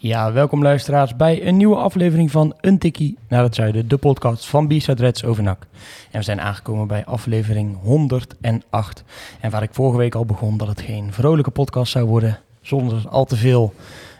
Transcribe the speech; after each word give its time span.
Ja, 0.00 0.32
welkom 0.32 0.62
luisteraars 0.62 1.16
bij 1.16 1.46
een 1.46 1.56
nieuwe 1.56 1.76
aflevering 1.76 2.30
van 2.30 2.54
Een 2.60 2.78
Tikkie 2.78 3.18
naar 3.28 3.42
het 3.42 3.54
Zuiden, 3.54 3.88
de 3.88 3.96
podcast 3.96 4.46
van 4.46 4.66
B-Side 4.66 5.02
Reds 5.02 5.24
over 5.24 5.42
NAC. 5.42 5.66
En 6.10 6.18
we 6.18 6.24
zijn 6.24 6.40
aangekomen 6.40 6.86
bij 6.86 7.04
aflevering 7.04 7.76
108. 7.82 9.04
En 9.40 9.50
waar 9.50 9.62
ik 9.62 9.74
vorige 9.74 9.98
week 9.98 10.14
al 10.14 10.24
begon 10.24 10.56
dat 10.56 10.68
het 10.68 10.80
geen 10.80 11.12
vrolijke 11.12 11.50
podcast 11.50 11.92
zou 11.92 12.06
worden, 12.06 12.38
zonder 12.60 13.08
al 13.08 13.24
te 13.24 13.36
veel 13.36 13.74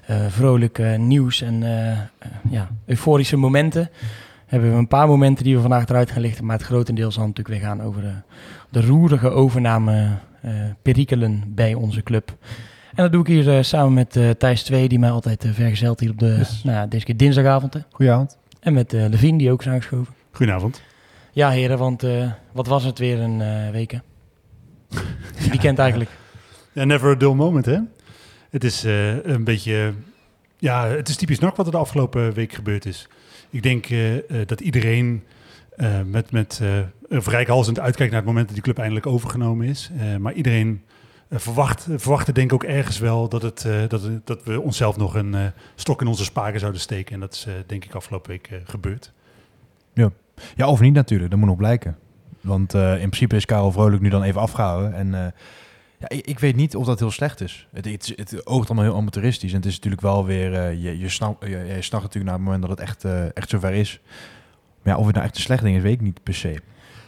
eh, 0.06 0.16
vrolijke 0.28 0.82
nieuws 0.82 1.42
en 1.42 1.62
eh, 1.62 1.90
eh, 1.90 1.98
ja, 2.50 2.68
euforische 2.86 3.36
momenten, 3.36 3.90
hebben 4.46 4.70
we 4.70 4.76
een 4.76 4.88
paar 4.88 5.08
momenten 5.08 5.44
die 5.44 5.54
we 5.54 5.60
vandaag 5.60 5.88
eruit 5.88 6.10
gaan 6.10 6.22
lichten. 6.22 6.44
Maar 6.44 6.56
het 6.56 6.66
grotendeel 6.66 7.10
zal 7.10 7.26
natuurlijk 7.26 7.60
weer 7.60 7.68
gaan 7.68 7.82
over 7.82 8.02
de, 8.02 8.14
de 8.68 8.86
roerige 8.86 9.30
overname 9.30 10.08
perikelen 10.82 11.42
bij 11.46 11.74
onze 11.74 12.02
club. 12.02 12.36
En 12.94 13.02
dat 13.02 13.12
doe 13.12 13.20
ik 13.20 13.26
hier 13.26 13.56
eh, 13.56 13.62
samen 13.62 13.92
met 13.92 14.16
eh, 14.16 14.30
Thijs 14.30 14.62
2, 14.62 14.88
die 14.88 14.98
mij 14.98 15.10
altijd 15.10 15.44
uh, 15.44 15.52
vergezelt 15.52 16.00
hier 16.00 16.10
op 16.10 16.18
de, 16.18 16.46
nou, 16.62 16.76
ja, 16.76 16.86
deze 16.86 17.04
keer 17.04 17.16
dinsdagavond. 17.16 17.74
hè. 17.74 17.80
Goedenavond. 17.90 18.38
En 18.60 18.72
met 18.72 18.92
eh 18.92 19.08
Levine, 19.08 19.38
die 19.38 19.50
ook 19.50 19.60
is 19.60 19.68
aangeschoven. 19.68 20.14
Goedenavond. 20.30 20.82
Ja, 21.32 21.50
heren, 21.50 21.78
want 21.78 22.02
eh, 22.02 22.30
wat 22.52 22.66
was 22.66 22.84
het 22.84 22.98
weer 22.98 23.20
een 23.20 23.40
eh 23.40 23.70
week, 23.70 23.90
hè? 23.90 23.98
Weekend 25.50 25.78
eigenlijk. 25.86 26.10
Ja, 26.72 26.84
never 26.84 27.10
a 27.10 27.14
dull 27.14 27.34
moment, 27.34 27.66
hè? 27.66 27.78
Het 28.50 28.64
is 28.64 28.84
eh, 28.84 29.24
een 29.24 29.44
beetje... 29.44 29.92
Ja, 30.58 30.86
het 30.86 31.08
is 31.08 31.16
typisch 31.16 31.38
NAC 31.38 31.56
wat 31.56 31.66
er 31.66 31.72
de 31.72 31.78
afgelopen 31.78 32.32
week 32.32 32.52
gebeurd 32.52 32.86
is. 32.86 33.08
Ik 33.50 33.62
denk 33.62 33.86
eh, 33.86 34.16
eh, 34.16 34.22
dat 34.46 34.60
iedereen 34.60 35.22
eh, 35.76 36.00
met, 36.06 36.30
met 36.30 36.58
eh 36.62 36.68
een 37.08 37.22
verrijkhalsend 37.22 37.80
uitkijkt 37.80 38.10
naar 38.12 38.20
het 38.20 38.28
moment 38.28 38.46
dat 38.46 38.54
die 38.54 38.64
club 38.64 38.78
eindelijk 38.78 39.06
overgenomen 39.06 39.66
is. 39.66 39.90
Eh, 39.98 40.16
maar 40.16 40.32
iedereen 40.32 40.82
eh, 40.92 40.97
verwacht, 41.30 41.86
verwachtte 41.96 42.32
denk 42.32 42.46
ik 42.46 42.52
ook 42.52 42.64
ergens 42.70 42.98
wel 42.98 43.28
dat, 43.28 43.42
het, 43.42 43.64
eh, 43.64 43.88
dat, 43.88 44.02
het- 44.02 44.26
dat 44.26 44.44
we 44.44 44.60
onszelf 44.60 44.96
nog 44.96 45.14
een 45.14 45.34
eh, 45.34 45.46
stok 45.74 46.00
in 46.00 46.06
onze 46.06 46.24
spaken 46.24 46.60
zouden 46.60 46.80
steken. 46.80 47.14
En 47.14 47.20
dat 47.20 47.34
is 47.34 47.46
eh, 47.46 47.52
denk 47.66 47.84
ik 47.84 47.94
afgelopen 47.94 48.30
week 48.30 48.46
eh, 48.50 48.58
gebeurd. 48.64 49.12
Ja, 50.56 50.68
of 50.68 50.80
niet 50.80 50.94
natuurlijk. 50.94 51.30
Dat 51.30 51.38
moet 51.38 51.48
nog 51.48 51.56
blijken. 51.56 51.96
Want 52.40 52.74
eh, 52.74 52.90
in 52.92 52.96
principe 53.10 53.36
is 53.36 53.44
Karel 53.44 53.72
Vrolijk 53.72 54.02
nu 54.02 54.08
dan 54.08 54.22
even 54.22 54.40
afgehouden. 54.40 54.94
En 54.94 55.14
eh, 55.14 55.20
ja, 55.98 56.08
ik, 56.08 56.26
ik 56.26 56.38
weet 56.38 56.56
niet 56.56 56.76
of 56.76 56.86
dat 56.86 56.98
heel 56.98 57.10
slecht 57.10 57.40
is. 57.40 57.66
Het, 57.72 57.84
het, 57.84 58.12
het 58.16 58.46
oogt 58.46 58.68
allemaal 58.70 58.88
heel 58.88 58.96
amateuristisch. 58.96 59.50
En 59.50 59.56
het 59.56 59.66
is 59.66 59.74
natuurlijk 59.74 60.02
wel 60.02 60.24
weer... 60.24 60.54
eh, 60.54 60.82
je, 60.82 60.98
je, 60.98 61.08
snap, 61.08 61.42
je, 61.42 61.48
je 61.48 61.82
snapt 61.82 62.04
natuurlijk 62.04 62.24
naar 62.24 62.34
het 62.34 62.44
moment 62.44 62.60
dat 62.62 62.70
het 62.70 62.80
echt, 62.80 63.04
eh, 63.04 63.36
echt 63.36 63.48
zover 63.48 63.72
is. 63.72 64.00
Maar 64.82 64.94
ja, 64.94 64.98
of 65.00 65.06
het 65.06 65.14
nou 65.14 65.26
echt 65.26 65.36
een 65.36 65.42
slecht 65.42 65.62
ding 65.62 65.76
is, 65.76 65.82
weet 65.82 65.92
ik 65.92 66.00
niet 66.00 66.22
per 66.22 66.34
se. 66.34 66.60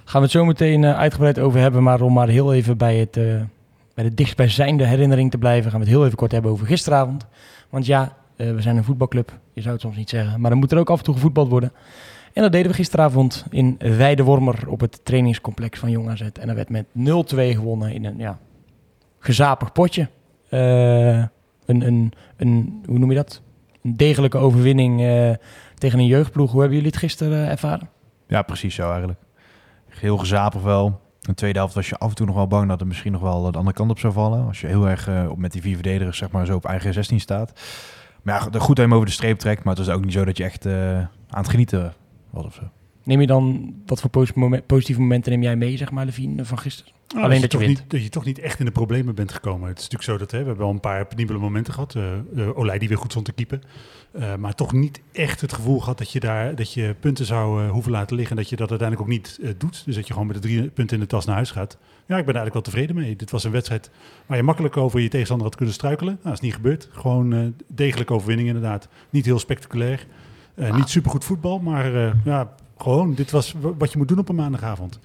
Gaan 0.04 0.20
we 0.20 0.26
het 0.26 0.30
zo 0.30 0.44
meteen 0.44 0.84
eh, 0.84 0.98
uitgebreid 0.98 1.38
over 1.38 1.60
hebben. 1.60 1.82
Maar 1.82 2.00
om 2.00 2.12
maar 2.12 2.28
heel 2.28 2.54
even 2.54 2.76
bij, 2.76 2.96
het, 2.96 3.16
eh, 3.16 3.40
bij 4.00 4.08
de 4.08 4.14
dichtstbijzijnde 4.14 4.86
herinnering 4.86 5.30
te 5.30 5.38
blijven, 5.38 5.70
gaan 5.70 5.80
we 5.80 5.86
het 5.86 5.94
heel 5.94 6.04
even 6.04 6.16
kort 6.16 6.32
hebben 6.32 6.50
over 6.50 6.66
gisteravond. 6.66 7.26
Want 7.70 7.86
ja, 7.86 8.16
eh, 8.36 8.54
we 8.54 8.62
zijn 8.62 8.76
een 8.76 8.84
voetbalclub. 8.84 9.38
Je 9.52 9.60
zou 9.60 9.72
het 9.72 9.82
soms 9.82 9.96
niet 9.96 10.10
zeggen. 10.10 10.40
Maar 10.40 10.50
dan 10.50 10.58
moet 10.58 10.72
er 10.72 10.78
ook 10.78 10.90
af 10.90 10.98
en 10.98 11.04
toe 11.04 11.14
gevoetbald 11.14 11.48
worden. 11.48 11.72
En 12.32 12.42
dat 12.42 12.52
deden 12.52 12.70
we 12.70 12.76
gisteravond 12.76 13.44
in 13.50 13.76
Weidewormer 13.78 14.68
op 14.68 14.80
het 14.80 15.04
trainingscomplex 15.04 15.78
van 15.78 15.90
Jong 15.90 16.08
AZ. 16.08 16.20
En 16.20 16.46
dat 16.46 16.56
werd 16.56 16.68
met 16.68 16.86
0-2 16.86 17.54
gewonnen 17.54 17.92
in 17.92 18.04
een 18.04 18.18
ja, 18.18 18.38
gezapig 19.18 19.72
potje. 19.72 20.08
Eh, 20.48 21.18
een, 21.18 21.30
een, 21.66 22.12
een, 22.36 22.82
hoe 22.86 22.98
noem 22.98 23.10
je 23.10 23.16
dat? 23.16 23.42
Een 23.82 23.96
degelijke 23.96 24.38
overwinning 24.38 25.00
eh, 25.00 25.30
tegen 25.74 25.98
een 25.98 26.06
jeugdploeg. 26.06 26.50
Hoe 26.50 26.60
hebben 26.60 26.78
jullie 26.78 26.92
het 26.92 27.02
gisteren 27.02 27.48
ervaren? 27.48 27.88
Ja, 28.26 28.42
precies 28.42 28.74
zo 28.74 28.90
eigenlijk. 28.90 29.18
Heel 29.88 30.18
gezapig 30.18 30.62
wel. 30.62 31.00
De 31.30 31.36
tweede 31.36 31.58
helft 31.58 31.74
was 31.74 31.88
je 31.88 31.98
af 31.98 32.08
en 32.08 32.14
toe 32.14 32.26
nog 32.26 32.34
wel 32.34 32.46
bang 32.46 32.68
dat 32.68 32.78
het 32.78 32.88
misschien 32.88 33.12
nog 33.12 33.20
wel 33.20 33.50
de 33.50 33.58
andere 33.58 33.76
kant 33.76 33.90
op 33.90 33.98
zou 33.98 34.12
vallen. 34.12 34.46
Als 34.46 34.60
je 34.60 34.66
heel 34.66 34.88
erg 34.88 35.08
eh, 35.08 35.30
op 35.30 35.38
met 35.38 35.52
die 35.52 35.62
vier 35.62 35.74
verdedigers 35.74 36.18
zeg 36.18 36.30
maar, 36.30 36.46
zo 36.46 36.54
op 36.54 36.64
eigen 36.64 36.92
16 36.92 37.20
staat. 37.20 37.52
Maar 38.22 38.34
ja, 38.34 38.40
goed 38.40 38.52
dat 38.52 38.76
je 38.76 38.82
hem 38.82 38.94
over 38.94 39.06
de 39.06 39.12
streep 39.12 39.38
trekt. 39.38 39.64
Maar 39.64 39.76
het 39.76 39.86
was 39.86 39.94
ook 39.94 40.04
niet 40.04 40.12
zo 40.12 40.24
dat 40.24 40.36
je 40.36 40.44
echt 40.44 40.66
eh, 40.66 40.98
aan 40.98 41.08
het 41.28 41.48
genieten 41.48 41.94
was 42.30 42.44
of 42.44 42.54
zo. 42.54 42.62
Neem 43.02 43.20
je 43.20 43.26
dan, 43.26 43.74
wat 43.86 44.00
voor 44.00 44.10
positieve 44.66 45.00
momenten 45.00 45.32
neem 45.32 45.42
jij 45.42 45.56
mee, 45.56 45.76
zeg 45.76 45.90
maar, 45.90 46.04
Levine, 46.04 46.44
van 46.44 46.58
gisteren? 46.58 46.92
Nou, 47.08 47.24
Alleen 47.24 47.40
dat, 47.40 47.50
dat 47.50 47.60
je 47.60 47.66
toch 47.66 47.66
wint. 47.66 47.80
Niet, 47.80 47.90
dat 47.90 48.02
je 48.02 48.08
toch 48.08 48.24
niet 48.24 48.38
echt 48.38 48.58
in 48.58 48.64
de 48.64 48.70
problemen 48.70 49.14
bent 49.14 49.32
gekomen. 49.32 49.68
Het 49.68 49.78
is 49.78 49.88
natuurlijk 49.88 50.10
zo 50.10 50.18
dat 50.18 50.30
hè, 50.30 50.38
we 50.40 50.46
hebben 50.46 50.64
al 50.64 50.70
een 50.72 50.80
paar 50.80 51.06
penibele 51.06 51.38
momenten 51.38 51.72
gehad. 51.72 51.94
Eh 51.94 52.12
eh, 52.36 52.58
Olij 52.58 52.78
die 52.78 52.88
weer 52.88 52.98
goed 52.98 53.10
stond 53.10 53.24
te 53.24 53.32
keepen. 53.32 53.62
Eh, 54.12 54.34
maar 54.34 54.54
toch 54.54 54.72
niet 54.72 55.00
echt 55.12 55.40
het 55.40 55.52
gevoel 55.52 55.80
gehad 55.80 55.98
dat 55.98 56.12
je 56.12 56.20
daar 56.20 56.54
dat 56.54 56.72
je 56.72 56.94
punten 57.00 57.24
zou 57.24 57.64
eh, 57.64 57.70
hoeven 57.70 57.92
laten 57.92 58.16
liggen. 58.16 58.36
En 58.36 58.42
dat 58.42 58.50
je 58.50 58.56
dat 58.56 58.70
uiteindelijk 58.70 59.08
ook 59.08 59.14
niet 59.14 59.40
doet. 59.58 59.82
Dus 59.84 59.94
dat 59.94 60.06
je 60.06 60.12
gewoon 60.12 60.28
met 60.28 60.36
de 60.36 60.42
drie 60.42 60.68
punten 60.68 60.96
in 60.96 61.02
de 61.02 61.08
tas 61.08 61.24
naar 61.24 61.34
huis 61.34 61.50
gaat. 61.50 61.78
Ja, 62.06 62.18
ik 62.18 62.24
ben 62.24 62.34
er 62.34 62.40
eigenlijk 62.40 62.52
wel 62.52 62.62
tevreden 62.62 62.96
mee. 62.96 63.16
Dit 63.16 63.30
was 63.30 63.44
een 63.44 63.50
wedstrijd 63.50 63.90
waar 64.26 64.36
je 64.36 64.42
makkelijk 64.42 64.76
over 64.76 65.00
je 65.00 65.08
tegenstander 65.08 65.46
had 65.46 65.56
kunnen 65.56 65.74
struikelen. 65.74 66.12
Nou, 66.12 66.24
dat 66.24 66.34
is 66.34 66.40
niet 66.40 66.54
gebeurd. 66.54 66.88
Gewoon 66.92 67.32
eh 67.32 67.46
degelijke 67.66 68.12
overwinning 68.12 68.48
inderdaad. 68.48 68.88
Niet 69.10 69.24
heel 69.24 69.38
spectaculair. 69.38 70.06
Eh, 70.54 70.76
Niet 70.76 70.88
supergoed 70.88 71.24
voetbal, 71.24 71.58
maar 71.58 71.94
eh, 71.94 72.12
ja, 72.24 72.54
gewoon. 72.82 73.14
Dit 73.14 73.30
was 73.30 73.54
wat 73.78 73.92
je 73.92 73.98
moet 73.98 74.08
doen 74.08 74.18
op 74.18 74.28
een 74.28 74.34
maandagavond. 74.34 74.98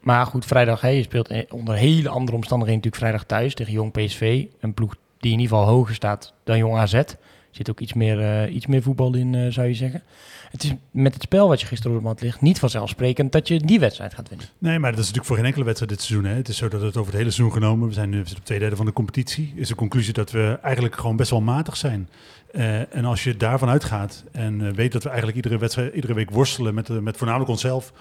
Maar 0.00 0.26
goed, 0.26 0.44
vrijdag, 0.44 0.80
hè, 0.80 0.88
je 0.88 1.02
speelt 1.02 1.28
eh, 1.28 1.42
onder 1.48 1.74
hele 1.74 2.08
andere 2.08 2.36
omstandigheden 2.36 2.82
natuurlijk 2.82 3.02
vrijdag 3.02 3.24
thuis 3.24 3.54
tegen 3.54 3.72
Jong 3.72 3.92
PSV. 3.92 4.44
Een 4.60 4.74
ploeg 4.74 4.96
die 5.18 5.32
in 5.32 5.38
ieder 5.38 5.56
geval 5.56 5.72
hoger 5.72 5.94
staat 5.94 6.32
dan 6.44 6.58
Jong 6.58 6.76
AZ. 6.76 6.94
Er 6.94 7.16
zit 7.50 7.70
ook 7.70 7.80
iets 7.80 7.92
meer, 7.92 8.20
eh, 8.20 8.54
iets 8.54 8.66
meer 8.66 8.82
voetbal 8.82 9.14
in, 9.14 9.34
eh, 9.34 9.46
zou 9.48 9.66
je 9.66 9.74
zeggen. 9.74 10.02
Het 10.50 10.64
is 10.64 10.72
met 10.90 11.14
het 11.14 11.22
spel 11.22 11.48
wat 11.48 11.60
je 11.60 11.66
gisteren 11.66 11.96
op 11.96 12.02
de 12.02 12.08
mat 12.08 12.20
ligt 12.20 12.40
niet 12.40 12.58
vanzelfsprekend 12.58 13.32
dat 13.32 13.48
je 13.48 13.60
die 13.60 13.80
wedstrijd 13.80 14.14
gaat 14.14 14.28
winnen. 14.28 14.46
Nee, 14.58 14.78
maar 14.78 14.90
dat 14.90 15.00
is 15.00 15.06
natuurlijk 15.06 15.26
voor 15.26 15.36
geen 15.36 15.44
enkele 15.44 15.64
wedstrijd 15.64 15.92
dit 15.92 16.02
seizoen. 16.02 16.30
Hè. 16.30 16.36
Het 16.36 16.48
is 16.48 16.56
zo 16.56 16.68
dat 16.68 16.80
het 16.80 16.96
over 16.96 17.12
het 17.12 17.20
hele 17.20 17.30
seizoen 17.30 17.52
genomen, 17.52 17.88
we 17.88 17.94
zijn 17.94 18.08
nu 18.08 18.16
we 18.16 18.22
zitten 18.22 18.38
op 18.38 18.44
twee 18.44 18.58
derde 18.58 18.76
van 18.76 18.86
de 18.86 18.92
competitie, 18.92 19.52
is 19.56 19.68
de 19.68 19.74
conclusie 19.74 20.12
dat 20.12 20.30
we 20.30 20.58
eigenlijk 20.62 20.96
gewoon 20.96 21.16
best 21.16 21.30
wel 21.30 21.40
matig 21.40 21.76
zijn. 21.76 22.08
Eh, 22.52 22.94
en 22.94 23.04
als 23.04 23.24
je 23.24 23.36
daarvan 23.36 23.68
uitgaat 23.68 24.24
en 24.32 24.66
eh, 24.66 24.72
weet 24.72 24.92
dat 24.92 25.02
we 25.02 25.08
eigenlijk 25.08 25.36
iedere, 25.36 25.58
wedstrijd, 25.58 25.94
iedere 25.94 26.14
week 26.14 26.30
worstelen 26.30 26.74
met, 26.74 26.90
eh, 26.90 26.98
met 26.98 27.16
voornamelijk 27.16 27.50
onszelf, 27.50 27.92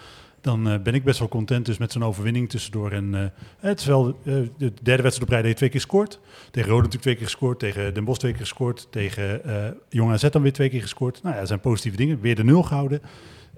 dan 0.41 0.63
ben 0.83 0.93
ik 0.93 1.03
best 1.03 1.19
wel 1.19 1.27
content 1.27 1.65
dus 1.65 1.77
met 1.77 1.91
zo'n 1.91 2.03
overwinning 2.03 2.49
tussendoor. 2.49 2.91
En 2.91 3.33
het 3.59 3.79
is 3.79 3.85
wel 3.85 4.19
de 4.23 4.73
derde 4.81 5.03
wedstrijd 5.03 5.21
op 5.21 5.29
rij 5.29 5.41
dat 5.41 5.49
je 5.49 5.55
twee 5.55 5.69
keer 5.69 5.81
scoort. 5.81 6.19
Tegen 6.51 6.69
Rode 6.69 6.75
natuurlijk 6.75 7.01
twee 7.01 7.15
keer 7.15 7.25
gescoord, 7.25 7.59
tegen 7.59 7.93
Den 7.93 8.03
Bosch 8.03 8.19
twee 8.19 8.31
keer 8.31 8.41
gescoord, 8.41 8.87
tegen 8.89 9.41
Jong 9.89 10.11
AZ 10.11 10.29
dan 10.29 10.41
weer 10.41 10.53
twee 10.53 10.69
keer 10.69 10.81
gescoord. 10.81 11.19
Nou 11.21 11.33
ja, 11.33 11.39
dat 11.39 11.47
zijn 11.47 11.59
positieve 11.59 11.97
dingen. 11.97 12.21
Weer 12.21 12.35
de 12.35 12.43
nul 12.43 12.63
gehouden. 12.63 13.01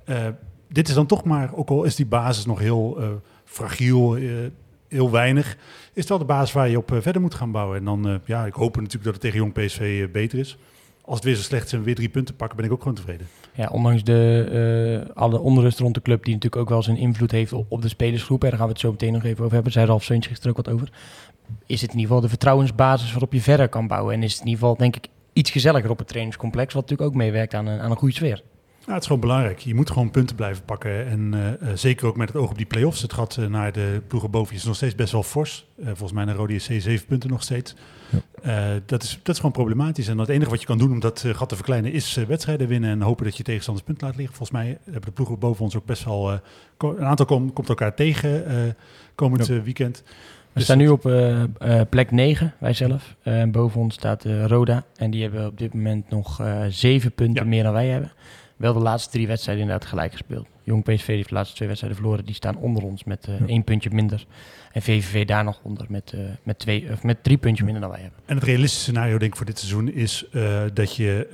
Eh, 0.05 0.27
dit 0.67 0.87
is 0.87 0.93
dan 0.93 1.05
toch 1.05 1.23
maar, 1.23 1.53
ook 1.53 1.69
al 1.69 1.83
is 1.83 1.95
die 1.95 2.05
basis 2.05 2.45
nog 2.45 2.59
heel 2.59 2.99
fragiel, 3.45 4.17
heel 4.87 5.11
weinig, 5.11 5.57
is 5.93 6.07
wel 6.07 6.17
de 6.17 6.25
basis 6.25 6.53
waar 6.53 6.69
je 6.69 6.77
op 6.77 6.91
verder 6.99 7.21
moet 7.21 7.35
gaan 7.35 7.51
bouwen. 7.51 7.77
En 7.77 7.85
dan, 7.85 8.21
ja, 8.25 8.45
ik 8.45 8.53
hoop 8.53 8.75
natuurlijk 8.75 9.03
dat 9.03 9.13
het 9.13 9.21
tegen 9.21 9.37
Jong 9.37 9.53
PSV 9.53 10.09
beter 10.11 10.39
is. 10.39 10.57
Als 11.05 11.15
het 11.15 11.23
weer 11.23 11.35
zo 11.35 11.41
slecht 11.41 11.65
is 11.65 11.71
en 11.71 11.79
we 11.79 11.85
weer 11.85 11.95
drie 11.95 12.09
punten 12.09 12.35
pakken, 12.35 12.57
ben 12.57 12.65
ik 12.65 12.71
ook 12.71 12.79
gewoon 12.79 12.95
tevreden. 12.95 13.27
Ja, 13.53 13.67
ondanks 13.71 14.03
de, 14.03 15.03
eh, 15.07 15.15
alle 15.15 15.39
onrust 15.39 15.79
rond 15.79 15.93
de 15.93 16.01
club, 16.01 16.23
die 16.23 16.33
natuurlijk 16.33 16.61
ook 16.61 16.69
wel 16.69 16.83
zijn 16.83 16.97
invloed 16.97 17.31
heeft 17.31 17.53
op, 17.53 17.81
de 17.81 17.89
spelersgroep. 17.89 18.43
En 18.43 18.49
daar 18.49 18.57
gaan 18.57 18.67
we 18.67 18.73
het 18.73 18.81
zo 18.81 18.91
meteen 18.91 19.13
nog 19.13 19.23
even 19.23 19.41
over 19.43 19.53
hebben. 19.53 19.71
Zei 19.71 19.85
Ralf 19.85 20.03
Seuntje 20.03 20.29
gisteren 20.29 20.57
ook 20.57 20.65
wat 20.65 20.73
over. 20.73 20.91
Is 21.65 21.81
het 21.81 21.91
in 21.91 21.97
ieder 21.97 22.07
geval 22.07 22.21
de 22.21 22.29
vertrouwensbasis 22.29 23.11
waarop 23.11 23.33
je 23.33 23.41
verder 23.41 23.69
kan 23.69 23.87
bouwen. 23.87 24.13
En 24.13 24.23
is 24.23 24.31
het 24.31 24.41
in 24.41 24.47
ieder 24.47 24.61
geval, 24.61 24.77
denk 24.77 24.95
ik, 24.95 25.07
iets 25.33 25.51
gezelliger 25.51 25.89
op 25.89 25.97
het 25.97 26.07
trainingscomplex. 26.07 26.73
Wat 26.73 26.81
natuurlijk 26.81 27.09
ook 27.09 27.17
meewerkt 27.17 27.53
aan 27.53 27.67
een, 27.67 27.79
aan 27.79 27.91
een 27.91 27.97
goede 27.97 28.15
sfeer. 28.15 28.43
Ja, 28.85 28.93
het 28.93 29.01
is 29.01 29.05
gewoon 29.07 29.21
belangrijk. 29.21 29.59
Je 29.59 29.75
moet 29.75 29.89
gewoon 29.89 30.11
punten 30.11 30.35
blijven 30.35 30.65
pakken. 30.65 31.07
En 31.07 31.33
eh, 31.33 31.69
eh, 31.69 31.77
zeker 31.77 32.07
ook 32.07 32.17
met 32.17 32.27
het 32.27 32.37
oog 32.37 32.49
op 32.49 32.57
die 32.57 32.65
play-offs. 32.65 33.01
Het 33.01 33.13
gat 33.13 33.37
eh, 33.37 33.45
naar 33.45 33.71
de 33.71 34.01
ploegen 34.07 34.31
boven 34.31 34.53
je 34.53 34.59
is 34.59 34.65
nog 34.65 34.75
steeds 34.75 34.95
best 34.95 35.11
wel 35.11 35.23
fors. 35.23 35.65
Volgens 35.83 36.11
mij 36.11 36.25
naar 36.25 36.35
Rode 36.35 36.59
SC 36.59 36.71
zeven 36.77 37.05
punten 37.05 37.29
nog 37.29 37.43
steeds. 37.43 37.75
Eh, 38.41 38.65
dat, 38.85 39.03
is, 39.03 39.19
dat 39.23 39.29
is 39.35 39.35
gewoon 39.35 39.51
problematisch. 39.51 40.07
En 40.07 40.17
het 40.17 40.29
enige 40.29 40.49
wat 40.49 40.59
je 40.59 40.65
kan 40.65 40.77
doen 40.77 40.91
om 40.91 40.99
dat 40.99 41.25
gat 41.27 41.49
te 41.49 41.55
verkleinen 41.55 41.91
is 41.91 42.15
wedstrijden 42.27 42.67
winnen. 42.67 42.89
En 42.89 43.01
hopen 43.01 43.25
dat 43.25 43.37
je 43.37 43.43
tegenstanders 43.43 43.85
punten 43.85 44.07
laat 44.07 44.15
liggen. 44.15 44.35
Volgens 44.35 44.57
mij 44.59 44.77
hebben 44.83 45.01
de 45.05 45.11
ploegen 45.11 45.39
boven 45.39 45.63
ons 45.63 45.75
ook 45.75 45.85
best 45.85 46.03
wel... 46.03 46.31
een 46.77 47.05
aantal 47.05 47.25
kom- 47.25 47.53
komt 47.53 47.69
elkaar 47.69 47.95
tegen 47.95 48.75
komend 49.15 49.47
weekend. 49.47 50.03
We 50.05 50.11
Dus 50.53 50.63
staan 50.63 50.77
nu 50.77 50.87
op 50.89 51.01
plek 51.89 52.11
9, 52.11 52.53
wij 52.59 52.73
zelf. 52.73 53.15
En 53.21 53.51
boven 53.51 53.81
ons 53.81 53.93
staat 53.93 54.25
Roda. 54.45 54.83
En 54.95 55.11
die 55.11 55.21
hebben 55.21 55.45
op 55.47 55.57
dit 55.57 55.73
moment 55.73 56.09
nog 56.09 56.41
zeven 56.69 57.11
punten 57.11 57.43
Ja. 57.43 57.49
meer 57.49 57.63
dan 57.63 57.73
wij 57.73 57.87
hebben. 57.87 58.11
Wel 58.61 58.73
de 58.73 58.79
laatste 58.79 59.09
drie 59.11 59.27
wedstrijden 59.27 59.63
inderdaad 59.63 59.89
gelijk 59.89 60.11
gespeeld. 60.11 60.47
Jong 60.63 60.83
PSV 60.83 61.05
heeft 61.07 61.29
de 61.29 61.35
laatste 61.35 61.55
twee 61.55 61.67
wedstrijden 61.67 62.01
verloren. 62.01 62.25
Die 62.25 62.35
staan 62.35 62.57
onder 62.57 62.83
ons 62.83 63.03
met 63.03 63.27
eh, 63.27 63.39
Ja. 63.39 63.45
één 63.47 63.63
puntje 63.63 63.89
minder. 63.91 64.25
En 64.71 64.81
VVV 64.81 65.25
daar 65.25 65.43
nog 65.43 65.59
onder 65.63 65.85
met, 65.89 66.11
eh, 66.13 66.19
met, 66.43 66.59
twee, 66.59 66.87
of 66.91 67.03
met 67.03 67.23
drie 67.23 67.37
puntjes 67.37 67.63
minder 67.65 67.81
dan 67.81 67.91
wij 67.91 68.01
hebben. 68.01 68.19
En 68.25 68.35
het 68.35 68.43
realistische 68.43 68.83
scenario 68.83 69.17
denk 69.17 69.31
ik 69.31 69.37
voor 69.37 69.45
dit 69.45 69.59
seizoen 69.59 69.91
is 69.91 70.25
eh, 70.31 70.63
dat 70.73 70.95
je 70.95 71.27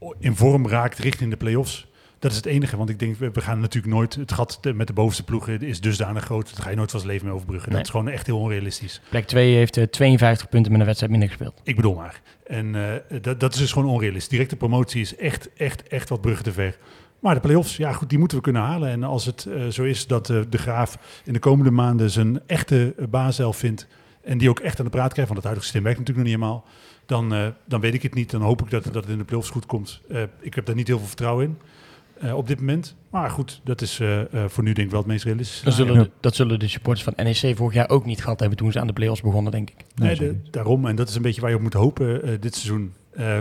eh, 0.00 0.06
in 0.18 0.36
vorm 0.36 0.68
raakt 0.68 0.98
richting 0.98 1.30
de 1.30 1.36
play-offs. 1.36 1.86
Dat 2.20 2.30
is 2.30 2.36
het 2.36 2.46
enige, 2.46 2.76
want 2.76 2.88
ik 2.88 2.98
denk, 2.98 3.16
we 3.16 3.40
gaan 3.40 3.60
natuurlijk 3.60 3.94
nooit... 3.94 4.14
Het 4.14 4.32
gat 4.32 4.60
met 4.74 4.86
de 4.86 4.92
bovenste 4.92 5.24
ploegen 5.24 5.62
is 5.62 5.80
dusdanig 5.80 6.24
groot. 6.24 6.50
Dat 6.50 6.64
ga 6.64 6.70
je 6.70 6.76
nooit 6.76 6.90
van 6.90 7.00
zijn 7.00 7.12
leven 7.12 7.26
mee 7.26 7.34
overbruggen. 7.34 7.68
Nee. 7.68 7.78
Dat 7.78 7.86
is 7.86 7.92
gewoon 7.92 8.08
echt 8.08 8.26
heel 8.26 8.38
onrealistisch. 8.38 9.00
Plek 9.08 9.26
2 9.26 9.54
heeft 9.54 9.76
eh, 9.76 9.84
52 9.84 10.48
punten 10.48 10.70
met 10.70 10.80
een 10.80 10.86
wedstrijd 10.86 11.12
minder 11.12 11.30
gespeeld. 11.30 11.60
Ik 11.64 11.76
bedoel 11.76 11.94
maar. 11.94 12.20
En 12.46 12.74
eh, 12.74 13.20
dat, 13.22 13.40
dat 13.40 13.52
is 13.52 13.58
dus 13.58 13.72
gewoon 13.72 13.88
onrealistisch. 13.88 14.28
Directe 14.30 14.56
promotie 14.56 15.00
is 15.00 15.16
echt, 15.16 15.52
echt, 15.52 15.88
echt 15.88 16.08
wat 16.08 16.20
bruggen 16.20 16.44
te 16.44 16.52
ver. 16.52 16.76
Maar 17.20 17.34
de 17.34 17.40
play-offs, 17.40 17.76
ja 17.76 17.92
goed, 17.92 18.08
die 18.08 18.18
moeten 18.18 18.36
we 18.36 18.42
kunnen 18.42 18.62
halen. 18.62 18.88
En 18.88 19.02
als 19.02 19.26
het 19.26 19.44
eh, 19.44 19.66
zo 19.66 19.82
is 19.82 20.06
dat 20.06 20.30
eh, 20.30 20.40
de 20.48 20.58
Graaf 20.58 20.98
in 21.24 21.32
de 21.32 21.38
komende 21.38 21.70
maanden 21.70 22.10
zijn 22.10 22.40
echte 22.46 22.94
uh, 22.98 23.06
baaself 23.06 23.56
vindt... 23.56 23.86
en 24.22 24.38
die 24.38 24.48
ook 24.48 24.60
echt 24.60 24.78
aan 24.78 24.84
de 24.84 24.90
praat 24.90 25.12
krijgt, 25.12 25.30
want 25.30 25.42
het 25.42 25.44
huidige 25.44 25.64
systeem 25.66 25.82
werkt 25.82 25.98
natuurlijk 25.98 26.28
nog 26.28 26.38
niet 26.38 26.46
helemaal... 26.46 26.64
dan, 27.06 27.34
eh, 27.34 27.46
dan 27.64 27.80
weet 27.80 27.94
ik 27.94 28.02
het 28.02 28.14
niet. 28.14 28.30
Dan 28.30 28.40
hoop 28.40 28.62
ik 28.62 28.70
dat, 28.70 28.84
dat 28.84 28.94
het 28.94 29.08
in 29.08 29.18
de 29.18 29.24
play-offs 29.24 29.50
goed 29.50 29.66
komt. 29.66 30.00
Eh, 30.08 30.22
ik 30.40 30.54
heb 30.54 30.66
daar 30.66 30.74
niet 30.74 30.86
heel 30.86 30.98
veel 30.98 31.06
vertrouwen 31.06 31.44
in 31.44 31.58
eh, 32.20 32.36
op 32.36 32.46
dit 32.46 32.58
moment. 32.58 32.96
Maar 33.10 33.30
goed, 33.30 33.60
dat 33.64 33.80
is 33.80 34.00
eh, 34.00 34.20
eh, 34.20 34.48
voor 34.48 34.64
nu 34.64 34.72
denk 34.72 34.86
ik 34.86 34.92
wel 34.92 35.00
het 35.00 35.10
meest 35.10 35.24
realistische. 35.24 35.64
Dat 35.64 35.74
zullen, 35.74 35.98
de, 36.02 36.10
dat 36.20 36.34
zullen 36.34 36.58
de 36.58 36.68
supporters 36.68 37.04
van 37.04 37.12
NEC 37.24 37.56
vorig 37.56 37.74
jaar 37.74 37.88
ook 37.88 38.04
niet 38.04 38.22
gehad 38.22 38.40
hebben 38.40 38.58
toen 38.58 38.72
ze 38.72 38.80
aan 38.80 38.86
de 38.86 38.92
play-offs 38.92 39.20
begonnen, 39.22 39.52
denk 39.52 39.70
ik. 39.70 39.84
Nee, 39.94 40.16
de- 40.16 40.40
daarom. 40.50 40.86
En 40.86 40.96
dat 40.96 41.08
is 41.08 41.14
een 41.14 41.22
beetje 41.22 41.40
waar 41.40 41.50
je 41.50 41.56
op 41.56 41.62
moet 41.62 41.72
hopen 41.72 42.22
eh, 42.22 42.30
dit 42.40 42.54
seizoen. 42.54 42.94
Eh, 43.12 43.38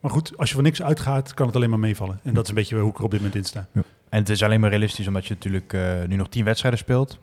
maar 0.00 0.10
goed, 0.10 0.32
als 0.36 0.48
je 0.48 0.54
van 0.54 0.64
niks 0.64 0.82
uitgaat, 0.82 1.34
kan 1.34 1.46
het 1.46 1.56
alleen 1.56 1.70
maar 1.70 1.78
meevallen. 1.78 2.20
En 2.22 2.34
dat 2.34 2.42
is 2.42 2.48
een 2.48 2.54
beetje 2.54 2.78
hoe 2.78 2.90
ik 2.90 2.98
er 2.98 3.04
op 3.04 3.10
dit 3.10 3.20
moment 3.20 3.36
in 3.38 3.44
sta. 3.44 3.66
En 4.08 4.18
het 4.18 4.28
is 4.28 4.42
alleen 4.42 4.60
maar 4.60 4.70
realistisch 4.70 5.06
omdat 5.06 5.26
je 5.26 5.34
natuurlijk 5.34 5.72
eh, 5.72 6.02
nu 6.08 6.16
nog 6.16 6.28
tien 6.28 6.44
wedstrijden 6.44 6.80
speelt. 6.80 7.18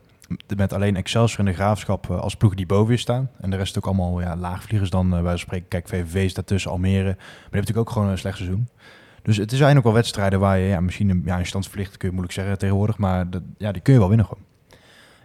Met 0.56 0.72
alleen 0.72 0.96
Excelsior 0.96 1.38
en 1.38 1.44
de 1.44 1.52
Graafschap 1.52 2.10
als 2.10 2.34
ploegen 2.36 2.58
die 2.58 2.66
boven 2.66 2.92
je 2.92 2.98
staan. 2.98 3.30
En 3.40 3.50
de 3.50 3.56
rest 3.56 3.78
ook 3.78 3.86
allemaal 3.86 4.20
ja, 4.20 4.36
laagvliegers 4.36 4.90
dan. 4.90 5.22
bij 5.22 5.36
spreken, 5.36 5.68
kijk, 5.68 5.88
VVV 5.88 6.30
staat 6.30 6.46
tussen, 6.46 6.70
Almere. 6.70 7.04
Maar 7.04 7.14
die 7.14 7.16
heeft 7.40 7.52
natuurlijk 7.52 7.78
ook 7.78 7.90
gewoon 7.90 8.08
een 8.08 8.18
slecht 8.18 8.36
seizoen. 8.36 8.68
Dus 9.22 9.36
het 9.36 9.52
zijn 9.52 9.76
ook 9.76 9.84
wel 9.84 9.92
wedstrijden 9.92 10.40
waar 10.40 10.58
je 10.58 10.66
ja, 10.66 10.80
misschien 10.80 11.08
een 11.08 11.22
ja, 11.24 11.38
een 11.38 11.46
standsverlicht 11.46 11.96
kun 11.96 12.08
je 12.08 12.14
moeilijk 12.14 12.34
zeggen 12.34 12.58
tegenwoordig. 12.58 12.98
Maar 12.98 13.30
dat, 13.30 13.42
ja, 13.58 13.72
die 13.72 13.82
kun 13.82 13.92
je 13.92 13.98
wel 13.98 14.08
winnen 14.08 14.26
gewoon. 14.26 14.44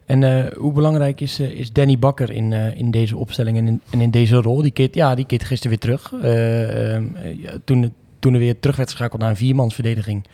En 0.08 0.24
eh, 0.24 0.58
hoe 0.58 0.74
belangrijk 0.74 1.22
is, 1.22 1.40
eh, 1.40 1.52
is 1.52 1.72
Danny 1.72 2.00
Bakker 2.00 2.32
in, 2.32 2.54
eh, 2.54 2.80
in 2.80 2.92
deze 2.92 3.18
opstelling 3.18 3.58
en 3.58 3.68
in, 3.68 3.82
in 4.00 4.12
deze 4.12 4.36
rol? 4.36 4.62
Die 4.62 4.72
keert, 4.72 4.96
ja, 4.96 5.16
die 5.16 5.26
keert 5.26 5.44
gisteren 5.44 5.70
weer 5.70 5.80
terug. 5.80 6.14
Eh, 6.22 6.96
ehm, 6.96 7.06
eh, 7.16 7.54
toen, 7.64 7.94
toen 8.20 8.34
er 8.34 8.40
weer 8.40 8.60
terug 8.60 8.76
werd 8.76 8.92
geschakeld 8.92 9.22
naar 9.22 9.30
een 9.30 9.36
viermansverdediging, 9.36 10.26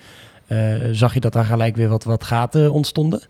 zag 0.92 1.14
je 1.14 1.20
dat 1.20 1.34
daar 1.34 1.46
gelijk 1.46 1.76
weer 1.76 1.90
wat, 1.90 2.04
wat 2.04 2.24
gaten 2.24 2.72
ontstonden. 2.72 3.22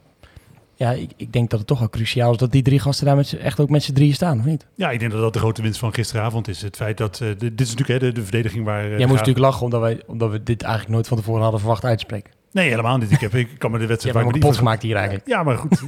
Ja, 0.83 0.91
ik, 0.91 1.11
ik 1.17 1.33
denk 1.33 1.49
dat 1.49 1.59
het 1.59 1.67
toch 1.67 1.79
wel 1.79 1.89
cruciaal 1.89 2.31
is 2.31 2.37
dat 2.37 2.51
die 2.51 2.61
drie 2.61 2.79
gasten 2.79 3.05
daar 3.05 3.15
met 3.15 3.33
echt 3.33 3.59
ook 3.59 3.69
met 3.69 3.83
z'n 3.83 3.93
drieën 3.93 4.13
staan, 4.13 4.39
of 4.39 4.45
niet? 4.45 4.65
Ja, 4.75 4.89
ik 4.91 4.99
denk 4.99 5.11
dat 5.11 5.21
dat 5.21 5.33
de 5.33 5.39
grote 5.39 5.61
winst 5.61 5.79
van 5.79 5.93
gisteravond 5.93 6.47
is. 6.47 6.61
Het 6.61 6.75
feit 6.75 6.97
dat, 6.97 7.19
eh, 7.21 7.27
dit 7.37 7.61
is 7.61 7.69
natuurlijk 7.75 8.01
hè, 8.01 8.07
de, 8.07 8.11
de 8.15 8.23
verdediging 8.23 8.65
waar... 8.65 8.83
eh, 8.83 8.89
Jij 8.89 8.97
moest 8.99 9.09
natuurlijk 9.19 9.45
lachen 9.45 9.63
omdat, 9.63 9.81
wij, 9.81 10.01
omdat 10.07 10.31
we 10.31 10.43
dit 10.43 10.61
eigenlijk 10.61 10.93
nooit 10.93 11.07
van 11.07 11.17
tevoren 11.17 11.41
hadden 11.41 11.59
verwacht 11.59 11.85
uit 11.85 11.97
te 11.99 12.03
spreken. 12.05 12.31
Nee, 12.51 12.69
helemaal 12.69 12.97
niet. 12.97 13.11
Ik, 13.11 13.19
heb, 13.19 13.35
ik 13.35 13.49
kan 13.57 13.71
me 13.71 13.79
de 13.79 13.85
wedstrijd... 13.85 14.15
ik 14.27 14.35
Ivo 14.35 14.47
zat- 14.47 14.57
gemaakt 14.57 14.81
hier 14.81 14.95
eigenlijk. 14.95 15.27
Ja, 15.27 15.43
maar 15.43 15.57
goed. 15.57 15.81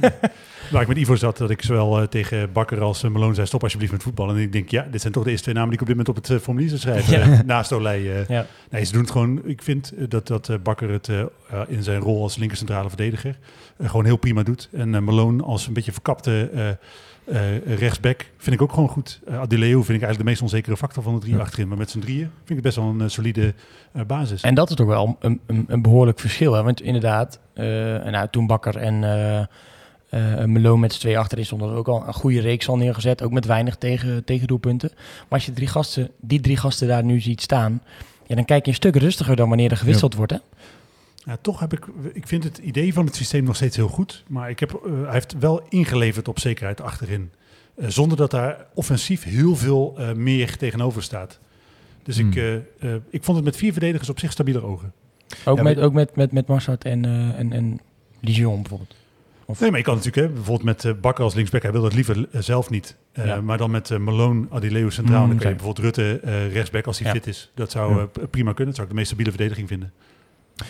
waar 0.70 0.82
ik 0.82 0.88
met 0.88 0.96
Ivo 0.96 1.14
zat, 1.16 1.36
dat 1.36 1.50
ik 1.50 1.62
zowel 1.62 2.00
eh, 2.00 2.06
tegen 2.06 2.52
Bakker 2.52 2.80
als 2.80 3.02
uh, 3.04 3.10
Malone 3.10 3.34
zei... 3.34 3.46
stop 3.46 3.62
alsjeblieft 3.62 3.92
met 3.92 4.02
voetballen. 4.02 4.36
En 4.36 4.42
ik 4.42 4.52
denk, 4.52 4.68
ja, 4.70 4.86
dit 4.90 5.00
zijn 5.00 5.12
toch 5.12 5.24
de 5.24 5.28
eerste 5.30 5.42
twee 5.44 5.54
namen 5.54 5.70
die 5.70 5.80
ik 5.80 5.88
op 5.88 5.94
dit 5.96 6.06
moment 6.06 6.16
op 6.16 6.22
het 6.28 6.36
eh, 6.36 6.44
formulier 6.44 6.68
zou 6.68 6.80
schrijven. 6.80 7.18
Ja. 7.30 7.38
eh, 7.38 7.44
naast 7.54 7.72
Olij. 7.72 8.16
eh. 8.20 8.28
Ja. 8.28 8.46
Nee, 8.70 8.84
ze 8.84 8.92
doen 8.92 9.00
het 9.00 9.10
gewoon. 9.10 9.40
Ik 9.44 9.62
vind 9.62 9.92
eh, 9.98 10.04
dat, 10.08 10.26
dat 10.26 10.48
eh, 10.48 10.56
Bakker 10.62 10.90
het 10.90 11.08
eh, 11.08 11.20
eh, 11.20 11.26
in 11.66 11.82
zijn 11.82 12.00
rol 12.00 12.22
als 12.22 12.36
linker 12.36 12.56
centrale 12.56 12.88
verdediger 12.88 13.38
eh, 13.76 13.88
gewoon 13.90 14.04
heel 14.04 14.16
prima 14.16 14.42
doet. 14.42 14.68
En 14.72 14.94
eh, 14.94 15.00
Malone 15.00 15.42
als 15.42 15.66
een 15.66 15.72
beetje 15.72 15.92
verkapte 15.92 16.50
eh, 16.54 16.68
eh, 17.54 17.78
rechtsback 17.78 18.26
vind 18.36 18.56
ik 18.56 18.62
ook 18.62 18.72
gewoon 18.72 18.88
goed. 18.88 19.20
Uh, 19.28 19.38
Adileo 19.40 19.70
vind 19.82 19.82
ik 19.98 20.04
eigenlijk 20.04 20.18
de 20.18 20.24
meest 20.24 20.42
onzekere 20.42 20.76
factor 20.76 21.02
van 21.02 21.14
de 21.14 21.20
drie 21.20 21.34
Ja. 21.34 21.40
achterin. 21.40 21.68
Maar 21.68 21.78
met 21.78 21.90
z'n 21.90 21.98
drieën 21.98 22.20
vind 22.44 22.48
ik 22.48 22.54
het 22.54 22.62
best 22.62 22.76
wel 22.76 22.86
een 22.86 23.00
eh, 23.00 23.08
solide 23.08 23.54
eh, 23.92 24.02
basis. 24.06 24.42
En 24.42 24.54
dat 24.54 24.70
is 24.70 24.76
toch 24.76 24.86
wel 24.86 25.16
een, 25.20 25.40
een, 25.46 25.64
een 25.68 25.82
behoorlijk 25.82 26.20
verschil. 26.20 26.52
Hè? 26.52 26.62
Want 26.62 26.80
inderdaad, 26.82 27.38
eh, 27.54 27.64
nou, 28.04 28.28
toen 28.30 28.46
Bakker 28.46 28.76
en 28.76 29.00
eh 30.10 30.42
eh 30.42 30.48
Melo 30.48 30.76
met 30.76 30.92
z'n 30.92 31.00
twee 31.00 31.18
achterin 31.18 31.44
stonden, 31.44 31.70
er 31.70 31.76
ook 31.76 31.88
al 31.88 32.06
een 32.06 32.14
goede 32.14 32.40
reeks 32.40 32.68
al 32.68 32.76
neergezet. 32.76 33.22
Ook 33.22 33.32
met 33.32 33.44
weinig 33.46 33.76
tegen, 33.76 34.24
tegendoelpunten. 34.24 34.90
Maar 34.94 35.24
als 35.28 35.46
je 35.46 35.52
drie 35.52 35.68
gasten, 35.68 36.10
die 36.20 36.40
drie 36.40 36.56
gasten 36.56 36.88
daar 36.88 37.04
nu 37.04 37.20
ziet 37.20 37.40
staan, 37.42 37.82
ja, 38.26 38.34
dan 38.34 38.44
kijk 38.44 38.64
je 38.64 38.70
een 38.70 38.76
stuk 38.76 38.96
rustiger 38.96 39.36
dan 39.36 39.48
wanneer 39.48 39.70
er 39.70 39.76
gewisseld 39.76 40.14
wordt. 40.14 40.32
Hè? 40.32 40.38
Ja, 41.24 41.36
toch 41.40 41.60
heb 41.60 41.72
ik, 41.72 41.86
ik 42.12 42.26
vind 42.26 42.44
het 42.44 42.58
idee 42.58 42.92
van 42.92 43.06
het 43.06 43.16
systeem 43.16 43.44
nog 43.44 43.56
steeds 43.56 43.76
heel 43.76 43.88
goed. 43.88 44.24
Maar 44.26 44.50
ik 44.50 44.60
heb, 44.60 44.72
eh, 44.72 44.92
hij 45.02 45.12
heeft 45.12 45.38
wel 45.38 45.62
ingeleverd 45.68 46.28
op 46.28 46.38
zekerheid 46.38 46.80
achterin. 46.80 47.30
Eh, 47.76 47.88
zonder 47.88 48.16
dat 48.16 48.30
daar 48.30 48.66
offensief 48.74 49.24
heel 49.24 49.56
veel 49.56 49.94
eh, 49.98 50.12
meer 50.12 50.56
tegenover 50.56 51.02
staat. 51.02 51.38
Dus 52.02 52.18
Hmm. 52.18 52.28
ik, 52.30 52.36
eh, 52.36 52.54
eh, 52.54 53.00
ik 53.10 53.24
vond 53.24 53.36
het 53.36 53.46
met 53.46 53.56
vier 53.56 53.72
verdedigers 53.72 54.08
op 54.08 54.18
zich 54.18 54.32
stabieler 54.32 54.64
ogen. 54.64 54.92
Ook, 55.44 55.56
Ja, 55.56 55.62
met, 55.62 55.78
ook 55.78 55.92
met, 55.92 56.16
met, 56.16 56.32
met 56.32 56.46
Marsart 56.46 56.84
en, 56.84 57.04
eh 57.04 57.38
en, 57.38 57.52
en 57.52 57.80
Lijon 58.20 58.60
bijvoorbeeld. 58.60 58.94
Of- 59.46 59.60
Nee, 59.60 59.70
maar 59.70 59.78
je 59.78 59.84
kan 59.84 59.94
natuurlijk, 59.94 60.26
hè, 60.26 60.32
bijvoorbeeld 60.32 60.62
met 60.64 60.84
eh, 60.84 60.92
Bakker 61.00 61.24
als 61.24 61.34
linksback, 61.34 61.62
hij 61.62 61.72
wil 61.72 61.82
dat 61.82 61.94
liever 61.94 62.26
eh, 62.32 62.40
zelf 62.40 62.70
niet. 62.70 62.96
Eh, 63.12 63.26
Ja. 63.26 63.40
Maar 63.40 63.58
dan 63.58 63.70
met 63.70 63.98
Malone, 63.98 64.46
Adileo 64.50 64.90
centraal, 64.90 65.22
Mm, 65.22 65.28
dan 65.28 65.38
kan 65.38 65.48
je 65.48 65.54
bijvoorbeeld 65.56 65.84
Rutte 65.96 66.20
eh, 66.20 66.52
rechtsback 66.52 66.86
als 66.86 66.98
hij 66.98 67.06
Ja. 67.06 67.12
fit 67.14 67.26
is. 67.26 67.50
Dat 67.54 67.70
zou 67.70 67.96
Ja. 67.98 68.06
prima 68.30 68.48
kunnen. 68.52 68.66
Dat 68.66 68.74
zou 68.74 68.82
ik 68.82 68.88
de 68.88 68.94
meest 68.94 69.06
stabiele 69.06 69.30
verdediging 69.30 69.68
vinden. 69.68 69.92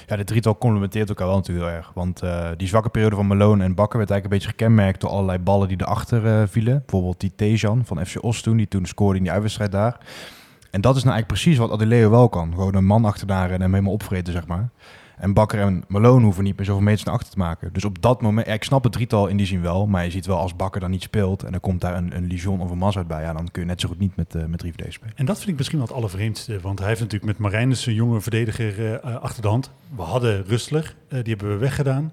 Ja, 0.07 0.17
de 0.17 0.25
drietal 0.25 0.59
complementeert 0.59 1.09
elkaar 1.09 1.27
wel 1.27 1.37
natuurlijk 1.37 1.67
heel 1.67 1.77
erg. 1.77 1.91
Want 1.95 2.23
eh, 2.23 2.49
die 2.57 2.69
zwakke 2.69 2.89
periode 2.89 3.17
van 3.17 3.27
Malone 3.27 3.65
en 3.65 3.75
Bakker 3.75 3.99
werd 3.99 4.11
eigenlijk 4.11 4.25
een 4.25 4.49
beetje 4.49 4.49
gekenmerkt 4.65 5.01
door 5.01 5.11
allerlei 5.11 5.39
ballen 5.39 5.69
die 5.69 5.81
erachter 5.81 6.27
eh 6.27 6.43
vielen. 6.49 6.79
Bijvoorbeeld 6.87 7.21
die 7.21 7.33
Tejan 7.37 7.85
van 7.85 8.07
FC 8.07 8.23
Os 8.25 8.41
toen, 8.43 8.57
die 8.57 8.69
toen 8.69 8.87
scoorde 8.87 9.17
in 9.17 9.23
die 9.23 9.33
uitwedstrijd 9.33 9.73
daar. 9.73 9.99
En 10.71 10.81
dat 10.81 10.97
is 10.97 11.03
nou 11.03 11.15
eigenlijk 11.15 11.27
precies 11.43 11.59
wat 11.59 11.71
Adileo 11.71 12.11
wel 12.11 12.29
kan. 12.29 12.53
Gewoon 12.55 12.75
een 12.75 12.85
man 12.85 13.05
achterna 13.05 13.49
en 13.49 13.61
hem 13.61 13.71
helemaal 13.73 13.93
opvreten, 13.93 14.33
zeg 14.33 14.47
maar. 14.47 14.69
En 15.17 15.33
Bakker 15.33 15.61
en 15.61 15.85
Malone 15.89 16.25
hoeven 16.25 16.45
niet 16.45 16.57
meer 16.57 16.67
zoveel 16.67 16.83
meters 16.83 17.05
naar 17.05 17.15
achter 17.15 17.33
te 17.33 17.39
maken. 17.39 17.73
Dus 17.73 17.85
op 17.85 18.03
dat 18.03 18.23
moment, 18.23 18.47
ik 18.49 18.65
snap 18.65 18.83
het 18.83 18.93
drietal 18.93 19.27
in 19.27 19.37
die 19.37 19.47
zin 19.47 19.61
wel. 19.63 19.87
Maar 19.87 20.05
je 20.05 20.11
ziet 20.11 20.27
wel 20.27 20.39
als 20.39 20.57
Bakker 20.57 20.81
dan 20.81 20.91
niet 20.91 21.03
speelt 21.03 21.43
en 21.43 21.51
dan 21.51 21.61
komt 21.61 21.81
daar 21.81 21.97
een, 21.97 22.17
een 22.17 22.27
Lijon 22.27 22.61
of 22.61 22.71
een 22.71 22.79
Mazart 22.79 23.07
bij. 23.07 23.23
Ja, 23.23 23.33
dan 23.33 23.51
kun 23.51 23.63
je 23.63 23.69
net 23.69 23.81
zo 23.81 23.89
goed 23.89 23.99
niet 23.99 24.17
met, 24.17 24.35
eh 24.35 24.45
met 24.45 24.59
drie 24.59 24.73
verdedigers 24.73 24.95
spelen. 24.95 25.17
En 25.17 25.27
dat 25.27 25.37
vind 25.37 25.51
ik 25.51 25.57
misschien 25.57 25.79
wel 25.79 25.87
het 25.87 25.97
allervreemdste. 25.97 26.61
Want 26.61 26.79
hij 26.79 26.89
heeft 26.89 27.01
natuurlijk 27.01 27.31
met 27.31 27.39
Marijnus 27.39 27.87
een 27.87 27.95
jonge 27.95 28.21
verdediger 28.21 28.79
eh, 28.79 28.95
eh, 28.95 29.23
achter 29.23 29.43
de 29.43 29.49
hand. 29.49 29.71
We 29.97 30.03
hadden 30.03 30.45
Rustler, 30.45 30.95
die 31.09 31.23
hebben 31.23 31.49
we 31.49 31.57
weggedaan. 31.57 32.13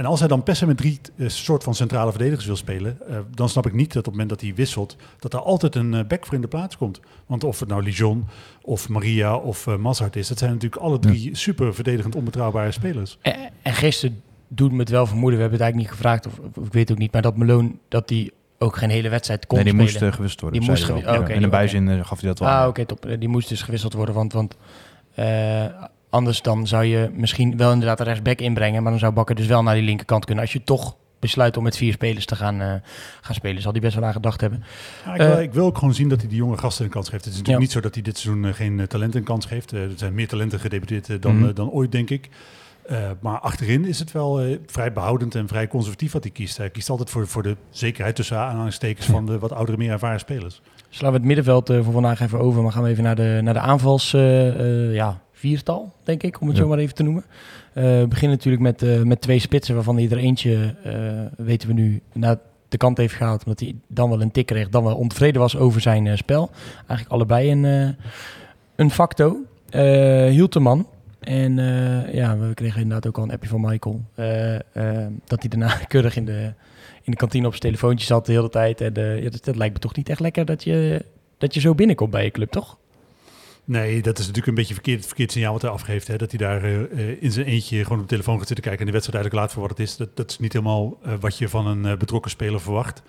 En 0.00 0.06
als 0.06 0.18
hij 0.18 0.28
dan 0.28 0.42
per 0.42 0.56
se 0.56 0.66
met 0.66 0.76
drie 0.76 1.00
eh, 1.16 1.28
soort 1.28 1.62
van 1.62 1.74
centrale 1.74 2.10
verdedigers 2.10 2.46
wil 2.46 2.56
spelen, 2.56 2.98
eh, 3.08 3.18
dan 3.34 3.48
snap 3.48 3.66
ik 3.66 3.72
niet 3.72 3.88
dat 3.92 3.96
op 3.96 4.04
het 4.04 4.12
moment 4.12 4.28
dat 4.28 4.40
hij 4.40 4.54
wisselt, 4.54 4.96
dat 5.18 5.32
er 5.32 5.40
altijd 5.40 5.74
een 5.74 5.94
eh, 5.94 6.04
back 6.06 6.26
voor 6.26 6.34
in 6.34 6.40
de 6.40 6.48
plaats 6.48 6.76
komt. 6.76 7.00
Want 7.26 7.44
of 7.44 7.60
het 7.60 7.68
nou 7.68 7.82
Lijon 7.82 8.26
of 8.62 8.88
Maria 8.88 9.36
of 9.36 9.66
eh 9.66 9.76
Mazart 9.76 10.16
is, 10.16 10.28
dat 10.28 10.38
zijn 10.38 10.52
natuurlijk 10.52 10.82
alle 10.82 10.98
drie 10.98 11.34
super 11.36 11.74
verdedigend 11.74 12.14
onbetrouwbare 12.14 12.70
spelers. 12.72 13.18
En, 13.22 13.34
en 13.62 13.72
gisteren 13.74 14.22
doet 14.48 14.72
me 14.72 14.78
het 14.78 14.88
wel 14.88 15.06
vermoeden, 15.06 15.36
we 15.38 15.42
hebben 15.42 15.60
het 15.60 15.74
eigenlijk 15.74 15.90
niet 15.90 16.00
gevraagd, 16.00 16.26
of, 16.26 16.38
of 16.58 16.66
ik 16.66 16.72
weet 16.72 16.82
het 16.88 16.92
ook 16.92 16.98
niet, 17.02 17.12
maar 17.12 17.22
dat 17.22 17.36
Malone, 17.36 17.70
dat 17.88 18.08
die 18.08 18.32
ook 18.58 18.76
geen 18.76 18.90
hele 18.90 19.08
wedstrijd 19.08 19.46
kon 19.46 19.56
nee, 19.64 19.74
die 19.74 19.88
spelen. 19.88 20.02
moest 20.04 20.14
gewisseld 20.14 20.40
worden. 20.40 20.60
Die 20.60 20.70
moest 20.70 20.84
gewi- 20.84 20.98
oh, 20.98 21.04
Ja, 21.04 21.18
oké, 21.18 21.28
in 21.28 21.34
de 21.34 21.40
die- 21.40 21.48
bijzin 21.48 22.04
gaf 22.04 22.20
hij 22.20 22.28
dat 22.28 22.38
wel 22.38 22.48
Ah, 22.48 22.68
oké, 22.68 22.84
top. 22.86 23.06
Die 23.18 23.28
moest 23.28 23.48
dus 23.48 23.62
gewisseld 23.62 23.92
worden, 23.92 24.14
want, 24.14 24.32
want 24.32 24.56
eh, 25.14 25.64
anders 26.10 26.42
dan 26.42 26.66
zou 26.66 26.84
je 26.84 27.10
misschien 27.14 27.56
wel 27.56 27.72
inderdaad 27.72 28.00
een 28.00 28.06
rechtsback 28.06 28.38
inbrengen, 28.38 28.82
maar 28.82 28.90
dan 28.90 29.00
zou 29.00 29.12
Bakker 29.12 29.34
dus 29.34 29.46
wel 29.46 29.62
naar 29.62 29.74
die 29.74 29.84
linkerkant 29.84 30.24
kunnen. 30.24 30.44
Als 30.44 30.52
je 30.52 30.64
toch 30.64 30.96
besluit 31.18 31.56
om 31.56 31.62
met 31.62 31.76
vier 31.76 31.92
spelers 31.92 32.24
te 32.26 32.36
gaan, 32.36 32.60
eh, 32.60 32.72
gaan 33.20 33.34
spelen, 33.34 33.62
zal 33.62 33.72
die 33.72 33.80
best 33.80 33.94
wel 33.94 34.04
aan 34.04 34.12
gedacht 34.12 34.40
hebben. 34.40 34.62
Ja, 35.04 35.12
ik, 35.14 35.20
wil, 35.20 35.32
Eh, 35.36 35.42
ik 35.42 35.52
wil 35.52 35.66
ook 35.66 35.78
gewoon 35.78 35.94
zien 35.94 36.08
dat 36.08 36.20
hij 36.20 36.28
die 36.28 36.38
jonge 36.38 36.56
gasten 36.58 36.84
een 36.84 36.90
kans 36.90 37.08
geeft. 37.08 37.24
Het 37.24 37.32
is 37.32 37.38
natuurlijk 37.38 37.58
Ja. 37.58 37.64
niet 37.64 37.74
zo 37.74 37.80
dat 37.80 37.94
hij 37.94 38.02
dit 38.02 38.18
seizoen 38.18 38.44
eh, 38.44 38.52
geen 38.54 38.86
talent 38.88 39.14
een 39.14 39.22
kans 39.24 39.46
geeft. 39.46 39.72
Er 39.72 39.90
zijn 39.96 40.14
meer 40.14 40.28
talenten 40.28 40.60
gedebuteerd 40.60 41.22
dan, 41.22 41.38
Mhm. 41.38 41.54
dan 41.54 41.70
ooit, 41.70 41.92
denk 41.92 42.10
ik. 42.10 42.28
Maar 43.20 43.38
achterin 43.38 43.84
is 43.84 43.98
het 43.98 44.12
wel 44.12 44.56
vrij 44.66 44.92
behoudend 44.92 45.34
en 45.34 45.48
vrij 45.48 45.68
conservatief 45.68 46.12
wat 46.12 46.22
hij 46.22 46.32
kiest. 46.32 46.56
Hij 46.56 46.70
kiest 46.70 46.90
altijd 46.90 47.10
voor, 47.10 47.26
voor 47.26 47.42
de 47.42 47.56
zekerheid 47.70 48.16
tussen 48.16 48.38
aanhalingstekens 48.38 49.06
van 49.06 49.26
de 49.26 49.38
wat 49.38 49.52
oudere, 49.52 49.76
meer 49.78 49.90
ervaren 49.90 50.18
spelers. 50.20 50.60
Slaan 50.88 51.10
we 51.12 51.16
het 51.16 51.26
middenveld 51.26 51.66
voor 51.66 51.92
vandaag 51.92 52.20
even 52.20 52.38
over, 52.38 52.62
maar 52.62 52.72
gaan 52.72 52.82
we 52.82 52.88
even 52.88 53.04
naar 53.04 53.14
de, 53.16 53.40
naar 53.42 53.54
de 53.54 53.60
aanvals, 53.60 54.10
ja, 54.92 55.20
viertal, 55.40 55.92
denk 56.02 56.22
ik, 56.22 56.40
om 56.40 56.46
het 56.48 56.56
Ja. 56.56 56.62
zo 56.62 56.68
maar 56.68 56.78
even 56.78 56.94
te 56.94 57.02
noemen. 57.02 57.24
Eh, 57.72 57.84
we 57.84 58.06
beginnen 58.08 58.36
natuurlijk 58.36 58.62
met, 58.62 58.82
eh, 58.82 59.02
met 59.02 59.20
twee 59.20 59.38
spitsen, 59.38 59.74
waarvan 59.74 59.96
hij 59.96 60.08
er 60.10 60.16
eentje, 60.16 60.74
eh, 60.84 61.44
weten 61.46 61.68
we 61.68 61.74
nu, 61.74 62.00
naar 62.12 62.38
de 62.68 62.76
kant 62.76 62.96
heeft 62.96 63.14
gehaald. 63.14 63.44
Omdat 63.44 63.60
hij 63.60 63.74
dan 63.86 64.10
wel 64.10 64.20
een 64.22 64.30
tik 64.30 64.46
kreeg, 64.46 64.68
dan 64.68 64.84
wel 64.84 64.96
ontevreden 64.96 65.40
was 65.40 65.56
over 65.56 65.80
zijn 65.80 66.18
spel. 66.18 66.50
Eigenlijk 66.76 67.10
allebei 67.10 67.50
een, 67.50 67.96
een 68.76 68.90
facto. 68.90 69.36
Hield 70.30 70.52
de 70.52 70.60
man. 70.60 70.86
En 71.20 71.56
ja, 72.12 72.38
we 72.38 72.54
kregen 72.54 72.80
inderdaad 72.80 73.06
ook 73.06 73.16
al 73.18 73.22
een 73.22 73.32
appje 73.32 73.48
van 73.48 73.60
Michael. 73.60 74.00
dat 75.24 75.40
hij 75.40 75.48
daarna 75.48 75.74
keurig 75.88 76.16
in 76.16 76.24
de, 76.24 76.52
in 77.02 77.12
de 77.12 77.16
kantine 77.16 77.46
op 77.46 77.50
zijn 77.50 77.64
telefoontje 77.64 78.06
zat 78.06 78.26
de 78.26 78.32
hele 78.32 78.48
tijd. 78.48 78.80
En 78.80 79.22
ja, 79.22 79.30
dat, 79.30 79.44
dat 79.44 79.56
lijkt 79.56 79.74
me 79.74 79.80
toch 79.80 79.96
niet 79.96 80.08
echt 80.08 80.20
lekker 80.20 80.44
dat 80.44 80.64
je, 80.64 81.04
dat 81.38 81.54
je 81.54 81.60
zo 81.60 81.74
binnenkomt 81.74 82.10
bij 82.10 82.24
je 82.24 82.30
club, 82.30 82.50
toch? 82.50 82.78
Nee, 83.70 84.02
dat 84.02 84.14
is 84.18 84.20
natuurlijk 84.26 84.46
een 84.46 84.54
beetje 84.54 84.74
verkeerd, 84.74 85.06
verkeerd 85.06 85.32
signaal 85.32 85.52
wat 85.52 85.62
hij 85.62 85.70
afgeeft. 85.70 86.06
Hè? 86.08 86.16
Dat 86.16 86.30
hij 86.30 86.38
daar 86.38 86.64
eh, 86.64 87.22
in 87.22 87.32
zijn 87.32 87.46
eentje 87.46 87.82
gewoon 87.82 87.98
op 87.98 88.04
de 88.08 88.10
telefoon 88.10 88.38
gaat 88.38 88.46
zitten 88.46 88.64
kijken 88.64 88.80
en 88.80 88.86
de 88.86 88.92
wedstrijd 88.92 89.22
eigenlijk 89.22 89.34
laat 89.34 89.52
voor 89.52 89.68
wat 89.68 89.78
het 89.78 89.88
is. 89.88 89.96
Dat, 89.96 90.16
dat 90.16 90.30
is 90.30 90.38
niet 90.38 90.52
helemaal 90.52 90.98
eh, 91.02 91.12
wat 91.20 91.38
je 91.38 91.48
van 91.48 91.66
een 91.66 91.84
eh, 91.86 91.96
betrokken 91.96 92.30
speler 92.30 92.60
verwacht. 92.60 93.02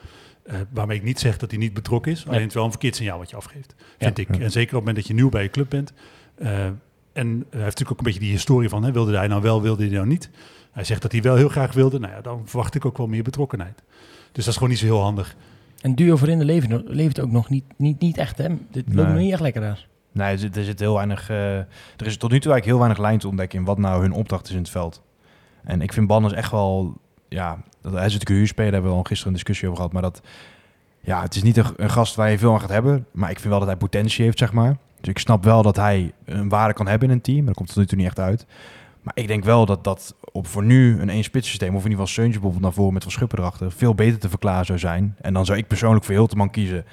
Eh, 0.44 0.56
waarmee 0.74 0.98
ik 0.98 1.04
niet 1.04 1.20
zeg 1.20 1.38
dat 1.38 1.52
hij 1.52 1.60
niet 1.60 1.74
betrokken 1.74 2.12
is. 2.12 2.28
Alleen 2.28 2.40
het 2.40 2.50
is 2.50 2.54
wel 2.54 2.64
een 2.64 2.70
verkeerd 2.72 2.96
signaal 2.96 3.18
wat 3.18 3.30
je 3.30 3.36
afgeeft, 3.36 3.76
vind 3.98 4.18
ik. 4.18 4.30
En 4.30 4.52
zeker 4.52 4.62
op 4.62 4.62
het 4.62 4.72
moment 4.72 4.96
dat 4.96 5.08
je 5.08 5.14
nieuw 5.14 5.30
bij 5.30 5.44
je 5.44 5.50
club 5.50 5.70
bent. 5.70 5.94
Eh, 6.36 6.66
en 7.14 7.28
hij 7.28 7.36
heeft 7.52 7.52
natuurlijk 7.52 7.92
ook 7.92 7.98
een 7.98 8.04
beetje 8.04 8.20
die 8.20 8.32
historie 8.32 8.70
van, 8.70 8.84
hè, 8.84 8.92
wilde 8.92 9.18
hij 9.18 9.28
nou 9.28 9.42
wel, 9.42 9.62
wilde 9.62 9.84
hij 9.84 9.94
nou 9.94 10.08
niet. 10.08 10.30
Hij 10.72 10.84
zegt 10.84 11.02
dat 11.02 11.12
hij 11.12 11.22
wel 11.22 11.36
heel 11.36 11.50
graag 11.50 11.74
wilde. 11.74 12.00
Nou 12.00 12.14
ja, 12.14 12.22
dan 12.22 12.42
verwacht 12.46 12.76
ik 12.76 12.86
ook 12.86 12.98
wel 12.98 13.08
meer 13.08 13.24
betrokkenheid. 13.24 13.82
Dus 14.32 14.44
dat 14.44 14.48
is 14.48 14.54
gewoon 14.54 14.70
niet 14.70 14.80
zo 14.80 14.86
heel 14.86 15.02
handig. 15.02 15.36
En 15.82 15.96
duo 15.96 16.16
voorin 16.16 16.40
de 16.40 16.46
leven 16.46 16.84
leeft 16.88 17.20
ook 17.20 17.32
nog 17.32 17.50
niet, 17.50 17.64
niet, 17.78 18.00
niet 18.00 18.18
echt, 18.18 18.38
hè? 18.38 18.48
Dit 18.48 18.84
loopt 18.86 18.96
Nee. 18.96 19.06
nog 19.06 19.18
niet 19.18 19.32
echt 19.32 19.42
lekker 19.42 19.62
daar. 19.62 19.88
Nee, 20.12 20.32
er 20.32 20.40
zit, 20.40 20.58
er 20.58 20.64
zit 20.64 20.80
heel 20.80 20.94
weinig. 20.94 21.30
eh, 21.30 21.58
er 21.58 22.06
is 22.06 22.18
tot 22.18 22.32
nu 22.32 22.40
toe 22.40 22.52
eigenlijk 22.52 22.66
heel 22.66 22.78
weinig 22.78 22.98
lijn 22.98 23.20
te 23.20 23.28
ontdekken 23.28 23.60
in 23.60 23.66
wat 23.66 23.78
nou 23.78 24.02
hun 24.02 24.12
opdracht 24.12 24.48
is 24.48 24.54
in 24.54 24.58
het 24.58 24.70
veld. 24.70 25.02
En 25.64 25.82
ik 25.82 25.94
vind 25.94 26.08
Banners 26.08 26.34
echt 26.34 26.52
wel. 26.52 26.94
Ja, 27.30 27.58
dat, 27.82 27.92
hij 27.92 28.06
is 28.06 28.12
natuurlijk 28.12 28.30
een 28.30 28.36
huurspeler, 28.36 28.74
hebben 28.74 28.92
we 28.92 28.98
al 28.98 29.04
gisteren 29.04 29.28
een 29.28 29.38
discussie 29.38 29.68
over 29.68 29.78
gehad. 29.78 29.94
Maar 29.94 30.02
dat. 30.02 30.22
Ja, 31.04 31.22
het 31.22 31.36
is 31.36 31.44
niet 31.44 31.58
een, 31.58 31.90
gast 31.90 32.16
waar 32.16 32.32
je 32.32 32.38
veel 32.38 32.54
aan 32.54 32.60
gaat 32.60 32.70
hebben. 32.70 33.06
Maar 33.12 33.30
ik 33.30 33.40
vind 33.40 33.50
wel 33.50 33.60
dat 33.60 33.68
hij 33.68 33.78
potentie 33.78 34.26
heeft, 34.26 34.38
zeg 34.38 34.54
maar. 34.54 34.78
Dus 35.00 35.10
ik 35.10 35.20
snap 35.20 35.44
wel 35.44 35.62
dat 35.62 35.76
hij 35.76 36.12
een 36.26 36.50
waarde 36.50 36.74
kan 36.74 36.88
hebben 36.88 37.10
in 37.10 37.14
een 37.14 37.22
team. 37.22 37.38
Maar 37.38 37.46
dat 37.46 37.56
komt 37.56 37.68
tot 37.68 37.78
nu 37.78 37.86
toe 37.86 37.98
niet 37.98 38.08
echt 38.08 38.20
uit. 38.20 38.46
Maar 39.02 39.14
ik 39.16 39.28
denk 39.28 39.44
wel 39.44 39.66
dat 39.66 39.84
dat 39.84 40.16
op 40.32 40.48
voor 40.48 40.64
nu 40.64 41.02
een 41.02 41.10
één-spits 41.10 41.48
systeem, 41.48 41.76
of 41.76 41.84
in 41.84 41.90
ieder 41.90 41.92
geval 41.92 42.08
Seuntje 42.08 42.34
bijvoorbeeld 42.34 42.64
naar 42.64 42.74
voren 42.74 42.94
met 42.94 43.04
Van 43.04 43.12
Schuppen 43.12 43.40
erachter, 43.40 43.72
veel 43.72 43.96
beter 43.96 44.20
te 44.20 44.30
verklaren 44.30 44.66
zou 44.66 44.80
zijn. 44.80 45.16
En 45.22 45.34
dan 45.34 45.46
zou 45.46 45.58
ik 45.58 45.68
persoonlijk 45.68 46.06
voor 46.06 46.14
Hilteman 46.14 46.50
kiezen. 46.50 46.86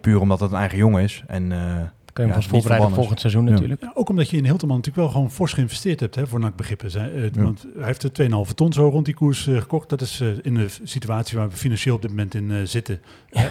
Puur 0.00 0.20
omdat 0.20 0.40
het 0.40 0.50
een 0.50 0.58
eigen 0.58 0.78
jongen 0.78 1.02
is. 1.02 1.22
En 1.26 1.52
eh, 1.52 1.82
Kun 2.14 2.24
je 2.24 2.30
hem 2.30 2.40
Ja, 2.40 2.46
vast 2.46 2.48
voorbereiden 2.48 2.94
volgend 2.94 3.20
seizoen 3.20 3.44
Ja. 3.44 3.50
natuurlijk. 3.50 3.80
Ja, 3.82 3.90
ook 3.94 4.08
omdat 4.08 4.30
je 4.30 4.36
in 4.36 4.44
Hilterman 4.44 4.76
natuurlijk 4.76 5.04
wel 5.04 5.14
gewoon 5.14 5.30
fors 5.30 5.52
geïnvesteerd 5.52 6.00
hebt 6.00 6.14
hè, 6.14 6.26
voor 6.26 6.40
NAC 6.40 6.56
begrippen. 6.56 6.90
Zij- 6.90 7.12
eh, 7.12 7.22
Ja. 7.32 7.42
Want 7.42 7.66
hij 7.76 7.86
heeft 7.86 8.02
er 8.02 8.12
2,5 8.12 8.52
ton 8.54 8.72
zo 8.72 8.88
rond 8.88 9.04
die 9.04 9.14
koers 9.14 9.46
eh, 9.46 9.60
gekocht. 9.60 9.88
Dat 9.88 10.00
is 10.00 10.20
eh, 10.20 10.28
in 10.42 10.54
de 10.54 10.66
situatie 10.82 11.38
waar 11.38 11.48
we 11.48 11.56
financieel 11.56 11.94
op 11.94 12.02
dit 12.02 12.10
moment 12.10 12.34
in 12.34 12.68
zitten 12.68 13.00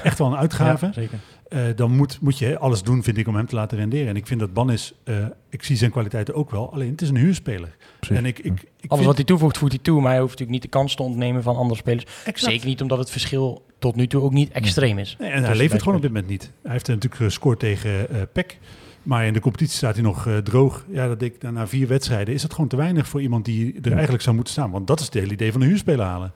echt 0.03 0.17
wel 0.17 0.27
een 0.27 0.37
uitgave. 0.37 0.85
Ja, 0.85 0.93
zeker. 0.93 1.19
Eh, 1.47 1.61
dan 1.75 1.95
moet, 1.95 2.17
moet 2.21 2.37
je 2.37 2.57
alles 2.59 2.83
doen, 2.83 3.03
vind 3.03 3.17
ik, 3.17 3.27
om 3.27 3.35
hem 3.35 3.45
te 3.45 3.55
laten 3.55 3.77
renderen. 3.77 4.07
En 4.07 4.15
ik 4.15 4.27
vind 4.27 4.39
dat 4.39 4.53
Bannis, 4.53 4.93
eh 5.03 5.15
ik 5.49 5.63
zie 5.63 5.75
zijn 5.75 5.91
kwaliteiten 5.91 6.33
ook 6.35 6.51
wel. 6.51 6.73
Alleen 6.73 6.91
het 6.91 7.01
is 7.01 7.09
een 7.09 7.17
huurspeler. 7.17 7.75
precies. 7.99 8.17
En 8.17 8.25
ik, 8.25 8.39
ik, 8.39 8.45
ik 8.45 8.51
Alles 8.61 8.65
vind- 8.87 9.05
wat 9.05 9.15
hij 9.15 9.23
toevoegt, 9.25 9.57
voegt 9.57 9.71
hij 9.71 9.81
toe. 9.81 10.01
Maar 10.01 10.11
hij 10.11 10.19
hoeft 10.19 10.31
natuurlijk 10.39 10.61
niet 10.63 10.71
de 10.71 10.77
kans 10.77 10.95
te 10.95 11.03
ontnemen 11.03 11.43
van 11.43 11.55
andere 11.55 11.79
spelers. 11.79 12.05
Exact. 12.25 12.51
Zeker 12.53 12.67
niet 12.67 12.81
omdat 12.81 12.97
het 12.97 13.09
verschil 13.09 13.65
tot 13.79 13.95
nu 13.95 14.07
toe 14.07 14.21
ook 14.21 14.33
niet 14.33 14.51
extreem 14.51 14.97
is. 14.97 15.15
Nee, 15.19 15.29
en 15.29 15.39
hij 15.41 15.49
Dus 15.49 15.57
levert 15.57 15.79
gewoon 15.81 15.95
op 15.95 16.01
dit 16.01 16.11
moment 16.11 16.29
niet. 16.29 16.51
Hij 16.63 16.71
heeft 16.71 16.87
natuurlijk 16.87 17.21
gescoord 17.21 17.59
tegen 17.59 18.09
eh 18.09 18.21
PEC. 18.33 18.57
Maar 19.03 19.25
in 19.25 19.33
de 19.33 19.39
competitie 19.39 19.75
staat 19.75 19.93
hij 19.93 20.03
nog 20.03 20.27
eh, 20.27 20.37
droog. 20.37 20.85
Ja, 20.89 21.07
dat 21.07 21.21
ik, 21.21 21.41
na 21.51 21.67
vier 21.67 21.87
wedstrijden 21.87 22.33
is 22.33 22.41
dat 22.41 22.53
gewoon 22.53 22.69
te 22.69 22.75
weinig 22.75 23.07
voor 23.07 23.21
iemand 23.21 23.45
die 23.45 23.75
er 23.81 23.91
eigenlijk 23.91 24.23
zou 24.23 24.35
moeten 24.35 24.53
staan. 24.53 24.71
Want 24.71 24.87
dat 24.87 24.99
is 24.99 25.05
het 25.05 25.13
hele 25.13 25.33
idee 25.33 25.51
van 25.51 25.61
een 25.61 25.67
huurspeler 25.67 26.05
halen. 26.05 26.33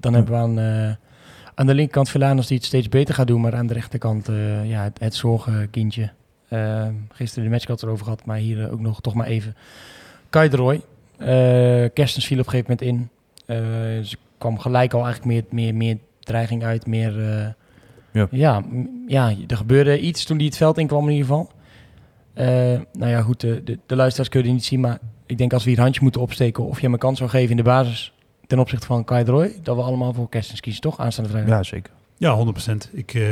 Dan 0.00 0.14
hebben 0.14 0.32
we 0.32 0.38
aan, 0.38 0.58
eh, 0.58 0.94
aan 1.56 1.66
de 1.66 1.74
linkerkant 1.74 2.08
Villanos 2.08 2.46
die 2.46 2.56
het 2.56 2.66
steeds 2.66 2.88
beter 2.88 3.14
gaat 3.14 3.26
doen. 3.26 3.40
Maar 3.40 3.54
aan 3.54 3.66
de 3.66 3.74
rechterkant 3.74 4.28
eh, 4.28 4.70
ja, 4.70 4.82
het, 4.82 4.98
het 4.98 5.14
zorgenkindje. 5.14 6.10
Eh, 6.48 6.86
gisteren 7.12 7.44
de 7.44 7.50
match 7.50 7.66
had 7.66 7.82
erover 7.82 8.04
gehad. 8.04 8.24
Maar 8.24 8.36
hier 8.36 8.64
eh, 8.64 8.72
ook 8.72 8.80
nog 8.80 9.00
toch 9.00 9.14
maar 9.14 9.26
even. 9.26 9.56
Kai 10.30 10.48
de 10.48 10.56
Roy. 10.56 10.80
Kerstens 11.92 12.26
viel 12.26 12.38
op 12.38 12.44
een 12.44 12.50
gegeven 12.50 12.76
moment 12.78 13.10
in. 13.48 14.04
Ze 14.04 14.16
kwam 14.38 14.58
gelijk 14.58 14.92
al 14.92 15.04
eigenlijk 15.04 15.32
meer, 15.32 15.44
meer, 15.64 15.74
meer 15.74 15.98
dreiging 16.20 16.64
uit. 16.64 16.86
Meer, 16.86 17.12
Ja. 18.12 18.28
ja. 18.30 18.62
ja, 19.06 19.34
er 19.46 19.56
gebeurde 19.56 20.00
iets 20.00 20.24
toen 20.24 20.36
hij 20.36 20.46
het 20.46 20.56
veld 20.56 20.78
in 20.78 20.86
kwam 20.86 21.08
in 21.08 21.14
ieder 21.14 21.26
geval. 21.26 21.50
Eh, 22.36 22.80
nou 22.92 23.10
ja, 23.10 23.22
goed, 23.22 23.40
de, 23.40 23.62
de, 23.64 23.78
de 23.86 23.96
luisteraars 23.96 24.28
kunnen 24.28 24.48
het 24.48 24.56
niet 24.56 24.66
zien. 24.66 24.80
Maar 24.80 24.98
ik 25.26 25.38
denk 25.38 25.52
als 25.52 25.64
we 25.64 25.70
hier 25.70 25.80
handje 25.80 26.02
moeten 26.02 26.20
opsteken 26.20 26.64
of 26.64 26.76
je 26.76 26.82
hem 26.82 26.92
een 26.92 26.98
kans 26.98 27.18
zou 27.18 27.30
geven 27.30 27.50
in 27.50 27.56
de 27.56 27.62
basis 27.62 28.12
ten 28.46 28.58
opzichte 28.58 28.86
van 28.86 29.04
Kai 29.04 29.24
de 29.24 29.30
Roy, 29.30 29.58
dat 29.62 29.76
we 29.76 29.82
allemaal 29.82 30.12
voor 30.12 30.28
Kerstens 30.28 30.60
kiezen, 30.60 30.82
toch? 30.82 30.98
Aanstaande 30.98 31.30
vrijdag. 31.30 31.56
ja, 31.56 31.62
zeker. 31.62 31.92
Ja, 32.16 32.34
100%. 32.34 32.90
Ik, 32.92 33.14
eh, 33.14 33.22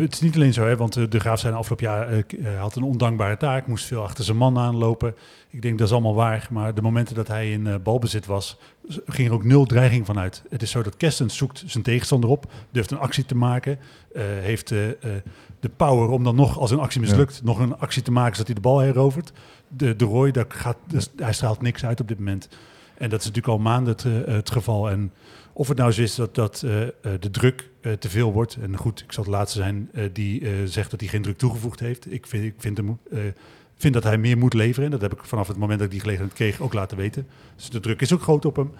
het 0.00 0.12
is 0.12 0.20
niet 0.20 0.34
alleen 0.34 0.52
zo, 0.52 0.66
hè, 0.66 0.76
want 0.76 0.96
eh, 0.96 1.04
de 1.08 1.20
Graaf 1.20 1.40
zijn 1.40 1.54
afgelopen 1.54 1.86
jaar 1.86 2.08
eh, 2.08 2.60
had 2.60 2.76
een 2.76 2.82
ondankbare 2.82 3.36
taak, 3.36 3.66
moest 3.66 3.84
veel 3.84 4.02
achter 4.02 4.24
zijn 4.24 4.36
man 4.36 4.58
aanlopen. 4.58 5.14
Ik 5.48 5.62
denk 5.62 5.78
dat 5.78 5.86
is 5.86 5.92
allemaal 5.92 6.14
waar, 6.14 6.48
maar 6.50 6.74
de 6.74 6.82
momenten 6.82 7.14
dat 7.14 7.28
hij 7.28 7.50
in 7.50 7.80
balbezit 7.82 8.26
was, 8.26 8.58
ging 9.06 9.28
er 9.28 9.34
ook 9.34 9.44
nul 9.44 9.64
dreiging 9.64 10.06
vanuit. 10.06 10.42
Het 10.48 10.62
is 10.62 10.70
zo 10.70 10.82
dat 10.82 10.96
Kerstens 10.96 11.36
zoekt 11.36 11.62
zijn 11.66 11.82
tegenstander 11.84 12.30
op, 12.30 12.52
durft 12.70 12.90
een 12.90 12.98
actie 12.98 13.24
te 13.24 13.34
maken, 13.34 13.78
eh, 14.12 14.22
heeft 14.24 14.68
de 14.68 15.70
power 15.76 16.08
om 16.08 16.24
dan 16.24 16.34
nog, 16.34 16.58
als 16.58 16.70
een 16.70 16.78
actie 16.78 17.00
mislukt, 17.00 17.40
nog 17.44 17.58
een 17.58 17.78
actie 17.78 18.02
te 18.02 18.12
maken 18.12 18.32
zodat 18.32 18.46
hij 18.46 18.56
de 18.56 18.68
bal 18.68 18.78
herovert. 18.78 19.32
De, 19.68 19.96
de 19.96 20.04
Roy, 20.04 20.30
daar 20.30 20.46
gaat, 20.48 20.76
dus 20.86 21.10
hij 21.16 21.32
straalt 21.32 21.62
niks 21.62 21.84
uit 21.84 22.00
op 22.00 22.08
dit 22.08 22.18
moment. 22.18 22.48
En 23.02 23.08
dat 23.08 23.20
is 23.20 23.26
natuurlijk 23.26 23.54
al 23.54 23.58
maanden 23.58 23.92
het, 23.92 24.04
eh, 24.04 24.34
het 24.34 24.50
geval. 24.50 24.90
En 24.90 25.12
of 25.52 25.68
het 25.68 25.78
nou 25.78 25.92
zo 25.92 26.02
is 26.02 26.14
dat, 26.14 26.34
dat 26.34 26.62
eh, 26.62 26.82
eh, 26.82 26.90
de 27.20 27.30
druk 27.30 27.70
te 27.98 28.08
veel 28.08 28.32
wordt. 28.32 28.56
En 28.60 28.76
goed, 28.76 29.00
ik 29.00 29.12
zal 29.12 29.24
het 29.24 29.32
laatste 29.32 29.58
zijn 29.58 29.90
die 30.12 30.66
zegt 30.66 30.90
dat 30.90 31.00
hij 31.00 31.08
geen 31.08 31.22
druk 31.22 31.38
toegevoegd 31.38 31.80
heeft. 31.80 32.12
Ik 32.12 32.26
vind, 32.26 32.44
ik 32.44 32.54
vind, 32.58 32.76
hem, 32.76 32.98
vind 33.76 33.94
dat 33.94 34.02
hij 34.02 34.18
meer 34.18 34.38
moet 34.38 34.54
leveren. 34.54 34.84
En 34.84 34.90
dat 34.90 35.00
heb 35.00 35.12
ik 35.12 35.24
vanaf 35.24 35.48
het 35.48 35.56
moment 35.56 35.78
dat 35.78 35.86
ik 35.86 35.92
die 35.92 36.00
gelegenheid 36.00 36.34
kreeg 36.34 36.60
ook 36.60 36.72
laten 36.72 36.96
weten. 36.96 37.26
Dus 37.56 37.70
de 37.70 37.80
druk 37.80 38.00
is 38.00 38.12
ook 38.12 38.22
groot 38.22 38.44
op 38.44 38.56
hem. 38.56 38.72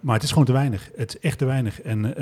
Maar 0.00 0.14
het 0.14 0.22
is 0.22 0.30
gewoon 0.30 0.44
te 0.44 0.52
weinig. 0.52 0.90
Het 0.96 1.14
is 1.14 1.20
echt 1.20 1.38
te 1.38 1.44
weinig. 1.44 1.82
En 1.82 2.14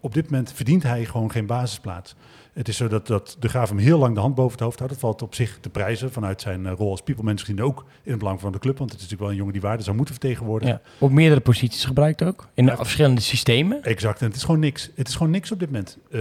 op 0.00 0.14
dit 0.14 0.30
moment 0.30 0.52
verdient 0.52 0.82
hij 0.82 1.04
gewoon 1.04 1.30
geen 1.30 1.46
basisplaats. 1.46 2.14
Het 2.52 2.68
is 2.68 2.76
zo 2.76 2.88
dat, 2.88 3.06
dat 3.06 3.36
de 3.40 3.48
Graaf 3.48 3.68
hem 3.68 3.78
heel 3.78 3.98
lang 3.98 4.14
de 4.14 4.20
hand 4.20 4.34
boven 4.34 4.52
het 4.52 4.60
hoofd 4.60 4.78
houdt. 4.78 4.92
Dat 4.92 5.02
valt 5.02 5.22
op 5.22 5.34
zich 5.34 5.58
te 5.60 5.68
prijzen 5.68 6.12
vanuit 6.12 6.40
zijn 6.40 6.66
eh, 6.66 6.72
rol 6.76 6.90
als 6.90 7.02
people 7.02 7.38
gezien 7.38 7.62
ook 7.62 7.84
in 8.02 8.10
het 8.10 8.18
belang 8.18 8.40
van 8.40 8.52
de 8.52 8.58
club. 8.58 8.78
Want 8.78 8.90
het 8.92 9.00
is 9.00 9.06
natuurlijk 9.06 9.20
wel 9.22 9.30
een 9.30 9.36
jongen 9.36 9.52
die 9.52 9.62
waarde 9.62 9.82
zou 9.82 9.96
moeten 9.96 10.14
vertegenwoordigen. 10.14 10.80
Ja, 10.84 10.90
op 10.98 11.10
meerdere 11.10 11.40
posities 11.40 11.84
gebruikt 11.84 12.22
ook. 12.22 12.48
In 12.54 12.64
Ja. 12.66 12.76
verschillende 12.76 13.20
systemen. 13.20 13.82
Exact, 13.82 14.20
en 14.20 14.26
het 14.26 14.36
is 14.36 14.42
gewoon 14.44 14.60
niks. 14.60 14.90
Het 14.94 15.08
is 15.08 15.14
gewoon 15.14 15.32
niks 15.32 15.52
op 15.52 15.58
dit 15.58 15.68
moment. 15.70 15.98
Eh, 16.10 16.20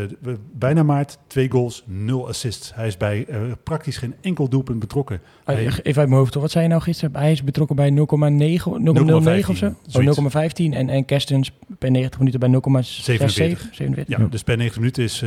bijna 0.54 0.84
maart, 0.84 1.18
twee 1.28 1.52
goals, 1.52 1.84
nul 1.88 2.28
assists. 2.28 2.76
Hij 2.76 2.88
is 2.88 2.98
bij 2.98 3.26
eh, 3.26 3.42
praktisch 3.64 3.98
geen 3.98 4.16
enkel 4.22 4.50
doelpunt 4.50 4.80
betrokken. 4.80 5.22
Ah, 5.44 5.56
Hij- 5.56 5.66
Even 5.66 5.84
uit 5.84 5.96
mijn 5.96 6.12
hoofd, 6.12 6.34
wat 6.34 6.52
zei 6.52 6.64
je 6.64 6.70
nou 6.70 6.82
gisteren? 6.82 7.16
Hij 7.16 7.32
is 7.32 7.44
betrokken 7.44 7.76
bij 7.76 7.90
0,9 7.90 7.98
0,09 8.82 9.50
of 9.50 9.58
zo? 9.58 9.74
zoiets. 9.88 10.18
Oh, 10.18 10.24
0,15 10.26 10.74
en, 10.74 10.90
en 10.90 11.06
Kerstens 11.06 11.52
per 11.78 11.92
90 11.92 12.20
minuten 12.20 12.40
bij 12.40 12.50
0,47. 12.50 12.88
47. 13.04 14.08
Ja, 14.08 14.18
dus 14.30 14.44
bij 14.44 14.56
90 14.56 14.80
minuten 14.80 15.04
is 15.04 15.24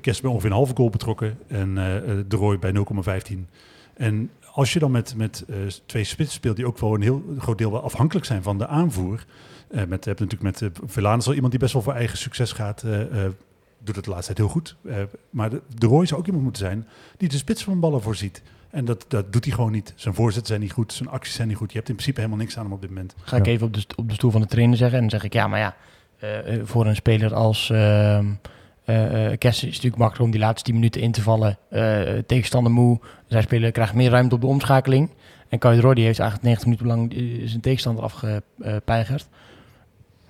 Kerst 0.00 0.22
bij 0.26 0.34
ongeveer 0.34 0.50
een 0.50 0.56
halve 0.56 0.76
goal 0.76 0.90
betrokken 0.90 1.38
en 1.46 1.78
eh, 1.78 1.96
eh, 1.96 2.24
de 2.28 2.36
Roy 2.36 2.58
bij 2.58 2.72
0,15. 2.72 3.48
En 3.94 4.30
als 4.52 4.72
je 4.72 4.78
dan 4.78 4.90
met, 4.90 5.14
met 5.16 5.44
eh, 5.48 5.56
twee 5.86 6.04
spitsen 6.04 6.34
speelt 6.34 6.56
die 6.56 6.66
ook 6.66 6.78
wel 6.78 6.94
een 6.94 7.02
heel 7.02 7.22
groot 7.38 7.58
deel 7.58 7.72
wel 7.72 7.82
afhankelijk 7.82 8.26
zijn 8.26 8.42
van 8.42 8.58
de 8.58 8.66
aanvoer. 8.66 9.24
eh 9.70 9.84
met, 9.84 10.04
je 10.04 10.10
hebt 10.10 10.20
natuurlijk 10.20 10.42
met 10.42 10.60
uh, 10.60 10.68
Verlanes 10.84 11.26
al 11.26 11.34
iemand 11.34 11.50
die 11.50 11.60
best 11.60 11.72
wel 11.72 11.82
voor 11.82 11.92
eigen 11.92 12.18
succes 12.18 12.52
gaat. 12.52 12.82
eh, 12.82 13.24
eh, 13.24 13.30
doet 13.78 13.96
het 13.96 14.04
de 14.04 14.10
laatste 14.10 14.34
tijd 14.34 14.38
heel 14.38 14.60
goed. 14.60 14.76
Eh, 14.88 14.96
maar 15.30 15.50
de, 15.50 15.62
de 15.78 15.86
Roy 15.86 16.06
zou 16.06 16.20
ook 16.20 16.26
iemand 16.26 16.44
moeten 16.44 16.62
zijn 16.62 16.86
die 17.16 17.28
de 17.28 17.36
spits 17.36 17.64
van 17.64 17.80
ballen 17.80 18.02
voorziet. 18.02 18.42
En 18.70 18.84
dat, 18.84 19.04
dat 19.08 19.32
doet 19.32 19.44
hij 19.44 19.54
gewoon 19.54 19.72
niet. 19.72 19.92
Zijn 19.96 20.14
voorzetten 20.14 20.46
zijn 20.46 20.60
niet 20.60 20.72
goed, 20.72 20.92
zijn 20.92 21.08
acties 21.08 21.34
zijn 21.34 21.48
niet 21.48 21.56
goed. 21.56 21.70
Je 21.70 21.76
hebt 21.76 21.88
in 21.88 21.94
principe 21.94 22.20
helemaal 22.20 22.42
niks 22.42 22.58
aan 22.58 22.64
hem 22.64 22.72
op 22.72 22.80
dit 22.80 22.90
moment. 22.90 23.14
Ga 23.20 23.36
ik 23.36 23.46
even 23.46 23.66
op 23.66 23.74
de, 23.74 23.84
op 23.96 24.08
de 24.08 24.14
stoel 24.14 24.30
van 24.30 24.40
de 24.40 24.46
trainer 24.46 24.76
zeggen. 24.76 24.96
En 24.96 25.00
dan 25.00 25.10
zeg 25.10 25.24
ik, 25.24 25.32
ja, 25.32 25.48
maar 25.48 25.58
ja, 25.58 25.74
voor 26.64 26.86
een 26.86 26.96
speler 26.96 27.34
als 27.34 27.70
ehm 27.70 28.26
eh 28.86 29.32
eh, 29.32 29.38
Kerstens 29.38 29.70
is 29.70 29.76
natuurlijk 29.76 30.02
makkelijk 30.02 30.24
om 30.24 30.30
die 30.30 30.40
laatste 30.40 30.64
10 30.64 30.74
minuten 30.74 31.00
in 31.00 31.12
te 31.12 31.22
vallen. 31.22 31.58
Eh, 31.70 32.00
tegenstander 32.26 32.72
moe. 32.72 33.00
Zij 33.26 33.42
spelen 33.42 33.72
krijgt 33.72 33.94
meer 33.94 34.10
ruimte 34.10 34.34
op 34.34 34.40
de 34.40 34.46
omschakeling. 34.46 35.10
En 35.48 35.58
Kai 35.58 35.76
de 35.76 35.82
Roy 35.82 35.94
die 35.94 36.04
heeft 36.04 36.18
eigenlijk 36.18 36.48
90 36.48 36.66
minuten 36.66 36.86
lang 36.86 37.12
zijn 37.48 37.60
tegenstander 37.60 38.04
afgepeigerd. 38.04 39.28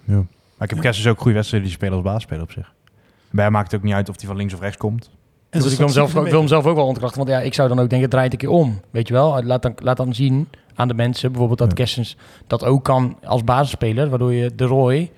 Ja. 0.04 0.14
Maar 0.14 0.68
ik 0.68 0.70
heb 0.70 0.80
Kerstens 0.80 1.08
ook 1.08 1.18
goede 1.18 1.34
wedstrijden 1.34 1.68
die 1.68 1.78
spelen 1.78 1.94
als 1.94 2.04
basisspeler 2.04 2.42
op 2.42 2.50
zich. 2.50 2.72
Bij 3.30 3.44
hem 3.44 3.52
maakt 3.52 3.70
het 3.70 3.80
ook 3.80 3.86
niet 3.86 3.94
uit 3.94 4.08
of 4.08 4.16
hij 4.16 4.26
van 4.26 4.36
links 4.36 4.54
of 4.54 4.60
rechts 4.60 4.76
komt. 4.76 5.10
En 5.50 5.60
dus 5.60 5.70
ik 5.70 5.76
wil, 5.76 5.86
hem 5.86 5.94
zelf, 5.94 6.14
ik 6.14 6.30
wil 6.30 6.38
hem 6.38 6.48
zelf 6.48 6.66
ook 6.66 6.76
wel 6.76 6.86
ontkrachten. 6.86 7.18
Want 7.18 7.30
ja, 7.30 7.40
ik 7.40 7.54
zou 7.54 7.68
dan 7.68 7.78
ook 7.78 7.90
denken, 7.90 8.08
draai 8.08 8.25
het 8.25 8.32
een 8.32 8.38
keer 8.38 8.48
om. 8.48 8.80
Weet 8.90 9.08
je 9.08 9.14
wel, 9.14 9.42
laat 9.42 9.62
dan, 9.62 9.72
laat 9.76 9.96
dan 9.96 10.14
zien 10.14 10.48
aan 10.75 10.88
de 10.88 10.94
mensen, 10.94 11.28
bijvoorbeeld 11.30 11.58
dat 11.58 11.68
Ja. 11.68 11.75
Kerstens 11.75 12.16
dat 12.46 12.64
ook 12.64 12.84
kan 12.84 13.18
als 13.25 13.44
basisspeler. 13.44 14.08
Waardoor 14.08 14.32
je 14.32 14.54
de 14.54 14.64
Roy 14.64 15.10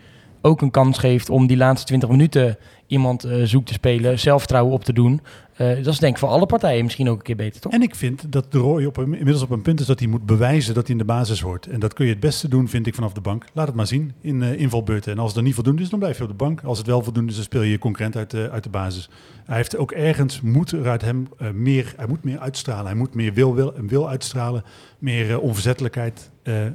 ook 0.42 0.60
een 0.60 0.70
kans 0.70 0.98
geeft 0.98 1.30
om 1.30 1.46
die 1.46 1.56
laatste 1.56 1.86
20 1.86 2.08
minuten 2.08 2.58
iemand 2.88 3.24
eh, 3.24 3.42
zoek 3.42 3.66
te 3.66 3.72
spelen, 3.72 4.18
zelfvertrouwen 4.18 4.74
op 4.74 4.84
te 4.84 4.92
doen. 4.92 5.20
Eh, 5.54 5.74
dat 5.76 5.86
is 5.86 5.98
denk 5.98 6.12
ik 6.12 6.18
voor 6.18 6.28
alle 6.28 6.46
partijen 6.46 6.84
misschien 6.84 7.08
ook 7.08 7.18
een 7.18 7.24
keer 7.24 7.36
beter, 7.36 7.60
toch? 7.60 7.72
En 7.72 7.82
ik 7.82 7.94
vind 7.94 8.32
dat 8.32 8.52
de 8.52 8.58
Roy 8.58 8.84
op 8.84 8.96
een, 8.96 9.14
inmiddels 9.14 9.42
op 9.42 9.50
een 9.50 9.62
punt 9.62 9.80
is 9.80 9.86
dat 9.86 9.98
hij 9.98 10.08
moet 10.08 10.26
bewijzen 10.26 10.74
dat 10.74 10.86
hij 10.86 10.92
in 10.92 10.98
de 10.98 11.12
basis 11.12 11.40
hoort. 11.40 11.66
En 11.66 11.80
dat 11.80 11.92
kun 11.94 12.04
je 12.06 12.10
het 12.12 12.20
beste 12.20 12.48
doen, 12.48 12.68
vind 12.68 12.86
ik, 12.86 12.94
vanaf 12.94 13.12
de 13.12 13.20
bank. 13.20 13.44
Laat 13.52 13.66
het 13.66 13.76
maar 13.76 13.86
zien 13.86 14.12
in 14.20 14.42
eh, 14.42 14.60
invalbeurten. 14.60 15.12
En 15.12 15.18
als 15.18 15.34
het 15.34 15.44
niet 15.44 15.54
voldoende 15.54 15.82
is, 15.82 15.88
dan 15.88 15.98
blijf 15.98 16.16
je 16.16 16.22
op 16.22 16.28
de 16.28 16.34
bank. 16.34 16.60
Als 16.62 16.78
het 16.78 16.86
wel 16.86 17.02
voldoende 17.02 17.30
is, 17.30 17.36
dan 17.36 17.44
speel 17.44 17.62
je 17.62 17.70
je 17.70 17.78
concurrent 17.78 18.16
uit 18.16 18.34
uit 18.34 18.62
de 18.62 18.70
basis. 18.70 19.10
Hij 19.44 19.56
heeft 19.56 19.76
ook 19.76 19.92
ergens, 19.92 20.40
moet 20.40 20.72
er 20.72 20.88
uit 20.88 21.02
hem 21.02 21.28
meer, 21.54 21.94
hij 21.96 22.06
moet 22.06 22.24
meer 22.24 22.38
uitstralen. 22.38 22.86
Hij 22.86 22.94
moet 22.94 23.14
meer 23.14 23.32
wil, 23.32 23.54
wil, 23.54 23.74
wil 23.86 24.08
uitstralen, 24.08 24.64
meer 24.98 25.40
onverzettelijkheid. 25.40 26.30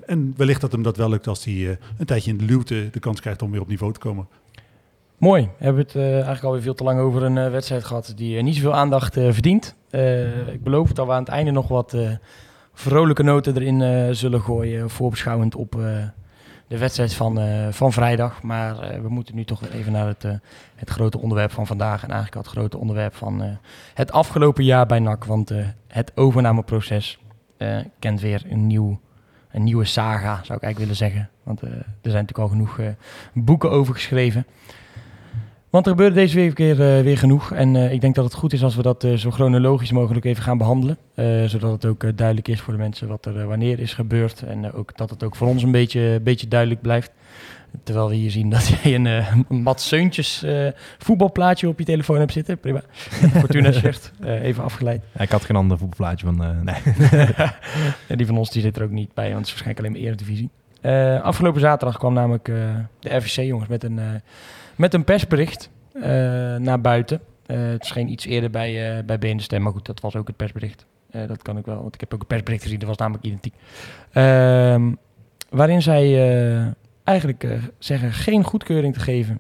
En 0.06 0.34
wellicht 0.38 0.62
dat 0.62 0.72
hem 0.72 0.84
dat 0.84 0.98
wel 0.98 1.10
lukt 1.10 1.28
als 1.28 1.44
hij 1.44 1.78
een 1.98 2.06
tijdje 2.06 2.32
in 2.32 2.38
de 2.38 2.46
luwte 2.46 2.90
de 2.92 3.00
kans 3.00 3.22
krijgt 3.22 3.42
om 3.42 3.52
weer 3.52 3.62
op 3.62 3.68
niveau 3.68 3.94
te 3.94 4.00
komen. 4.00 4.28
Mooi. 5.24 5.50
We 5.58 5.64
hebben 5.64 5.84
het 5.84 5.96
eh, 5.96 6.12
eigenlijk 6.14 6.44
alweer 6.44 6.62
veel 6.62 6.74
te 6.74 6.84
lang 6.84 7.00
over 7.00 7.24
een 7.24 7.38
eh, 7.38 7.52
wedstrijd 7.52 7.84
gehad 7.84 8.14
die 8.16 8.38
eh, 8.38 8.44
niet 8.44 8.56
zoveel 8.56 8.74
aandacht 8.74 9.14
verdient. 9.14 9.76
Ik 10.52 10.64
beloof 10.64 10.92
dat 10.92 11.06
we 11.06 11.12
aan 11.12 11.20
het 11.20 11.32
einde 11.32 11.52
nog 11.52 11.68
wat 11.68 11.98
vrolijke 12.74 13.24
noten 13.24 13.58
erin 13.58 14.16
zullen 14.16 14.42
gooien, 14.42 14.90
voorbeschouwend 14.90 15.56
op 15.56 15.72
de 16.68 16.78
wedstrijd 16.78 17.14
van, 17.14 17.40
van 17.74 17.92
vrijdag. 17.92 18.42
Maar 18.42 19.02
we 19.02 19.10
moeten 19.10 19.36
nu 19.36 19.44
toch 19.44 19.62
even 19.74 19.92
naar 19.92 20.08
het, 20.08 20.24
het 20.76 20.90
grote 20.90 21.20
onderwerp 21.20 21.52
van 21.52 21.68
vandaag 21.68 22.04
en 22.04 22.10
eigenlijk 22.10 22.46
het 22.46 22.56
grote 22.56 22.78
onderwerp 22.78 23.16
van 23.16 23.58
het 23.94 24.12
afgelopen 24.12 24.64
jaar 24.64 24.86
bij 24.86 25.00
NAC. 25.00 25.26
Want 25.26 25.52
het 25.88 26.12
overnameproces 26.16 27.20
kent 28.00 28.22
weer 28.22 28.44
een, 28.50 28.68
nieuw, 28.68 29.00
een 29.52 29.64
nieuwe 29.64 29.86
saga, 29.86 30.40
zou 30.44 30.58
ik 30.58 30.64
eigenlijk 30.64 30.78
willen 30.78 30.96
zeggen. 30.96 31.30
Want 31.44 31.62
er 31.62 31.86
zijn 32.02 32.26
natuurlijk 32.26 32.40
al 32.40 32.48
genoeg 32.48 32.80
boeken 33.34 33.72
over 33.72 33.94
geschreven. 33.94 34.46
Want 35.74 35.86
er 35.86 35.92
gebeurde 35.92 36.16
deze 36.16 36.36
week 36.36 36.58
weer, 36.58 36.98
eh, 36.98 37.04
weer 37.04 37.18
genoeg. 37.18 37.52
En 37.52 37.76
eh, 37.76 37.92
ik 37.92 38.02
denk 38.02 38.16
dat 38.16 38.24
het 38.24 38.34
goed 38.34 38.54
is 38.54 38.64
als 38.64 38.76
we 38.76 38.82
dat 38.82 39.04
eh, 39.04 39.14
zo 39.14 39.32
chronologisch 39.32 39.92
mogelijk 39.92 40.26
even 40.26 40.44
gaan 40.44 40.58
behandelen. 40.58 40.98
Eh, 41.16 41.44
zodat 41.44 41.72
het 41.72 41.86
ook 41.86 42.18
duidelijk 42.18 42.48
is 42.48 42.62
voor 42.62 42.74
de 42.74 42.80
mensen 42.80 43.08
wat 43.08 43.26
er 43.26 43.48
wanneer 43.48 43.80
is 43.80 43.94
gebeurd. 43.94 44.42
En 44.42 44.74
ook, 44.74 44.98
dat 44.98 45.10
het 45.10 45.24
ook 45.24 45.36
voor 45.36 45.48
ons 45.48 45.64
een 45.64 45.72
beetje, 45.72 46.20
beetje 46.24 46.48
duidelijk 46.48 46.82
blijft. 46.82 47.12
Terwijl 47.84 48.10
we 48.10 48.16
hier 48.16 48.32
zien 48.32 48.50
dat 48.50 48.68
jij 48.84 48.96
een 48.96 49.06
uh, 49.06 49.34
Mat 49.50 49.82
Seuntjes 49.82 50.46
voetbalplaatje 50.98 51.68
op 51.68 51.80
je 51.80 51.86
telefoon 51.86 52.20
hebt 52.20 52.32
zitten. 52.32 52.58
Prima. 52.60 52.82
Fortuna 53.40 53.72
shirt. 53.72 54.12
eh, 54.20 54.44
even 54.44 54.64
afgeleid. 54.64 55.02
Ja, 55.14 55.22
ik 55.22 55.32
had 55.32 55.46
geen 55.46 55.56
ander 55.56 55.78
voetbalplaatje 55.78 56.26
van... 56.26 56.64
nee. 56.64 56.76
Die 58.18 58.26
van 58.26 58.38
ons 58.38 58.52
die 58.52 58.62
zit 58.62 58.78
er 58.78 58.84
ook 58.84 58.92
niet 58.92 59.14
bij, 59.14 59.34
want 59.34 59.38
het 59.38 59.46
is 59.46 59.52
waarschijnlijk 59.52 59.80
alleen 59.80 59.92
maar 59.92 60.02
Eredivisie. 60.02 60.50
Eh 60.84 61.22
afgelopen 61.22 61.62
zaterdag 61.62 61.98
kwam 61.98 62.14
namelijk 62.14 62.48
eh, 62.48 62.56
de 63.00 63.16
RVC-jongens 63.16 63.70
met 63.70 63.84
een, 63.84 64.00
eh, 64.00 64.06
met 64.76 64.94
een 64.94 65.04
persbericht 65.04 65.70
naar 66.58 66.82
buiten. 66.82 67.22
Het 67.46 67.78
verscheen 67.78 68.12
iets 68.12 68.26
eerder 68.26 68.50
bij, 68.50 68.98
uh, 68.98 69.04
bij 69.04 69.20
BN 69.20 69.36
De 69.38 69.44
Stem, 69.44 69.62
maar 69.62 69.72
goed, 69.72 69.86
dat 69.86 70.00
was 70.00 70.16
ook 70.16 70.28
het 70.28 70.36
persbericht. 70.36 70.86
Dat 71.12 71.42
kan 71.42 71.58
ik 71.58 71.66
wel, 71.66 71.82
want 71.82 71.94
ik 71.94 72.00
heb 72.00 72.14
ook 72.14 72.22
een 72.22 72.28
persbericht 72.28 72.64
gezien, 72.64 72.80
dat 72.80 72.88
was 72.88 72.98
namelijk 72.98 73.26
identiek. 73.26 73.54
Ehm, 74.12 74.94
waarin 75.50 75.82
zij 75.82 76.76
eigenlijk 77.04 77.48
zeggen 77.80 78.12
geen 78.12 78.44
goedkeuring 78.44 78.94
te 78.94 79.00
geven 79.00 79.40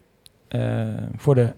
voor 1.15 1.35
de 1.35 1.53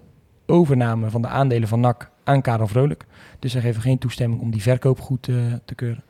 overname 0.45 1.09
van 1.09 1.21
de 1.21 1.27
aandelen 1.27 1.67
van 1.67 1.79
NAC 1.79 2.09
aan 2.23 2.41
Karel 2.41 2.67
Vrolijk. 2.67 3.05
Dus 3.39 3.51
zij 3.51 3.61
geven 3.61 3.81
geen 3.81 3.97
toestemming 3.97 4.41
om 4.41 4.51
die 4.51 4.61
verkoop 4.61 4.99
goed 4.99 5.23
te 5.65 5.75
keuren. 5.75 6.03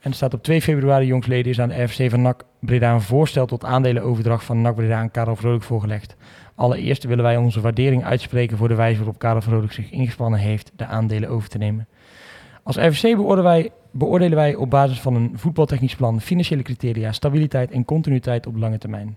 En 0.00 0.10
er 0.10 0.16
staat 0.16 0.34
op 0.34 0.42
2 0.42 0.62
februari 0.62 1.06
jongsleden 1.06 1.50
is 1.50 1.60
aan 1.60 1.68
de 1.68 1.82
RFC 1.82 2.10
van 2.10 2.22
NAC 2.22 2.44
Breda 2.60 2.94
een 2.94 3.00
voorstel 3.00 3.46
tot 3.46 3.64
aandelenoverdracht 3.64 4.44
van 4.44 4.60
NAC 4.60 4.74
Breda 4.74 4.98
aan 4.98 5.10
Karel 5.10 5.36
Vrolijk 5.36 5.62
voorgelegd. 5.62 6.16
Allereerst 6.54 7.04
willen 7.04 7.24
wij 7.24 7.36
onze 7.36 7.60
waardering 7.60 8.04
uitspreken 8.04 8.56
voor 8.56 8.68
de 8.68 8.74
wijze 8.74 8.96
waarop 8.96 9.18
Karel 9.18 9.40
Vrolijk 9.40 9.72
zich 9.72 9.90
ingespannen 9.90 10.40
heeft 10.40 10.72
de 10.76 10.86
aandelen 10.86 11.28
over 11.28 11.48
te 11.48 11.58
nemen. 11.58 11.86
Als 12.62 12.76
RFC 12.76 13.02
beoordelen 13.02 13.44
wij, 13.44 13.70
beoordelen 13.90 14.36
wij 14.36 14.54
op 14.54 14.70
basis 14.70 15.00
van 15.00 15.14
een 15.14 15.32
voetbaltechnisch 15.34 15.96
plan 15.96 16.20
financiële 16.20 16.62
criteria, 16.62 17.12
stabiliteit 17.12 17.70
en 17.70 17.84
continuïteit 17.84 18.46
op 18.46 18.56
lange 18.56 18.78
termijn. 18.78 19.16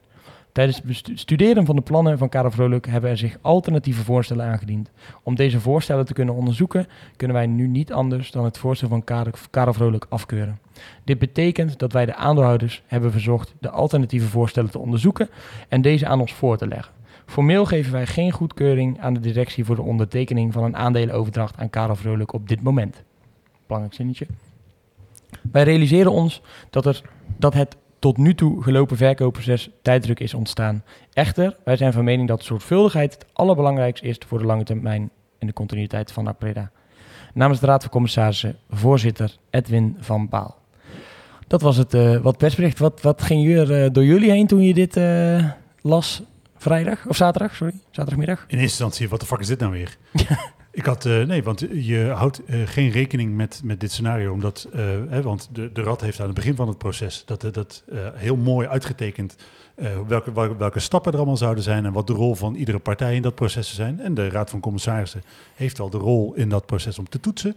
Tijdens 0.51 0.81
het 0.85 1.19
studeren 1.19 1.65
van 1.65 1.75
de 1.75 1.81
plannen 1.81 2.17
van 2.17 2.29
Karel 2.29 2.51
Vrolijk 2.51 2.88
hebben 2.88 3.09
er 3.09 3.17
zich 3.17 3.38
alternatieve 3.41 4.03
voorstellen 4.03 4.45
aangediend. 4.45 4.91
Om 5.23 5.35
deze 5.35 5.59
voorstellen 5.59 6.05
te 6.05 6.13
kunnen 6.13 6.35
onderzoeken, 6.35 6.88
kunnen 7.15 7.38
wij 7.38 7.47
nu 7.47 7.67
niet 7.67 7.93
anders 7.93 8.31
dan 8.31 8.43
het 8.43 8.57
voorstel 8.57 8.88
van 8.88 9.03
Karel 9.50 9.73
Vrolijk 9.73 10.05
afkeuren. 10.09 10.59
Dit 11.03 11.19
betekent 11.19 11.79
dat 11.79 11.93
wij 11.93 12.05
de 12.05 12.15
aandeelhouders 12.15 12.81
hebben 12.88 13.11
verzocht 13.11 13.53
de 13.59 13.69
alternatieve 13.69 14.27
voorstellen 14.27 14.71
te 14.71 14.79
onderzoeken 14.79 15.29
en 15.67 15.81
deze 15.81 16.07
aan 16.07 16.19
ons 16.19 16.33
voor 16.33 16.57
te 16.57 16.67
leggen. 16.67 16.93
Formeel 17.25 17.65
geven 17.65 17.91
wij 17.91 18.05
geen 18.05 18.31
goedkeuring 18.31 19.00
aan 19.00 19.13
de 19.13 19.19
directie 19.19 19.65
voor 19.65 19.75
de 19.75 19.81
ondertekening 19.81 20.53
van 20.53 20.63
een 20.63 20.77
aandelenoverdracht 20.77 21.57
aan 21.57 21.69
Karel 21.69 21.95
Vrolijk 21.95 22.33
op 22.33 22.47
dit 22.47 22.61
moment. 22.61 23.03
Belangrijk 23.65 23.95
zinnetje. 23.95 24.27
Wij 25.51 25.63
realiseren 25.63 26.11
ons 26.11 26.41
dat, 26.69 26.85
er, 26.85 27.01
dat 27.38 27.53
het 27.53 27.77
tot 28.00 28.17
nu 28.17 28.35
toe 28.35 28.63
gelopen 28.63 28.97
verkoopproces 28.97 29.69
tijdsdruk 29.81 30.19
is 30.19 30.33
ontstaan. 30.33 30.83
Echter, 31.13 31.57
wij 31.63 31.77
zijn 31.77 31.93
van 31.93 32.03
mening 32.03 32.27
dat 32.27 32.43
zorgvuldigheid 32.43 33.13
het 33.13 33.25
allerbelangrijkste 33.33 34.07
is 34.07 34.17
voor 34.27 34.39
de 34.39 34.45
lange 34.45 34.63
termijn 34.63 35.09
en 35.39 35.47
de 35.47 35.53
continuïteit 35.53 36.11
van 36.11 36.27
Apreda. 36.27 36.71
Namens 37.33 37.59
de 37.59 37.65
Raad 37.65 37.81
van 37.81 37.91
Commissarissen, 37.91 38.57
voorzitter 38.69 39.38
Edwin 39.50 39.97
van 40.00 40.29
Baal. 40.29 40.60
Dat 41.51 41.62
was 41.62 41.77
het 41.77 41.93
uh, 41.93 42.17
wat 42.17 42.37
persbericht. 42.37 42.79
Wat, 42.79 43.01
wat 43.01 43.22
ging 43.22 43.55
er 43.57 43.83
uh, 43.83 43.90
door 43.92 44.05
jullie 44.05 44.31
heen 44.31 44.48
toen 44.48 44.61
je 44.61 44.74
dit 44.74 44.98
uh, 44.98 45.46
las 45.81 46.22
vrijdag? 46.57 47.07
Of 47.07 47.16
zaterdag, 47.16 47.55
sorry, 47.55 47.74
zaterdagmiddag? 47.90 48.40
In 48.40 48.46
eerste 48.48 48.61
instantie, 48.61 49.09
wat 49.09 49.20
de 49.20 49.25
fuck 49.25 49.40
is 49.40 49.48
dit 49.48 49.59
nou 49.59 49.72
weer? 49.72 49.98
Ik 50.72 50.85
had, 50.85 51.05
uh, 51.05 51.25
nee, 51.25 51.44
want 51.44 51.66
je 51.72 52.11
houdt 52.16 52.42
uh, 52.46 52.68
geen 52.68 52.90
rekening 52.90 53.35
met, 53.35 53.61
met 53.64 53.79
dit 53.79 53.92
scenario, 53.92 54.31
omdat, 54.31 54.68
uh, 54.75 54.79
hè, 55.09 55.22
want 55.22 55.50
de, 55.53 55.72
de 55.72 55.81
Rad 55.81 56.01
heeft 56.01 56.20
aan 56.20 56.25
het 56.25 56.35
begin 56.35 56.55
van 56.55 56.68
het 56.68 56.77
proces 56.77 57.24
dat, 57.25 57.53
dat 57.53 57.83
heel 58.16 58.35
mooi 58.35 58.68
uitgetekend 58.68 59.35
welke, 60.07 60.33
welke, 60.33 60.57
welke 60.57 60.79
stappen 60.79 61.11
er 61.11 61.18
allemaal 61.18 61.37
zouden 61.37 61.64
zijn 61.64 61.85
en 61.85 61.94
wat 61.94 62.07
de 62.07 62.14
rol 62.14 62.35
van 62.35 62.55
iedere 62.55 62.79
partij 62.79 63.16
in 63.16 63.22
dat 63.22 63.35
proces 63.35 63.75
zijn. 63.75 64.00
En 64.00 64.14
de 64.14 64.29
Raad 64.29 64.50
van 64.50 64.59
Commissarissen 64.59 65.24
heeft 65.55 65.79
al 65.79 65.90
de 65.90 65.98
rol 65.98 66.33
in 66.33 66.50
dat 66.50 66.66
proces 66.66 67.00
om 67.00 67.09
te 67.09 67.20
toetsen. 67.20 67.55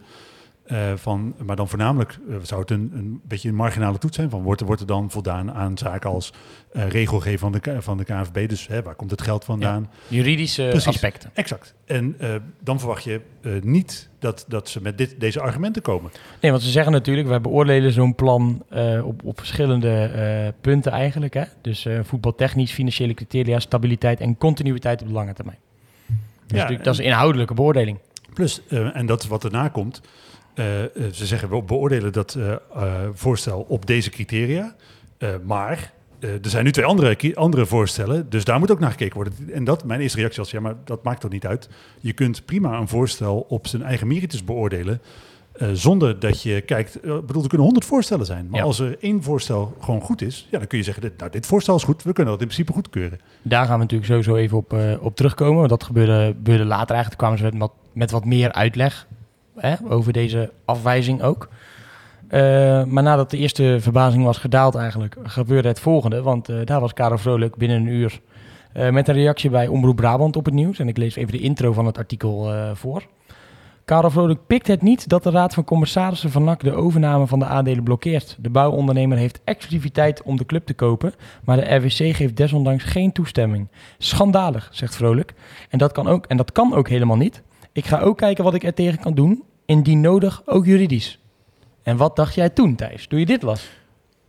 Uh, 0.66 0.92
van, 0.96 1.34
maar 1.44 1.56
dan 1.56 1.68
voornamelijk 1.68 2.18
uh, 2.28 2.36
zou 2.42 2.60
het 2.60 2.70
een, 2.70 2.90
een 2.94 3.20
beetje 3.24 3.48
een 3.48 3.54
marginale 3.54 3.98
toets 3.98 4.16
zijn. 4.16 4.30
Van 4.30 4.42
wordt, 4.42 4.60
er, 4.60 4.66
wordt 4.66 4.80
er 4.80 4.86
dan 4.86 5.10
voldaan 5.10 5.52
aan 5.52 5.78
zaken 5.78 6.10
als 6.10 6.32
uh, 6.72 6.88
regelgeving 6.88 7.40
van 7.40 7.52
de, 7.52 7.82
van 7.82 7.98
de 7.98 8.04
KNVB? 8.04 8.48
Dus 8.48 8.66
hè, 8.66 8.82
waar 8.82 8.94
komt 8.94 9.10
het 9.10 9.22
geld 9.22 9.44
vandaan? 9.44 9.90
Ja, 10.08 10.16
juridische 10.16 10.66
Precies, 10.70 10.86
aspecten. 10.86 11.30
Exact. 11.34 11.74
En 11.84 12.16
dan 12.60 12.78
verwacht 12.78 13.04
je 13.04 13.20
niet 13.62 14.08
dat, 14.18 14.44
dat 14.48 14.68
ze 14.68 14.82
met 14.82 14.98
dit, 14.98 15.20
deze 15.20 15.40
argumenten 15.40 15.82
komen. 15.82 16.10
Nee, 16.40 16.50
want 16.50 16.62
ze 16.62 16.70
zeggen 16.70 16.92
natuurlijk, 16.92 17.28
wij 17.28 17.40
beoordelen 17.40 17.92
zo'n 17.92 18.14
plan 18.14 18.64
op, 19.04 19.24
op 19.24 19.38
verschillende 19.38 20.54
punten 20.60 20.92
eigenlijk. 20.92 21.34
Hè? 21.34 21.44
Dus 21.60 21.86
voetbaltechnisch, 22.02 22.72
financiële 22.72 23.14
criteria, 23.14 23.58
stabiliteit 23.58 24.20
en 24.20 24.38
continuïteit 24.38 25.02
op 25.02 25.08
de 25.08 25.14
lange 25.14 25.32
termijn. 25.32 25.58
Dus 26.46 26.58
ja, 26.58 26.68
dat 26.68 26.94
is 26.94 26.98
een 26.98 27.04
inhoudelijke 27.04 27.54
beoordeling. 27.54 27.98
Plus, 28.34 28.66
en 28.68 29.06
dat 29.06 29.22
is 29.22 29.28
wat 29.28 29.44
erna 29.44 29.68
komt. 29.68 30.00
Uh, 30.54 30.82
uh, 30.82 30.88
ze 31.12 31.26
zeggen 31.26 31.50
we 31.50 31.62
beoordelen 31.62 32.12
dat 32.12 32.36
uh, 32.38 32.54
voorstel 33.12 33.64
op 33.68 33.86
deze 33.86 34.10
criteria, 34.10 34.74
maar 35.44 35.92
er 36.20 36.38
zijn 36.42 36.64
nu 36.64 36.72
twee 36.72 36.84
andere, 36.84 37.34
andere 37.34 37.66
voorstellen, 37.66 38.30
dus 38.30 38.44
daar 38.44 38.58
moet 38.58 38.70
ook 38.70 38.78
naar 38.78 38.90
gekeken 38.90 39.14
worden. 39.14 39.34
En 39.52 39.64
dat, 39.64 39.84
mijn 39.84 40.00
eerste 40.00 40.18
reactie 40.18 40.42
was, 40.42 40.50
ja, 40.50 40.60
maar 40.60 40.74
dat 40.84 41.02
maakt 41.02 41.20
toch 41.20 41.30
niet 41.30 41.46
uit. 41.46 41.68
Je 42.00 42.12
kunt 42.12 42.44
prima 42.44 42.78
een 42.78 42.88
voorstel 42.88 43.46
op 43.48 43.66
zijn 43.66 43.82
eigen 43.82 44.06
merites 44.06 44.44
beoordelen, 44.44 45.00
zonder 45.72 46.18
dat 46.18 46.42
je 46.42 46.60
kijkt, 46.60 47.00
bedoel, 47.02 47.42
er 47.42 47.48
kunnen 47.48 47.66
honderd 47.66 47.84
voorstellen 47.84 48.26
zijn, 48.26 48.46
maar 48.48 48.60
ja. 48.60 48.66
als 48.66 48.78
er 48.78 48.96
één 49.00 49.22
voorstel 49.22 49.76
gewoon 49.80 50.00
goed 50.00 50.22
is, 50.22 50.48
ja, 50.50 50.58
dan 50.58 50.66
kun 50.66 50.78
je 50.78 50.84
zeggen, 50.84 51.02
dit, 51.02 51.18
nou, 51.18 51.30
dit 51.30 51.46
voorstel 51.46 51.76
is 51.76 51.84
goed, 51.84 52.02
we 52.02 52.12
kunnen 52.12 52.32
dat 52.32 52.42
in 52.42 52.48
principe 52.48 52.72
goedkeuren. 52.72 53.20
Daar 53.42 53.66
gaan 53.66 53.74
we 53.74 53.82
natuurlijk 53.82 54.10
sowieso 54.10 54.36
even 54.36 54.56
op, 54.56 54.76
op 55.00 55.16
terugkomen, 55.16 55.56
want 55.56 55.68
dat 55.68 55.84
gebeurde, 55.84 56.26
gebeurde 56.26 56.64
later 56.64 56.94
eigenlijk, 56.94 57.18
kwamen 57.18 57.38
ze 57.38 57.44
met 57.44 57.70
met 57.92 58.10
wat 58.10 58.24
meer 58.24 58.52
uitleg 58.52 59.06
Hè, 59.56 59.74
over 59.88 60.12
deze 60.12 60.52
afwijzing 60.64 61.22
ook. 61.22 61.48
Uh, 62.30 62.84
maar 62.84 63.02
nadat 63.02 63.30
de 63.30 63.36
eerste 63.36 63.76
verbazing 63.80 64.24
was 64.24 64.38
gedaald 64.38 64.74
eigenlijk, 64.74 65.16
gebeurde 65.22 65.68
het 65.68 65.80
volgende. 65.80 66.22
Want 66.22 66.50
uh, 66.50 66.56
daar 66.64 66.80
was 66.80 66.92
Karel 66.92 67.18
Vrolijk 67.18 67.56
binnen 67.56 67.76
een 67.76 67.86
uur 67.86 68.20
uh, 68.76 68.90
met 68.90 69.08
een 69.08 69.14
reactie 69.14 69.50
bij 69.50 69.66
Omroep 69.66 69.96
Brabant 69.96 70.36
op 70.36 70.44
het 70.44 70.54
nieuws. 70.54 70.78
En 70.78 70.88
ik 70.88 70.96
lees 70.96 71.16
even 71.16 71.32
de 71.32 71.40
intro 71.40 71.72
van 71.72 71.86
het 71.86 71.98
artikel 71.98 72.52
voor. 72.74 73.02
Karel 73.84 74.10
Vrolijk 74.10 74.46
pikt 74.46 74.66
het 74.66 74.82
niet 74.82 75.08
dat 75.08 75.22
de 75.22 75.30
Raad 75.30 75.54
van 75.54 75.64
Commissarissen 75.64 76.30
van 76.30 76.44
NAC 76.44 76.60
de 76.60 76.72
overname 76.72 77.26
van 77.26 77.38
de 77.38 77.44
aandelen 77.44 77.84
blokkeert. 77.84 78.36
De 78.40 78.50
bouwondernemer 78.50 79.18
heeft 79.18 79.40
exclusiviteit 79.44 80.22
om 80.22 80.36
de 80.36 80.46
club 80.46 80.66
te 80.66 80.74
kopen, 80.74 81.14
maar 81.44 81.56
de 81.56 81.74
RWC 81.74 82.16
geeft 82.16 82.36
desondanks 82.36 82.84
geen 82.84 83.12
toestemming. 83.12 83.68
Schandalig, 83.98 84.68
zegt 84.72 84.96
Vrolijk. 84.96 85.34
En 85.68 85.78
dat 85.78 85.92
kan 85.92 86.06
ook, 86.08 86.26
en 86.26 86.36
dat 86.36 86.52
kan 86.52 86.74
ook 86.74 86.88
helemaal 86.88 87.16
niet. 87.16 87.42
Ik 87.74 87.86
ga 87.86 88.00
ook 88.00 88.16
kijken 88.16 88.44
wat 88.44 88.54
ik 88.54 88.64
er 88.64 88.74
tegen 88.74 89.00
kan 89.00 89.14
doen, 89.14 89.42
indien 89.64 90.00
nodig 90.00 90.42
ook 90.46 90.66
juridisch. 90.66 91.18
En 91.82 91.96
wat 91.96 92.16
dacht 92.16 92.34
jij 92.34 92.50
toen, 92.50 92.74
Thijs, 92.74 93.06
toen 93.06 93.18
je 93.18 93.26
dit 93.26 93.42
las? 93.42 93.70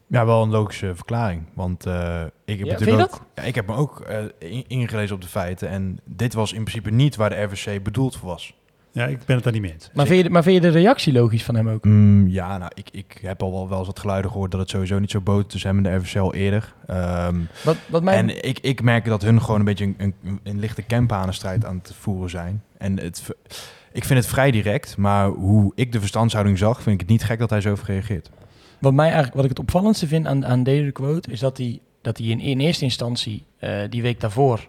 Ja, 0.07 0.25
wel 0.25 0.43
een 0.43 0.49
logische 0.49 0.95
verklaring. 0.95 1.45
Want 1.53 1.85
uh, 1.85 2.23
ik, 2.45 2.57
heb 2.57 2.67
ja, 2.67 2.73
natuurlijk 2.73 3.01
ook, 3.01 3.25
ja, 3.35 3.41
ik 3.41 3.55
heb 3.55 3.67
me 3.67 3.75
ook 3.75 4.05
uh, 4.39 4.61
ingelezen 4.67 5.15
op 5.15 5.21
de 5.21 5.27
feiten. 5.27 5.69
En 5.69 5.99
dit 6.03 6.33
was 6.33 6.53
in 6.53 6.63
principe 6.63 6.91
niet 6.91 7.15
waar 7.15 7.29
de 7.29 7.41
RVC 7.41 7.83
bedoeld 7.83 8.15
voor 8.15 8.29
was. 8.29 8.53
Ja, 8.95 9.05
ik 9.05 9.25
ben 9.25 9.35
het 9.35 9.43
daar 9.43 9.53
niet 9.53 9.61
mee 9.61 9.71
eens. 9.71 9.89
Maar 9.93 10.05
vind, 10.05 10.23
je, 10.23 10.29
maar 10.29 10.43
vind 10.43 10.55
je 10.55 10.71
de 10.71 10.77
reactie 10.77 11.13
logisch 11.13 11.43
van 11.43 11.55
hem 11.55 11.69
ook? 11.69 11.85
Mm, 11.85 12.27
ja, 12.27 12.57
nou, 12.57 12.71
ik, 12.73 12.89
ik 12.91 13.19
heb 13.21 13.43
al 13.43 13.51
wel, 13.51 13.69
wel 13.69 13.77
eens 13.77 13.87
wat 13.87 13.99
geluiden 13.99 14.31
gehoord 14.31 14.51
dat 14.51 14.59
het 14.59 14.69
sowieso 14.69 14.99
niet 14.99 15.11
zo 15.11 15.21
boot 15.21 15.49
tussen 15.49 15.69
hem 15.69 15.85
en 15.85 15.91
de 15.91 15.97
RVC 15.97 16.15
al 16.15 16.33
eerder. 16.33 16.73
Um, 16.89 17.47
wat, 17.63 17.75
wat 17.87 18.03
mijn... 18.03 18.29
En 18.29 18.43
ik, 18.47 18.59
ik 18.59 18.81
merk 18.81 19.05
dat 19.05 19.21
hun 19.21 19.41
gewoon 19.41 19.59
een 19.59 19.65
beetje 19.65 19.93
een, 19.97 20.13
een, 20.23 20.39
een 20.43 20.59
lichte 20.59 20.85
campaanenstrijd 20.85 21.65
aan 21.65 21.77
het 21.77 21.93
voeren 21.99 22.29
zijn. 22.29 22.63
En 22.77 22.99
het, 22.99 23.23
ik 23.91 24.03
vind 24.03 24.19
het 24.19 24.27
vrij 24.27 24.51
direct, 24.51 24.97
maar 24.97 25.27
hoe 25.27 25.71
ik 25.75 25.91
de 25.91 25.99
verstandshouding 25.99 26.57
zag, 26.57 26.81
vind 26.81 26.93
ik 26.93 27.01
het 27.01 27.09
niet 27.09 27.23
gek 27.23 27.39
dat 27.39 27.49
hij 27.49 27.61
zo 27.61 27.75
reageert. 27.85 28.29
Wat, 28.79 28.93
mij 28.93 29.05
eigenlijk, 29.05 29.35
wat 29.35 29.43
ik 29.43 29.49
het 29.49 29.59
opvallendste 29.59 30.07
vind 30.07 30.27
aan, 30.27 30.45
aan 30.45 30.63
deze 30.63 30.91
quote, 30.91 31.31
is 31.31 31.39
dat 31.39 31.57
hij, 31.57 31.79
dat 32.01 32.17
hij 32.17 32.27
in, 32.27 32.39
in 32.39 32.59
eerste 32.59 32.83
instantie, 32.83 33.43
uh, 33.59 33.79
die 33.89 34.01
week 34.01 34.19
daarvoor, 34.19 34.67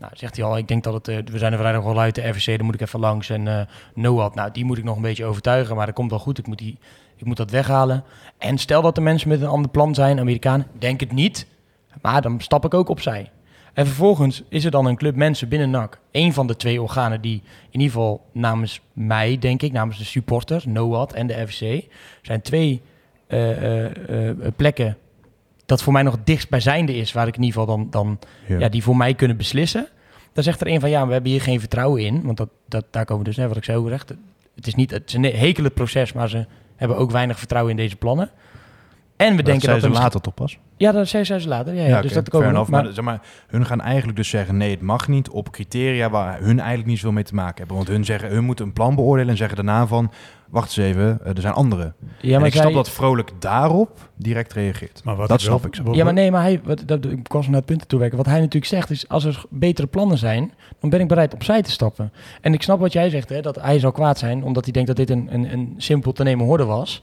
Nou, 0.00 0.12
zegt 0.16 0.36
hij 0.36 0.44
al, 0.44 0.56
ik 0.56 0.68
denk 0.68 0.84
dat 0.84 0.94
het, 0.94 1.08
eh, 1.08 1.18
we 1.32 1.38
zijn 1.38 1.52
er 1.52 1.58
vrijdag 1.58 1.84
al 1.84 2.00
uit, 2.00 2.14
de 2.14 2.28
RVC, 2.28 2.46
daar 2.46 2.64
moet 2.64 2.74
ik 2.74 2.80
even 2.80 3.00
langs. 3.00 3.30
En 3.30 3.48
eh 3.48 3.66
Noad, 3.94 4.34
nou, 4.34 4.50
die 4.50 4.64
moet 4.64 4.78
ik 4.78 4.84
nog 4.84 4.96
een 4.96 5.02
beetje 5.02 5.24
overtuigen, 5.24 5.76
maar 5.76 5.86
dat 5.86 5.94
komt 5.94 6.10
wel 6.10 6.18
goed. 6.18 6.38
Ik 6.38 6.46
moet, 6.46 6.58
die, 6.58 6.78
ik 7.16 7.24
moet 7.24 7.36
dat 7.36 7.50
weghalen. 7.50 8.04
En 8.38 8.58
stel 8.58 8.82
dat 8.82 8.94
de 8.94 9.00
mensen 9.00 9.28
met 9.28 9.40
een 9.40 9.48
ander 9.48 9.70
plan 9.70 9.94
zijn, 9.94 10.18
Amerikanen, 10.18 10.66
denk 10.78 11.00
het 11.00 11.12
niet. 11.12 11.46
Maar 12.02 12.22
dan 12.22 12.40
stap 12.40 12.64
ik 12.64 12.74
ook 12.74 12.88
opzij. 12.88 13.30
En 13.72 13.86
vervolgens 13.86 14.42
is 14.48 14.64
er 14.64 14.70
dan 14.70 14.86
een 14.86 14.96
club 14.96 15.16
mensen 15.16 15.48
binnen 15.48 15.70
NAC. 15.70 16.00
Een 16.10 16.32
van 16.32 16.46
de 16.46 16.56
twee 16.56 16.82
organen 16.82 17.20
die 17.20 17.42
in 17.70 17.80
ieder 17.80 17.96
geval 17.96 18.24
namens 18.32 18.80
mij, 18.92 19.38
denk 19.38 19.62
ik, 19.62 19.72
namens 19.72 19.98
de 19.98 20.04
supporter, 20.04 20.62
NOAD 20.66 21.12
en 21.12 21.26
de 21.26 21.42
RVC, 21.42 21.84
zijn 22.22 22.40
twee 22.40 22.82
eh, 23.26 23.86
plekken 24.56 24.96
dat 25.70 25.82
voor 25.82 25.92
mij 25.92 26.02
nog 26.02 26.14
het 26.14 26.26
dichtstbijzijnde 26.26 26.94
is, 26.94 27.12
waar 27.12 27.26
ik 27.26 27.36
in 27.36 27.42
ieder 27.42 27.60
geval 27.60 27.76
dan, 27.76 27.86
dan 27.90 28.18
ja. 28.58 28.68
die 28.68 28.82
voor 28.82 28.96
mij 28.96 29.14
kunnen 29.14 29.36
beslissen. 29.36 29.88
Dan 30.32 30.44
zegt 30.44 30.60
er 30.60 30.66
een 30.66 30.80
van 30.80 30.90
ja, 30.90 31.06
we 31.06 31.12
hebben 31.12 31.30
hier 31.30 31.40
geen 31.40 31.60
vertrouwen 31.60 32.02
in. 32.02 32.22
Want 32.22 32.36
dat, 32.36 32.48
dat, 32.68 32.84
daar 32.90 33.04
komen 33.04 33.24
we 33.24 33.28
dus, 33.28 33.38
hè, 33.38 33.48
wat 33.48 33.56
ik 33.56 33.64
zo 33.64 33.82
gezegd. 33.82 34.08
Het 34.54 34.66
is 34.66 34.74
niet 34.74 34.90
het 34.90 35.08
is 35.08 35.14
een 35.14 35.24
hekelend 35.24 35.74
proces, 35.74 36.12
maar 36.12 36.28
ze 36.28 36.46
hebben 36.76 36.96
ook 36.96 37.10
weinig 37.10 37.38
vertrouwen 37.38 37.70
in 37.72 37.76
deze 37.76 37.96
plannen. 37.96 38.30
En 39.20 39.30
we 39.30 39.36
dat 39.36 39.44
denken 39.44 39.60
zijn 39.62 39.72
dat 39.72 39.80
ze 39.80 39.86
er 39.86 39.88
misschien- 39.92 40.02
later 40.02 40.20
toch 40.20 40.34
pas? 40.34 40.58
Ja, 40.76 40.92
dat 40.92 41.08
zei 41.08 41.24
ze 41.24 41.48
later. 41.48 41.74
Ja, 41.74 41.86
ja, 41.86 42.00
dus 42.00 42.10
oké, 42.10 42.14
dat 42.20 42.28
komen 42.28 42.52
nog. 42.52 42.68
Maar, 42.68 42.84
Maar, 42.84 42.92
zeg 42.92 43.04
maar, 43.04 43.20
hun 43.46 43.66
gaan 43.66 43.80
eigenlijk 43.80 44.16
dus 44.16 44.28
zeggen 44.28 44.56
nee, 44.56 44.70
het 44.70 44.80
mag 44.80 45.08
niet 45.08 45.28
op 45.30 45.50
criteria 45.50 46.10
waar 46.10 46.38
hun 46.40 46.58
eigenlijk 46.58 46.88
niet 46.88 46.96
zoveel 46.96 47.12
mee 47.12 47.24
te 47.24 47.34
maken 47.34 47.56
hebben. 47.56 47.76
Want 47.76 47.88
hun 47.88 48.04
zeggen, 48.04 48.28
hun 48.28 48.44
moeten 48.44 48.64
een 48.66 48.72
plan 48.72 48.94
beoordelen 48.94 49.30
en 49.30 49.36
zeggen 49.36 49.56
daarna 49.56 49.86
van, 49.86 50.10
wacht 50.48 50.66
eens 50.76 50.76
even, 50.88 51.20
eh, 51.24 51.34
er 51.34 51.40
zijn 51.40 51.54
anderen. 51.54 51.94
ja, 52.20 52.32
en 52.34 52.38
maar 52.38 52.48
ik 52.48 52.54
snap 52.54 52.72
dat 52.72 52.90
Vrolijk 52.90 53.30
daarop 53.38 54.10
direct 54.16 54.52
reageert. 54.52 55.00
Maar 55.04 55.16
wat 55.16 55.28
dat 55.28 55.40
ik 55.40 55.46
wel- 55.48 55.58
snap 55.58 55.70
ik 55.70 55.84
zo. 55.84 55.94
Ja, 55.94 56.04
maar 56.04 56.12
nee, 56.12 56.30
maar 56.30 56.42
hij, 56.42 56.60
wat, 56.64 56.82
dat, 56.86 57.04
ik 57.04 57.32
was 57.32 57.46
naar 57.46 57.56
het 57.56 57.64
punt 57.66 57.88
toe 57.88 57.98
werken. 57.98 58.16
Wat 58.16 58.26
hij 58.26 58.38
natuurlijk 58.38 58.64
zegt 58.64 58.90
is, 58.90 59.08
als 59.08 59.24
er 59.24 59.42
betere 59.50 59.86
plannen 59.86 60.18
zijn, 60.18 60.52
dan 60.80 60.90
ben 60.90 61.00
ik 61.00 61.08
bereid 61.08 61.34
opzij 61.34 61.62
te 61.62 61.70
stappen. 61.70 62.12
En 62.40 62.52
ik 62.54 62.62
snap 62.62 62.80
wat 62.80 62.92
jij 62.92 63.10
zegt, 63.10 63.28
hè, 63.28 63.40
dat 63.40 63.60
hij 63.60 63.78
zou 63.78 63.92
kwaad 63.92 64.18
zijn, 64.18 64.42
omdat 64.44 64.64
hij 64.64 64.72
denkt 64.72 64.88
dat 64.88 64.96
dit 64.96 65.10
een, 65.10 65.28
een, 65.30 65.52
een 65.52 65.74
simpel 65.76 66.12
te 66.12 66.22
nemen 66.22 66.46
horde 66.46 66.64
was. 66.64 67.02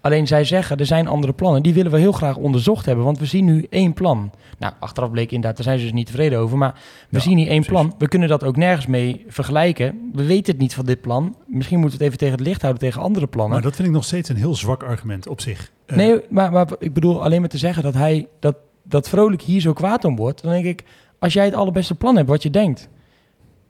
Alleen 0.00 0.26
zij 0.26 0.44
zeggen, 0.44 0.76
er 0.76 0.86
zijn 0.86 1.08
andere 1.08 1.32
plannen. 1.32 1.62
Die 1.62 1.74
willen 1.74 1.90
we 1.92 1.98
heel 1.98 2.12
graag 2.12 2.36
onderzocht 2.36 2.86
hebben, 2.86 3.04
want 3.04 3.18
we 3.18 3.26
zien 3.26 3.44
nu 3.44 3.66
één 3.70 3.92
plan. 3.92 4.30
Nou, 4.58 4.72
achteraf 4.78 5.10
bleek 5.10 5.30
inderdaad, 5.30 5.56
daar 5.56 5.64
zijn 5.64 5.78
ze 5.78 5.84
dus 5.84 5.92
niet 5.92 6.06
tevreden 6.06 6.38
over. 6.38 6.58
Maar 6.58 6.72
we 7.08 7.16
Ja, 7.16 7.22
zien 7.22 7.36
hier 7.36 7.48
één 7.48 7.62
precies. 7.64 7.72
plan. 7.72 7.94
We 7.98 8.08
kunnen 8.08 8.28
dat 8.28 8.44
ook 8.44 8.56
nergens 8.56 8.86
mee 8.86 9.24
vergelijken. 9.28 10.10
We 10.12 10.24
weten 10.24 10.52
het 10.52 10.60
niet 10.60 10.74
van 10.74 10.84
dit 10.84 11.00
plan. 11.00 11.36
Misschien 11.46 11.80
moeten 11.80 11.98
we 11.98 12.04
het 12.04 12.12
even 12.12 12.24
tegen 12.24 12.38
het 12.38 12.46
licht 12.48 12.60
houden 12.62 12.82
tegen 12.82 13.02
andere 13.02 13.26
plannen. 13.26 13.52
Maar 13.54 13.62
dat 13.62 13.74
vind 13.76 13.88
ik 13.88 13.94
nog 13.94 14.04
steeds 14.04 14.28
een 14.28 14.36
heel 14.36 14.54
zwak 14.54 14.82
argument 14.82 15.26
op 15.28 15.40
zich. 15.40 15.70
Eh, 15.86 15.96
Nee, 15.96 16.20
maar, 16.28 16.52
maar 16.52 16.68
ik 16.78 16.92
bedoel 16.94 17.22
alleen 17.24 17.40
maar 17.40 17.48
te 17.48 17.58
zeggen 17.58 17.82
dat 17.82 17.94
hij 17.94 18.26
dat, 18.40 18.56
dat 18.82 19.08
Vrolijk 19.08 19.42
hier 19.42 19.60
zo 19.60 19.72
kwaad 19.72 20.04
om 20.04 20.16
wordt. 20.16 20.42
Dan 20.42 20.52
denk 20.52 20.64
ik, 20.64 20.84
als 21.18 21.32
jij 21.32 21.44
het 21.44 21.54
allerbeste 21.54 21.94
plan 21.94 22.16
hebt 22.16 22.28
wat 22.28 22.42
je 22.42 22.50
denkt. 22.50 22.88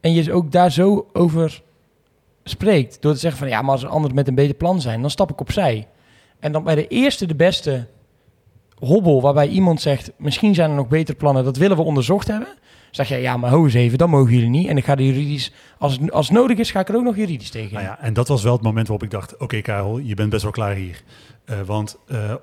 En 0.01 0.12
je 0.12 0.33
ook 0.33 0.53
daar 0.53 0.73
zo 0.73 1.07
over 1.12 1.62
spreekt. 2.45 3.03
Door 3.03 3.12
te 3.12 3.19
zeggen 3.19 3.38
van 3.40 3.49
ja, 3.49 3.62
maar 3.62 3.71
als 3.71 3.83
er 3.83 3.88
anderen 3.88 4.14
met 4.14 4.29
een 4.29 4.35
beter 4.35 4.55
plan 4.55 4.81
zijn, 4.81 5.01
dan 5.01 5.11
stap 5.11 5.31
ik 5.31 5.40
opzij. 5.40 5.87
En 6.40 6.53
dan 6.53 6.64
bij 6.64 6.74
de 6.74 6.87
eerste 6.87 7.26
de 7.26 7.35
beste 7.35 7.87
hobbel 8.79 9.20
waarbij 9.20 9.48
iemand 9.48 9.81
zegt, 9.81 10.12
misschien 10.16 10.55
zijn 10.55 10.70
er 10.70 10.76
nog 10.76 10.88
betere 10.88 11.16
plannen, 11.16 11.44
dat 11.44 11.57
willen 11.57 11.76
we 11.76 11.83
onderzocht 11.83 12.29
hebben. 12.29 12.48
Zeg 12.90 13.09
je 13.09 13.16
ja, 13.16 13.37
maar 13.37 13.50
ho 13.50 13.64
eens 13.64 13.74
even, 13.74 13.98
dan 13.98 14.11
mogen 14.11 14.33
jullie 14.33 14.48
niet. 14.48 14.68
En 14.68 14.76
ik 14.76 14.85
ga 14.85 14.92
er 14.92 15.03
juridisch, 15.03 15.53
als 15.79 15.98
als 16.11 16.31
nodig 16.31 16.59
is, 16.59 16.70
ga 16.70 16.81
ik 16.81 16.88
er 16.88 16.96
ook 16.96 17.05
nog 17.05 17.16
juridisch 17.16 17.50
tegen. 17.50 17.72
Nou 17.72 17.85
ja, 17.85 18.00
en 18.00 18.12
dat 18.12 18.29
was 18.29 18.42
wel 18.42 18.53
het 18.53 18.62
moment 18.62 18.88
waarop 18.88 19.05
ik 19.05 19.11
dacht: 19.11 19.37
oké, 19.37 19.61
Karel, 19.61 19.98
je 19.98 20.14
bent 20.14 20.31
best 20.31 20.42
wel 20.42 20.53
klaar 20.53 20.74
hier. 20.74 21.03
Eh, 21.44 21.61
want 21.61 21.98
eh, 22.07 22.35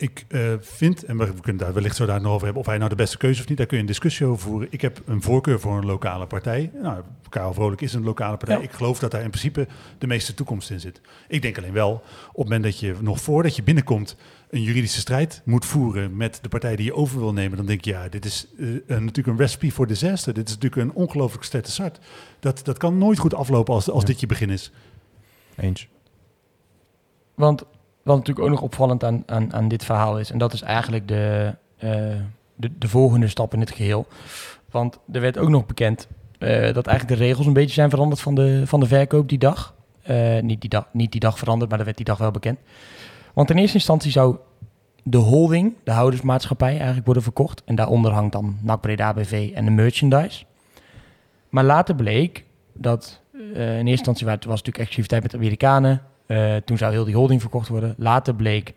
ik 0.00 0.24
eh, 0.28 0.52
vind, 0.60 1.04
en 1.04 1.18
we 1.18 1.26
we 1.34 1.40
kunnen 1.40 1.62
daar 1.64 1.72
wellicht 1.74 1.96
zo 1.96 2.06
daar 2.06 2.20
nog 2.20 2.32
over 2.32 2.44
hebben, 2.44 2.62
of 2.62 2.68
hij 2.68 2.78
nou 2.78 2.88
de 2.90 2.96
beste 2.96 3.16
keuze 3.16 3.40
of 3.42 3.48
niet, 3.48 3.56
daar 3.58 3.66
kun 3.66 3.76
je 3.76 3.82
een 3.82 3.88
discussie 3.88 4.26
over 4.26 4.42
voeren. 4.48 4.68
Ik 4.70 4.80
heb 4.80 5.02
een 5.06 5.22
voorkeur 5.22 5.60
voor 5.60 5.76
een 5.76 5.86
lokale 5.86 6.26
partij. 6.26 6.70
Nou, 6.82 7.02
Karel 7.28 7.54
Vrolijk 7.54 7.80
is 7.80 7.94
een 7.94 8.02
lokale 8.04 8.36
partij. 8.36 8.56
Ja. 8.56 8.62
Ik 8.62 8.70
geloof 8.72 8.98
dat 8.98 9.10
daar 9.10 9.22
in 9.22 9.30
principe 9.30 9.66
de 9.98 10.06
meeste 10.06 10.34
toekomst 10.34 10.70
in 10.70 10.80
zit. 10.80 11.00
Ik 11.28 11.42
denk 11.42 11.58
alleen 11.58 11.72
wel, 11.72 11.90
op 11.92 12.02
het 12.28 12.36
moment 12.44 12.62
dat 12.62 12.78
je 12.80 12.94
nog 13.00 13.20
voordat 13.20 13.56
je 13.56 13.62
binnenkomt 13.62 14.16
een 14.50 14.62
juridische 14.62 15.00
strijd 15.00 15.42
moet 15.44 15.64
voeren 15.64 16.16
met 16.16 16.38
de 16.42 16.48
partij 16.48 16.76
die 16.76 16.84
je 16.84 16.94
over 16.94 17.18
wil 17.18 17.32
nemen, 17.32 17.56
dan 17.56 17.66
denk 17.66 17.84
je, 17.84 17.90
ja, 17.90 18.08
dit 18.08 18.24
is 18.24 18.46
eh, 18.58 18.66
een- 18.68 18.82
natuurlijk 18.86 19.26
een 19.26 19.36
recipe 19.46 19.70
voor 19.70 19.86
disaster. 19.86 20.34
Dit 20.34 20.48
is 20.48 20.54
natuurlijk 20.54 20.82
een 20.82 20.94
ongelooflijk 21.02 21.44
sterke 21.44 21.70
start. 21.70 21.98
Dat, 22.40 22.60
dat 22.64 22.78
kan 22.78 22.98
nooit 22.98 23.18
goed 23.18 23.34
aflopen 23.34 23.74
als, 23.74 23.90
als 23.90 24.00
Ja. 24.02 24.06
dit 24.08 24.20
je 24.20 24.26
begin 24.26 24.50
is. 24.50 24.72
Eens. 25.56 25.88
Want 27.34 27.64
wat 28.10 28.18
natuurlijk 28.18 28.46
ook 28.46 28.54
nog 28.54 28.70
opvallend 28.70 29.04
aan, 29.04 29.22
aan, 29.26 29.54
aan 29.54 29.68
dit 29.68 29.84
verhaal 29.84 30.18
is, 30.18 30.30
en 30.30 30.38
dat 30.38 30.52
is 30.52 30.62
eigenlijk 30.62 31.08
de, 31.08 31.54
eh, 31.76 31.90
de, 32.54 32.70
de 32.78 32.88
volgende 32.88 33.28
stap 33.28 33.54
in 33.54 33.60
het 33.60 33.70
geheel. 33.70 34.06
Want 34.70 34.98
er 35.12 35.20
werd 35.20 35.38
ook 35.38 35.48
nog 35.48 35.66
bekend 35.66 36.08
eh, 36.38 36.74
dat 36.74 36.86
eigenlijk 36.86 37.18
de 37.18 37.24
regels 37.24 37.46
een 37.46 37.52
beetje 37.52 37.74
zijn 37.74 37.90
veranderd 37.90 38.20
van 38.20 38.34
de, 38.34 38.62
van 38.66 38.80
de 38.80 38.86
verkoop 38.86 39.28
die 39.28 39.38
dag. 39.38 39.74
Eh, 40.02 40.40
niet, 40.40 40.60
die 40.60 40.70
dag 40.70 40.88
niet 40.92 41.12
die 41.12 41.20
dag 41.20 41.38
veranderd, 41.38 41.68
maar 41.68 41.78
dat 41.78 41.86
werd 41.86 41.98
die 41.98 42.06
dag 42.06 42.18
wel 42.18 42.30
bekend. 42.30 42.58
Want 43.34 43.50
in 43.50 43.56
eerste 43.56 43.76
instantie 43.76 44.10
zou 44.10 44.36
de 45.02 45.18
holding, 45.18 45.74
de 45.84 45.90
houdersmaatschappij, 45.90 46.76
eigenlijk 46.76 47.04
worden 47.04 47.22
verkocht. 47.22 47.62
En 47.64 47.74
daaronder 47.74 48.12
hangt 48.12 48.32
dan 48.32 48.58
NAC 48.62 48.80
Breda 48.80 49.14
BV 49.14 49.50
en 49.54 49.64
de 49.64 49.70
merchandise. 49.70 50.44
Maar 51.48 51.64
later 51.64 51.94
bleek 51.94 52.44
dat 52.72 53.20
in 53.32 53.56
eerste 53.56 53.90
instantie 53.90 54.26
was 54.26 54.34
het 54.34 54.46
natuurlijk 54.46 54.78
exclusiviteit 54.78 55.22
met 55.22 55.34
Amerikanen. 55.34 56.02
Eh, 56.30 56.56
toen 56.56 56.78
zou 56.78 56.92
heel 56.92 57.04
die 57.04 57.14
holding 57.14 57.40
verkocht 57.40 57.68
worden. 57.68 57.94
Later 57.98 58.34
bleek 58.34 58.74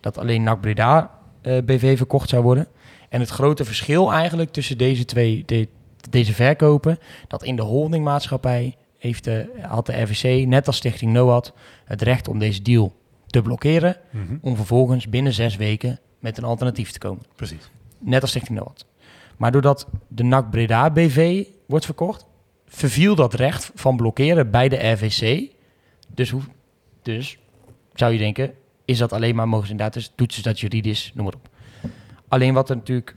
dat 0.00 0.18
alleen 0.18 0.42
NAC 0.42 0.60
Breda 0.60 1.18
eh, 1.42 1.58
BV 1.64 1.96
verkocht 1.96 2.28
zou 2.28 2.42
worden. 2.42 2.66
En 3.08 3.20
het 3.20 3.28
grote 3.28 3.64
verschil 3.64 4.12
eigenlijk 4.12 4.50
tussen 4.52 4.78
deze 4.78 5.04
twee, 5.04 5.42
de- 5.46 5.68
deze 6.10 6.32
verkopen, 6.32 6.98
dat 7.28 7.42
in 7.44 7.56
de 7.56 7.62
holdingmaatschappij 7.62 8.76
heeft 8.98 9.24
de, 9.24 9.50
had 9.60 9.86
de 9.86 10.02
RVC, 10.02 10.46
net 10.46 10.66
als 10.66 10.76
Stichting 10.76 11.12
NOAD, 11.12 11.52
het 11.84 12.02
recht 12.02 12.28
om 12.28 12.38
deze 12.38 12.62
deal 12.62 12.92
te 13.26 13.42
blokkeren, 13.42 13.96
om 14.40 14.56
vervolgens 14.56 15.08
binnen 15.08 15.32
zes 15.32 15.56
weken 15.56 15.98
met 16.18 16.38
een 16.38 16.44
alternatief 16.44 16.90
te 16.90 16.98
komen. 16.98 17.22
Precies. 17.36 17.70
Net 17.98 18.20
als 18.22 18.30
Stichting 18.30 18.58
NOAD. 18.58 18.86
Maar 19.36 19.52
doordat 19.52 19.86
de 20.08 20.22
NAC 20.24 20.50
Breda 20.50 20.90
BV 20.90 21.44
wordt 21.66 21.84
verkocht, 21.84 22.26
verviel 22.66 23.14
dat 23.14 23.34
recht 23.34 23.70
van 23.74 23.96
blokkeren 23.96 24.50
bij 24.50 24.68
de 24.68 24.88
RVC. 24.90 25.50
Dus, 26.14 26.30
hoe, 26.30 26.42
dus 27.06 27.38
zou 27.94 28.12
je 28.12 28.18
denken, 28.18 28.54
is 28.84 28.98
dat 28.98 29.12
alleen 29.12 29.34
maar 29.34 29.48
mogen 29.48 29.70
inderdaad, 29.70 29.94
dus 29.94 30.12
toetsen 30.14 30.42
dat 30.42 30.60
juridisch, 30.60 31.12
noem 31.14 31.24
maar 31.24 31.34
op. 31.34 31.48
Alleen 32.28 32.54
wat 32.54 32.70
er 32.70 32.76
natuurlijk 32.76 33.16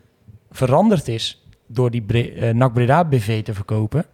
veranderd 0.52 1.08
is 1.08 1.46
door 1.68 1.92
die 1.92 2.02
Bre 2.02 2.32
eh, 2.32 2.54
NAC 2.54 2.74
Breda 2.74 3.06
BV 3.06 3.44
te 3.44 3.54
verkopen, 3.54 4.06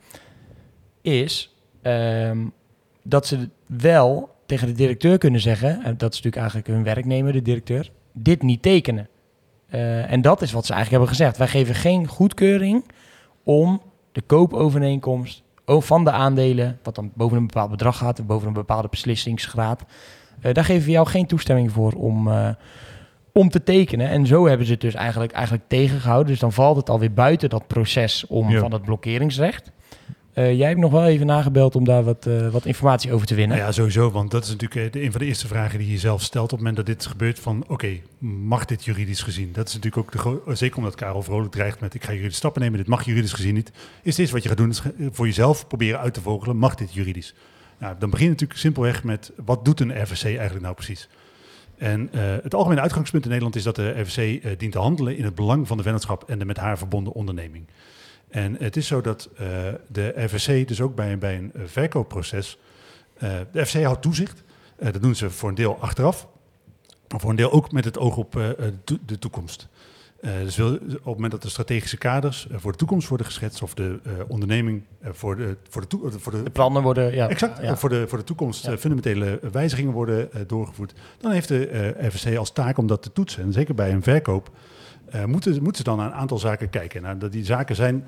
is 1.01 1.55
ehm, 1.81 2.45
dat 3.03 3.27
ze 3.27 3.49
wel 3.65 4.35
tegen 4.45 4.67
de 4.67 4.73
directeur 4.73 5.17
kunnen 5.17 5.41
zeggen, 5.41 5.83
en 5.83 5.97
dat 5.97 6.13
is 6.13 6.21
natuurlijk 6.21 6.35
eigenlijk 6.35 6.67
hun 6.67 6.83
werknemer, 6.83 7.33
de 7.33 7.41
directeur, 7.41 7.91
dit 8.13 8.41
niet 8.41 8.61
tekenen. 8.61 9.09
Eh, 9.67 10.11
en 10.11 10.21
dat 10.21 10.41
is 10.41 10.51
wat 10.51 10.65
ze 10.65 10.73
eigenlijk 10.73 11.03
hebben 11.03 11.19
gezegd. 11.19 11.37
Wij 11.37 11.61
geven 11.61 11.75
geen 11.75 12.07
goedkeuring 12.07 12.85
om 13.43 13.81
de 14.11 14.21
koopovereenkomst 14.21 15.43
van 15.65 16.03
de 16.03 16.11
aandelen, 16.11 16.79
wat 16.83 16.95
dan 16.95 17.11
boven 17.15 17.37
een 17.37 17.47
bepaald 17.47 17.69
bedrag 17.69 17.97
gaat, 17.97 18.27
boven 18.27 18.47
een 18.47 18.53
bepaalde 18.53 18.87
beslissingsgraad, 18.87 19.83
eh, 20.41 20.53
daar 20.53 20.65
geven 20.65 20.85
we 20.85 20.91
jou 20.91 21.07
geen 21.07 21.25
toestemming 21.27 21.71
voor 21.71 21.91
om, 21.93 22.27
eh, 22.27 22.49
om 23.33 23.49
te 23.49 23.63
tekenen. 23.63 24.09
En 24.09 24.25
zo 24.27 24.47
hebben 24.47 24.65
ze 24.65 24.71
het 24.71 24.81
dus 24.81 24.93
eigenlijk, 24.93 25.31
eigenlijk 25.31 25.67
tegengehouden. 25.67 26.27
Dus 26.31 26.39
dan 26.39 26.51
valt 26.53 26.77
het 26.77 26.89
alweer 26.89 27.13
buiten 27.13 27.49
dat 27.49 27.67
proces 27.67 28.27
om, 28.27 28.49
Ja. 28.49 28.59
van 28.59 28.71
het 28.71 28.81
blokkeringsrecht. 28.81 29.71
Eh, 30.35 30.57
jij 30.57 30.67
hebt 30.67 30.79
nog 30.79 30.91
wel 30.91 31.05
even 31.05 31.25
nagebeld 31.25 31.75
om 31.75 31.83
daar 31.83 32.03
wat, 32.03 32.25
eh, 32.25 32.49
wat 32.49 32.65
informatie 32.65 33.13
over 33.13 33.27
te 33.27 33.35
winnen. 33.35 33.57
Ja, 33.57 33.71
sowieso, 33.71 34.11
want 34.11 34.31
dat 34.31 34.43
is 34.43 34.49
natuurlijk 34.49 34.85
eh, 34.85 34.91
de, 34.91 35.03
een 35.03 35.11
van 35.11 35.21
de 35.21 35.27
eerste 35.27 35.47
vragen 35.47 35.79
die 35.79 35.91
je 35.91 35.97
zelf 35.97 36.21
stelt 36.21 36.43
op 36.43 36.49
het 36.49 36.59
moment 36.59 36.75
dat 36.75 36.85
dit 36.85 37.05
gebeurt 37.05 37.39
van, 37.39 37.63
oké, 37.67 37.99
mag 38.19 38.65
dit 38.65 38.85
juridisch 38.85 39.21
gezien? 39.21 39.51
Dat 39.51 39.67
is 39.67 39.73
natuurlijk 39.73 40.15
ook, 40.15 40.45
de 40.45 40.55
zeker 40.55 40.77
omdat 40.77 40.95
Karel 40.95 41.23
Vrolijk 41.23 41.51
dreigt 41.51 41.79
met, 41.79 41.93
ik 41.93 42.03
ga 42.03 42.13
juridisch 42.13 42.35
stappen 42.35 42.61
nemen, 42.61 42.77
dit 42.77 42.87
mag 42.87 43.05
juridisch 43.05 43.33
gezien 43.33 43.53
niet. 43.53 43.71
Is 44.01 44.15
dit 44.15 44.29
wat 44.29 44.43
je 44.43 44.49
gaat 44.49 44.57
doen, 44.57 44.69
is 44.69 44.81
voor 45.11 45.25
jezelf 45.25 45.67
proberen 45.67 45.99
uit 45.99 46.13
te 46.13 46.21
vogelen, 46.21 46.57
mag 46.57 46.75
dit 46.75 46.93
juridisch? 46.93 47.33
Nou, 47.77 47.95
dan 47.99 48.09
begin 48.09 48.25
je 48.25 48.31
natuurlijk 48.31 48.59
simpelweg 48.59 49.03
met, 49.03 49.31
wat 49.45 49.65
doet 49.65 49.79
een 49.79 50.01
RVC 50.01 50.23
eigenlijk 50.23 50.61
nou 50.61 50.75
precies? 50.75 51.09
En 51.77 52.09
het 52.43 52.55
algemene 52.55 52.81
uitgangspunt 52.81 53.23
in 53.23 53.29
Nederland 53.29 53.55
is 53.55 53.63
dat 53.63 53.75
de 53.75 54.01
RVC 54.01 54.59
dient 54.59 54.71
te 54.71 54.79
handelen 54.79 55.17
in 55.17 55.23
het 55.23 55.35
belang 55.35 55.67
van 55.67 55.77
de 55.77 55.83
vennootschap 55.83 56.29
en 56.29 56.39
de 56.39 56.45
met 56.45 56.57
haar 56.57 56.77
verbonden 56.77 57.13
onderneming. 57.13 57.65
En 58.35 58.55
het 58.59 58.75
is 58.77 58.87
zo 58.87 59.01
dat 59.01 59.29
eh, 59.37 59.47
de 59.87 60.13
RVC 60.15 60.67
dus 60.67 60.81
ook 60.81 60.95
bij, 60.95 61.17
bij 61.17 61.35
een 61.37 61.51
eh, 61.53 61.61
verkoopproces, 61.65 62.57
eh, 63.17 63.29
de 63.51 63.61
RVC 63.61 63.83
houdt 63.83 64.01
toezicht. 64.01 64.43
Dat 64.79 65.01
doen 65.01 65.15
ze 65.15 65.29
voor 65.29 65.49
een 65.49 65.55
deel 65.55 65.77
achteraf, 65.79 66.27
maar 67.09 67.19
voor 67.19 67.29
een 67.29 67.35
deel 67.35 67.51
ook 67.51 67.71
met 67.71 67.85
het 67.85 67.97
oog 67.97 68.17
op 68.17 68.31
to- 68.83 68.97
de 69.05 69.19
toekomst. 69.19 69.67
Dus 70.21 70.55
wil, 70.55 70.73
op 70.73 70.79
het 70.89 71.05
moment 71.05 71.31
dat 71.31 71.41
de 71.41 71.49
strategische 71.49 71.97
kaders 71.97 72.47
voor 72.51 72.71
de 72.71 72.77
toekomst 72.77 73.07
worden 73.07 73.25
geschetst, 73.27 73.61
of 73.61 73.73
de 73.73 73.99
onderneming 74.27 74.83
voor, 75.03 75.35
de, 75.35 75.57
voor, 75.69 75.87
de 75.87 76.19
voor 76.19 76.31
de 76.31 76.43
De 76.43 76.49
plannen 76.49 76.81
worden... 76.81 77.13
Ja, 77.13 77.29
Exact. 77.29 77.61
ja. 77.61 77.77
Voor, 77.77 77.89
de, 77.89 78.07
voor 78.07 78.17
de 78.17 78.23
toekomst 78.23 78.65
Ja. 78.65 78.77
fundamentele 78.77 79.39
wijzigingen 79.51 79.93
worden 79.93 80.29
doorgevoerd. 80.47 80.93
Dan 81.17 81.31
heeft 81.31 81.47
de 81.47 81.93
RVC 81.99 82.37
als 82.37 82.51
taak 82.51 82.77
om 82.77 82.87
dat 82.87 83.01
te 83.01 83.11
toetsen. 83.11 83.43
En 83.43 83.53
zeker 83.53 83.75
bij 83.75 83.91
een 83.91 84.03
verkoop 84.03 84.49
moeten, 85.25 85.53
moeten 85.53 85.75
ze 85.75 85.83
dan 85.83 85.97
naar 85.97 86.07
een 86.07 86.13
aantal 86.13 86.37
zaken 86.37 86.69
kijken. 86.69 87.01
Nou, 87.01 87.17
dat 87.17 87.31
die 87.31 87.45
zaken 87.45 87.75
zijn 87.75 88.05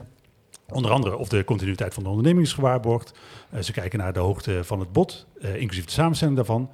Onder 0.74 0.92
andere 0.92 1.18
of 1.18 1.30
de 1.30 1.44
continuïteit 1.44 1.94
van 1.94 2.04
de 2.04 2.10
onderneming 2.10 2.46
is 2.46 2.54
gewaarborgd. 2.54 3.12
Eh, 3.50 3.62
ze 3.62 3.72
kijken 3.72 4.00
naar 4.00 4.14
de 4.14 4.20
hoogte 4.20 4.64
van 4.64 4.80
het 4.80 4.92
bod, 4.92 5.26
eh, 5.42 5.56
inclusief 5.56 5.86
de 5.86 5.92
samenstelling 5.92 6.36
daarvan. 6.36 6.70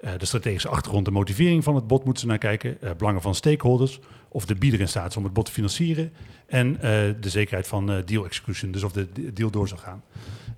Eh, 0.00 0.10
de 0.18 0.26
strategische 0.26 0.68
achtergrond 0.68 1.06
en 1.06 1.12
motivering 1.12 1.64
van 1.64 1.74
het 1.74 1.86
bod 1.86 2.04
moeten 2.04 2.22
ze 2.22 2.28
naar 2.28 2.38
kijken. 2.38 2.78
Belangen 2.96 3.22
van 3.22 3.34
stakeholders. 3.34 4.00
Of 4.28 4.46
de 4.46 4.54
bieder 4.54 4.80
in 4.80 4.88
staat 4.88 5.10
is 5.10 5.16
om 5.16 5.24
het 5.24 5.32
bod 5.32 5.44
te 5.44 5.52
financieren. 5.52 6.12
En 6.46 6.78
de 7.20 7.28
zekerheid 7.28 7.66
van 7.66 8.02
deal 8.06 8.24
execution, 8.24 8.70
dus 8.70 8.82
of 8.82 8.92
de 8.92 9.12
de 9.12 9.32
deal 9.32 9.50
door 9.50 9.68
zal 9.68 9.78
gaan. 9.78 10.02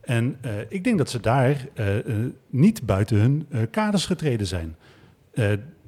En 0.01 0.39
ik 0.69 0.85
denk 0.85 0.99
dat 0.99 1.11
ze 1.11 1.21
daar 1.21 1.69
niet 2.51 2.87
buiten 2.87 3.17
hun 3.17 3.49
kaders 3.71 4.07
getreden 4.07 4.47
zijn. 4.47 4.77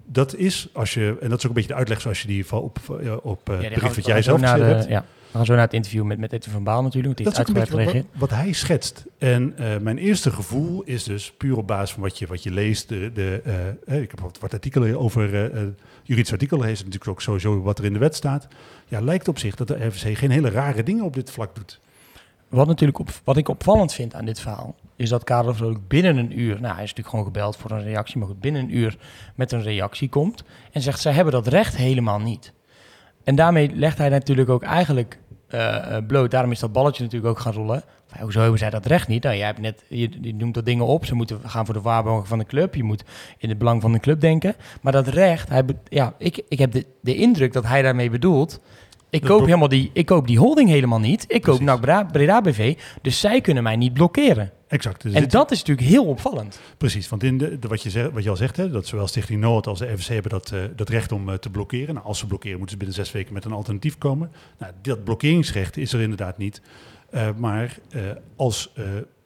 Dat 0.06 0.34
is 0.34 0.68
als 0.72 0.94
je, 0.94 1.16
en 1.20 1.28
dat 1.28 1.38
is 1.38 1.44
ook 1.44 1.50
een 1.50 1.54
beetje 1.54 1.68
de 1.68 1.74
uitleg 1.74 2.00
zoals 2.00 2.22
je 2.22 2.26
die 2.28 2.52
op, 2.56 2.78
op 3.22 3.58
Ja, 3.60 3.68
brief 3.68 3.94
wat 3.94 4.06
jij 4.06 4.22
zelf 4.22 4.40
de- 4.40 4.46
hebt. 4.46 4.88
Ja, 4.88 5.04
we 5.32 5.38
gaan 5.38 5.46
zo 5.46 5.54
naar 5.54 5.64
het 5.64 5.72
interview 5.72 6.04
met, 6.04 6.18
met 6.18 6.46
van 6.50 6.64
Baal 6.64 6.82
natuurlijk. 6.82 7.16
Die 7.16 7.26
Dat 7.26 7.48
is 7.48 7.54
een 7.54 8.06
wat, 8.12 8.30
hij 8.30 8.52
schetst. 8.52 9.04
En 9.18 9.56
eh, 9.56 9.78
mijn 9.78 9.98
eerste 9.98 10.30
gevoel 10.30 10.82
is 10.82 11.04
dus 11.04 11.32
puur 11.32 11.56
op 11.56 11.66
basis 11.66 11.90
van 11.90 12.02
wat 12.02 12.18
je, 12.18 12.26
wat 12.26 12.42
je 12.42 12.50
leest. 12.50 12.88
De, 12.88 13.10
de, 13.12 13.40
eh, 13.44 13.68
eh, 13.68 14.02
ik 14.02 14.10
heb 14.10 14.20
wat, 14.20 14.38
wat 14.38 14.52
artikelen 14.52 14.98
over, 14.98 15.52
eh, 15.52 15.62
juridisch 16.02 16.32
artikel 16.32 16.58
lezen, 16.58 16.84
natuurlijk 16.84 17.10
ook 17.10 17.20
sowieso 17.20 17.62
wat 17.62 17.78
er 17.78 17.84
in 17.84 17.92
de 17.92 17.98
wet 17.98 18.14
staat. 18.14 18.48
Ja, 18.88 19.00
lijkt 19.00 19.28
op 19.28 19.38
zich 19.38 19.54
dat 19.54 19.68
de 19.68 19.86
RVC 19.86 20.16
geen 20.18 20.30
hele 20.30 20.50
rare 20.50 20.82
dingen 20.82 21.04
op 21.04 21.14
dit 21.14 21.30
vlak 21.30 21.54
doet. 21.54 21.80
Wat, 22.48 22.66
natuurlijk 22.66 22.98
op, 22.98 23.10
wat 23.24 23.36
ik 23.36 23.48
opvallend 23.48 23.92
vind 23.92 24.14
aan 24.14 24.24
dit 24.24 24.40
verhaal, 24.40 24.74
is 24.96 25.08
dat 25.08 25.24
Karel 25.24 25.54
Vrolijk 25.54 25.88
binnen 25.88 26.16
een 26.16 26.38
uur, 26.38 26.60
nou 26.60 26.74
hij 26.74 26.84
is 26.84 26.94
natuurlijk 26.94 27.08
gewoon 27.08 27.24
gebeld 27.24 27.56
voor 27.56 27.70
een 27.70 27.82
reactie, 27.82 28.18
maar 28.18 28.28
goed, 28.28 28.40
binnen 28.40 28.62
een 28.62 28.76
uur 28.76 28.96
met 29.34 29.52
een 29.52 29.62
reactie 29.62 30.08
komt 30.08 30.44
en 30.72 30.82
zegt 30.82 31.00
zij 31.00 31.12
hebben 31.12 31.32
dat 31.32 31.46
recht 31.46 31.76
helemaal 31.76 32.18
niet. 32.18 32.52
En 33.24 33.34
daarmee 33.34 33.70
legt 33.74 33.98
hij 33.98 34.08
natuurlijk 34.08 34.48
ook 34.48 34.62
eigenlijk 34.62 35.18
eh, 35.52 36.06
bloot, 36.06 36.30
daarom 36.30 36.50
is 36.50 36.58
dat 36.58 36.72
balletje 36.72 37.02
natuurlijk 37.02 37.30
ook 37.30 37.38
gaan 37.38 37.52
rollen. 37.52 37.82
Van, 38.06 38.20
Hoezo 38.20 38.40
hebben 38.40 38.58
zij 38.58 38.70
dat 38.70 38.86
recht 38.86 39.08
niet? 39.08 39.22
Nou, 39.22 39.36
jij 39.36 39.46
hebt 39.46 39.60
net, 39.60 39.84
je, 39.88 40.32
noemt 40.34 40.54
dat 40.54 40.64
dingen 40.64 40.86
op, 40.86 41.04
ze 41.04 41.14
moeten 41.14 41.40
gaan 41.44 41.64
voor 41.64 41.74
de 41.74 41.80
waarborgen 41.80 42.28
van 42.28 42.38
de 42.38 42.44
club, 42.44 42.74
je 42.74 42.84
moet 42.84 43.04
in 43.38 43.48
het 43.48 43.58
belang 43.58 43.80
van 43.80 43.92
de 43.92 44.00
club 44.00 44.20
denken. 44.20 44.54
Maar 44.80 44.92
dat 44.92 45.08
recht, 45.08 45.48
hij, 45.48 45.64
ja, 45.88 46.14
ik, 46.18 46.42
ik 46.48 46.58
heb 46.58 46.72
de, 46.72 46.86
de 47.00 47.14
indruk 47.14 47.52
dat 47.52 47.66
hij 47.66 47.82
daarmee 47.82 48.10
bedoelt, 48.10 48.60
ik 49.12 49.20
Dat 49.20 49.30
koop, 49.30 49.44
helemaal 49.44 49.68
die, 49.68 49.90
ik 49.92 50.06
koop 50.06 50.26
die 50.26 50.38
holding 50.38 50.68
helemaal 50.68 50.98
niet. 50.98 51.24
Ik 51.28 51.42
koop. 51.42 51.60
NAC 51.60 52.12
Breda 52.12 52.40
BV. 52.40 52.78
Dus 53.02 53.20
zij 53.20 53.40
kunnen 53.40 53.62
mij 53.62 53.76
niet 53.76 53.92
blokkeren. 53.92 54.52
Exact. 54.68 55.02
Dus 55.02 55.12
en 55.12 55.28
dat 55.28 55.50
is 55.50 55.58
natuurlijk 55.58 55.88
heel 55.88 56.04
opvallend. 56.04 56.60
Precies, 56.78 57.08
want 57.08 57.22
in 57.22 57.38
de, 57.38 57.58
de- 57.58 57.68
wat, 57.68 57.82
je 57.82 58.10
wat 58.12 58.22
je 58.22 58.30
al 58.30 58.36
zegt, 58.36 58.56
hè, 58.56 58.70
dat 58.70 58.86
zowel 58.86 59.06
Stichting 59.06 59.40
Noord 59.40 59.66
als 59.66 59.78
de 59.78 59.92
RVC 59.92 60.06
hebben 60.06 60.30
dat, 60.30 60.50
eh, 60.52 60.60
dat 60.76 60.88
recht 60.88 61.12
om 61.12 61.28
eh, 61.28 61.34
te 61.34 61.50
blokkeren. 61.50 61.94
Nou, 61.94 62.06
als 62.06 62.18
ze 62.18 62.26
blokkeren, 62.26 62.58
moeten 62.58 62.78
ze 62.78 62.84
binnen 62.84 63.04
zes 63.04 63.12
weken 63.12 63.32
met 63.32 63.44
een 63.44 63.52
alternatief 63.52 63.98
komen. 63.98 64.30
Nou, 64.58 64.72
dat 64.82 65.04
blokkeringsrecht 65.04 65.76
is 65.76 65.92
er 65.92 66.00
inderdaad 66.00 66.38
niet. 66.38 66.62
Eh, 67.10 67.28
maar 67.36 67.78
als 68.36 68.72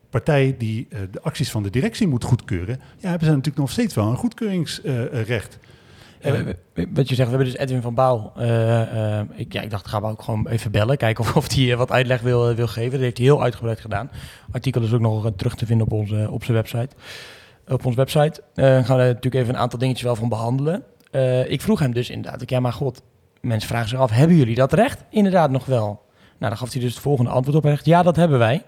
partij 0.09 0.55
die 0.57 0.87
de 1.11 1.21
acties 1.21 1.51
van 1.51 1.63
de 1.63 1.69
directie 1.69 2.07
moet 2.07 2.23
goedkeuren, 2.23 2.79
ja, 2.97 3.09
hebben 3.09 3.27
ze 3.27 3.33
natuurlijk 3.33 3.57
nog 3.57 3.71
steeds 3.71 3.95
wel 3.95 4.07
een 4.07 4.15
goedkeuringsrecht. 4.15 5.59
Eh, 6.19 6.33
wat 6.93 7.09
je 7.09 7.15
zegt, 7.15 7.29
we 7.29 7.35
hebben 7.35 7.45
dus 7.45 7.57
Edwin 7.57 7.81
van 7.81 7.93
Bouw. 7.93 8.31
eh, 8.35 9.19
eh, 9.19 9.25
ik, 9.35 9.53
ja, 9.53 9.61
ik 9.61 9.69
dacht, 9.69 9.87
gaan 9.87 10.01
we 10.01 10.07
ook 10.07 10.21
gewoon 10.21 10.47
even 10.47 10.71
bellen. 10.71 10.97
Kijken 10.97 11.23
of, 11.23 11.35
of 11.37 11.53
hij 11.53 11.77
wat 11.77 11.91
uitleg 11.91 12.21
wil, 12.21 12.55
wil 12.55 12.67
geven. 12.67 12.91
Dat 12.91 13.01
heeft 13.01 13.17
hij 13.17 13.25
heel 13.25 13.43
uitgebreid 13.43 13.79
gedaan. 13.79 14.11
artikel 14.51 14.81
is 14.81 14.93
ook 14.93 14.99
nog 14.99 15.31
terug 15.35 15.55
te 15.55 15.65
vinden 15.65 15.85
op 15.85 15.93
onze, 15.93 16.27
op 16.31 16.43
zijn 16.43 16.57
website. 16.57 16.95
Op 17.67 17.85
onze 17.85 17.97
website. 17.97 18.41
Gaan 18.55 18.97
we 18.97 19.03
natuurlijk 19.03 19.35
even 19.35 19.53
een 19.53 19.59
aantal 19.59 19.79
dingetjes 19.79 20.05
wel 20.05 20.15
van 20.15 20.29
behandelen. 20.29 20.83
Eh, 21.11 21.51
ik 21.51 21.61
vroeg 21.61 21.79
hem 21.79 21.93
dus 21.93 22.09
inderdaad, 22.09 22.41
ik, 22.41 22.49
ja 22.49 22.59
maar 22.59 22.73
god, 22.73 23.01
mensen 23.41 23.69
vragen 23.69 23.89
zich 23.89 23.99
af, 23.99 24.11
hebben 24.11 24.37
jullie 24.37 24.55
dat 24.55 24.73
recht? 24.73 25.03
Inderdaad 25.09 25.51
nog 25.51 25.65
wel. 25.65 25.85
Nou, 26.37 26.51
dan 26.51 26.57
gaf 26.57 26.71
hij 26.71 26.81
dus 26.81 26.93
het 26.93 27.01
volgende 27.01 27.31
antwoord 27.31 27.57
op. 27.57 27.63
Hij 27.63 27.79
ja, 27.83 28.03
dat 28.03 28.15
hebben 28.15 28.39
wij. 28.39 28.63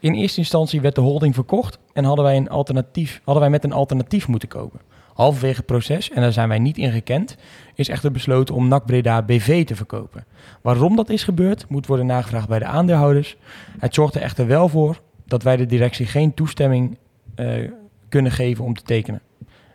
In 0.00 0.14
eerste 0.14 0.38
instantie 0.38 0.80
werd 0.80 0.94
de 0.94 1.00
holding 1.00 1.34
verkocht 1.34 1.78
en 1.92 2.04
hadden 2.04 2.24
wij, 2.24 2.36
een 2.36 2.48
alternatief, 2.48 3.20
hadden 3.24 3.42
wij 3.42 3.50
met 3.50 3.64
een 3.64 3.72
alternatief 3.72 4.28
moeten 4.28 4.48
kopen. 4.48 4.80
Halverwege 5.20 5.56
het 5.56 5.66
proces, 5.66 6.10
en 6.10 6.20
daar 6.20 6.32
zijn 6.32 6.48
wij 6.48 6.58
niet 6.58 6.78
in 6.78 6.92
gekend, 6.92 7.36
is 7.74 7.88
echter 7.88 8.12
besloten 8.12 8.54
om 8.54 8.68
NAC 8.68 8.86
Breda 8.86 9.22
BV 9.22 9.64
te 9.66 9.76
verkopen. 9.76 10.24
Waarom 10.60 10.96
dat 10.96 11.10
is 11.10 11.24
gebeurd, 11.24 11.68
moet 11.68 11.86
worden 11.86 12.06
nagevraagd 12.06 12.48
bij 12.48 12.58
de 12.58 12.64
aandeelhouders. 12.64 13.36
Het 13.78 13.94
zorgt 13.94 14.14
er 14.14 14.22
echter 14.22 14.46
wel 14.46 14.68
voor 14.68 15.00
dat 15.24 15.42
wij 15.42 15.56
de 15.56 15.66
directie 15.66 16.06
geen 16.06 16.34
toestemming 16.34 16.98
eh, 17.34 17.70
kunnen 18.08 18.32
geven 18.32 18.64
om 18.64 18.74
te 18.74 18.82
tekenen. 18.82 19.20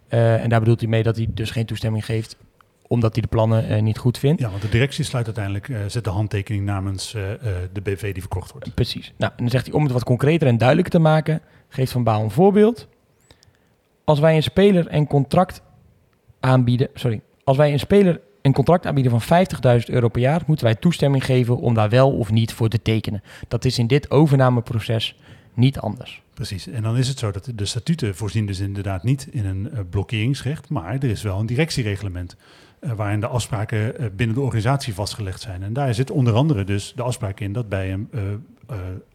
Eh, 0.07 0.43
en 0.43 0.49
daar 0.49 0.59
bedoelt 0.59 0.79
hij 0.79 0.89
mee 0.89 1.03
dat 1.03 1.15
hij 1.15 1.27
dus 1.29 1.51
geen 1.51 1.65
toestemming 1.65 2.05
geeft 2.05 2.37
omdat 2.87 3.13
hij 3.13 3.21
de 3.21 3.27
plannen 3.27 3.67
eh, 3.67 3.81
niet 3.81 3.97
goed 3.97 4.17
vindt. 4.17 4.41
Ja, 4.41 4.49
want 4.49 4.61
de 4.61 4.69
directie 4.69 5.03
sluit 5.03 5.25
uiteindelijk, 5.25 5.69
zet 5.87 6.03
de 6.03 6.09
handtekening 6.09 6.65
namens 6.65 7.11
de 7.73 7.81
BV 7.83 8.13
die 8.13 8.21
verkocht 8.21 8.51
wordt. 8.51 8.73
Precies. 8.73 9.13
Nou, 9.17 9.31
en 9.31 9.37
dan 9.37 9.49
zegt 9.49 9.65
hij 9.65 9.75
om 9.75 9.83
het 9.83 9.91
wat 9.91 10.03
concreter 10.03 10.47
en 10.47 10.57
duidelijker 10.57 10.93
te 10.93 10.99
maken, 10.99 11.41
geeft 11.69 11.91
Van 11.91 12.03
Baal 12.03 12.23
een 12.23 12.31
voorbeeld. 12.31 12.87
Als 14.05 14.19
wij 14.19 14.35
een 14.35 14.43
speler 14.43 14.93
een 14.93 15.07
contract 15.07 15.61
aanbieden, 16.39 16.89
sorry, 16.93 17.21
als 17.43 17.57
wij 17.57 17.71
een 17.71 17.79
speler 17.79 18.21
een 18.41 18.53
contract 18.53 18.85
aanbieden 18.85 19.19
van 19.19 19.45
50.000 19.79 19.85
euro 19.85 20.07
per 20.07 20.21
jaar, 20.21 20.43
moeten 20.47 20.65
wij 20.65 20.75
toestemming 20.75 21.25
geven 21.25 21.57
om 21.57 21.73
daar 21.73 21.89
wel 21.89 22.11
of 22.11 22.31
niet 22.31 22.53
voor 22.53 22.69
te 22.69 22.81
tekenen. 22.81 23.23
Dat 23.47 23.65
is 23.65 23.77
in 23.77 23.87
dit 23.87 24.11
overnameproces 24.11 25.15
niet 25.53 25.79
anders. 25.79 26.23
Precies. 26.33 26.67
En 26.67 26.83
dan 26.83 26.97
is 26.97 27.07
het 27.07 27.19
zo 27.19 27.31
dat 27.31 27.51
de 27.55 27.65
statuten 27.65 28.15
voorzien 28.15 28.45
dus 28.45 28.59
inderdaad 28.59 29.03
niet 29.03 29.27
in 29.31 29.45
een 29.45 29.71
eh, 29.71 29.79
blokkeringsrecht, 29.89 30.69
maar 30.69 30.93
er 30.93 31.03
is 31.03 31.21
wel 31.21 31.39
een 31.39 31.45
directiereglement 31.45 32.35
eh, 32.79 32.91
waarin 32.91 33.19
de 33.19 33.27
afspraken 33.27 33.97
eh, 33.97 34.05
binnen 34.15 34.35
de 34.35 34.41
organisatie 34.41 34.93
vastgelegd 34.93 35.41
zijn. 35.41 35.63
En 35.63 35.73
daar 35.73 35.93
zit 35.93 36.11
onder 36.11 36.33
andere 36.33 36.63
dus 36.63 36.93
de 36.95 37.03
afspraak 37.03 37.39
in 37.39 37.53
dat 37.53 37.69
bij 37.69 37.93
een, 37.93 38.09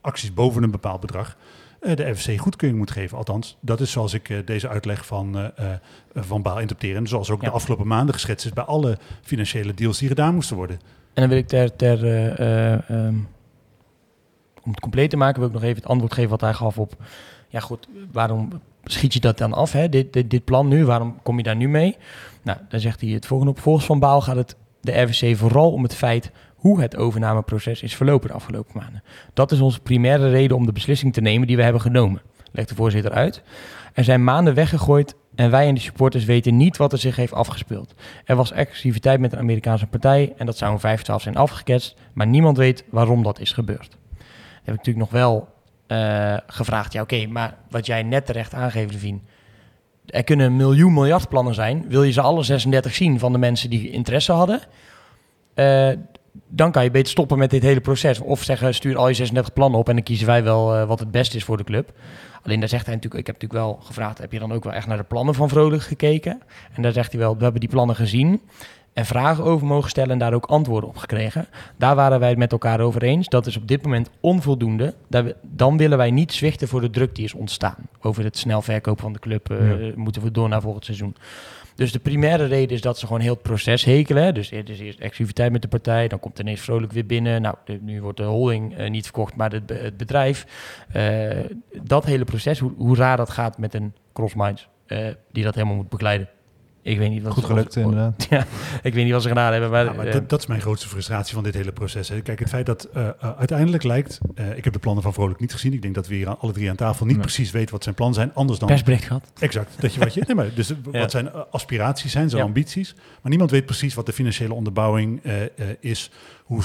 acties 0.01 0.35
boven 0.35 0.63
een 0.63 0.71
bepaald 0.71 1.01
bedrag 1.01 1.37
de 1.81 2.15
FSC 2.17 2.39
goedkeuring 2.39 2.81
moet 2.81 2.91
geven. 2.91 3.17
Althans, 3.19 3.57
dat 3.61 3.81
is 3.81 3.91
zoals 3.91 4.15
ik 4.15 4.29
eh, 4.29 4.39
deze 4.45 4.69
uitleg 4.69 5.07
van, 5.07 5.39
eh, 5.39 5.73
eh, 5.73 5.77
van 6.15 6.43
Baal 6.43 6.61
interpreteer. 6.61 6.97
En 6.97 7.07
zoals 7.07 7.31
ook 7.31 7.43
Ja. 7.43 7.49
de 7.49 7.55
afgelopen 7.55 7.87
maanden 7.87 8.15
geschetst 8.15 8.47
is 8.47 8.53
bij 8.53 8.65
alle 8.65 8.99
financiële 9.23 9.75
deals 9.75 9.99
die 9.99 10.09
gedaan 10.09 10.35
moesten 10.35 10.57
worden. 10.57 10.81
En 11.15 11.21
dan 11.23 11.29
wil 11.29 11.39
ik 11.39 11.47
ter, 11.49 11.77
ter 11.77 12.05
eh, 12.05 12.73
eh, 12.73 12.91
ehm, 12.91 13.15
om 14.63 14.71
het 14.71 14.81
compleet 14.81 15.11
te 15.11 15.17
maken, 15.17 15.39
wil 15.39 15.49
ik 15.49 15.55
nog 15.55 15.63
even 15.65 15.77
het 15.77 15.87
antwoord 15.87 16.13
geven 16.15 16.31
wat 16.31 16.41
hij 16.41 16.55
gaf 16.55 16.79
op, 16.79 16.93
ja 17.49 17.61
goed, 17.61 17.89
waarom 18.13 18.49
schiet 18.85 19.13
je 19.13 19.21
dat 19.21 19.39
dan 19.39 19.53
af, 19.53 19.73
hè? 19.73 19.89
Dit, 19.89 20.13
dit, 20.13 20.31
dit 20.31 20.45
plan 20.45 20.69
nu, 20.69 20.85
waarom 20.85 21.19
kom 21.23 21.37
je 21.37 21.43
daar 21.43 21.57
nu 21.57 21.69
mee? 21.69 21.97
Nou, 22.43 22.59
dan 22.69 22.81
zegt 22.81 23.01
hij 23.01 23.11
het 23.11 23.27
volgende 23.27 23.53
op. 23.53 23.59
Volgens 23.61 23.87
Van 23.87 23.99
Baal 23.99 24.21
gaat 24.21 24.37
het 24.37 24.57
de 24.81 25.01
RVC 25.01 25.37
vooral 25.37 25.73
om 25.73 25.83
het 25.83 25.95
feit 25.95 26.31
hoe 26.61 26.81
het 26.81 26.97
overnameproces 26.97 27.83
is 27.83 27.97
verlopen 27.97 28.29
de 28.29 28.35
afgelopen 28.35 28.79
maanden. 28.81 29.03
Dat 29.35 29.53
is 29.53 29.61
onze 29.61 29.81
primaire 29.81 30.31
reden 30.31 30.57
om 30.57 30.67
de 30.67 30.73
beslissing 30.73 31.13
te 31.13 31.21
nemen 31.21 31.47
die 31.47 31.57
we 31.57 31.63
hebben 31.63 31.81
genomen, 31.81 32.23
legt 32.53 32.69
de 32.69 32.75
voorzitter 32.75 33.13
uit. 33.13 33.43
Er 33.93 34.05
zijn 34.05 34.25
maanden 34.25 34.55
weggegooid 34.55 35.15
en 35.35 35.51
wij 35.51 35.67
en 35.67 35.75
de 35.75 35.81
supporters 35.81 36.25
weten 36.25 36.57
niet 36.57 36.77
wat 36.77 36.93
er 36.93 36.99
zich 36.99 37.17
heeft 37.17 37.33
afgespeeld. 37.33 37.95
Er 38.25 38.37
was 38.37 38.53
exclusiviteit 38.53 39.21
met 39.21 39.33
een 39.33 39.39
Amerikaanse 39.39 39.87
partij 39.87 40.33
en 40.37 40.47
dat 40.47 40.57
zou 40.57 40.73
om 40.73 40.81
5 40.81 41.03
12 41.03 41.23
zijn 41.23 41.37
afgeketst, 41.37 41.97
maar 42.13 42.27
niemand 42.27 42.57
weet 42.57 42.85
waarom 42.91 43.23
dat 43.23 43.41
is 43.41 43.53
gebeurd. 43.53 43.97
Heb 44.63 44.75
ik 44.75 44.85
natuurlijk 44.85 44.99
nog 44.99 45.11
wel 45.11 45.49
eh, 45.87 46.37
gevraagd, 46.47 46.93
ja 46.93 47.03
oké, 47.03 47.27
maar 47.27 47.57
wat 47.71 47.87
jij 47.87 48.03
net 48.03 48.27
terecht 48.27 48.55
aangeeft, 48.55 48.93
Levine, 48.93 49.19
er 50.07 50.25
kunnen 50.25 50.47
een 50.47 50.57
miljoen 50.57 50.93
miljard 50.93 51.29
plannen 51.29 51.55
zijn. 51.55 51.85
Wil 51.89 52.03
je 52.03 52.13
ze 52.13 52.21
alle 52.21 52.43
36 52.43 52.95
zien 52.95 53.19
van 53.19 53.33
de 53.33 53.39
mensen 53.39 53.71
die 53.71 53.91
interesse 53.91 54.33
hadden? 54.33 54.61
Eh, 55.55 55.91
dan 56.49 56.73
kan 56.73 56.85
je 56.85 56.91
beter 56.91 57.11
stoppen 57.11 57.39
met 57.39 57.51
dit 57.51 57.63
hele 57.63 57.81
proces. 57.81 58.21
Of 58.21 58.43
zeggen, 58.43 58.75
stuur 58.75 58.97
al 58.97 59.09
je 59.09 59.15
36 59.15 59.53
plannen 59.53 59.79
op 59.79 59.89
en 59.89 59.95
dan 59.95 60.05
kiezen 60.05 60.27
wij 60.27 60.43
wel 60.43 60.75
eh, 60.75 60.87
wat 60.87 60.99
het 60.99 61.11
beste 61.11 61.37
is 61.37 61.45
voor 61.45 61.57
de 61.57 61.65
club. 61.65 61.93
Alleen 62.43 62.61
daar 62.61 62.69
zegt 62.69 62.87
hij 62.87 62.95
natuurlijk, 62.95 63.21
ik 63.21 63.27
heb 63.27 63.41
natuurlijk 63.41 63.67
wel 63.67 63.81
gevraagd, 63.87 64.19
heb 64.19 64.33
je 64.33 64.39
dan 64.39 64.53
ook 64.53 64.65
wel 64.65 64.73
echt 64.73 64.87
naar 64.87 64.97
de 64.97 65.03
plannen 65.03 65.35
van 65.35 65.49
Vrolijk 65.49 65.83
gekeken? 65.83 66.41
En 66.73 66.83
daar 66.83 66.93
zegt 66.93 67.13
hij 67.13 67.21
wel, 67.21 67.37
we 67.37 67.43
hebben 67.43 67.61
die 67.61 67.71
plannen 67.71 67.97
gezien 67.97 68.41
en 68.93 69.07
vragen 69.07 69.45
over 69.45 69.67
mogen 69.67 69.91
stellen 69.91 70.11
en 70.11 70.19
daar 70.19 70.35
ook 70.35 70.47
antwoorden 70.47 70.89
op 70.89 70.97
gekregen. 70.97 71.47
Daar 71.77 71.95
waren 71.95 72.21
wij 72.21 72.29
het 72.29 72.39
met 72.39 72.53
elkaar 72.53 72.81
over 72.81 73.03
eens. 73.03 73.29
Dat 73.29 73.47
is 73.47 73.57
op 73.57 73.69
dit 73.69 73.83
moment 73.83 74.11
onvoldoende. 74.21 74.95
Dan 75.43 75.77
willen 75.77 75.99
wij 75.99 76.11
niet 76.11 76.33
zwichten 76.33 76.69
voor 76.69 76.81
de 76.81 76.91
druk 76.91 77.15
die 77.15 77.25
is 77.25 77.35
ontstaan. 77.35 77.89
Over 78.01 78.25
het 78.25 78.39
snel 78.39 78.63
verkopen 78.63 79.03
van 79.03 79.13
de 79.13 79.19
club 79.19 79.51
eh, 79.51 79.59
moeten 79.95 80.23
we 80.23 80.31
door 80.31 80.49
naar 80.49 80.61
volgend 80.61 80.85
seizoen. 80.85 81.17
Dus 81.81 81.93
de 81.93 81.99
primaire 81.99 82.45
reden 82.45 82.75
is 82.77 82.81
dat 82.81 82.99
ze 82.99 83.07
gewoon 83.07 83.21
heel 83.21 83.33
het 83.33 83.43
proces 83.43 83.85
hekelen. 83.85 84.35
Dus 84.35 84.51
is 84.69 84.81
eerst 84.81 84.99
exclusiviteit 84.99 85.53
met 85.53 85.63
de 85.63 85.69
partij, 85.69 86.09
dan 86.09 86.21
komt 86.21 86.39
ineens 86.39 86.61
vrolijk 86.61 86.93
weer 86.93 87.07
binnen. 87.07 87.43
Nou, 87.43 87.55
de- 87.65 87.79
nu 87.83 88.03
wordt 88.03 88.17
de 88.17 88.23
holding 88.25 88.77
eh, 88.77 88.91
niet 88.91 89.05
verkocht, 89.05 89.37
maar 89.37 89.53
het, 89.53 89.67
be- 89.67 89.75
het 89.75 89.97
bedrijf. 89.97 90.47
Eh, 90.93 91.39
dat 91.83 92.05
hele 92.05 92.25
proces, 92.25 92.59
hoe, 92.59 92.73
hoe 92.77 92.97
raar 92.97 93.17
dat 93.17 93.31
gaat 93.31 93.59
met 93.59 93.75
een 93.75 93.95
crossminds 94.13 94.69
eh 94.87 95.07
die 95.33 95.45
dat 95.45 95.55
helemaal 95.55 95.77
moet 95.77 95.89
begeleiden. 95.89 96.29
Ik 96.91 96.99
weet 96.99 97.11
niet 97.11 97.23
wat 97.23 97.33
Goed 97.33 97.43
ze- 97.43 97.49
gelukt, 97.49 97.77
inderdaad. 97.77 98.27
Ja, 98.31 98.47
ik 98.83 98.95
weet 98.95 99.05
niet 99.05 99.13
wat 99.13 99.23
ze 99.23 99.29
gedaan 99.29 99.53
hebben, 99.53 99.71
maar, 99.71 99.85
Ja, 99.85 99.93
maar 99.93 100.07
eh, 100.07 100.13
dat, 100.13 100.29
dat 100.29 100.41
is 100.41 100.47
mijn 100.47 100.61
grootste 100.61 100.89
frustratie 100.89 101.35
van 101.35 101.43
dit 101.45 101.55
hele 101.55 101.73
proces. 101.73 102.09
Hè. 102.09 102.21
Kijk, 102.21 102.39
het 102.39 102.49
feit 102.49 102.67
dat 102.67 102.89
eh, 102.95 103.09
eh, 103.09 103.15
uiteindelijk 103.39 103.83
lijkt... 103.83 104.19
eh, 104.35 104.57
ik 104.57 104.65
heb 104.65 104.73
de 104.73 104.79
plannen 104.79 105.03
van 105.03 105.13
Vrolijk 105.13 105.41
niet 105.41 105.53
gezien. 105.53 105.73
Ik 105.73 105.83
denk 105.83 105.95
dat 105.95 106.07
we 106.07 106.15
hier 106.15 106.29
aan- 106.29 106.39
alle 106.41 106.53
drie 106.53 106.71
aan 106.71 106.77
tafel 106.77 107.05
niet 107.07 107.15
Nee. 107.15 107.25
precies 107.25 107.51
weten 107.51 107.73
wat 107.73 107.83
zijn 107.83 107.95
plannen 107.95 108.17
zijn. 108.17 108.35
Anders 108.35 108.59
dan 108.59 108.69
persbericht 108.69 109.05
gehad. 109.05 109.33
exact. 109.39 109.81
Dat 109.81 109.95
je 109.95 110.01
wat 110.01 110.15
je, 110.15 110.23
nee, 110.27 110.37
maar 110.37 110.55
dus 110.55 110.69
Ja. 110.93 110.99
wat 111.01 111.11
zijn 111.11 111.33
aspiraties 111.51 112.13
zijn, 112.13 112.29
zijn 112.29 112.41
Ja. 112.43 112.47
ambities. 112.49 112.95
Maar 112.95 113.31
niemand 113.31 113.51
weet 113.51 113.67
precies 113.67 113.95
wat 113.95 114.07
de 114.07 114.13
financiële 114.13 114.55
onderbouwing 114.55 115.21
eh, 115.23 115.43
eh, 115.43 115.49
is. 115.81 116.11
Hoe, 116.45 116.63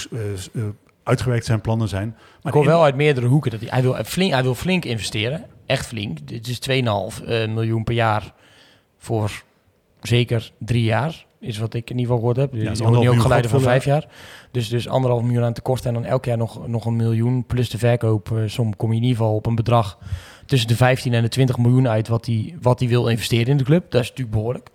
uitgewerkt 1.04 1.46
zijn 1.46 1.62
plannen 1.62 1.88
zijn. 1.88 2.08
Maar 2.18 2.18
Ik 2.44 2.54
hoor 2.54 2.64
in- 2.64 2.70
wel 2.70 2.84
uit 2.84 2.96
meerdere 2.96 3.28
hoeken 3.28 3.52
dat 3.52 3.60
hij, 3.60 3.70
hij, 3.72 3.82
wil, 3.82 4.04
flink, 4.04 4.32
hij 4.34 4.44
wil 4.44 4.56
flink 4.56 4.86
investeren. 4.86 5.46
Echt 5.66 5.86
flink. 5.88 6.28
Dit 6.28 6.48
is 6.48 6.60
2,5 6.60 7.24
eh, 7.26 7.48
miljoen 7.48 7.84
per 7.84 7.94
jaar 7.94 8.34
voor 8.98 9.44
zeker 10.08 10.52
drie 10.60 10.84
jaar. 10.84 11.26
Is 11.40 11.58
wat 11.58 11.74
ik 11.74 11.90
in 11.90 11.98
ieder 11.98 12.16
geval 12.16 12.18
gehoord 12.18 12.38
heb. 12.38 12.62
Ja, 12.62 12.70
anderhalf 12.70 13.04
nu 13.04 13.10
ook 13.10 13.22
geleiden 13.22 13.52
van 13.52 13.62
vijf 13.62 13.86
jaar. 13.86 14.08
Dus, 14.52 14.70
dus 14.70 14.88
anderhalf 14.88 15.22
miljoen 15.22 15.44
aan 15.44 15.54
tekorten. 15.54 15.88
En 15.88 15.94
dan 15.94 16.06
elk 16.06 16.26
jaar 16.26 16.38
nog, 16.38 16.68
nog 16.68 16.86
een 16.86 16.96
miljoen. 16.96 17.46
Plus 17.46 17.70
de 17.70 17.78
verkoopsom 17.78 18.76
kom 18.76 18.90
je 18.90 18.96
in 18.96 19.04
ieder 19.04 19.18
geval 19.18 19.36
op 19.36 19.46
een 19.46 19.56
bedrag 19.56 19.98
tussen 20.46 20.68
de 20.68 20.76
15 20.76 21.14
en 21.14 21.22
de 21.22 21.28
20 21.28 21.58
miljoen 21.58 21.88
uit. 21.88 22.08
Wat 22.08 22.26
hij 22.26 22.56
wat 22.62 22.80
hij 22.80 22.90
wil 22.90 23.08
investeren 23.08 23.48
in 23.48 23.58
de 23.58 23.64
club. 23.64 23.92
Dat 23.92 24.02
is 24.02 24.10
natuurlijk 24.10 24.38
behoorlijk. 24.38 24.70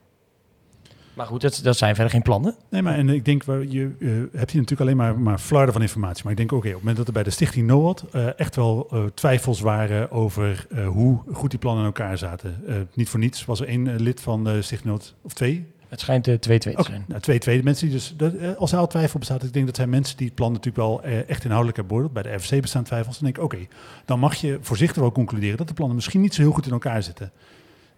Maar 1.15 1.27
goed, 1.27 1.41
dat, 1.41 1.61
dat 1.63 1.77
zijn 1.77 1.95
verder 1.95 2.13
geen 2.13 2.23
plannen. 2.23 2.55
Nee, 2.69 2.83
maar 2.83 2.95
en 2.95 3.09
ik 3.09 3.25
denk, 3.25 3.45
waar 3.45 3.65
je 3.65 3.91
eh, 4.01 4.09
hebt 4.39 4.51
hier 4.51 4.61
natuurlijk 4.61 4.81
alleen 4.81 4.97
maar, 4.97 5.19
maar 5.19 5.39
flarden 5.39 5.73
van 5.73 5.83
informatie. 5.83 6.23
Maar 6.23 6.33
ik 6.33 6.39
denk, 6.39 6.53
oké, 6.53 6.67
op 6.67 6.73
het 6.73 6.79
moment 6.79 6.97
dat 6.97 7.07
er 7.07 7.13
bij 7.13 7.23
de 7.23 7.31
stichting 7.31 7.67
NOAD 7.67 8.05
eh, 8.13 8.39
echt 8.39 8.57
wel 8.57 8.89
eh, 8.91 9.05
twijfels 9.15 9.61
waren 9.61 10.11
over 10.11 10.67
hoe 10.87 11.21
goed 11.33 11.51
die 11.51 11.59
plannen 11.59 11.81
in 11.81 11.87
elkaar 11.87 12.19
zaten. 12.19 12.65
Niet 12.95 13.09
voor 13.09 13.21
niets 13.21 13.45
was 13.45 13.61
er 13.61 13.67
één 13.67 14.01
lid 14.01 14.21
van 14.21 14.45
de 14.45 14.63
stichting 14.63 14.91
NOAD, 14.91 15.15
of 15.23 15.33
twee, 15.33 15.67
Het 15.89 16.01
schijnt 16.01 16.29
eh, 16.29 16.35
2-2 16.35 16.39
te 16.39 16.75
zijn. 16.77 17.05
nou, 17.09 17.21
twee 17.21 17.39
tweede 17.39 17.63
mensen 17.63 17.87
die 17.87 17.97
dus, 17.97 18.15
dat, 18.17 18.57
als 18.57 18.73
er 18.73 18.79
al 18.79 18.87
twijfel 18.87 19.19
bestaat, 19.19 19.43
ik 19.43 19.53
denk 19.53 19.67
dat 19.67 19.77
zijn 19.77 19.91
mensen 19.91 20.17
die 20.17 20.27
het 20.27 20.35
plan 20.35 20.53
natuurlijk 20.53 20.87
wel 20.87 21.03
echt 21.03 21.45
inhoudelijk 21.45 21.77
hebben 21.77 21.97
beoordeeld. 21.97 22.13
Bij 22.23 22.33
de 22.33 22.45
RVC 22.45 22.61
bestaan 22.61 22.85
twijfels. 22.85 23.19
Dan 23.19 23.25
denk 23.25 23.37
ik, 23.37 23.45
oké, 23.45 23.67
dan 24.05 24.19
mag 24.19 24.35
je 24.35 24.59
voorzichtig 24.61 25.03
wel 25.03 25.13
concluderen 25.13 25.57
dat 25.57 25.69
de 25.69 25.75
plannen 25.75 25.97
misschien 25.97 26.21
niet 26.21 26.35
zo 26.35 26.43
heel 26.43 26.53
goed 26.53 26.67
in 26.67 26.73
elkaar 26.73 27.03
zitten. 27.03 27.33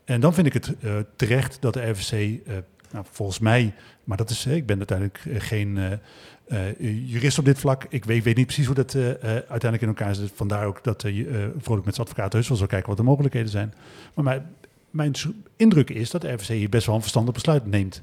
En 0.04 0.20
dan 0.20 0.34
vind 0.34 0.46
ik 0.46 0.52
het 0.52 0.72
terecht 1.16 1.56
dat 1.60 1.74
de 1.74 1.90
RVC, 1.90 2.40
nou, 2.92 3.04
volgens 3.10 3.38
mij, 3.38 3.74
maar 4.04 4.16
dat 4.16 4.30
is, 4.30 4.46
ik 4.46 4.66
ben 4.66 4.76
uiteindelijk 4.76 5.20
eh, 5.28 5.34
geen 5.40 5.78
eh, 5.78 5.92
eh, 6.48 7.10
jurist 7.10 7.38
op 7.38 7.44
dit 7.44 7.58
vlak. 7.58 7.86
Ik 7.88 8.04
weet, 8.04 8.24
weet 8.24 8.36
niet 8.36 8.46
precies 8.46 8.66
hoe 8.66 8.74
dat 8.74 8.94
eh, 8.94 9.10
eh, 9.10 9.18
uiteindelijk 9.22 9.82
in 9.82 9.88
elkaar 9.88 10.14
zit. 10.14 10.32
Vandaar 10.34 10.66
ook 10.66 10.84
dat 10.84 11.04
eh, 11.04 11.20
eh, 11.20 11.48
Vrolijk 11.58 11.84
met 11.86 11.94
zijn 11.94 12.06
advocaat 12.06 12.32
heus 12.32 12.48
wel 12.48 12.56
zal 12.56 12.66
kijken 12.66 12.88
wat 12.88 12.96
de 12.96 13.02
mogelijkheden 13.02 13.48
zijn. 13.50 13.74
Maar 14.14 14.24
mijn, 14.24 14.46
mijn 14.90 15.12
indruk 15.56 15.90
is 15.90 16.10
dat 16.10 16.20
de 16.20 16.32
RVC 16.32 16.46
hier 16.46 16.68
best 16.68 16.86
wel 16.86 16.94
een 16.94 17.00
verstandig 17.00 17.34
besluit 17.34 17.66
neemt. 17.66 18.02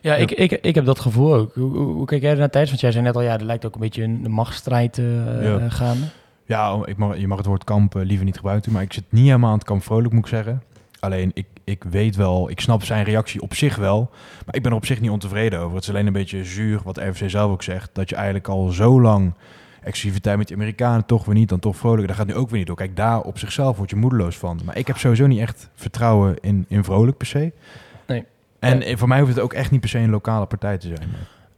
Ja, 0.00 0.14
Ja. 0.14 0.20
Ik, 0.20 0.30
ik, 0.30 0.52
ik 0.52 0.74
heb 0.74 0.84
dat 0.84 0.98
gevoel 1.00 1.34
ook. 1.34 1.54
Hoe, 1.54 1.70
hoe, 1.76 1.86
hoe 1.94 2.06
kijk 2.06 2.22
jij 2.22 2.30
er 2.30 2.38
naar 2.38 2.50
Thijs? 2.50 2.68
Want 2.68 2.80
jij 2.80 2.92
zei 2.92 3.04
net 3.04 3.14
al, 3.16 3.22
ja, 3.22 3.32
er 3.38 3.44
lijkt 3.44 3.64
ook 3.64 3.74
een 3.74 3.80
beetje 3.80 4.02
een, 4.02 4.30
machtsstrijd 4.30 4.98
eh 4.98 5.42
Ja. 5.42 5.68
gaande. 5.70 6.06
Ja, 6.46 6.82
ik 6.84 6.96
mag, 6.96 7.18
je 7.18 7.26
mag 7.28 7.38
het 7.38 7.46
woord 7.46 7.64
kamp 7.64 7.94
liever 7.94 8.24
niet 8.24 8.36
gebruiken, 8.36 8.72
maar 8.72 8.82
ik 8.82 8.92
zit 8.92 9.04
niet 9.08 9.24
helemaal 9.24 9.50
aan 9.50 9.58
het 9.58 9.66
kamp 9.66 9.82
vrolijk, 9.82 10.12
moet 10.14 10.22
ik 10.24 10.28
zeggen. 10.30 10.62
Alleen, 11.00 11.30
ik, 11.34 11.46
ik 11.64 11.84
weet 11.84 12.16
wel, 12.16 12.50
ik 12.50 12.60
snap 12.60 12.84
zijn 12.84 13.04
reactie 13.04 13.40
op 13.40 13.54
zich 13.54 13.76
wel, 13.76 14.10
maar 14.46 14.54
ik 14.54 14.62
ben 14.62 14.70
er 14.70 14.76
op 14.76 14.86
zich 14.86 15.00
niet 15.00 15.10
ontevreden 15.10 15.58
over. 15.58 15.74
Het 15.74 15.82
is 15.82 15.88
alleen 15.88 16.06
een 16.06 16.12
beetje 16.12 16.44
zuur, 16.44 16.80
wat 16.84 16.96
RVC 16.96 17.30
zelf 17.30 17.52
ook 17.52 17.62
zegt, 17.62 17.90
dat 17.92 18.08
je 18.08 18.14
eigenlijk 18.14 18.48
al 18.48 18.68
zo 18.68 19.00
lang 19.00 19.34
exclusiviteit 19.82 20.38
met 20.38 20.48
de 20.48 20.54
Amerikanen, 20.54 21.06
toch 21.06 21.24
weer 21.24 21.34
niet, 21.34 21.48
dan 21.48 21.58
toch 21.58 21.76
vrolijk, 21.76 22.06
dat 22.06 22.16
gaat 22.16 22.26
nu 22.26 22.34
ook 22.34 22.48
weer 22.48 22.58
niet 22.58 22.66
door. 22.66 22.76
Kijk, 22.76 22.96
daar 22.96 23.20
op 23.20 23.38
zichzelf 23.38 23.76
word 23.76 23.90
je 23.90 23.96
moedeloos 23.96 24.36
van. 24.36 24.60
Maar 24.64 24.76
ik 24.76 24.86
heb 24.86 24.96
sowieso 24.96 25.26
niet 25.26 25.40
echt 25.40 25.68
vertrouwen 25.74 26.36
in, 26.40 26.64
in 26.68 26.84
vrolijk 26.84 27.16
per 27.16 27.26
se. 27.26 27.52
Nee. 28.06 28.24
En 28.58 28.98
voor 28.98 29.08
mij 29.08 29.20
hoeft 29.20 29.34
het 29.34 29.42
ook 29.44 29.52
echt 29.52 29.70
niet 29.70 29.80
per 29.80 29.88
se 29.88 29.98
een 29.98 30.10
lokale 30.10 30.46
partij 30.46 30.78
te 30.78 30.86
zijn. 30.86 31.08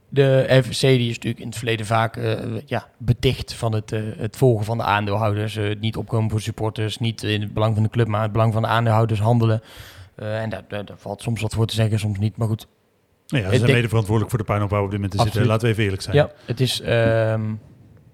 De 0.09 0.47
FVC 0.63 0.81
die 0.81 1.09
is 1.09 1.15
natuurlijk 1.15 1.43
in 1.43 1.49
het 1.49 1.57
verleden 1.57 1.87
vaak 1.87 2.17
eh, 2.17 2.35
ja, 2.67 2.89
beticht 2.97 3.55
van 3.55 3.73
het, 3.73 3.93
eh, 3.93 4.01
het 4.17 4.37
volgen 4.37 4.65
van 4.65 4.79
de 4.79 4.85
aandeelhouders. 4.85 5.57
eh, 5.57 5.77
niet 5.81 5.97
opkomen 5.97 6.31
voor 6.31 6.41
supporters, 6.41 6.99
niet 6.99 7.23
in 7.23 7.41
het 7.41 7.55
belang 7.55 7.75
van 7.75 7.83
de 7.83 7.89
club, 7.89 8.07
maar 8.07 8.23
het 8.23 8.33
belang 8.33 8.53
van 8.53 8.63
de 8.63 8.69
aandeelhouders 8.69 9.21
handelen. 9.21 9.63
Eh, 10.17 10.41
en 10.43 10.51
daar, 10.51 10.63
daar, 10.69 10.85
daar 10.85 10.97
valt 10.99 11.23
soms 11.23 11.41
wat 11.41 11.55
voor 11.55 11.67
te 11.67 11.75
zeggen, 11.75 11.99
soms 11.99 12.19
niet. 12.19 12.37
Maar 12.37 12.49
goed, 12.49 12.67
ja, 13.27 13.39
ze 13.39 13.43
zijn 13.49 13.61
denk- 13.61 13.73
mede 13.73 13.89
verantwoordelijk 13.89 14.31
voor 14.31 14.39
de 14.39 14.45
puinhoop 14.47 14.71
we 14.71 14.77
op 14.77 14.91
dit 14.91 15.01
moment 15.01 15.21
zitten. 15.21 15.47
Laten 15.47 15.63
we 15.67 15.73
even 15.73 15.85
eerlijk 15.85 16.03
zijn. 16.03 16.17
ja, 16.17 16.31
het 16.45 16.61
is, 16.61 16.81
ehm, 16.81 17.43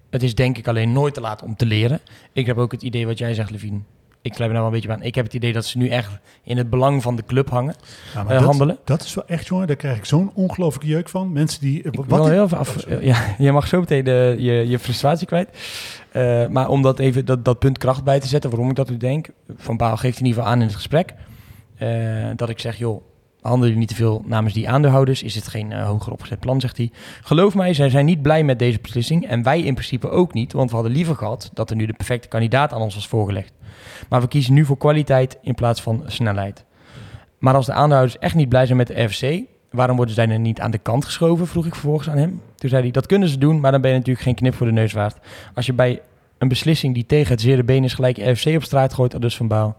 het 0.09 0.23
is 0.23 0.35
denk 0.35 0.57
ik 0.57 0.67
alleen 0.67 0.91
nooit 0.91 1.13
te 1.13 1.21
laat 1.21 1.43
om 1.43 1.55
te 1.55 1.65
leren. 1.65 1.99
Ik 2.33 2.45
heb 2.45 2.57
ook 2.57 2.71
het 2.71 2.81
idee 2.81 3.05
wat 3.05 3.17
jij 3.17 3.33
zegt, 3.33 3.49
Levine. 3.51 3.79
Ik 4.21 4.33
sluit 4.33 4.51
me 4.51 4.57
nou 4.57 4.69
wel 4.69 4.75
een 4.75 4.81
beetje 4.81 4.97
aan. 4.97 5.07
Ik 5.07 5.15
heb 5.15 5.25
het 5.25 5.33
idee 5.33 5.53
dat 5.53 5.65
ze 5.65 5.77
nu 5.77 5.87
echt 5.89 6.09
in 6.43 6.57
het 6.57 6.69
belang 6.69 7.01
van 7.01 7.15
de 7.15 7.23
club 7.25 7.49
hangen, 7.49 7.75
Ja, 8.13 8.23
maar 8.23 8.31
eh, 8.33 8.37
dat, 8.39 8.47
handelen. 8.47 8.77
dat 8.83 9.03
is 9.03 9.13
wel 9.13 9.27
echt, 9.27 9.47
jongen, 9.47 9.67
daar 9.67 9.75
krijg 9.75 9.97
ik 9.97 10.05
zo'n 10.05 10.31
ongelooflijke 10.33 10.87
jeuk 10.87 11.09
van. 11.09 11.31
Mensen 11.31 11.61
die... 11.61 11.79
eh, 11.83 11.91
Ik 11.91 11.99
wat 12.07 12.27
heel 12.29 12.47
af. 12.49 12.85
Oh, 12.87 13.01
ja, 13.03 13.35
je 13.37 13.51
mag 13.51 13.67
zo 13.67 13.79
meteen 13.79 14.03
de, 14.03 14.35
je, 14.39 14.51
je 14.51 14.79
frustratie 14.79 15.27
kwijt. 15.27 15.49
Eh, 16.11 16.47
maar 16.47 16.67
om 16.69 16.81
dat 16.81 16.99
even 16.99 17.25
dat, 17.25 17.45
dat 17.45 17.59
punt 17.59 17.77
kracht 17.77 18.03
bij 18.03 18.19
te 18.19 18.27
zetten, 18.27 18.49
waarom 18.49 18.69
ik 18.69 18.75
dat 18.75 18.89
nu 18.89 18.97
denk. 18.97 19.27
Van 19.57 19.77
Baal 19.77 19.97
geeft 19.97 20.19
in 20.19 20.25
ieder 20.25 20.37
geval 20.39 20.53
aan 20.55 20.59
in 20.61 20.67
het 20.67 20.75
gesprek. 20.75 21.13
Eh, 21.83 22.31
dat 22.35 22.49
ik 22.49 22.59
zeg, 22.59 22.77
joh, 22.77 23.01
handelen 23.41 23.67
jullie 23.67 23.79
niet 23.79 23.87
te 23.87 23.95
veel 23.95 24.23
namens 24.25 24.53
die 24.53 24.69
aandeelhouders? 24.69 25.23
Is 25.23 25.35
het 25.35 25.47
geen 25.47 25.71
eh, 25.71 25.85
hoger 25.85 26.11
opgezet 26.11 26.39
plan, 26.39 26.61
zegt 26.61 26.77
hij. 26.77 26.91
Geloof 27.21 27.55
mij, 27.55 27.73
zij 27.73 27.89
zijn 27.89 28.05
niet 28.05 28.21
blij 28.21 28.43
met 28.43 28.59
deze 28.59 28.79
beslissing. 28.81 29.27
En 29.27 29.43
wij 29.43 29.61
in 29.61 29.73
principe 29.73 30.09
ook 30.09 30.33
niet. 30.33 30.53
Want 30.53 30.69
we 30.69 30.75
hadden 30.75 30.93
liever 30.93 31.15
gehad 31.15 31.49
dat 31.53 31.69
er 31.69 31.75
nu 31.75 31.85
de 31.85 31.93
perfecte 31.93 32.27
kandidaat 32.27 32.73
aan 32.73 32.81
ons 32.81 32.95
was 32.95 33.07
voorgelegd. 33.07 33.53
Maar 34.09 34.21
we 34.21 34.27
kiezen 34.27 34.53
nu 34.53 34.65
voor 34.65 34.77
kwaliteit 34.77 35.37
in 35.41 35.55
plaats 35.55 35.81
van 35.81 36.03
snelheid. 36.07 36.65
Maar 37.37 37.55
als 37.55 37.65
de 37.65 37.73
aandeelhouders 37.73 38.19
echt 38.19 38.35
niet 38.35 38.49
blij 38.49 38.65
zijn 38.65 38.77
met 38.77 38.87
de 38.87 39.03
RFC, 39.03 39.41
waarom 39.71 39.95
worden 39.95 40.15
zij 40.15 40.25
dan 40.25 40.41
niet 40.41 40.59
aan 40.59 40.71
de 40.71 40.77
kant 40.77 41.05
geschoven? 41.05 41.47
Vroeg 41.47 41.65
ik 41.65 41.73
vervolgens 41.73 42.09
aan 42.09 42.17
hem. 42.17 42.41
Toen 42.55 42.69
zei 42.69 42.81
hij, 42.81 42.91
dat 42.91 43.05
kunnen 43.05 43.29
ze 43.29 43.37
doen, 43.37 43.59
maar 43.59 43.71
dan 43.71 43.81
ben 43.81 43.91
je 43.91 43.97
natuurlijk 43.97 44.25
geen 44.25 44.35
knip 44.35 44.55
voor 44.55 44.65
de 44.65 44.73
neus 44.73 44.93
waard. 44.93 45.17
Als 45.53 45.65
je 45.65 45.73
bij 45.73 46.01
een 46.37 46.47
beslissing 46.47 46.93
die 46.93 47.05
tegen 47.05 47.31
het 47.31 47.41
zere 47.41 47.63
been 47.63 47.83
is 47.83 47.93
gelijk 47.93 48.17
RFC 48.17 48.55
op 48.55 48.63
straat 48.63 48.93
gooit, 48.93 49.21
dus 49.21 49.35
van 49.37 49.47
Baal. 49.47 49.77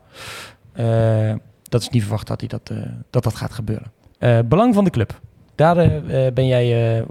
eh, 0.72 1.32
dat 1.74 1.82
is 1.82 1.88
niet 1.88 2.02
verwacht 2.02 2.26
dat, 2.26 2.40
hij 2.40 2.48
dat, 2.48 2.70
eh, 2.70 2.76
dat 3.10 3.22
dat 3.22 3.34
gaat 3.34 3.52
gebeuren. 3.52 3.92
Eh, 4.18 4.38
belang 4.44 4.74
van 4.74 4.84
de 4.84 4.90
club. 4.90 5.20
Daar 5.54 5.76
eh, 5.76 6.32
ben 6.32 6.46
jij, 6.46 7.04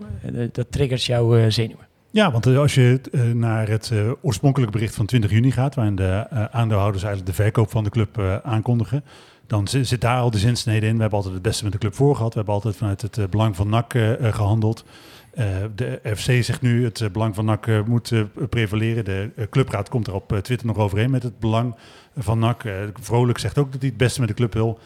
dat 0.51 0.71
triggert 0.71 1.03
jouw 1.03 1.49
zenuwen. 1.49 1.87
Ja, 2.11 2.31
want 2.31 2.47
als 2.47 2.75
je 2.75 3.01
naar 3.35 3.67
het 3.67 3.91
eh, 3.91 4.11
oorspronkelijke 4.21 4.73
bericht 4.73 4.95
van 4.95 5.05
20 5.05 5.31
juni 5.31 5.51
gaat, 5.51 5.75
waarin 5.75 5.95
de 5.95 6.27
aandeelhouders 6.51 7.03
eigenlijk 7.03 7.35
de 7.37 7.43
verkoop 7.43 7.71
van 7.71 7.83
de 7.83 7.89
club 7.89 8.41
aankondigen, 8.43 9.03
dan 9.47 9.67
zi- 9.67 9.83
zit 9.83 10.01
daar 10.01 10.19
al 10.19 10.31
de 10.31 10.37
zinsnede 10.37 10.85
in. 10.85 10.95
We 10.95 11.01
hebben 11.01 11.17
altijd 11.17 11.33
het 11.33 11.43
beste 11.43 11.63
met 11.63 11.73
de 11.73 11.79
club 11.79 11.95
voor 11.95 12.15
gehad. 12.15 12.31
We 12.31 12.37
hebben 12.37 12.53
altijd 12.53 12.75
vanuit 12.75 13.01
het 13.01 13.29
belang 13.29 13.55
van 13.55 13.69
NAC 13.69 13.93
eh, 13.93 14.27
eh, 14.27 14.33
gehandeld. 14.33 14.85
Eh, 15.33 15.45
de 15.75 15.99
FC 16.15 16.43
zegt 16.43 16.61
nu 16.61 16.83
het 16.83 17.01
eh, 17.01 17.09
belang 17.09 17.35
van 17.35 17.45
NAC 17.45 17.67
eh, 17.67 17.83
moet 17.85 18.13
prevaleren. 18.49 19.05
De 19.05 19.47
clubraad 19.49 19.89
komt 19.89 20.07
er 20.07 20.13
op 20.13 20.39
Twitter 20.41 20.67
nog 20.67 20.77
overheen 20.77 21.11
met 21.11 21.23
het 21.23 21.39
belang 21.39 21.75
van 22.17 22.39
NAC. 22.39 22.63
Vrolijk 23.01 23.37
zegt 23.37 23.57
ook 23.57 23.71
dat 23.71 23.81
hij 23.81 23.89
het 23.89 23.97
beste 23.97 24.19
met 24.19 24.29
de 24.29 24.35
club 24.35 24.53
wil. 24.53 24.79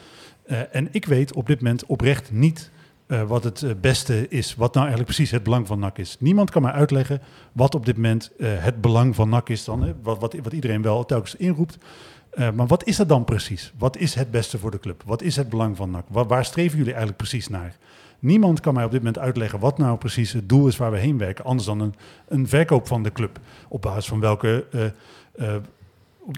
En 0.70 0.88
ik 0.90 1.04
weet 1.04 1.32
op 1.32 1.46
dit 1.46 1.60
moment 1.60 1.86
oprecht 1.86 2.32
niet 2.32 2.70
wat 3.26 3.44
het 3.44 3.80
beste 3.80 4.28
is. 4.28 4.54
Wat 4.54 4.74
nou 4.74 4.86
eigenlijk 4.86 5.14
precies 5.14 5.30
het 5.34 5.42
belang 5.42 5.66
van 5.66 5.78
NAC 5.78 5.98
is. 5.98 6.16
Niemand 6.20 6.50
kan 6.50 6.62
mij 6.62 6.72
uitleggen 6.72 7.20
wat 7.52 7.74
op 7.74 7.86
dit 7.86 7.96
moment 7.96 8.30
het 8.42 8.80
belang 8.80 9.14
van 9.14 9.28
NAC 9.28 9.48
is 9.48 9.64
dan. 9.64 9.94
Wat, 10.02 10.20
wat, 10.20 10.34
wat 10.42 10.52
iedereen 10.52 10.82
wel 10.82 11.04
telkens 11.04 11.34
inroept. 11.34 11.78
Maar 12.54 12.66
wat 12.66 12.86
is 12.86 12.96
dat 12.96 13.08
dan 13.08 13.24
precies? 13.24 13.72
Wat 13.78 13.96
is 13.96 14.14
het 14.14 14.30
beste 14.30 14.58
voor 14.58 14.70
de 14.70 14.78
club? 14.78 15.02
Wat 15.06 15.22
is 15.22 15.36
het 15.36 15.48
belang 15.48 15.76
van 15.76 15.90
NAC? 15.90 16.04
Waar 16.08 16.44
streven 16.44 16.76
jullie 16.76 16.92
eigenlijk 16.92 17.18
precies 17.22 17.48
naar? 17.48 17.76
Niemand 18.18 18.60
kan 18.60 18.74
mij 18.74 18.84
op 18.84 18.90
dit 18.90 19.02
moment 19.02 19.18
uitleggen 19.18 19.58
wat 19.58 19.78
nou 19.78 19.98
precies 19.98 20.32
het 20.32 20.48
doel 20.48 20.66
is 20.66 20.76
waar 20.76 20.90
we 20.90 20.98
heen 20.98 21.18
werken. 21.18 21.44
Anders 21.44 21.66
dan 21.66 21.80
een, 21.80 21.94
een 22.28 22.48
verkoop 22.48 22.86
van 22.86 23.02
de 23.02 23.12
club. 23.12 23.38
Op 23.68 23.82
basis 23.82 24.06
van 24.06 24.20
welke... 24.20 24.66
eh, 24.72 24.84
eh, 25.54 25.62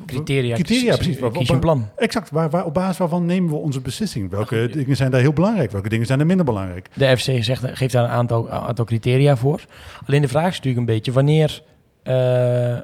Criteria, 0.06 0.54
Criteria, 0.54 0.96
precies. 0.96 1.18
Kies, 1.32 1.48
een 1.48 1.60
plan. 1.60 1.88
Exact. 1.96 2.30
Waar, 2.30 2.50
waar, 2.50 2.64
op 2.64 2.74
basis 2.74 2.98
waarvan 2.98 3.26
nemen 3.26 3.50
we 3.50 3.56
onze 3.56 3.80
beslissing? 3.80 4.30
Welke 4.30 4.68
dingen 4.72 4.96
zijn 4.96 5.10
daar 5.10 5.20
heel 5.20 5.32
belangrijk? 5.32 5.70
Welke 5.70 5.88
dingen 5.88 6.06
zijn 6.06 6.20
er 6.20 6.26
minder 6.26 6.44
belangrijk? 6.44 6.88
De 6.94 7.16
FC 7.16 7.42
zegt, 7.44 7.64
geeft 7.64 7.92
daar 7.92 8.04
een 8.04 8.10
aantal, 8.10 8.50
aantal 8.50 8.84
criteria 8.84 9.36
voor. 9.36 9.64
Alleen 10.06 10.22
de 10.22 10.28
vraag 10.28 10.48
is 10.48 10.56
natuurlijk 10.56 10.78
een 10.78 10.94
beetje, 10.94 11.12
wanneer, 11.12 11.62
eh, 12.02 12.78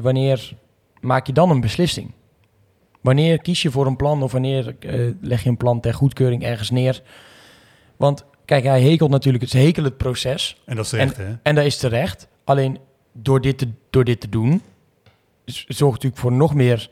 wanneer 0.00 0.52
maak 1.00 1.26
je 1.26 1.32
dan 1.32 1.50
een 1.50 1.60
beslissing? 1.60 2.10
Wanneer 3.00 3.38
kies 3.38 3.62
je 3.62 3.70
voor 3.70 3.86
een 3.86 3.96
plan 3.96 4.22
of 4.22 4.32
wanneer 4.32 4.76
leg 5.20 5.42
je 5.42 5.48
een 5.48 5.56
plan 5.56 5.80
ter 5.80 5.94
goedkeuring 5.94 6.42
ergens 6.42 6.70
neer? 6.70 7.02
Want 8.02 8.24
kijk, 8.44 8.64
hij 8.64 8.82
hekelt 8.82 9.10
natuurlijk, 9.10 9.44
het 9.44 9.52
hekelt 9.52 9.86
het 9.86 9.96
proces. 9.96 10.60
En 10.64 10.76
dat 10.76 10.84
is 10.84 10.90
terecht, 10.90 11.16
hè? 11.16 11.34
En 11.42 11.54
dat 11.54 11.64
is 11.64 11.76
terecht. 11.76 12.28
Alleen 12.44 12.78
door 13.12 13.40
dit 13.40 13.58
te, 13.58 13.68
door 13.90 14.04
dit 14.04 14.20
te 14.20 14.28
doen, 14.28 14.62
zorgt 15.44 15.94
natuurlijk 15.94 16.20
voor 16.20 16.32
nog 16.32 16.54
meer, 16.54 16.90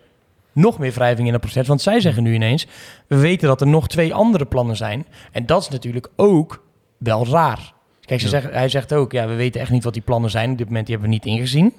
nog 0.53 0.79
meer 0.79 0.93
wrijving 0.93 1.27
in 1.27 1.33
het 1.33 1.43
proces. 1.43 1.67
Want 1.67 1.81
zij 1.81 2.01
zeggen 2.01 2.23
nu 2.23 2.35
ineens, 2.35 2.67
we 3.07 3.17
weten 3.17 3.49
dat 3.49 3.61
er 3.61 3.67
nog 3.67 3.89
twee 3.89 4.15
andere 4.15 4.45
plannen 4.45 4.77
zijn. 4.77 5.07
En 5.33 5.47
dat 5.47 5.63
is 5.63 5.69
natuurlijk 5.69 6.09
ook 6.17 6.65
wel 6.99 7.27
raar. 7.27 7.73
Kijk, 8.01 8.21
ze 8.21 8.27
Ja. 8.27 8.33
zeggen, 8.33 8.53
hij 8.53 8.69
zegt 8.69 8.93
ook, 8.93 9.13
ja, 9.13 9.27
we 9.27 9.35
weten 9.35 9.61
echt 9.61 9.71
niet 9.71 9.85
wat 9.85 9.93
die 9.93 10.03
plannen 10.03 10.31
zijn. 10.31 10.51
Op 10.51 10.59
dit 10.59 10.67
moment 10.67 10.87
die 10.87 10.97
hebben 10.97 11.13
we 11.15 11.19
niet 11.25 11.35
ingezien. 11.35 11.75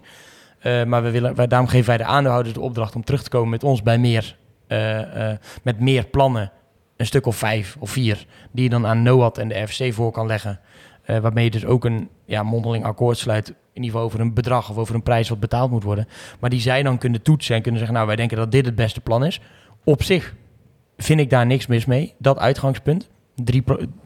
Eh, 0.60 0.84
maar 0.84 1.04
we 1.04 1.12
willen, 1.12 1.36
wij, 1.36 1.48
daarom 1.48 1.67
geven 1.67 1.88
wij 1.88 1.98
de 1.98 2.04
aandeelhouders 2.04 2.54
de 2.56 2.62
opdracht 2.62 2.96
om 2.96 3.04
terug 3.04 3.23
te 3.23 3.29
komen 3.29 3.50
met 3.50 3.63
ons 3.63 3.84
bij 3.84 3.98
meer, 3.98 4.38
eh, 4.67 5.32
eh, 5.32 5.38
met 5.63 5.79
meer 5.79 6.06
plannen. 6.06 6.52
Een 7.02 7.08
stuk 7.08 7.25
of 7.25 7.35
vijf 7.35 7.75
of 7.79 7.89
vier, 7.89 8.25
die 8.52 8.63
je 8.63 8.69
dan 8.69 8.87
aan 8.87 9.02
NOAD 9.02 9.37
en 9.37 9.47
de 9.47 9.60
RFC 9.60 9.93
voor 9.93 10.12
kan 10.12 10.27
leggen. 10.27 10.60
Eh, 11.04 11.17
waarmee 11.17 11.43
je 11.43 11.52
dus 11.52 11.65
ook 11.65 11.85
een 11.85 12.10
ja, 12.25 12.43
mondeling 12.43 12.85
akkoord 12.85 13.17
sluit. 13.17 13.47
In 13.47 13.56
ieder 13.73 13.89
geval 13.89 14.06
over 14.06 14.19
een 14.19 14.33
bedrag 14.33 14.69
of 14.69 14.77
over 14.77 14.95
een 14.95 15.04
prijs 15.04 15.29
wat 15.29 15.39
betaald 15.39 15.71
moet 15.71 15.83
worden. 15.83 16.08
Maar 16.39 16.49
die 16.49 16.60
zij 16.60 16.83
dan 16.83 16.97
kunnen 16.97 17.21
toetsen 17.21 17.56
en 17.56 17.62
kunnen 17.62 17.79
zeggen: 17.79 17.97
Nou, 17.97 18.08
wij 18.08 18.17
denken 18.17 18.37
dat 18.37 18.52
dit 18.52 18.65
het 18.65 18.75
beste 18.75 19.02
plan 19.02 19.25
is. 19.25 19.41
Op 19.83 20.04
zich 20.04 20.35
vind 20.97 21.19
ik 21.19 21.29
daar 21.29 21.45
niks 21.45 21.67
mis 21.67 21.85
mee. 21.85 22.13
Dat 22.17 22.39
uitgangspunt. 22.39 23.10
Drie 23.35 23.63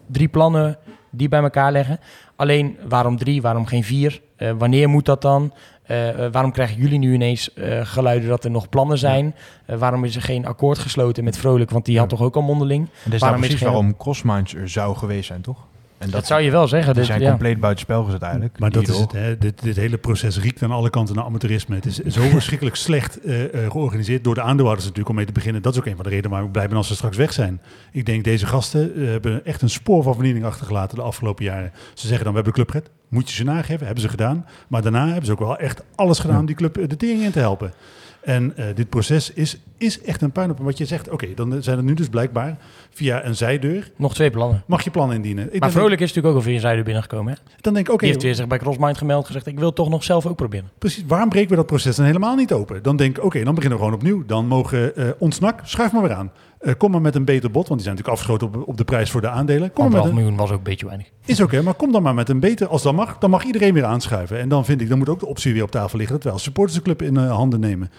drie 0.08 0.28
plannen 0.28 0.78
die 1.12 1.28
bij 1.28 1.42
elkaar 1.42 1.72
leggen. 1.72 2.00
Alleen, 2.36 2.78
waarom 2.88 3.18
drie, 3.18 3.42
waarom 3.42 3.66
geen 3.66 3.84
vier? 3.84 4.22
Eh, 4.36 4.52
wanneer 4.58 4.90
moet 4.90 5.06
dat 5.06 5.22
dan? 5.22 5.54
Eh, 5.88 6.26
eh, 6.26 6.32
waarom 6.32 6.52
krijgen 6.52 6.78
jullie 6.78 7.00
nu 7.00 7.14
ineens 7.14 7.54
eh, 7.54 7.80
geluiden 7.84 8.30
dat 8.30 8.44
er 8.44 8.52
nog 8.52 8.70
plannen 8.70 8.98
zijn? 8.98 9.36
Eh, 9.66 9.78
waarom 9.78 10.04
is 10.04 10.16
er 10.16 10.22
geen 10.22 10.46
akkoord 10.46 10.78
gesloten 10.80 11.24
met 11.24 11.38
Vrolijk? 11.38 11.70
Want 11.72 11.86
die 11.86 12.00
had 12.00 12.10
toch 12.10 12.22
ook 12.22 12.36
al 12.36 12.42
mondeling? 12.42 12.82
En 12.86 12.90
dat 13.04 13.14
is 13.14 13.20
nou 13.20 13.32
Waarom 13.32 13.50
is 13.50 13.56
geen- 13.56 13.68
waarom 13.68 13.98
Crossminds 13.98 14.56
er 14.56 14.70
zou 14.70 14.96
geweest 14.98 15.28
zijn, 15.28 15.42
toch? 15.42 15.58
En 15.98 16.10
Dat, 16.10 16.26
zou 16.28 16.42
je 16.42 16.52
wel 16.52 16.68
zeggen. 16.68 16.92
die 16.94 17.02
Dus, 17.02 17.08
zijn 17.12 17.22
ja. 17.22 17.30
compleet 17.30 17.60
buitenspel 17.60 18.04
gezet 18.04 18.22
eigenlijk. 18.22 18.60
Maar 18.60 18.70
dat 18.72 18.88
is 18.88 18.98
het, 19.00 19.12
hè. 19.12 19.38
Dit, 19.38 19.62
dit 19.64 19.76
hele 19.76 19.98
proces 19.98 20.40
riekt 20.40 20.64
aan 20.64 20.72
alle 20.72 20.90
kanten 20.90 21.16
naar 21.16 21.24
amateurisme. 21.26 21.76
Het 21.76 21.86
is 21.86 21.96
zo 21.98 22.22
verschrikkelijk 22.38 22.76
slecht 22.76 23.20
eh, 23.22 23.44
eh, 23.66 23.72
georganiseerd 23.72 24.24
door 24.24 24.34
de 24.36 24.42
aandeelhouders 24.42 24.84
natuurlijk 24.88 25.10
om 25.10 25.16
mee 25.16 25.26
te 25.26 25.32
beginnen. 25.32 25.62
Dat 25.62 25.74
is 25.74 25.80
ook 25.80 25.86
een 25.86 25.96
van 25.96 26.04
de 26.04 26.10
redenen 26.10 26.30
waarom 26.30 26.48
ik 26.48 26.54
blij 26.54 26.68
ben 26.68 26.78
als 26.78 26.88
ze 26.88 26.96
straks 26.96 27.18
weg 27.18 27.34
zijn. 27.34 27.62
Ik 27.92 28.06
denk 28.06 28.24
deze 28.24 28.46
gasten 28.46 28.92
hebben 28.96 29.46
echt 29.46 29.62
een 29.62 29.70
spoor 29.70 30.04
van 30.04 30.14
vernieling 30.14 30.46
achtergelaten 30.46 30.98
de 30.98 31.04
afgelopen 31.04 31.46
jaren. 31.46 31.72
Ze 31.94 32.08
zeggen 32.08 32.26
dan 32.26 32.34
we 32.34 32.42
hebben 32.42 32.64
de 32.64 32.64
club 32.64 32.70
gered. 32.70 32.92
Moet 33.16 33.30
je 33.30 33.36
ze 33.36 33.44
nageven? 33.44 33.86
Hebben 33.86 34.04
ze 34.04 34.10
gedaan. 34.10 34.46
Maar 34.68 34.82
daarna 34.82 35.06
hebben 35.06 35.26
ze 35.26 35.32
ook 35.32 35.40
wel 35.40 35.58
echt 35.58 35.84
alles 35.96 36.20
gedaan 36.20 36.40
om 36.40 36.46
die 36.46 36.56
club 36.56 36.78
eh, 36.78 36.88
de 36.88 36.98
tering 36.98 37.22
in 37.22 37.32
te 37.32 37.40
helpen. 37.40 37.74
En 38.22 38.58
eh, 38.58 38.66
dit 38.76 38.90
proces 38.90 39.32
is, 39.32 39.58
is 39.78 40.02
echt 40.02 40.22
een 40.22 40.32
puinhoop. 40.32 40.60
Wat 40.60 40.78
je 40.78 40.86
zegt, 40.86 41.10
oké, 41.10 41.28
dan 41.36 41.64
zijn 41.64 41.78
er 41.78 41.84
nu 41.84 41.94
dus 41.94 42.10
blijkbaar 42.10 42.58
via 42.90 43.26
een 43.26 43.36
zijdeur 43.36 43.92
Nog 43.96 44.14
twee 44.14 44.30
plannen. 44.30 44.64
mag 44.68 44.84
je 44.84 44.92
plannen 44.92 45.16
indienen. 45.16 45.54
Ik 45.54 45.60
Maar 45.60 45.72
Vrolijk 45.72 46.02
is 46.02 46.08
natuurlijk 46.08 46.36
ook 46.36 46.36
al 46.36 46.50
via 46.50 46.60
Zuiden 46.60 46.84
binnengekomen. 46.84 47.34
Hè? 47.34 47.40
dan 47.62 47.74
denk 47.74 47.88
ik, 47.88 47.94
oké, 47.94 48.02
Die 48.04 48.12
heeft 48.12 48.24
weer 48.24 48.36
zich 48.36 48.48
bij 48.48 48.58
Crossmind 48.58 48.98
gemeld 48.98 49.26
gezegd... 49.26 49.48
ik 49.48 49.60
wil 49.60 49.74
toch 49.74 49.90
nog 49.90 50.04
zelf 50.04 50.26
ook 50.26 50.36
proberen. 50.36 50.70
Precies, 50.78 51.04
waarom 51.08 51.30
breken 51.30 51.50
we 51.50 51.56
dat 51.56 51.66
proces 51.66 51.96
dan 51.96 52.06
helemaal 52.06 52.36
niet 52.36 52.54
open? 52.54 52.84
Dan 52.84 52.96
denk 52.96 53.18
ik, 53.18 53.24
oké, 53.24 53.44
dan 53.44 53.56
beginnen 53.56 53.80
we 53.80 53.86
gewoon 53.86 54.00
opnieuw. 54.00 54.26
Dan 54.26 54.48
mogen 54.48 54.96
eh 54.96 55.10
ons 55.18 55.40
NAC, 55.40 55.60
schuif 55.64 55.92
maar 55.92 56.02
weer 56.02 56.14
aan. 56.14 56.32
Eh, 56.60 56.74
kom 56.78 56.92
maar 56.92 57.02
met 57.02 57.16
een 57.16 57.26
beter 57.26 57.52
bod, 57.52 57.68
want 57.68 57.82
die 57.82 57.90
zijn 57.90 57.96
natuurlijk 57.96 58.22
afgeschoten 58.22 58.62
op, 58.62 58.68
op 58.68 58.78
de 58.78 58.84
prijs 58.84 59.12
voor 59.12 59.22
de 59.22 59.30
aandelen. 59.30 59.74
Kom 59.74 59.84
maar 59.92 60.02
met 60.02 60.10
een, 60.10 60.16
miljoen 60.16 60.36
was 60.36 60.52
ook 60.52 60.58
een 60.58 60.64
beetje 60.64 60.86
weinig. 60.86 61.08
is 61.26 61.42
oké, 61.42 61.62
maar 61.62 61.74
kom 61.74 61.92
dan 61.92 62.04
maar 62.04 62.14
met 62.14 62.30
een 62.30 62.40
beter. 62.40 62.68
Als 62.68 62.82
dat 62.82 62.94
mag, 62.94 63.18
dan 63.18 63.30
mag 63.30 63.44
iedereen 63.44 63.74
weer 63.74 63.86
aanschuiven. 63.86 64.40
En 64.40 64.50
dan 64.50 64.66
vind 64.66 64.82
ik, 64.82 64.90
dan 64.90 64.98
moet 64.98 65.10
ook 65.10 65.20
de 65.20 65.26
optie 65.26 65.54
weer 65.54 65.64
op 65.64 65.72
tafel 65.72 65.98
liggen... 65.98 66.16
dat 66.16 66.24
wij 66.24 66.34
als 66.34 66.44
supporters 66.44 66.78
de 66.78 66.84
club 66.84 67.02
in 67.02 67.18
eh, 67.18 67.32
handen 67.32 67.60
nemen. 67.60 67.92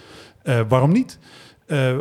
Eh, 0.42 0.60
waarom 0.68 0.92
niet? 0.92 1.18
Eh, 1.66 1.96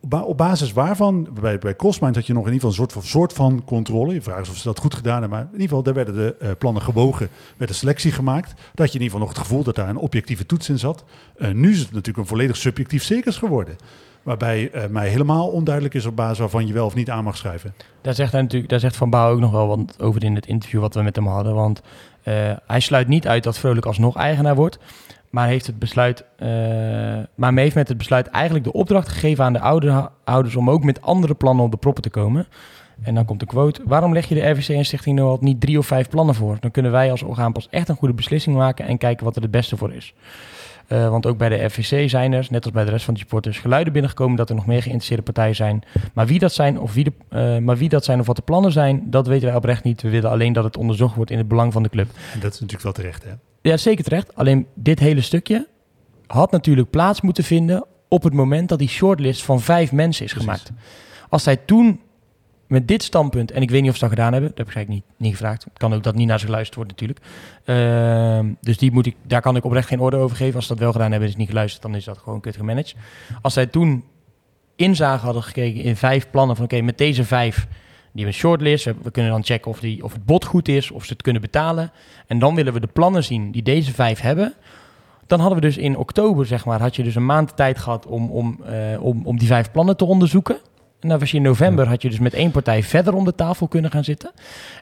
op 0.00 0.10
ba- 0.10 0.22
op 0.22 0.36
basis 0.36 0.72
waarvan, 0.72 1.28
bij, 1.40 1.58
bij 1.58 1.74
had 1.78 2.26
je 2.26 2.32
nog 2.32 2.46
in 2.46 2.52
ieder 2.52 2.52
geval 2.52 2.68
een 2.68 2.74
soort 2.74 2.92
van, 2.92 3.02
soort 3.02 3.32
van 3.32 3.64
controle. 3.64 4.14
Je 4.14 4.22
vraagt 4.22 4.48
of 4.48 4.56
ze 4.56 4.62
dat 4.62 4.78
goed 4.78 4.94
gedaan 4.94 5.20
hebben. 5.20 5.38
Maar 5.38 5.46
in 5.46 5.52
ieder 5.52 5.68
geval, 5.68 5.82
daar 5.82 5.94
werden 5.94 6.14
de 6.14 6.36
eh, 6.40 6.50
plannen 6.58 6.82
gewogen, 6.82 7.28
werd 7.56 7.70
een 7.70 7.76
selectie 7.76 8.12
gemaakt. 8.12 8.54
Dat 8.74 8.92
je 8.92 8.98
in 8.98 9.04
ieder 9.04 9.04
geval 9.04 9.20
nog 9.20 9.28
het 9.28 9.38
gevoel 9.38 9.62
dat 9.62 9.74
daar 9.74 9.88
een 9.88 9.96
objectieve 9.96 10.46
toets 10.46 10.68
in 10.68 10.78
zat. 10.78 11.04
Eh, 11.36 11.50
nu 11.50 11.70
is 11.70 11.78
het 11.78 11.90
natuurlijk 11.90 12.18
een 12.18 12.26
volledig 12.26 12.56
subjectief 12.56 13.02
circus 13.02 13.36
geworden. 13.36 13.76
Waarbij 14.22 14.70
mij 14.90 15.08
helemaal 15.08 15.48
onduidelijk 15.48 15.94
is 15.94 16.06
op 16.06 16.16
basis 16.16 16.38
waarvan 16.38 16.66
je 16.66 16.72
wel 16.72 16.86
of 16.86 16.94
niet 16.94 17.10
aan 17.10 17.24
mag 17.24 17.36
schrijven. 17.36 17.74
Daar 18.00 18.14
zegt, 18.14 18.32
hij 18.32 18.40
natuurlijk, 18.42 18.70
daar 18.70 18.80
zegt 18.80 18.96
Van 18.96 19.10
Bouw 19.10 19.32
ook 19.32 19.40
nog 19.40 19.50
wel 19.50 19.66
wat 19.66 20.02
over 20.02 20.24
in 20.24 20.34
het 20.34 20.46
interview 20.46 20.80
wat 20.80 20.94
we 20.94 21.02
met 21.02 21.16
hem 21.16 21.26
hadden. 21.26 21.54
Want 21.54 21.82
hij 22.66 22.80
sluit 22.80 23.08
niet 23.08 23.26
uit 23.28 23.42
dat 23.44 23.58
Vrolijk 23.58 23.86
alsnog 23.86 24.16
eigenaar 24.16 24.54
wordt. 24.54 24.78
Maar 25.30 25.46
heeft, 25.46 25.66
het 25.66 25.78
besluit, 25.78 26.24
eh, 26.36 26.48
maar 27.34 27.54
heeft 27.54 27.74
met 27.74 27.88
het 27.88 27.98
besluit 27.98 28.26
eigenlijk 28.26 28.64
de 28.64 28.72
opdracht 28.72 29.08
gegeven 29.08 29.44
aan 29.44 29.52
de 29.52 29.60
oude- 29.60 30.10
ouders 30.24 30.56
om 30.56 30.70
ook 30.70 30.84
met 30.84 31.02
andere 31.02 31.34
plannen 31.34 31.64
op 31.64 31.70
de 31.70 31.76
proppen 31.76 32.02
te 32.02 32.10
komen. 32.10 32.46
En 33.02 33.14
dan 33.14 33.24
komt 33.24 33.40
de 33.40 33.46
quote. 33.46 33.80
Waarom 33.84 34.12
leg 34.12 34.28
je 34.28 34.34
de 34.34 34.48
RVC 34.48 34.68
en 34.68 34.84
Stichting 34.84 35.18
Noord 35.18 35.40
niet 35.40 35.60
drie 35.60 35.78
of 35.78 35.86
vijf 35.86 36.08
plannen 36.08 36.34
voor? 36.34 36.56
Dan 36.60 36.70
kunnen 36.70 36.92
wij 36.92 37.10
als 37.10 37.22
orgaan 37.22 37.52
pas 37.52 37.68
echt 37.70 37.88
een 37.88 37.96
goede 37.96 38.14
beslissing 38.14 38.56
maken 38.56 38.86
en 38.86 38.98
kijken 38.98 39.24
wat 39.24 39.36
er 39.36 39.42
het 39.42 39.50
beste 39.50 39.76
voor 39.76 39.92
is. 39.92 40.14
Eh, 40.86 41.08
want 41.08 41.26
ook 41.26 41.38
bij 41.38 41.48
de 41.48 41.64
RVC 41.64 42.08
zijn 42.10 42.32
er, 42.32 42.46
net 42.50 42.64
als 42.64 42.72
bij 42.72 42.84
de 42.84 42.90
rest 42.90 43.04
van 43.04 43.14
de 43.14 43.20
supporters, 43.20 43.58
geluiden 43.58 43.92
binnengekomen 43.92 44.36
dat 44.36 44.48
er 44.48 44.54
nog 44.54 44.66
meer 44.66 44.78
geïnteresseerde 44.82 45.22
partijen 45.22 45.54
zijn. 45.54 45.82
Maar 46.12 46.26
wie 46.26 46.38
dat 46.38 46.52
zijn 46.52 46.80
of, 46.80 46.94
wie 46.94 47.04
de, 47.04 47.12
eh, 47.28 47.58
maar 47.58 47.76
wie 47.76 47.88
dat 47.88 48.04
zijn 48.04 48.20
of 48.20 48.26
wat 48.26 48.36
de 48.36 48.42
plannen 48.42 48.72
zijn, 48.72 49.02
dat 49.10 49.26
weten 49.26 49.46
wij 49.46 49.56
oprecht 49.56 49.84
niet. 49.84 50.02
We 50.02 50.10
willen 50.10 50.30
alleen 50.30 50.52
dat 50.52 50.64
het 50.64 50.76
onderzocht 50.76 51.14
wordt 51.14 51.30
in 51.30 51.38
het 51.38 51.48
belang 51.48 51.72
van 51.72 51.82
de 51.82 51.88
club. 51.88 52.08
En 52.32 52.40
dat 52.40 52.52
is 52.52 52.60
natuurlijk 52.60 52.82
wel 52.82 52.92
terecht, 52.92 53.24
hè? 53.24 53.30
Ja, 53.60 53.76
zeker 53.76 54.04
terecht. 54.04 54.34
Alleen 54.34 54.66
dit 54.74 54.98
hele 54.98 55.20
stukje 55.20 55.68
had 56.26 56.50
natuurlijk 56.50 56.90
plaats 56.90 57.20
moeten 57.20 57.44
vinden 57.44 57.84
op 58.08 58.22
het 58.22 58.32
moment 58.32 58.68
dat 58.68 58.78
die 58.78 58.88
shortlist 58.88 59.44
van 59.44 59.60
vijf 59.60 59.92
mensen 59.92 60.24
is 60.24 60.32
Precies. 60.32 60.50
gemaakt. 60.50 60.72
Als 61.28 61.42
zij 61.42 61.56
toen 61.56 62.00
met 62.66 62.88
dit 62.88 63.02
standpunt, 63.02 63.50
en 63.50 63.62
ik 63.62 63.70
weet 63.70 63.80
niet 63.80 63.90
of 63.90 63.96
ze 63.96 64.00
dat 64.00 64.10
gedaan 64.10 64.32
hebben, 64.32 64.52
dat 64.54 64.66
heb 64.66 64.76
ik 64.76 64.88
niet, 64.88 65.04
niet 65.16 65.32
gevraagd. 65.32 65.66
Kan 65.76 65.94
ook 65.94 66.02
dat 66.02 66.14
niet 66.14 66.26
naar 66.26 66.38
ze 66.38 66.44
geluisterd 66.44 66.76
wordt 66.76 66.90
natuurlijk. 66.90 67.20
Ehm, 67.64 68.52
dus 68.60 68.78
die 68.78 68.92
moet 68.92 69.06
ik, 69.06 69.16
daar 69.22 69.40
kan 69.40 69.56
ik 69.56 69.64
oprecht 69.64 69.88
geen 69.88 70.00
orde 70.00 70.16
over 70.16 70.36
geven. 70.36 70.54
Als 70.54 70.66
ze 70.66 70.72
dat 70.72 70.82
wel 70.82 70.92
gedaan 70.92 71.10
hebben 71.10 71.28
en 71.28 71.34
is 71.34 71.40
niet 71.40 71.48
geluisterd, 71.48 71.82
dan 71.82 71.94
is 71.94 72.04
dat 72.04 72.18
gewoon 72.18 72.40
kut 72.40 72.56
gemanaged. 72.56 72.94
Als 73.42 73.54
zij 73.54 73.66
toen 73.66 74.04
inzage 74.76 75.24
hadden 75.24 75.42
gekeken 75.42 75.82
in 75.82 75.96
vijf 75.96 76.30
plannen 76.30 76.56
van 76.56 76.64
oké, 76.64 76.80
met 76.80 76.98
deze 76.98 77.24
vijf, 77.24 77.56
die 77.56 78.24
hebben 78.24 78.26
een 78.26 78.32
shortlist. 78.32 78.84
We, 78.84 78.94
we 79.02 79.10
kunnen 79.10 79.32
dan 79.32 79.44
checken 79.44 79.70
of, 79.70 79.80
die, 79.80 80.04
of 80.04 80.12
het 80.12 80.24
bod 80.24 80.44
goed 80.44 80.68
is, 80.68 80.90
of 80.90 81.04
ze 81.04 81.12
het 81.12 81.22
kunnen 81.22 81.42
betalen. 81.42 81.92
En 82.26 82.38
dan 82.38 82.54
willen 82.54 82.72
we 82.72 82.80
de 82.80 82.86
plannen 82.86 83.24
zien 83.24 83.50
die 83.50 83.62
deze 83.62 83.92
vijf 83.92 84.20
hebben. 84.20 84.54
Dan 85.26 85.40
hadden 85.40 85.58
we 85.58 85.66
dus 85.66 85.76
in 85.76 85.96
oktober, 85.96 86.46
zeg 86.46 86.64
maar, 86.64 86.80
had 86.80 86.96
je 86.96 87.02
dus 87.02 87.14
een 87.14 87.26
maand 87.26 87.56
tijd 87.56 87.78
gehad 87.78 88.06
om, 88.06 88.30
om, 88.30 88.60
eh, 88.64 89.02
om, 89.02 89.26
om 89.26 89.38
die 89.38 89.48
vijf 89.48 89.70
plannen 89.70 89.96
te 89.96 90.04
onderzoeken. 90.04 90.58
En 91.00 91.08
dan 91.08 91.18
was 91.18 91.30
je 91.30 91.36
in 91.36 91.42
november, 91.42 91.88
had 91.88 92.02
je 92.02 92.08
dus 92.08 92.18
met 92.18 92.34
één 92.34 92.50
partij 92.50 92.82
verder 92.82 93.14
om 93.14 93.24
de 93.24 93.34
tafel 93.34 93.68
kunnen 93.68 93.90
gaan 93.90 94.04
zitten. 94.04 94.30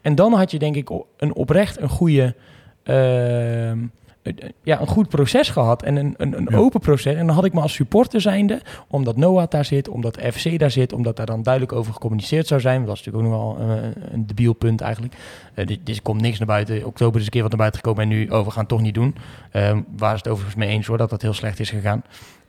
En 0.02 0.14
dan 0.14 0.32
had 0.32 0.50
je 0.50 0.58
denk 0.58 0.76
ik 0.76 0.90
een 1.16 1.34
oprecht 1.34 1.80
een 1.80 1.88
goede, 1.88 2.34
ehm, 2.82 3.78
eh, 4.22 4.32
ja, 4.62 4.80
een 4.80 4.86
goed 4.86 5.08
proces 5.08 5.48
gehad 5.48 5.82
en 5.82 5.96
een, 5.96 6.14
een, 6.16 6.36
een 6.36 6.46
Ja. 6.50 6.56
open 6.56 6.80
proces. 6.80 7.14
En 7.14 7.26
dan 7.26 7.34
had 7.34 7.44
ik 7.44 7.52
me 7.52 7.60
als 7.60 7.72
supporter 7.74 8.20
zijnde, 8.20 8.60
omdat 8.88 9.16
Noah 9.16 9.48
daar 9.48 9.64
zit, 9.64 9.88
omdat 9.88 10.18
FC 10.32 10.58
daar 10.58 10.70
zit, 10.70 10.92
omdat 10.92 11.16
daar 11.16 11.26
dan 11.26 11.42
duidelijk 11.42 11.72
over 11.72 11.92
gecommuniceerd 11.92 12.46
zou 12.46 12.60
zijn. 12.60 12.84
Dat 12.84 12.96
is 12.96 13.04
natuurlijk 13.04 13.34
ook 13.34 13.38
nog 13.40 13.56
wel 13.58 13.68
een, 13.68 13.94
een 14.12 14.26
debiel 14.26 14.52
punt 14.52 14.80
eigenlijk. 14.80 15.14
Eh, 15.54 15.66
dit, 15.66 15.78
dit 15.84 16.02
komt 16.02 16.20
niks 16.20 16.38
naar 16.38 16.46
buiten. 16.46 16.84
Oktober 16.86 17.18
is 17.20 17.24
een 17.26 17.32
keer 17.32 17.42
wat 17.42 17.50
naar 17.50 17.60
buiten 17.60 17.80
gekomen 17.80 18.02
en 18.02 18.08
nu, 18.08 18.28
oh, 18.28 18.44
we 18.44 18.50
gaan 18.50 18.60
het 18.60 18.68
toch 18.68 18.80
niet 18.82 18.94
doen. 18.94 19.14
Ehm, 19.50 19.80
waar 19.96 20.12
is 20.14 20.18
het 20.18 20.28
overigens 20.28 20.56
mee 20.56 20.68
eens 20.68 20.86
hoor, 20.86 20.98
dat 20.98 21.10
dat 21.10 21.22
heel 21.22 21.32
slecht 21.32 21.60
is 21.60 21.70
gegaan. 21.70 22.02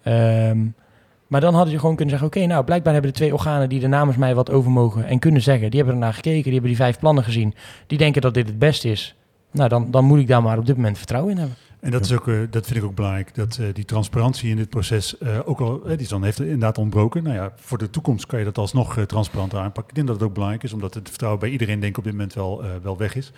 Ehm, 0.03 0.57
maar 1.27 1.41
dan 1.41 1.53
hadden 1.53 1.73
je 1.73 1.79
gewoon 1.79 1.95
kunnen 1.95 2.17
zeggen, 2.17 2.37
oké, 2.37 2.47
nou, 2.47 2.63
blijkbaar 2.63 2.93
hebben 2.93 3.11
de 3.11 3.17
twee 3.17 3.33
organen 3.33 3.69
die 3.69 3.81
er 3.81 3.89
namens 3.89 4.17
mij 4.17 4.35
wat 4.35 4.51
over 4.51 4.71
mogen 4.71 5.05
en 5.05 5.19
kunnen 5.19 5.41
zeggen, 5.41 5.69
die 5.69 5.79
hebben 5.79 5.95
ernaar 5.99 6.13
gekeken, 6.13 6.43
die 6.43 6.51
hebben 6.51 6.69
die 6.69 6.79
vijf 6.79 6.99
plannen 6.99 7.23
gezien, 7.23 7.53
die 7.87 7.97
denken 7.97 8.21
dat 8.21 8.33
dit 8.33 8.47
het 8.47 8.59
beste 8.59 8.89
is. 8.89 9.15
Nou, 9.51 9.69
dan, 9.69 9.91
dan 9.91 10.05
moet 10.05 10.19
ik 10.19 10.27
daar 10.27 10.43
maar 10.43 10.57
op 10.57 10.65
dit 10.65 10.75
moment 10.75 10.97
vertrouwen 10.97 11.31
in 11.31 11.37
hebben. 11.37 11.57
En 11.85 11.91
dat, 11.91 12.05
is 12.05 12.13
ook, 12.13 12.27
eh, 12.27 12.39
dat 12.49 12.65
vind 12.65 12.77
ik 12.79 12.83
ook 12.83 12.95
belangrijk, 12.95 13.35
dat 13.35 13.57
eh, 13.57 13.67
die 13.73 13.85
transparantie 13.85 14.49
in 14.49 14.55
dit 14.55 14.69
proces 14.69 15.17
eh, 15.17 15.39
ook 15.45 15.59
al, 15.59 15.81
die 15.83 15.97
is 15.97 16.07
dan 16.07 16.23
heeft 16.23 16.39
inderdaad 16.39 16.77
ontbroken. 16.77 17.23
Nou 17.23 17.35
ja, 17.35 17.53
voor 17.55 17.77
de 17.77 17.89
toekomst 17.89 18.25
kan 18.25 18.39
je 18.39 18.45
dat 18.45 18.57
alsnog 18.57 19.05
transparanter 19.05 19.59
aanpakken. 19.59 19.87
Ik 19.87 19.95
denk 19.95 20.07
dat 20.07 20.15
het 20.15 20.25
ook 20.25 20.33
belangrijk 20.33 20.63
is, 20.63 20.73
omdat 20.73 20.93
het 20.93 21.09
vertrouwen 21.09 21.41
bij 21.41 21.49
iedereen 21.49 21.79
denk 21.79 21.91
ik 21.91 21.97
op 21.97 22.03
dit 22.03 22.13
moment 22.13 22.33
wel, 22.33 22.63
wel 22.81 22.97
weg 22.97 23.15
is. 23.15 23.31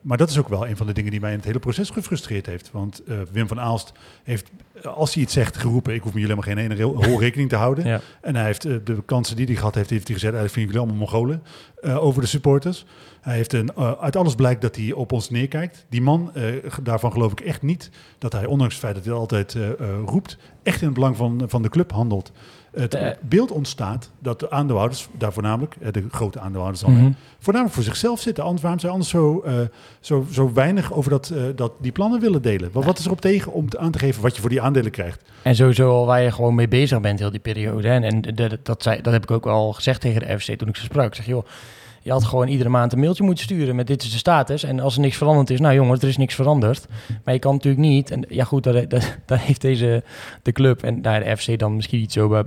Maar 0.00 0.16
dat 0.16 0.30
is 0.30 0.38
ook 0.38 0.48
wel 0.48 0.66
een 0.66 0.76
van 0.76 0.86
de 0.86 0.92
dingen 0.92 1.10
die 1.10 1.20
mij 1.20 1.30
in 1.30 1.36
het 1.36 1.46
hele 1.46 1.58
proces 1.58 1.90
gefrustreerd 1.90 2.46
heeft. 2.46 2.70
Want 2.70 3.02
Wim 3.32 3.48
van 3.48 3.60
Aalst 3.60 3.92
heeft, 4.22 4.50
als 4.86 5.14
hij 5.14 5.22
iets 5.22 5.32
zegt, 5.32 5.56
geroepen, 5.56 5.94
ik 5.94 6.02
hoef 6.02 6.14
me 6.14 6.20
jullie 6.20 6.36
helemaal 6.36 6.64
geen 6.70 6.80
ene 6.80 7.18
rekening 7.18 7.48
te 7.48 7.56
houden. 7.56 7.86
Ja. 7.86 8.00
En 8.20 8.36
hij 8.36 8.44
heeft 8.44 8.66
uh, 8.66 8.76
de 8.84 9.02
kansen 9.04 9.36
die 9.36 9.46
hij 9.46 9.54
gehad 9.54 9.74
heeft, 9.74 9.90
heeft 9.90 10.06
hij 10.06 10.14
gezegd, 10.14 10.34
eigenlijk 10.34 10.52
vind 10.52 10.66
ik 10.66 10.72
jullie 10.72 10.88
allemaal 10.88 11.08
Mongolen 11.08 11.42
uh, 11.80 12.04
over 12.04 12.20
de 12.20 12.28
supporters. 12.28 12.84
Hij 13.20 13.34
heeft 13.34 13.52
een, 13.52 13.70
uh, 13.78 13.92
uit 14.00 14.16
alles 14.16 14.34
blijkt 14.34 14.60
dat 14.62 14.76
hij 14.76 14.92
op 14.92 15.12
ons 15.12 15.30
neerkijkt. 15.30 15.86
Die 15.88 16.02
man, 16.02 16.32
uh, 16.36 16.44
daarvan 16.82 17.12
geloof 17.12 17.32
ik 17.32 17.40
echt 17.40 17.62
niet 17.62 17.90
dat 18.18 18.32
hij, 18.32 18.46
ondanks 18.46 18.74
het 18.74 18.82
feit 18.82 18.94
dat 18.94 19.04
hij 19.04 19.14
altijd 19.14 19.56
roept, 20.04 20.38
echt 20.62 20.80
in 20.80 20.86
het 20.86 20.94
belang 20.94 21.16
van, 21.16 21.42
van 21.46 21.62
de 21.62 21.68
club 21.68 21.92
handelt. 21.92 22.32
Het 22.72 22.94
Eh. 22.94 23.08
beeld 23.20 23.50
ontstaat 23.50 24.10
dat 24.18 24.40
de 24.40 24.50
aandeelhouders, 24.50 25.08
daar 25.18 25.32
voornamelijk, 25.32 25.76
eh, 25.80 25.92
de 25.92 26.04
grote 26.10 26.40
aandeelhouders 26.40 26.82
dan, 26.84 26.92
Mhm. 26.92 27.10
voornamelijk 27.38 27.76
voor 27.76 27.84
zichzelf 27.84 28.20
zitten. 28.20 28.42
Anders, 28.44 28.62
waarom 28.62 28.80
zij 28.80 28.90
anders 28.90 29.10
zo, 29.10 29.42
uh, 29.46 29.52
zo, 30.00 30.26
zo 30.30 30.52
weinig 30.52 30.92
over 30.92 31.10
dat, 31.10 31.30
uh, 31.34 31.42
dat, 31.54 31.72
die 31.80 31.92
plannen 31.92 32.20
willen 32.20 32.42
delen? 32.42 32.70
Wat, 32.72 32.84
wat 32.84 32.98
is 32.98 33.04
erop 33.04 33.20
tegen 33.20 33.52
om 33.52 33.68
te, 33.68 33.78
aan 33.78 33.90
te 33.90 33.98
geven 33.98 34.22
wat 34.22 34.34
je 34.34 34.40
voor 34.40 34.50
die 34.50 34.60
aandelen 34.62 34.90
krijgt? 34.90 35.22
En 35.42 35.54
sowieso 35.54 35.90
al 35.90 36.06
waar 36.06 36.22
je 36.22 36.30
gewoon 36.32 36.54
mee 36.54 36.68
bezig 36.68 37.00
bent 37.00 37.18
heel 37.18 37.30
die 37.30 37.40
periode. 37.40 37.88
Hè? 37.88 37.94
En, 37.94 38.02
en 38.04 38.20
de, 38.20 38.32
de, 38.32 38.58
dat, 38.62 38.82
zei, 38.82 39.00
dat 39.02 39.12
heb 39.12 39.22
ik 39.22 39.30
ook 39.30 39.46
al 39.46 39.72
gezegd 39.72 40.00
tegen 40.00 40.20
de 40.20 40.38
FC 40.40 40.52
toen 40.58 40.68
ik 40.68 40.76
ze 40.76 40.82
sprak. 40.84 41.06
Ik 41.06 41.14
zeg, 41.14 41.26
joh, 41.26 41.44
je 42.02 42.10
had 42.10 42.24
gewoon 42.24 42.48
iedere 42.48 42.68
maand 42.68 42.92
een 42.92 42.98
mailtje 42.98 43.24
moeten 43.24 43.44
sturen 43.44 43.76
met 43.76 43.86
dit 43.86 44.02
is 44.02 44.10
de 44.10 44.18
status. 44.18 44.64
En 44.64 44.80
als 44.80 44.94
er 44.94 45.00
niks 45.00 45.16
veranderd 45.16 45.50
is, 45.50 45.60
nou 45.60 45.74
jongens, 45.74 46.02
er 46.02 46.08
is 46.08 46.16
niks 46.16 46.34
veranderd. 46.34 46.86
Maar 47.24 47.34
je 47.34 47.40
kan 47.40 47.52
natuurlijk 47.52 47.82
niet, 47.82 48.10
en 48.10 48.24
ja 48.28 48.44
goed, 48.44 48.62
dat, 48.62 48.90
dat 49.26 49.38
heeft 49.48 49.60
deze, 49.60 50.02
de 50.42 50.52
club 50.52 50.82
en 50.82 51.02
daar 51.02 51.24
de 51.24 51.36
FC 51.36 51.58
dan 51.58 51.74
misschien 51.74 52.00
niet 52.00 52.12
zo, 52.12 52.44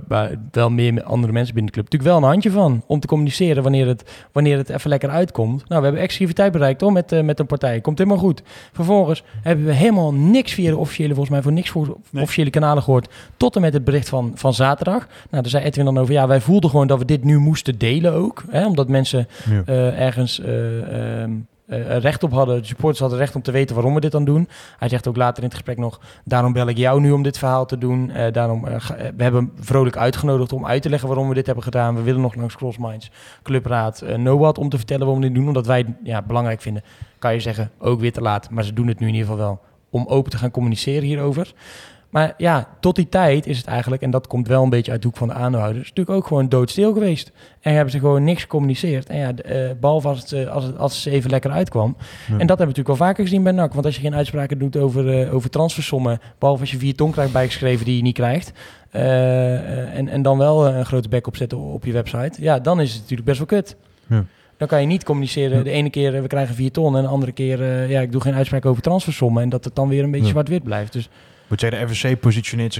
wel 0.50 0.70
meer 0.70 1.02
andere 1.02 1.32
mensen 1.32 1.54
binnen 1.54 1.72
de 1.72 1.80
club, 1.80 1.90
natuurlijk 1.90 2.02
wel 2.02 2.16
een 2.16 2.28
handje 2.28 2.50
van. 2.50 2.82
Om 2.86 3.00
te 3.00 3.06
communiceren 3.06 3.62
wanneer 3.62 3.86
het, 3.86 4.26
wanneer 4.32 4.56
het 4.56 4.68
even 4.68 4.90
lekker 4.90 5.10
uitkomt. 5.10 5.68
Nou, 5.68 5.80
we 5.80 5.86
hebben 5.86 6.02
exclusiviteit 6.02 6.52
bereikt 6.52 6.80
hoor, 6.80 6.92
met, 6.92 7.12
uh, 7.12 7.20
met 7.20 7.38
een 7.38 7.46
partij. 7.46 7.80
Komt 7.80 7.98
helemaal 7.98 8.18
goed. 8.18 8.42
Vervolgens 8.72 9.22
hebben 9.42 9.64
we 9.64 9.72
helemaal 9.72 10.14
niks 10.14 10.52
via 10.52 10.70
de 10.70 10.76
officiële, 10.76 11.08
volgens 11.08 11.30
mij 11.30 11.42
voor 11.42 11.52
niks 11.52 11.70
voor 11.70 11.96
nee. 12.10 12.22
officiële 12.22 12.50
kanalen 12.50 12.82
gehoord. 12.82 13.08
Tot 13.36 13.54
en 13.54 13.60
met 13.60 13.72
het 13.72 13.84
bericht 13.84 14.08
van, 14.08 14.32
van 14.34 14.54
zaterdag. 14.54 15.06
Nou, 15.30 15.42
daar 15.42 15.50
zei 15.50 15.64
Edwin 15.64 15.84
dan 15.84 15.98
over, 15.98 16.12
ja, 16.12 16.26
wij 16.26 16.40
voelden 16.40 16.70
gewoon 16.70 16.86
dat 16.86 16.98
we 16.98 17.04
dit 17.04 17.24
nu 17.24 17.38
moesten 17.38 17.78
delen 17.78 18.12
ook. 18.12 18.44
Hè, 18.50 18.66
omdat 18.66 18.88
mensen 18.88 19.28
uh, 19.50 20.00
ergens 20.00 20.40
uh, 20.40 21.22
um, 21.22 21.46
eh, 21.66 21.98
recht 21.98 22.22
op 22.22 22.32
hadden. 22.32 22.60
De 22.60 22.66
supporters 22.66 23.00
hadden 23.00 23.18
recht 23.18 23.34
om 23.34 23.42
te 23.42 23.50
weten 23.50 23.74
waarom 23.74 23.94
we 23.94 24.00
dit 24.00 24.12
dan 24.12 24.24
doen. 24.24 24.48
Hij 24.78 24.88
zegt 24.88 25.08
ook 25.08 25.16
later 25.16 25.36
in 25.36 25.44
het 25.48 25.54
gesprek 25.54 25.78
nog, 25.78 26.00
daarom 26.24 26.52
bel 26.52 26.68
ik 26.68 26.76
jou 26.76 27.00
nu 27.00 27.10
om 27.10 27.22
dit 27.22 27.38
verhaal 27.38 27.66
te 27.66 27.78
doen. 27.78 28.10
Eh, 28.10 28.32
daarom, 28.32 28.66
eh, 28.66 28.74
eh, 28.74 28.80
we 29.16 29.22
hebben 29.22 29.40
hem 29.40 29.52
vrolijk 29.60 29.96
uitgenodigd 29.96 30.52
om 30.52 30.66
uit 30.66 30.82
te 30.82 30.88
leggen 30.88 31.08
waarom 31.08 31.28
we 31.28 31.34
dit 31.34 31.46
hebben 31.46 31.64
gedaan. 31.64 31.94
We 31.94 32.02
willen 32.02 32.20
nog 32.20 32.34
langs 32.34 32.56
Crossminds, 32.56 33.10
Clubraad, 33.42 34.02
NOAD 34.16 34.58
om 34.58 34.68
te 34.68 34.76
vertellen 34.76 35.04
waarom 35.04 35.22
we 35.22 35.26
dit 35.26 35.36
doen. 35.36 35.46
Omdat 35.46 35.66
wij 35.66 35.78
het 35.78 35.88
ja, 36.02 36.22
belangrijk 36.22 36.60
vinden, 36.60 36.82
kan 37.18 37.32
je 37.32 37.40
zeggen, 37.40 37.70
ook 37.78 38.00
weer 38.00 38.12
te 38.12 38.20
laat. 38.20 38.50
Maar 38.50 38.64
ze 38.64 38.72
doen 38.72 38.86
het 38.86 38.98
nu 38.98 39.06
in 39.06 39.14
ieder 39.14 39.28
geval 39.28 39.44
wel 39.44 39.60
om 39.90 40.06
open 40.06 40.30
te 40.30 40.38
gaan 40.38 40.50
communiceren 40.50 41.02
hierover. 41.02 41.54
Maar 42.16 42.34
ja, 42.36 42.68
tot 42.80 42.96
die 42.96 43.08
tijd 43.08 43.46
is 43.46 43.58
het 43.58 43.66
eigenlijk, 43.66 44.02
en 44.02 44.10
dat 44.10 44.26
komt 44.26 44.48
wel 44.48 44.62
een 44.62 44.70
beetje 44.70 44.92
uit 44.92 45.02
de 45.02 45.06
hoek 45.06 45.16
van 45.16 45.28
de 45.28 45.34
aandeelhouders, 45.34 45.88
natuurlijk 45.88 46.16
ook 46.16 46.26
gewoon 46.26 46.48
doodstil 46.48 46.92
geweest. 46.92 47.32
En 47.60 47.72
hebben 47.74 47.92
ze 47.92 47.98
gewoon 47.98 48.24
niks 48.24 48.42
gecommuniceerd. 48.42 49.08
En 49.08 49.18
ja, 49.18 49.34
eh, 49.34 49.70
behalve 49.80 50.08
als 50.08 50.20
het, 50.20 50.32
eh, 50.32 50.46
als, 50.46 50.64
het, 50.64 50.78
als 50.78 51.04
het 51.04 51.14
even 51.14 51.30
lekker 51.30 51.50
uitkwam. 51.50 51.96
Ja. 51.98 52.04
En 52.06 52.26
dat 52.26 52.38
hebben 52.38 52.56
we 52.56 52.64
natuurlijk 52.64 52.98
wel 52.98 53.06
vaker 53.08 53.24
gezien 53.24 53.42
bij 53.42 53.52
NAC. 53.52 53.72
Want 53.72 53.86
als 53.86 53.94
je 53.94 54.00
geen 54.00 54.14
uitspraken 54.14 54.58
doet 54.58 54.76
over, 54.76 55.22
eh, 55.22 55.34
over 55.34 55.50
transfersommen, 55.50 56.20
behalve 56.38 56.60
als 56.60 56.70
je 56.70 56.78
vier 56.78 56.94
ton 56.94 57.10
krijgt 57.10 57.32
bijgeschreven 57.32 57.84
die 57.84 57.96
je 57.96 58.02
niet 58.02 58.14
krijgt, 58.14 58.52
en, 58.90 60.08
en 60.08 60.22
dan 60.22 60.38
wel 60.38 60.66
een 60.66 60.86
grote 60.86 61.08
bek 61.08 61.26
opzetten 61.26 61.58
op 61.58 61.84
je 61.84 61.92
website, 61.92 62.42
ja, 62.42 62.58
dan 62.58 62.80
is 62.80 62.90
het 62.92 63.00
natuurlijk 63.00 63.28
best 63.28 63.38
wel 63.38 63.46
kut. 63.46 63.76
Ja. 64.06 64.24
Dan 64.56 64.68
kan 64.68 64.80
je 64.80 64.86
niet 64.86 65.04
communiceren. 65.04 65.64
De 65.64 65.70
ene 65.70 65.90
keer 65.90 66.22
we 66.22 66.26
krijgen 66.28 66.54
vier 66.54 66.70
ton 66.70 66.96
en 66.96 67.02
de 67.02 67.08
andere 67.08 67.32
keer 67.32 67.88
ja, 67.88 68.00
ik 68.00 68.12
doe 68.12 68.20
geen 68.20 68.34
uitspraak 68.34 68.66
over 68.66 68.82
transfersommen. 68.82 69.42
En 69.42 69.48
dat 69.48 69.64
het 69.64 69.74
dan 69.74 69.88
weer 69.88 70.04
een 70.04 70.10
beetje 70.10 70.26
Ja. 70.26 70.32
zwart-wit 70.32 70.62
blijft. 70.62 70.92
Dus 70.92 71.08
Moet 71.48 71.60
jij 71.60 71.70
de 71.70 71.88
FSC 71.88 72.20
positioneert 72.20 72.72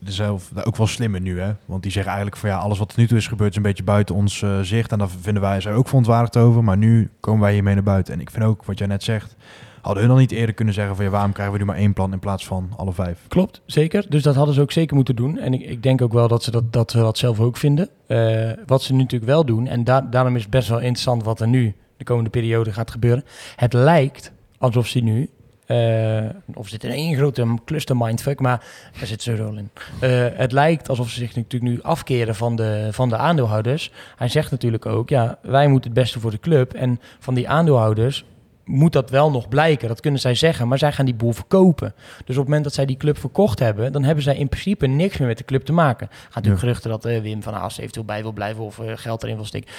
zichzelf 0.00 0.50
ook 0.64 0.76
wel 0.76 0.86
slimmer 0.86 1.20
nu, 1.20 1.40
hè? 1.40 1.52
Want 1.64 1.82
die 1.82 1.92
zeggen 1.92 2.12
eigenlijk 2.12 2.40
van 2.40 2.50
ja, 2.50 2.56
alles 2.58 2.78
wat 2.78 2.92
er 2.92 2.98
nu 3.00 3.06
toe 3.06 3.16
is 3.18 3.26
gebeurd 3.26 3.50
is 3.50 3.56
een 3.56 3.62
beetje 3.62 3.82
buiten 3.82 4.14
ons 4.14 4.42
eh, 4.42 4.60
zicht. 4.60 4.92
En 4.92 4.98
daar 4.98 5.08
vinden 5.20 5.42
wij 5.42 5.60
zij 5.60 5.72
ook 5.74 5.86
verontwaardigd 5.86 6.36
over. 6.36 6.64
Maar 6.64 6.76
nu 6.76 7.10
komen 7.20 7.40
wij 7.40 7.52
hiermee 7.52 7.74
naar 7.74 7.82
buiten. 7.82 8.14
En 8.14 8.20
ik 8.20 8.30
vind 8.30 8.44
ook, 8.44 8.64
wat 8.64 8.78
jij 8.78 8.86
net 8.86 9.02
zegt, 9.02 9.36
hadden 9.80 10.02
hun 10.02 10.12
dan 10.12 10.20
niet 10.20 10.30
eerder 10.32 10.54
kunnen 10.54 10.74
zeggen 10.74 10.96
van 10.96 11.04
ja, 11.04 11.10
waarom 11.10 11.32
krijgen 11.32 11.54
we 11.54 11.60
nu 11.60 11.66
maar 11.66 11.76
één 11.76 11.92
plan 11.92 12.12
in 12.12 12.18
plaats 12.18 12.46
van 12.46 12.70
alle 12.76 12.92
vijf? 12.92 13.18
Klopt, 13.28 13.60
zeker. 13.66 14.04
Dus 14.08 14.22
dat 14.22 14.34
hadden 14.34 14.54
ze 14.54 14.60
ook 14.60 14.72
zeker 14.72 14.96
moeten 14.96 15.16
doen. 15.16 15.38
En 15.38 15.54
ik, 15.54 15.60
ik 15.60 15.82
denk 15.82 16.02
ook 16.02 16.12
wel 16.12 16.28
dat 16.28 16.42
ze 16.42 16.50
dat, 16.50 16.72
dat, 16.72 16.90
ze 16.90 16.98
dat 16.98 17.18
zelf 17.18 17.40
ook 17.40 17.56
vinden. 17.56 17.88
Eh, 18.06 18.50
wat 18.66 18.82
ze 18.82 18.92
nu 18.92 18.98
natuurlijk 18.98 19.30
wel 19.30 19.44
doen, 19.44 19.66
en 19.66 19.84
da- 19.84 20.00
daarom 20.00 20.36
is 20.36 20.42
het 20.42 20.50
best 20.50 20.68
wel 20.68 20.78
interessant 20.78 21.22
wat 21.24 21.40
er 21.40 21.48
nu 21.48 21.74
de 21.96 22.04
komende 22.04 22.30
periode 22.30 22.72
gaat 22.72 22.90
gebeuren. 22.90 23.24
Het 23.56 23.72
lijkt 23.72 24.32
alsof 24.58 24.86
ze 24.86 25.00
nu, 25.00 25.28
eh, 25.68 26.24
of 26.54 26.68
zit 26.68 26.84
in 26.84 26.90
één 26.90 27.16
grote 27.16 27.46
cluster 27.64 27.96
mindfuck, 27.96 28.40
maar 28.40 28.64
daar 28.98 29.06
zit 29.06 29.22
ze 29.22 29.36
wel 29.36 29.56
in. 29.56 29.70
Eh, 30.00 30.26
het 30.32 30.52
lijkt 30.52 30.88
alsof 30.88 31.10
ze 31.10 31.18
zich 31.18 31.36
natuurlijk 31.36 31.72
nu 31.72 31.82
afkeren 31.82 32.34
van 32.34 32.56
de, 32.56 32.88
van 32.90 33.08
de 33.08 33.16
aandeelhouders. 33.16 33.92
Hij 34.16 34.28
zegt 34.28 34.50
natuurlijk 34.50 34.86
ook, 34.86 35.08
ja, 35.08 35.38
wij 35.42 35.68
moeten 35.68 35.90
het 35.90 36.00
beste 36.00 36.20
voor 36.20 36.30
de 36.30 36.40
club. 36.40 36.72
En 36.74 37.00
van 37.18 37.34
die 37.34 37.48
aandeelhouders 37.48 38.24
moet 38.64 38.92
dat 38.92 39.10
wel 39.10 39.30
nog 39.30 39.48
blijken. 39.48 39.88
Dat 39.88 40.00
kunnen 40.00 40.20
zij 40.20 40.34
zeggen, 40.34 40.68
maar 40.68 40.78
zij 40.78 40.92
gaan 40.92 41.04
die 41.04 41.14
boel 41.14 41.32
verkopen. 41.32 41.94
Dus 41.96 42.18
op 42.18 42.26
het 42.26 42.44
moment 42.44 42.64
dat 42.64 42.74
zij 42.74 42.86
die 42.86 42.96
club 42.96 43.18
verkocht 43.18 43.58
hebben, 43.58 43.92
dan 43.92 44.04
hebben 44.04 44.24
zij 44.24 44.36
in 44.36 44.48
principe 44.48 44.86
niks 44.86 45.16
meer 45.18 45.28
met 45.28 45.38
de 45.38 45.44
club 45.44 45.64
te 45.64 45.72
maken. 45.72 46.08
Gaat 46.10 46.34
natuurlijk 46.34 46.54
Ja. 46.62 46.66
geruchten 46.66 46.90
dat 46.90 47.04
eh, 47.04 47.20
Wim 47.20 47.42
van 47.42 47.54
Haas 47.54 47.78
eventueel 47.78 48.06
bij 48.06 48.22
wil 48.22 48.32
blijven 48.32 48.64
of 48.64 48.80
geld 48.94 49.22
erin 49.22 49.36
wil 49.36 49.44
steken. 49.44 49.70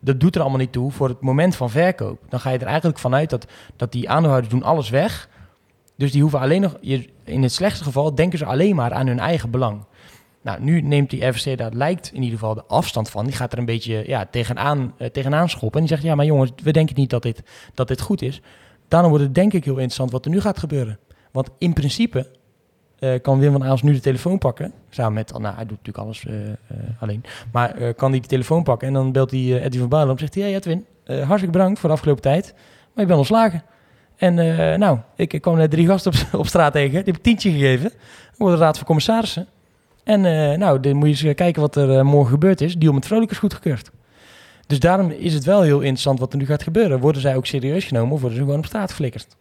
Dat 0.00 0.20
doet 0.20 0.34
er 0.34 0.40
allemaal 0.40 0.58
niet 0.58 0.72
toe 0.72 0.90
voor 0.92 1.08
het 1.08 1.20
moment 1.20 1.56
van 1.56 1.70
verkoop. 1.70 2.18
Dan 2.28 2.40
ga 2.40 2.50
je 2.50 2.58
er 2.58 2.66
eigenlijk 2.66 2.98
vanuit 2.98 3.30
dat, 3.30 3.46
dat 3.76 3.92
die 3.92 4.08
aandeelhouders 4.10 4.52
doen 4.52 4.62
alles 4.62 4.90
weg. 4.90 5.28
Dus 5.96 6.12
die 6.12 6.20
hoeven 6.20 6.40
alleen 6.40 6.60
nog, 6.60 6.76
je- 6.80 7.08
in 7.24 7.42
het 7.42 7.52
slechtste 7.52 7.84
geval, 7.84 8.14
denken 8.14 8.38
ze 8.38 8.44
alleen 8.44 8.74
maar 8.74 8.92
aan 8.92 9.06
hun 9.06 9.18
eigen 9.18 9.50
belang. 9.50 9.84
Nou, 10.42 10.60
nu 10.62 10.80
neemt 10.80 11.10
die 11.10 11.32
FSC 11.32 11.56
daar 11.56 11.72
lijkt 11.72 12.10
in 12.12 12.22
ieder 12.22 12.38
geval 12.38 12.54
de 12.54 12.64
afstand 12.66 13.10
van. 13.10 13.24
Die 13.24 13.34
gaat 13.34 13.52
er 13.52 13.58
een 13.58 13.64
beetje 13.64 14.02
ja, 14.06 14.26
tegenaan, 14.30 14.94
eh, 14.98 15.08
tegenaan 15.08 15.48
schoppen. 15.48 15.80
En 15.80 15.86
die 15.86 15.94
zegt, 15.96 16.06
ja, 16.08 16.14
maar 16.14 16.24
jongens, 16.24 16.52
we 16.62 16.70
denken 16.70 16.94
niet 16.96 17.10
dat 17.10 17.22
dit, 17.22 17.42
dat 17.74 17.88
dit 17.88 18.00
goed 18.00 18.22
is. 18.22 18.40
Daarom 18.88 19.10
wordt 19.10 19.24
het 19.24 19.34
denk 19.34 19.52
ik 19.52 19.64
heel 19.64 19.72
interessant 19.72 20.10
wat 20.10 20.24
er 20.24 20.30
nu 20.30 20.40
gaat 20.40 20.58
gebeuren. 20.58 20.98
Want 21.32 21.50
in 21.58 21.72
principe 21.72 22.30
eh, 22.98 23.20
kan 23.22 23.38
Wim 23.38 23.52
van 23.52 23.64
Aals 23.64 23.82
nu 23.82 23.92
de 23.92 24.00
telefoon 24.00 24.38
pakken. 24.38 24.72
Samen 24.90 25.12
met, 25.12 25.32
nou, 25.38 25.54
hij 25.54 25.66
doet 25.66 25.78
natuurlijk 25.78 25.98
alles 25.98 26.24
eh, 26.26 26.34
alleen. 27.00 27.24
Maar 27.52 27.94
kan 27.94 28.10
hij 28.10 28.20
de 28.20 28.26
telefoon 28.26 28.62
pakken 28.62 28.88
en 28.88 28.94
dan 28.94 29.12
belt 29.12 29.30
hij 29.30 29.62
Edwin 29.62 29.80
van 29.80 29.88
Balen 29.88 30.10
op. 30.10 30.18
Zegt 30.18 30.34
hij, 30.34 30.42
hey 30.44 30.54
Edwin, 30.54 30.84
hartstikke 31.06 31.50
bedankt 31.50 31.78
voor 31.78 31.88
de 31.88 31.94
afgelopen 31.94 32.22
tijd. 32.22 32.54
Maar 32.94 33.02
ik 33.02 33.08
ben 33.10 33.18
ontslagen. 33.18 33.62
En 34.16 34.38
eh, 34.38 34.78
nou, 34.78 34.98
ik, 35.16 35.32
ik 35.32 35.40
kwam 35.42 35.56
net 35.56 35.70
drie 35.70 35.86
gasten 35.86 36.12
op, 36.12 36.34
op 36.40 36.46
straat 36.46 36.72
tegen. 36.72 36.90
Die 36.90 36.98
heb 36.98 37.16
ik 37.16 37.22
tientje 37.22 37.50
gegeven. 37.50 37.92
Wordt 38.36 38.56
de 38.56 38.62
raad 38.62 38.76
van 38.76 38.86
commissarissen. 38.86 39.46
En 40.04 40.24
eh, 40.24 40.58
nou, 40.58 40.80
dan 40.80 40.96
moet 40.96 41.18
je 41.18 41.26
eens 41.26 41.36
kijken 41.36 41.62
wat 41.62 41.76
er 41.76 41.98
eh, 41.98 42.04
morgen 42.04 42.32
gebeurd 42.32 42.60
is. 42.60 42.74
Deal 42.74 42.92
met 42.92 43.06
Vrolijk 43.06 43.30
is 43.30 43.38
goedgekeurd. 43.38 43.90
Dus 44.66 44.80
daarom 44.80 45.10
is 45.10 45.34
het 45.34 45.44
wel 45.44 45.62
heel 45.62 45.80
interessant 45.80 46.18
wat 46.18 46.32
er 46.32 46.38
nu 46.38 46.46
gaat 46.46 46.62
gebeuren. 46.62 47.00
Worden 47.00 47.22
zij 47.22 47.36
ook 47.36 47.46
serieus 47.46 47.84
genomen 47.84 48.12
of 48.12 48.20
worden 48.20 48.38
ze 48.38 48.44
gewoon 48.44 48.58
op 48.58 48.66
straat 48.66 48.90
geflikkerd? 48.90 49.36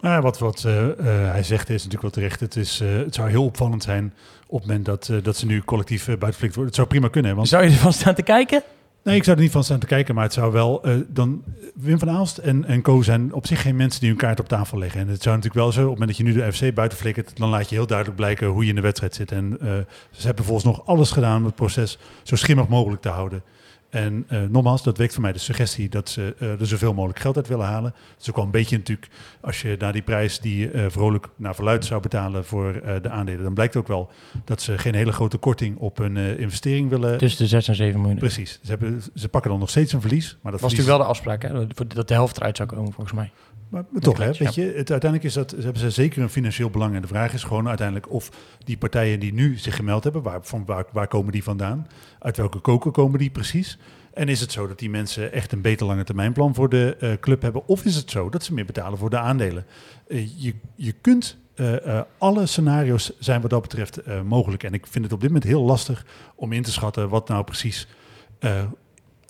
Nou, 0.00 0.22
wat 0.22 0.38
wat 0.38 0.62
hij 1.02 1.42
zegt 1.42 1.68
is 1.68 1.84
natuurlijk 1.84 2.02
wel 2.02 2.10
terecht. 2.10 2.40
Het, 2.40 2.56
is, 2.56 2.78
het 2.78 3.14
zou 3.14 3.30
heel 3.30 3.44
opvallend 3.44 3.82
zijn 3.82 4.14
op 4.46 4.58
het 4.58 4.66
moment 4.66 4.84
dat, 4.86 5.10
dat 5.22 5.36
ze 5.36 5.46
nu 5.46 5.62
collectief 5.62 6.08
uh, 6.08 6.16
buitenflikt 6.16 6.54
worden. 6.54 6.64
Het 6.64 6.74
zou 6.74 6.88
prima 6.88 7.08
kunnen. 7.08 7.36
Want, 7.36 7.48
Zou 7.48 7.64
je 7.64 7.70
ervan 7.70 7.92
staan 7.92 8.14
te 8.14 8.22
kijken? 8.22 8.62
Nee, 9.02 9.16
ik 9.16 9.24
zou 9.24 9.36
er 9.36 9.42
niet 9.42 9.52
van 9.52 9.64
staan 9.64 9.78
te 9.78 9.86
kijken. 9.86 10.14
Maar 10.14 10.24
het 10.24 10.32
zou 10.32 10.52
wel 10.52 10.82
eh, 10.82 10.94
dan... 11.08 11.42
Wim 11.74 11.98
van 11.98 12.10
Aalst 12.10 12.38
en, 12.38 12.64
en 12.64 12.82
Co 12.82 13.02
zijn 13.02 13.32
op 13.32 13.46
zich 13.46 13.62
geen 13.62 13.76
mensen 13.76 14.00
die 14.00 14.08
hun 14.08 14.18
kaart 14.18 14.40
op 14.40 14.48
tafel 14.48 14.78
leggen. 14.78 15.00
En 15.00 15.08
het 15.08 15.22
zou 15.22 15.36
natuurlijk 15.36 15.64
wel 15.64 15.72
zo, 15.72 15.80
op 15.80 15.90
het 15.90 15.98
moment 15.98 16.18
dat 16.18 16.26
je 16.26 16.32
nu 16.32 16.32
de 16.32 16.52
FC 16.52 16.74
buiten 16.74 16.98
flikkert... 16.98 17.36
dan 17.36 17.48
laat 17.48 17.68
je 17.68 17.74
heel 17.74 17.86
duidelijk 17.86 18.16
blijken 18.16 18.46
hoe 18.46 18.62
je 18.62 18.68
in 18.68 18.74
de 18.74 18.80
wedstrijd 18.80 19.14
zit. 19.14 19.32
En 19.32 19.56
eh, 19.60 19.72
ze 20.10 20.26
hebben 20.26 20.44
volgens 20.44 20.66
nog 20.66 20.86
alles 20.86 21.10
gedaan 21.10 21.36
om 21.36 21.44
het 21.44 21.54
proces 21.54 21.98
zo 22.22 22.36
schimmig 22.36 22.68
mogelijk 22.68 23.02
te 23.02 23.08
houden. 23.08 23.42
En 23.90 24.24
eh, 24.28 24.42
nogmaals, 24.48 24.82
dat 24.82 24.98
wekt 24.98 25.12
voor 25.12 25.22
mij 25.22 25.32
de 25.32 25.38
suggestie 25.38 25.88
dat 25.88 26.08
ze 26.08 26.34
eh, 26.38 26.60
er 26.60 26.66
zoveel 26.66 26.94
mogelijk 26.94 27.18
geld 27.18 27.36
uit 27.36 27.48
willen 27.48 27.66
halen. 27.66 27.90
Dat 27.90 28.20
is 28.20 28.28
ook 28.28 28.36
wel 28.36 28.44
een 28.44 28.50
beetje 28.50 28.76
natuurlijk, 28.76 29.08
als 29.40 29.62
je 29.62 29.76
naar 29.78 29.92
die 29.92 30.02
prijs 30.02 30.40
die 30.40 30.70
eh, 30.70 30.84
vrolijk 30.88 31.28
naar 31.36 31.54
verluid 31.54 31.84
zou 31.84 32.00
betalen 32.00 32.44
voor 32.44 32.72
de 33.02 33.10
aandelen, 33.10 33.42
dan 33.42 33.54
blijkt 33.54 33.76
ook 33.76 33.88
wel 33.88 34.10
dat 34.44 34.62
ze 34.62 34.78
geen 34.78 34.94
hele 34.94 35.12
grote 35.12 35.38
korting 35.38 35.78
op 35.78 35.98
hun 35.98 36.16
investering 36.16 36.88
willen. 36.88 37.18
Tussen 37.18 37.42
de 37.42 37.48
6 37.48 37.68
en 37.68 37.74
7 37.74 38.00
miljoen. 38.00 38.18
Precies. 38.18 38.58
Ze, 38.62 38.70
hebben, 38.70 39.02
ze 39.14 39.28
pakken 39.28 39.50
dan 39.50 39.60
nog 39.60 39.70
steeds 39.70 39.92
een 39.92 40.00
verlies. 40.00 40.38
Maar 40.42 40.52
dat 40.52 40.60
was 40.60 40.72
verlies, 40.72 40.88
natuurlijk 40.88 40.96
wel 40.96 41.06
de 41.06 41.36
afspraak, 41.36 41.42
hè? 41.42 41.66
Dat 41.94 42.08
de 42.08 42.14
helft 42.14 42.36
eruit 42.36 42.56
zou 42.56 42.68
komen, 42.68 42.92
volgens 42.92 43.16
mij. 43.16 43.30
Maar, 43.70 43.84
maar 43.90 44.00
toch, 44.00 44.18
hè, 44.18 44.32
weet 44.32 44.54
je, 44.54 44.62
het, 44.62 44.90
uiteindelijk 44.90 45.24
is 45.24 45.32
dat, 45.32 45.50
hebben 45.50 45.78
ze 45.78 45.90
zeker 45.90 46.22
een 46.22 46.30
financieel 46.30 46.70
belang. 46.70 46.94
En 46.94 47.02
de 47.02 47.08
vraag 47.08 47.32
is 47.32 47.42
gewoon 47.42 47.68
uiteindelijk 47.68 48.10
of 48.12 48.30
die 48.64 48.78
partijen 48.78 49.20
die 49.20 49.32
nu 49.32 49.56
zich 49.56 49.76
gemeld 49.76 50.04
hebben, 50.04 50.22
waar, 50.22 50.38
van 50.42 50.64
waar, 50.64 50.84
waar 50.92 51.08
komen 51.08 51.32
die 51.32 51.42
vandaan? 51.42 51.86
Uit 52.18 52.36
welke 52.36 52.58
koker 52.58 52.90
komen 52.90 53.18
die 53.18 53.30
precies? 53.30 53.78
En 54.14 54.28
is 54.28 54.40
het 54.40 54.52
zo 54.52 54.66
dat 54.66 54.78
die 54.78 54.90
mensen 54.90 55.32
echt 55.32 55.52
een 55.52 55.60
beter 55.60 55.86
lange 55.86 56.04
termijnplan 56.04 56.54
voor 56.54 56.68
de 56.68 56.96
uh, 57.00 57.12
club 57.20 57.42
hebben? 57.42 57.66
Of 57.66 57.84
is 57.84 57.96
het 57.96 58.10
zo 58.10 58.28
dat 58.28 58.44
ze 58.44 58.54
meer 58.54 58.64
betalen 58.64 58.98
voor 58.98 59.10
de 59.10 59.18
aandelen? 59.18 59.64
Uh, 60.08 60.28
je, 60.36 60.54
je 60.74 60.92
kunt 60.92 61.36
uh, 61.56 62.00
alle 62.18 62.46
scenario's 62.46 63.12
zijn 63.18 63.40
wat 63.40 63.50
dat 63.50 63.62
betreft 63.62 64.00
mogelijk. 64.24 64.62
En 64.62 64.74
ik 64.74 64.86
vind 64.86 65.04
het 65.04 65.12
op 65.12 65.20
dit 65.20 65.28
moment 65.28 65.48
heel 65.48 65.62
lastig 65.62 66.06
om 66.34 66.52
in 66.52 66.62
te 66.62 66.72
schatten 66.72 67.08
wat 67.08 67.28
nou 67.28 67.44
precies 67.44 67.88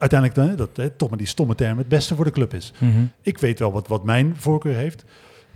uiteindelijk, 0.01 0.59
dat, 0.59 0.77
hè, 0.77 0.91
toch 0.91 1.09
maar 1.09 1.19
die 1.19 1.27
stomme 1.27 1.55
term, 1.55 1.79
het 1.79 1.89
beste 1.89 2.15
voor 2.15 2.25
de 2.25 2.31
club 2.31 2.55
is. 2.55 2.73
Mm 2.79 2.93
-hmm. 2.93 3.11
Ik 3.23 3.39
weet 3.39 3.59
wel 3.59 3.73
wat, 3.73 3.89
wat 3.89 4.05
mijn 4.05 4.35
voorkeur 4.37 4.75
heeft. 4.75 5.05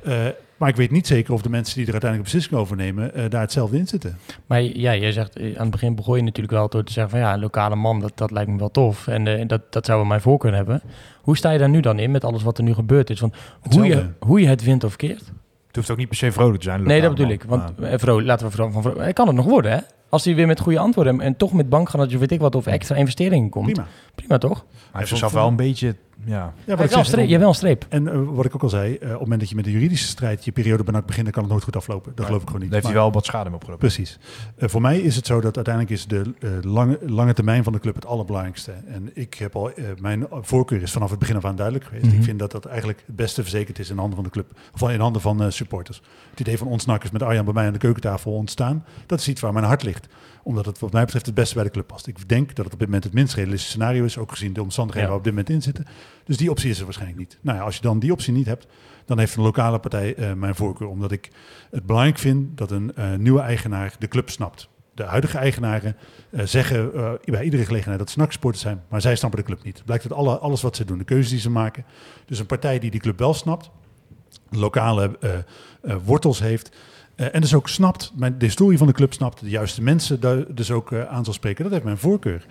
Uh, 0.07 0.27
maar 0.57 0.69
ik 0.69 0.77
weet 0.77 0.91
niet 0.91 1.07
zeker 1.07 1.33
of 1.33 1.43
de 1.43 1.51
mensen 1.51 1.77
die 1.77 1.87
er 1.87 1.93
uiteindelijk 1.93 2.31
beslissing 2.31 2.61
over 2.61 2.77
nemen, 2.77 3.11
uh, 3.17 3.25
daar 3.29 3.41
hetzelfde 3.41 3.79
in 3.79 3.87
zitten. 3.87 4.19
Maar 4.47 4.63
ja, 4.63 4.97
jij 4.97 5.13
zegt 5.13 5.37
aan 5.37 5.53
het 5.57 5.71
begin 5.71 5.95
begon 5.95 6.17
je 6.17 6.23
natuurlijk 6.23 6.55
wel 6.55 6.69
door 6.69 6.85
te 6.85 6.93
zeggen 6.93 7.13
van 7.13 7.21
ja, 7.21 7.35
een 7.35 7.41
lokale 7.41 7.77
man, 7.77 8.01
dat, 8.01 8.13
dat 8.15 8.31
lijkt 8.31 8.51
me 8.51 8.59
wel 8.59 8.71
tof. 8.71 9.07
En 9.07 9.27
uh, 9.27 9.43
dat, 9.47 9.73
dat 9.73 9.87
zou 9.87 9.99
wel 9.99 10.07
mijn 10.07 10.21
voorkeur 10.21 10.55
hebben. 10.55 10.83
Hoe 11.23 11.37
sta 11.37 11.51
je 11.51 11.59
daar 11.59 11.69
nu 11.69 11.81
dan 11.81 11.99
in 11.99 12.11
met 12.11 12.25
alles 12.25 12.43
wat 12.43 12.59
er 12.59 12.65
nu 12.65 12.75
gebeurd 12.75 13.11
is? 13.11 13.21
Want 13.21 13.35
hoe 13.71 13.87
je, 13.87 14.07
hoe 14.19 14.41
je 14.41 14.47
het 14.47 14.65
wint 14.65 14.85
of 14.85 14.97
keert. 14.97 15.33
Het 15.67 15.77
hoeft 15.77 15.91
ook 15.91 15.97
niet 15.97 16.09
per 16.09 16.17
se 16.17 16.33
vrolijk 16.33 16.59
te 16.59 16.65
zijn. 16.65 16.83
Nee, 16.83 17.01
dat 17.01 17.11
bedoel 17.11 17.27
man. 17.27 17.35
ik. 17.35 17.43
Want 17.43 17.73
vrolijk, 18.01 18.27
laten 18.27 18.47
we 18.47 18.53
vrolijk, 18.53 18.75
van 18.75 18.83
vrolijk. 18.83 19.15
kan 19.15 19.27
het 19.27 19.37
nog 19.37 19.45
worden, 19.45 19.73
hè? 19.73 19.79
Als 20.15 20.25
hij 20.25 20.35
weer 20.35 20.47
met 20.47 20.61
goede 20.61 20.79
antwoorden 20.79 21.13
en, 21.13 21.21
en 21.21 21.37
toch 21.37 21.53
met 21.53 21.69
bankgarantje, 21.69 22.19
weet 22.19 22.33
ik 22.33 22.41
wat, 22.41 22.55
of 22.55 22.67
extra 22.67 22.97
investeringen 22.97 23.51
komt. 23.51 23.73
Prima. 23.73 23.87
Prima 24.15 24.39
toch? 24.39 24.65
Hij 24.75 24.89
heeft 24.93 25.09
zichzelf 25.09 25.33
wel 25.33 25.49
een 25.49 25.57
beetje 25.57 25.97
ja. 26.25 26.53
ja 26.65 26.77
wat 26.77 26.85
ik 26.85 26.91
zeg, 26.91 27.07
streep, 27.07 27.25
je 27.25 27.29
hebt 27.29 27.41
wel 27.41 27.49
een 27.49 27.55
streep. 27.55 27.87
En 27.89 28.07
uh, 28.07 28.21
wat 28.27 28.45
ik 28.45 28.55
ook 28.55 28.63
al 28.63 28.69
zei, 28.69 28.91
uh, 28.91 28.95
op 28.95 29.01
het 29.01 29.21
moment 29.21 29.41
dat 29.41 29.49
je 29.49 29.55
met 29.55 29.65
de 29.65 29.71
juridische 29.71 30.07
strijd 30.07 30.45
je 30.45 30.53
periode 30.53 30.85
bij 30.85 30.93
NAC 30.93 31.07
begint, 31.07 31.25
dan 31.25 31.33
kan 31.33 31.43
het 31.43 31.53
nooit 31.53 31.65
goed 31.65 31.77
aflopen. 31.77 32.11
Dat 32.11 32.19
ja, 32.19 32.25
geloof 32.25 32.41
ik 32.41 32.47
gewoon 32.47 32.63
niet. 32.63 32.71
Daar 32.71 32.81
heeft 32.81 32.93
hij 32.93 33.03
wel 33.03 33.13
wat 33.13 33.25
schade 33.25 33.45
mee 33.45 33.55
opgelopen. 33.55 33.89
Precies. 33.89 34.19
Uh, 34.59 34.69
voor 34.69 34.81
mij 34.81 34.99
is 34.99 35.17
het 35.17 35.27
zo 35.27 35.41
dat 35.41 35.57
uiteindelijk 35.57 35.95
is 35.95 36.07
de 36.07 36.35
lange, 36.63 36.99
lange 37.07 37.33
termijn 37.33 37.65
van 37.65 37.73
de 37.73 37.79
club 37.79 37.95
het 37.95 38.07
allerbelangrijkste. 38.07 38.73
En 38.87 39.11
ik 39.15 39.35
heb 39.35 39.57
al, 39.57 39.71
mijn 40.01 40.27
voorkeur 40.31 40.83
is 40.83 40.93
vanaf 40.93 41.11
het 41.11 41.19
begin 41.19 41.37
af 41.37 41.45
aan 41.45 41.57
duidelijk 41.57 41.85
geweest. 41.85 42.05
Mhm. 42.05 42.13
Mm 42.13 42.19
-hmm. 42.19 42.29
Ik 42.29 42.39
vind 42.39 42.51
dat 42.51 42.63
dat 42.63 42.65
eigenlijk 42.65 43.03
het 43.07 43.17
beste 43.17 43.43
verzekerd 43.43 43.79
is 43.79 43.91
in 43.91 43.97
handen 43.97 44.15
van 44.15 44.25
de 44.25 44.31
club. 44.31 44.47
Of 44.73 44.91
in 44.91 45.01
handen 45.01 45.23
van 45.23 45.53
supporters. 45.53 46.03
Het 46.31 46.41
idee 46.41 46.59
van 46.59 46.67
ons 46.67 46.87
is 47.03 47.11
met 47.11 47.23
Arjan 47.23 47.45
bij 47.45 47.55
mij 47.55 47.67
aan 47.67 47.73
de 47.73 47.79
keukentafel 47.79 48.33
ontstaan. 48.33 48.85
Dat 49.07 49.19
is 49.19 49.29
iets 49.29 49.41
waar 49.41 49.53
mijn 49.53 49.65
hart 49.65 49.83
ligt 49.83 50.04
omdat 50.43 50.67
het 50.67 50.79
wat 50.79 50.93
mij 50.93 51.05
betreft 51.05 51.27
het 51.27 51.35
beste 51.35 51.55
bij 51.55 51.65
de 51.65 51.71
club 51.71 51.87
past. 51.87 52.07
Ik 52.07 52.29
denk 52.29 52.55
dat 52.55 52.65
het 52.65 52.75
op 52.75 52.79
dit 52.79 52.89
moment 52.89 53.05
het 53.05 53.13
minst 53.13 53.35
realistische 53.35 53.71
scenario 53.71 54.05
is, 54.05 54.19
ook 54.19 54.31
gezien 54.31 54.53
de 54.53 54.63
omstandigheden 54.63 55.11
ja. 55.11 55.15
waar 55.15 55.23
we 55.23 55.31
op 55.31 55.37
dit 55.37 55.47
moment 55.47 55.65
in 55.65 55.75
zitten. 55.75 55.95
Dus 56.25 56.37
die 56.37 56.51
optie 56.51 56.71
is 56.71 56.79
er 56.79 56.85
waarschijnlijk 56.85 57.21
niet. 57.21 57.39
Nou 57.41 57.59
ja, 57.59 57.65
als 57.65 57.77
je 57.77 57.83
dan 57.83 57.99
die 57.99 58.13
optie 58.13 58.33
niet 58.33 58.47
hebt, 58.47 58.67
dan 59.05 59.19
heeft 59.19 59.37
een 59.37 59.43
lokale 59.43 59.79
partij 59.79 60.17
uh, 60.19 60.33
mijn 60.33 60.55
voorkeur, 60.55 60.89
omdat 60.89 61.13
ik 61.13 61.31
het 61.71 61.87
belangrijk 61.87 62.19
vind 62.19 62.59
dat 62.59 62.71
een 62.71 62.93
uh, 62.99 63.15
nieuwe 63.15 63.41
eigenaar 63.41 63.95
de 63.99 64.09
club 64.09 64.31
snapt. 64.31 64.69
de 64.95 65.03
huidige 65.03 65.39
eigenaren 65.39 65.97
eh, 66.31 66.45
zeggen 66.45 66.95
eh, 66.95 67.13
bij 67.25 67.45
iedere 67.45 67.65
gelegenheid 67.65 67.99
dat 67.99 68.11
ze 68.11 68.19
NAC-supporters 68.19 68.63
zijn, 68.63 68.83
maar 68.89 69.01
zij 69.01 69.17
snappen 69.17 69.39
de 69.39 69.47
club 69.47 69.63
niet. 69.63 69.77
Het 69.77 69.85
blijkt 69.85 70.05
uit 70.05 70.13
alle, 70.13 70.39
alles 70.39 70.63
wat 70.63 70.77
ze 70.77 70.85
doen, 70.85 70.99
de 70.99 71.05
keuzes 71.05 71.31
die 71.31 71.41
ze 71.41 71.51
maken. 71.51 71.85
Dus 72.27 72.39
een 72.39 72.47
partij 72.47 72.79
die 72.79 72.91
die 72.91 73.01
club 73.01 73.19
wel 73.19 73.35
snapt, 73.35 73.71
lokale 74.51 75.17
eh, 75.21 75.35
eh, 75.83 75.97
wortels 76.05 76.41
heeft. 76.41 76.77
Eh, 77.17 77.27
en 77.35 77.41
dus 77.41 77.55
ook 77.55 77.69
snapt, 77.69 78.13
mijn- 78.17 78.39
de 78.39 78.45
historie 78.45 78.79
van 78.79 78.87
de 78.87 78.93
club 78.93 79.13
snapt, 79.13 79.41
de 79.41 79.49
juiste 79.51 79.83
mensen 79.83 80.21
daar 80.21 80.55
dus 80.55 80.71
ook 80.71 80.93
eh, 80.93 81.03
aan 81.05 81.25
zal 81.25 81.35
spreken. 81.35 81.63
Dat 81.63 81.73
heeft 81.73 81.85
mijn 81.85 81.99
voorkeur. 81.99 82.47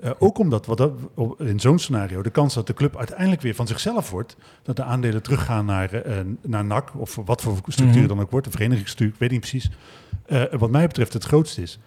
Eh, 0.00 0.10
ook 0.18 0.38
omdat 0.38 0.66
wat 0.66 0.76
dat, 0.76 0.92
in 1.38 1.60
zo'n 1.60 1.78
scenario 1.78 2.22
de 2.22 2.30
kans 2.30 2.54
dat 2.54 2.66
de 2.66 2.74
club 2.74 2.96
uiteindelijk 2.96 3.42
weer 3.42 3.54
van 3.54 3.66
zichzelf 3.66 4.10
wordt, 4.10 4.36
dat 4.62 4.76
de 4.76 4.82
aandelen 4.82 5.22
teruggaan 5.22 5.64
naar, 5.64 6.02
naar 6.42 6.64
NAC 6.64 6.90
of 6.96 7.18
wat 7.24 7.42
voor 7.42 7.56
structuur 7.66 7.98
Mhm. 7.98 8.08
dan 8.08 8.20
ook 8.20 8.30
wordt, 8.30 8.46
een 8.46 8.52
verenigingsstructuur, 8.52 9.14
ik 9.14 9.20
weet 9.20 9.30
niet 9.30 9.40
precies. 9.40 9.70
Wat 10.58 10.70
mij 10.70 10.86
betreft 10.86 11.12
het 11.12 11.24
grootste 11.24 11.62
is. 11.62 11.78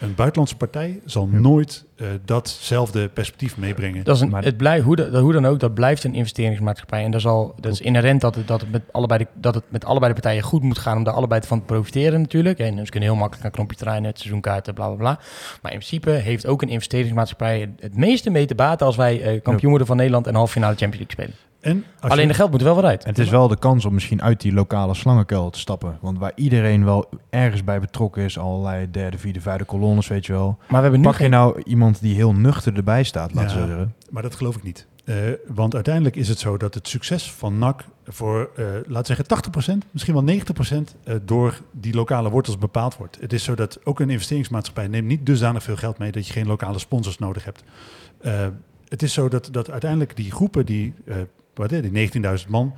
Een 0.00 0.14
buitenlandse 0.14 0.56
partij 0.56 1.00
zal 1.04 1.28
Ja. 1.32 1.38
nooit 1.38 1.84
eh, 1.96 2.06
datzelfde 2.24 3.08
perspectief 3.08 3.56
meebrengen. 3.56 4.04
Dat 4.04 4.14
is 4.16 4.20
een, 4.22 4.28
Maar- 4.28 4.44
het 4.44 4.56
blijft, 4.56 4.84
hoe, 4.84 4.96
da- 4.96 5.20
hoe 5.20 5.32
dan 5.32 5.46
ook, 5.46 5.60
dat 5.60 5.74
blijft 5.74 6.04
een 6.04 6.14
investeringsmaatschappij. 6.14 7.04
En 7.04 7.10
dat 7.10 7.20
is, 7.20 7.26
al, 7.26 7.54
dat 7.60 7.72
is 7.72 7.80
inherent 7.80 8.20
dat 8.20 8.34
het, 8.34 8.48
dat, 8.48 8.60
het 8.60 8.70
met 8.70 8.82
allebei 8.92 9.18
de, 9.24 9.26
dat 9.40 9.54
het 9.54 9.64
met 9.68 9.84
allebei 9.84 10.12
de 10.14 10.20
partijen 10.20 10.42
goed 10.42 10.62
moet 10.62 10.78
gaan 10.78 10.96
om 10.96 11.04
daar 11.04 11.14
allebei 11.14 11.40
van 11.46 11.58
te 11.58 11.64
profiteren 11.64 12.20
natuurlijk. 12.20 12.58
En 12.58 12.84
ze 12.84 12.90
kunnen 12.90 13.08
heel 13.08 13.18
makkelijk 13.18 13.44
een 13.46 13.52
knompje 13.52 13.76
draaien, 13.76 14.04
het 14.04 14.18
seizoenkaarten, 14.18 14.74
bla 14.74 14.86
bla 14.86 14.96
bla. 14.96 15.18
Maar 15.62 15.72
in 15.72 15.78
principe 15.78 16.10
heeft 16.10 16.46
ook 16.46 16.62
een 16.62 16.68
investeringsmaatschappij 16.68 17.60
het- 17.60 17.70
het 17.80 17.96
meeste 17.96 18.30
mee 18.30 18.46
te 18.46 18.54
baten 18.54 18.86
als 18.86 18.96
wij 18.96 19.22
eh, 19.22 19.42
kampioen 19.42 19.68
worden 19.70 19.86
van 19.86 19.96
Nederland 19.96 20.26
en 20.26 20.34
halve 20.34 20.52
finale 20.52 20.76
Champions 20.76 21.08
League 21.08 21.26
spelen. 21.26 21.49
En 21.60 21.84
Alleen 22.00 22.20
je- 22.20 22.26
de 22.26 22.34
geld 22.34 22.50
moet 22.50 22.62
wel 22.62 22.74
weer 22.74 22.84
uit. 22.84 23.02
En 23.04 23.08
het 23.10 23.18
is 23.18 23.28
wel 23.28 23.48
de 23.48 23.58
kans 23.58 23.84
om 23.84 23.94
misschien 23.94 24.22
uit 24.22 24.40
die 24.40 24.52
lokale 24.52 24.94
slangenkuil 24.94 25.50
te 25.50 25.58
stappen. 25.58 25.98
Want 26.00 26.18
waar 26.18 26.32
iedereen 26.34 26.84
wel 26.84 27.08
ergens 27.30 27.64
bij 27.64 27.80
betrokken 27.80 28.22
is, 28.22 28.38
allerlei 28.38 28.90
derde, 28.90 29.18
vierde, 29.18 29.40
vijfde 29.40 29.64
kolonnes, 29.64 30.08
weet 30.08 30.26
je 30.26 30.32
wel. 30.32 30.56
Maar 30.58 30.76
we 30.76 30.82
hebben 30.82 31.00
nu 31.00 31.06
Pak 31.06 31.18
je 31.18 31.28
nou 31.28 31.62
iemand 31.64 32.00
die 32.00 32.14
heel 32.14 32.32
nuchter 32.34 32.76
erbij 32.76 33.02
staat, 33.02 33.34
laten 33.34 33.56
Ja. 33.58 33.62
we 33.62 33.68
zeggen. 33.70 33.94
Maar 34.10 34.22
dat 34.22 34.34
geloof 34.34 34.56
ik 34.56 34.62
niet. 34.62 34.86
Eh, 35.04 35.16
want 35.46 35.74
uiteindelijk 35.74 36.16
is 36.16 36.28
het 36.28 36.38
zo 36.38 36.56
dat 36.56 36.74
het 36.74 36.88
succes 36.88 37.32
van 37.32 37.58
NAC 37.58 37.84
voor, 38.06 38.50
eh 38.56 38.64
laten 38.86 38.92
we 38.94 39.04
zeggen, 39.04 39.26
80%, 39.26 39.84
misschien 39.90 40.14
wel 40.14 40.22
90% 40.22 40.94
eh, 41.04 41.14
door 41.24 41.60
die 41.72 41.94
lokale 41.94 42.30
wortels 42.30 42.58
bepaald 42.58 42.96
wordt. 42.96 43.18
Het 43.20 43.32
is 43.32 43.44
zo 43.44 43.54
dat 43.54 43.78
ook 43.84 44.00
een 44.00 44.10
investeringsmaatschappij 44.10 44.88
neemt 44.88 45.06
niet 45.06 45.26
dusdanig 45.26 45.62
veel 45.62 45.76
geld 45.76 45.98
mee 45.98 46.12
dat 46.12 46.26
je 46.26 46.32
geen 46.32 46.46
lokale 46.46 46.78
sponsors 46.78 47.18
nodig 47.18 47.44
hebt. 47.44 47.62
Eh, 48.20 48.46
het 48.88 49.02
is 49.02 49.12
zo 49.12 49.28
dat, 49.28 49.48
dat 49.52 49.70
uiteindelijk 49.70 50.16
die 50.16 50.30
groepen, 50.32 50.66
die, 50.66 50.94
eh, 51.06 51.16
wat, 51.54 51.68
die 51.68 52.10
19.000 52.42 52.48
man, 52.48 52.74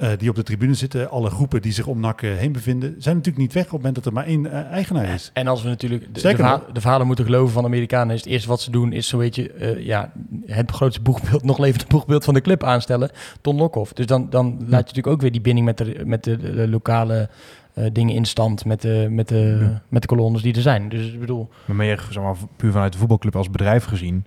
eh, 0.00 0.10
die 0.18 0.28
op 0.28 0.34
de 0.36 0.42
tribune 0.42 0.74
zitten, 0.74 1.10
alle 1.10 1.30
groepen 1.30 1.62
die 1.62 1.72
zich 1.72 1.86
om 1.86 2.00
NAC 2.00 2.22
eh, 2.22 2.34
heen 2.34 2.52
bevinden, 2.52 2.94
zijn 2.98 3.16
natuurlijk 3.16 3.44
niet 3.44 3.52
weg 3.52 3.64
op 3.64 3.70
het 3.70 3.78
moment 3.78 3.94
dat 3.94 4.06
er 4.06 4.12
maar 4.12 4.24
één 4.24 4.52
eh, 4.52 4.70
eigenaar 4.70 5.14
is. 5.14 5.30
En 5.34 5.46
als 5.46 5.62
we 5.62 5.68
natuurlijk 5.68 6.14
de, 6.14 6.60
de, 6.72 6.80
verhalen 6.80 7.06
moeten 7.06 7.24
geloven 7.24 7.52
van 7.52 7.62
de 7.62 7.68
Amerikanen, 7.68 8.14
is 8.14 8.20
het 8.20 8.30
eerste 8.30 8.48
wat 8.48 8.60
ze 8.60 8.70
doen, 8.70 8.92
is 8.92 9.08
zo 9.08 9.18
weet 9.18 9.34
je, 9.34 9.52
eh, 9.52 9.84
ja, 9.86 10.12
het 10.46 10.70
grootste 10.70 11.02
boegbeeld, 11.02 11.44
nog 11.50 11.58
levende 11.58 11.86
boegbeeld 11.88 12.24
van 12.24 12.34
de 12.34 12.40
club 12.40 12.64
aanstellen, 12.64 13.10
Ton 13.40 13.56
Lokhoff. 13.56 13.92
Dus 13.92 14.06
dan, 14.06 14.30
dan 14.30 14.46
laat 14.46 14.60
je 14.60 14.68
natuurlijk 14.70 15.06
ook 15.06 15.20
weer 15.20 15.32
die 15.32 15.40
binding 15.40 15.66
met 15.66 15.78
de, 15.78 16.02
met 16.04 16.24
de, 16.24 16.36
de 16.36 16.68
lokale 16.68 17.28
eh, 17.74 17.84
dingen 17.92 18.14
in 18.14 18.24
stand, 18.24 18.64
met 18.64 18.82
de, 18.82 19.06
met, 19.10 19.28
de, 19.28 19.58
Ja. 19.60 19.82
met 19.88 20.02
de 20.02 20.08
kolonnes 20.08 20.42
die 20.42 20.54
er 20.54 20.62
zijn. 20.62 20.88
Dus 20.88 21.12
ik 21.12 21.20
bedoel, 21.20 21.48
Maar 21.64 21.76
meer 21.76 22.06
zeg 22.10 22.22
maar, 22.22 22.36
puur 22.56 22.72
vanuit 22.72 22.92
de 22.92 22.98
voetbalclub 22.98 23.36
als 23.36 23.50
bedrijf 23.50 23.84
gezien, 23.84 24.26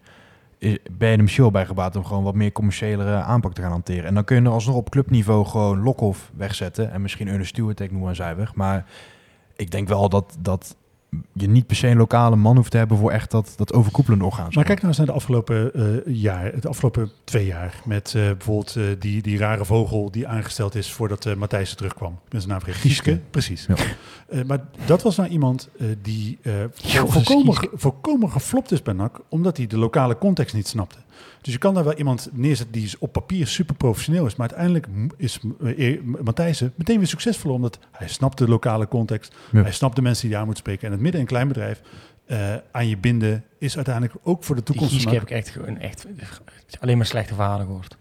ben 0.91 1.09
je 1.09 1.18
wel 1.18 1.51
bij 1.51 1.66
gebaat 1.66 1.95
om 1.95 2.05
gewoon 2.05 2.24
wat 2.24 2.36
meer 2.36 2.51
commerciëlere 2.51 3.16
aanpak 3.16 3.53
te 3.53 3.61
gaan 3.61 3.72
hanteren. 3.72 4.05
En 4.05 4.14
dan 4.14 4.24
kun 4.24 4.43
je 4.43 4.49
alsnog 4.49 4.76
op 4.76 4.89
clubniveau 4.89 5.45
gewoon 5.45 5.84
Lokhoff 5.84 6.32
wegzetten 6.36 6.91
en 6.91 7.01
misschien 7.01 7.28
Ernest 7.28 7.49
Stewart, 7.49 7.80
ik 7.80 7.91
noem 7.91 8.01
maar. 8.01 8.55
Maar 8.55 8.86
ik 9.55 9.72
denk 9.72 9.88
wel 9.88 10.09
dat, 10.09 10.38
dat 10.39 10.76
je 11.34 11.47
niet 11.47 11.68
per 11.68 11.76
se 11.76 11.88
een 11.88 11.97
lokale 11.97 12.36
man 12.36 12.55
hoeft 12.55 12.72
te 12.72 12.78
hebben 12.78 12.97
voor 12.97 13.11
echt 13.11 13.32
dat, 13.32 13.53
dat 13.55 13.74
overkoepelende 13.74 14.26
orgaan. 14.26 14.49
Maar 14.51 14.64
kijk 14.64 14.78
nou 14.78 14.88
eens 14.88 14.97
naar 14.97 15.05
de 15.05 15.14
afgelopen 15.14 15.74
eh, 15.74 16.16
jaar, 16.16 16.53
het 16.53 16.68
afgelopen 16.68 17.11
twee 17.24 17.45
jaar. 17.45 17.82
Met 17.86 18.14
eh, 18.16 18.22
bijvoorbeeld 18.22 18.76
eh, 18.76 18.84
die, 18.99 19.22
die 19.22 19.38
rare 19.38 19.66
vogel 19.66 20.11
die 20.11 20.28
aangesteld 20.28 20.76
is 20.76 20.91
voordat 20.91 21.36
Matthijs 21.36 21.74
terugkwam. 21.76 22.11
Ik 22.11 22.30
ben 22.30 22.39
zijn 22.41 22.51
naam 22.51 22.61
vergeten. 22.61 22.89
Gieske. 22.89 23.20
Precies. 23.30 23.66
Ja. 23.68 24.43
Maar 24.43 24.66
dat 24.86 25.01
was 25.01 25.16
nou 25.16 25.30
iemand 25.30 25.70
die 26.01 26.39
volkomen, 26.66 27.70
volkomen 27.74 28.32
geflopt 28.32 28.72
is 28.72 28.82
bij 28.82 28.93
NAC, 28.93 29.20
omdat 29.30 29.57
hij 29.57 29.68
de 29.68 29.78
lokale 29.78 30.18
context 30.18 30.55
niet 30.55 30.68
snapte. 30.68 30.97
Dus 31.41 31.53
je 31.53 31.59
kan 31.59 31.74
daar 31.74 31.84
wel 31.84 31.93
iemand 31.93 32.30
neerzetten 32.34 32.74
die 32.82 32.91
op 32.99 33.11
papier 33.11 33.47
super 33.47 33.76
professioneel 33.76 34.26
is. 34.26 34.36
Maar 34.36 34.47
uiteindelijk 34.47 34.88
is 35.18 35.39
eh, 35.78 35.99
Matthijssen 36.24 36.74
meteen 36.76 36.97
weer 36.97 37.07
succesvol. 37.07 37.53
Omdat 37.53 37.80
hij 37.91 38.07
snapt 38.07 38.38
de 38.38 38.47
lokale 38.47 38.88
context. 38.88 39.36
Ja. 39.51 39.61
Hij 39.61 39.72
snapt 39.72 39.95
de 39.95 40.01
mensen 40.01 40.28
die 40.28 40.36
daar 40.38 40.45
moet 40.45 40.57
spreken. 40.57 40.86
En 40.86 40.91
het 40.91 41.01
midden- 41.01 41.22
en 41.22 41.28
kleinbedrijf 41.28 41.82
eh, 42.26 42.53
aan 42.72 42.88
je 42.88 42.97
binden 42.97 43.43
is 43.57 43.76
uiteindelijk 43.76 44.16
ook 44.24 44.43
voor 44.43 44.55
de 44.55 44.61
die 44.64 44.76
toekomst. 44.76 45.05
NAC. 45.05 45.14
heb 45.14 45.22
ik 45.24 45.30
echt, 45.32 45.49
gewoon 45.49 45.78
echt 45.80 46.07
alleen 46.80 46.97
maar 46.97 47.05
slechte 47.05 47.34
verhalen 47.34 47.66
gehoord. 47.66 47.97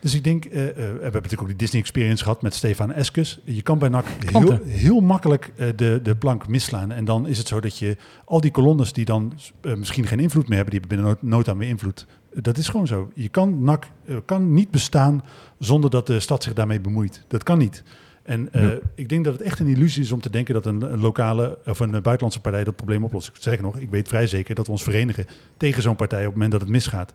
Dus 0.00 0.14
ik 0.14 0.24
denk, 0.24 0.44
eh, 0.44 0.52
we 0.52 0.60
hebben 0.84 1.02
natuurlijk 1.12 1.40
ook 1.42 1.48
die 1.48 1.56
Disney 1.56 1.80
Experience 1.80 2.22
gehad 2.22 2.42
met 2.42 2.54
Stefan 2.54 2.92
Eskes. 2.92 3.40
Je 3.44 3.62
kan 3.62 3.78
bij 3.78 3.88
NAC 3.88 4.06
heel, 4.30 4.58
heel 4.66 5.00
makkelijk 5.00 5.52
de, 5.76 6.00
de 6.02 6.16
plank 6.16 6.48
misslaan. 6.48 6.92
En 6.92 7.04
dan 7.04 7.26
is 7.26 7.38
het 7.38 7.48
zo 7.48 7.60
dat 7.60 7.78
je 7.78 7.96
al 8.24 8.40
die 8.40 8.50
kolonnes 8.50 8.92
die 8.92 9.04
dan 9.04 9.32
misschien 9.76 10.06
geen 10.06 10.20
invloed 10.20 10.48
meer 10.48 10.56
hebben, 10.56 10.70
die 10.74 10.80
hebben 10.80 10.98
binnen 11.04 11.18
no- 11.22 11.36
nota 11.36 11.54
meer 11.54 11.68
invloed. 11.68 12.06
Dat 12.42 12.56
is 12.58 12.68
gewoon 12.68 12.86
zo. 12.86 13.10
Je 13.14 13.28
kan 13.28 13.62
NAC 13.64 13.86
eh, 14.04 14.16
kan 14.24 14.52
niet 14.52 14.70
bestaan 14.70 15.24
zonder 15.58 15.90
dat 15.90 16.06
de 16.06 16.20
stad 16.20 16.42
zich 16.42 16.52
daarmee 16.52 16.80
bemoeit. 16.80 17.24
Dat 17.28 17.42
kan 17.42 17.58
niet. 17.58 17.82
En 18.22 18.52
eh, 18.52 18.62
Ja. 18.62 18.78
ik 18.94 19.08
denk 19.08 19.24
dat 19.24 19.32
het 19.32 19.42
echt 19.42 19.58
een 19.60 19.66
illusie 19.66 20.02
is 20.02 20.12
om 20.12 20.20
te 20.20 20.30
denken 20.30 20.54
dat 20.54 20.66
een, 20.66 20.92
een 20.92 21.00
lokale 21.00 21.58
of 21.66 21.80
een 21.80 21.90
buitenlandse 21.90 22.40
partij 22.40 22.64
dat 22.64 22.76
probleem 22.76 23.04
oplost. 23.04 23.28
Ik 23.28 23.34
zeg 23.38 23.60
nog, 23.60 23.76
ik 23.76 23.90
weet 23.90 24.08
vrij 24.08 24.26
zeker 24.26 24.54
dat 24.54 24.66
we 24.66 24.72
ons 24.72 24.82
verenigen 24.82 25.26
tegen 25.56 25.82
zo'n 25.82 25.96
partij 25.96 26.18
op 26.20 26.24
het 26.24 26.32
moment 26.34 26.52
dat 26.52 26.60
het 26.60 26.70
misgaat. 26.70 27.12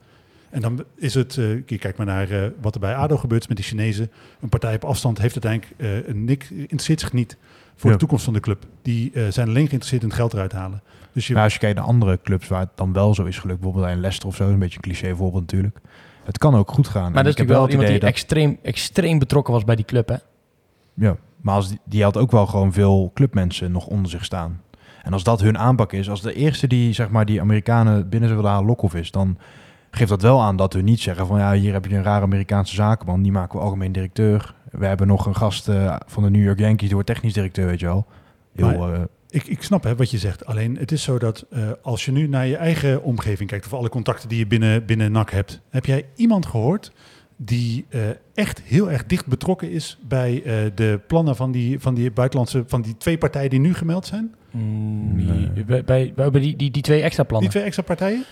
En 0.50 0.62
dan 0.62 0.84
is 0.96 1.14
het, 1.14 1.34
je 1.66 1.78
kijkt 1.80 1.98
maar 1.98 2.06
naar 2.06 2.52
wat 2.62 2.74
er 2.74 2.80
bij 2.80 2.96
ADO 2.96 3.18
gebeurt 3.18 3.48
met 3.48 3.58
die 3.58 3.66
Chinezen. 3.66 4.12
Een 4.42 4.50
partij 4.50 4.76
op 4.76 4.84
afstand 4.84 5.18
heeft 5.18 5.44
uiteindelijk 5.44 6.04
eh, 6.04 6.10
een 6.14 6.24
nik, 6.24 6.50
interesseert 6.50 7.00
zich 7.00 7.14
niet 7.14 7.38
voor 7.82 7.90
Ja. 7.90 7.96
de 7.96 8.02
toekomst 8.02 8.24
van 8.26 8.34
de 8.34 8.40
club. 8.40 8.66
Die 8.82 9.12
eh, 9.14 9.24
zijn 9.30 9.48
alleen 9.48 9.68
geïnteresseerd 9.68 10.02
in 10.02 10.08
het 10.08 10.18
geld 10.18 10.34
eruit 10.34 10.52
halen. 10.52 10.82
Dus 11.14 11.28
je, 11.28 11.34
Maar 11.34 11.44
als 11.44 11.54
je 11.54 11.60
kijkt 11.60 11.76
naar 11.78 11.86
andere 11.86 12.20
clubs 12.24 12.48
waar 12.48 12.60
het 12.60 12.70
dan 12.76 12.94
wel 12.94 13.14
zo 13.14 13.24
is 13.26 13.38
gelukt, 13.40 13.60
bijvoorbeeld 13.60 13.86
bij 13.86 13.94
een 13.94 14.00
Leicester 14.02 14.30
of 14.30 14.36
zo, 14.36 14.50
een 14.50 14.60
beetje 14.60 14.76
een 14.76 14.82
cliché 14.82 15.16
voorbeeld 15.16 15.42
natuurlijk. 15.42 15.78
Het 16.24 16.38
kan 16.38 16.56
ook 16.56 16.72
goed 16.72 16.88
gaan. 16.88 17.12
Maar 17.12 17.24
dat 17.24 17.26
is 17.26 17.32
ik 17.32 17.38
heb 17.38 17.48
natuurlijk 17.48 17.60
wel 17.60 17.70
iemand 17.70 17.88
die 17.90 18.00
dat- 18.00 18.10
extreem, 18.10 18.58
extreem 18.64 19.20
betrokken 19.20 19.54
was 19.54 19.64
bij 19.64 19.76
die 19.76 19.86
club, 19.86 20.08
hè? 20.10 20.16
Ja, 20.94 21.16
maar 21.42 21.56
als 21.56 21.68
die, 21.70 21.80
die 21.86 22.04
had 22.04 22.18
ook 22.18 22.32
wel 22.32 22.48
gewoon 22.48 22.74
veel 22.74 23.12
clubmensen 23.14 23.72
nog 23.72 23.86
onder 23.88 24.12
zich 24.12 24.26
staan. 24.26 24.62
En 25.04 25.14
als 25.14 25.24
dat 25.24 25.42
hun 25.42 25.58
aanpak 25.58 25.94
is, 25.94 26.10
als 26.10 26.22
de 26.22 26.34
eerste 26.34 26.68
die 26.68 26.94
zeg 26.94 27.10
maar 27.10 27.26
die 27.26 27.42
Amerikanen 27.42 28.10
binnen 28.10 28.30
ze 28.30 28.36
willen 28.36 28.50
halen 28.52 28.66
Lokhoff 28.68 28.96
is, 28.96 29.12
dan 29.12 29.38
geeft 29.92 30.10
dat 30.10 30.22
wel 30.22 30.42
aan 30.42 30.56
dat 30.56 30.74
hun 30.74 30.84
niet 30.86 31.00
zeggen 31.00 31.28
van 31.28 31.40
ja, 31.40 31.54
hier 31.54 31.74
heb 31.74 31.86
je 31.86 31.96
een 31.96 32.04
rare 32.04 32.24
Amerikaanse 32.24 32.76
zakenman, 32.76 33.22
die 33.22 33.32
maken 33.32 33.58
we 33.60 33.64
algemeen 33.66 33.92
directeur. 33.92 34.54
We 34.72 34.86
hebben 34.86 35.08
nog 35.08 35.26
een 35.26 35.36
gast 35.36 35.68
eh, 35.70 35.96
van 36.08 36.24
de 36.24 36.30
New 36.30 36.44
York 36.44 36.60
Yankees, 36.60 36.80
die 36.86 36.94
wordt 36.94 37.08
technisch 37.08 37.34
directeur, 37.34 37.66
weet 37.66 37.80
je 37.80 37.86
wel. 37.86 38.06
Heel, 38.56 38.78
Maar- 38.78 38.94
eh, 38.94 39.02
ik, 39.30 39.44
ik 39.48 39.64
snap 39.64 39.84
hè, 39.84 39.96
wat 39.96 40.12
je 40.12 40.18
zegt. 40.18 40.46
Alleen 40.46 40.78
het 40.78 40.92
is 40.92 41.04
zo 41.04 41.18
dat 41.20 41.46
eh, 41.50 41.70
als 41.82 42.06
je 42.06 42.12
nu 42.12 42.28
naar 42.28 42.48
je 42.48 42.56
eigen 42.58 43.04
omgeving 43.04 43.50
kijkt, 43.50 43.66
of 43.66 43.74
alle 43.74 43.90
contacten 43.90 44.30
die 44.30 44.38
je 44.38 44.48
binnen, 44.48 44.86
binnen 44.86 45.12
NAC 45.12 45.32
hebt, 45.32 45.62
heb 45.70 45.86
jij 45.86 46.06
iemand 46.16 46.46
gehoord 46.46 46.92
die 47.38 47.86
eh, 47.90 48.02
echt 48.34 48.62
heel 48.62 48.92
erg 48.92 49.06
dicht 49.06 49.26
betrokken 49.28 49.72
is 49.72 49.98
bij 50.08 50.44
eh, 50.44 50.72
de 50.76 51.00
plannen 51.08 51.36
van 51.36 51.52
die, 51.52 51.80
van 51.80 51.94
die 51.94 52.12
buitenlandse, 52.12 52.64
van 52.68 52.82
die 52.82 52.98
twee 52.98 53.18
partijen 53.18 53.50
die 53.50 53.60
nu 53.60 53.74
gemeld 53.74 54.06
zijn? 54.06 54.36
Mm, 54.52 55.26
Nee. 55.26 55.54
die- 55.54 55.66
bij, 55.66 55.84
bij, 55.84 56.14
bij 56.14 56.30
die, 56.42 56.56
die, 56.56 56.72
die 56.72 56.82
twee 56.82 57.02
extra 57.02 57.22
Die 57.24 57.26
plannen. 57.32 57.50
twee 57.52 57.64
extra 57.64 57.84
partijen? 57.84 58.24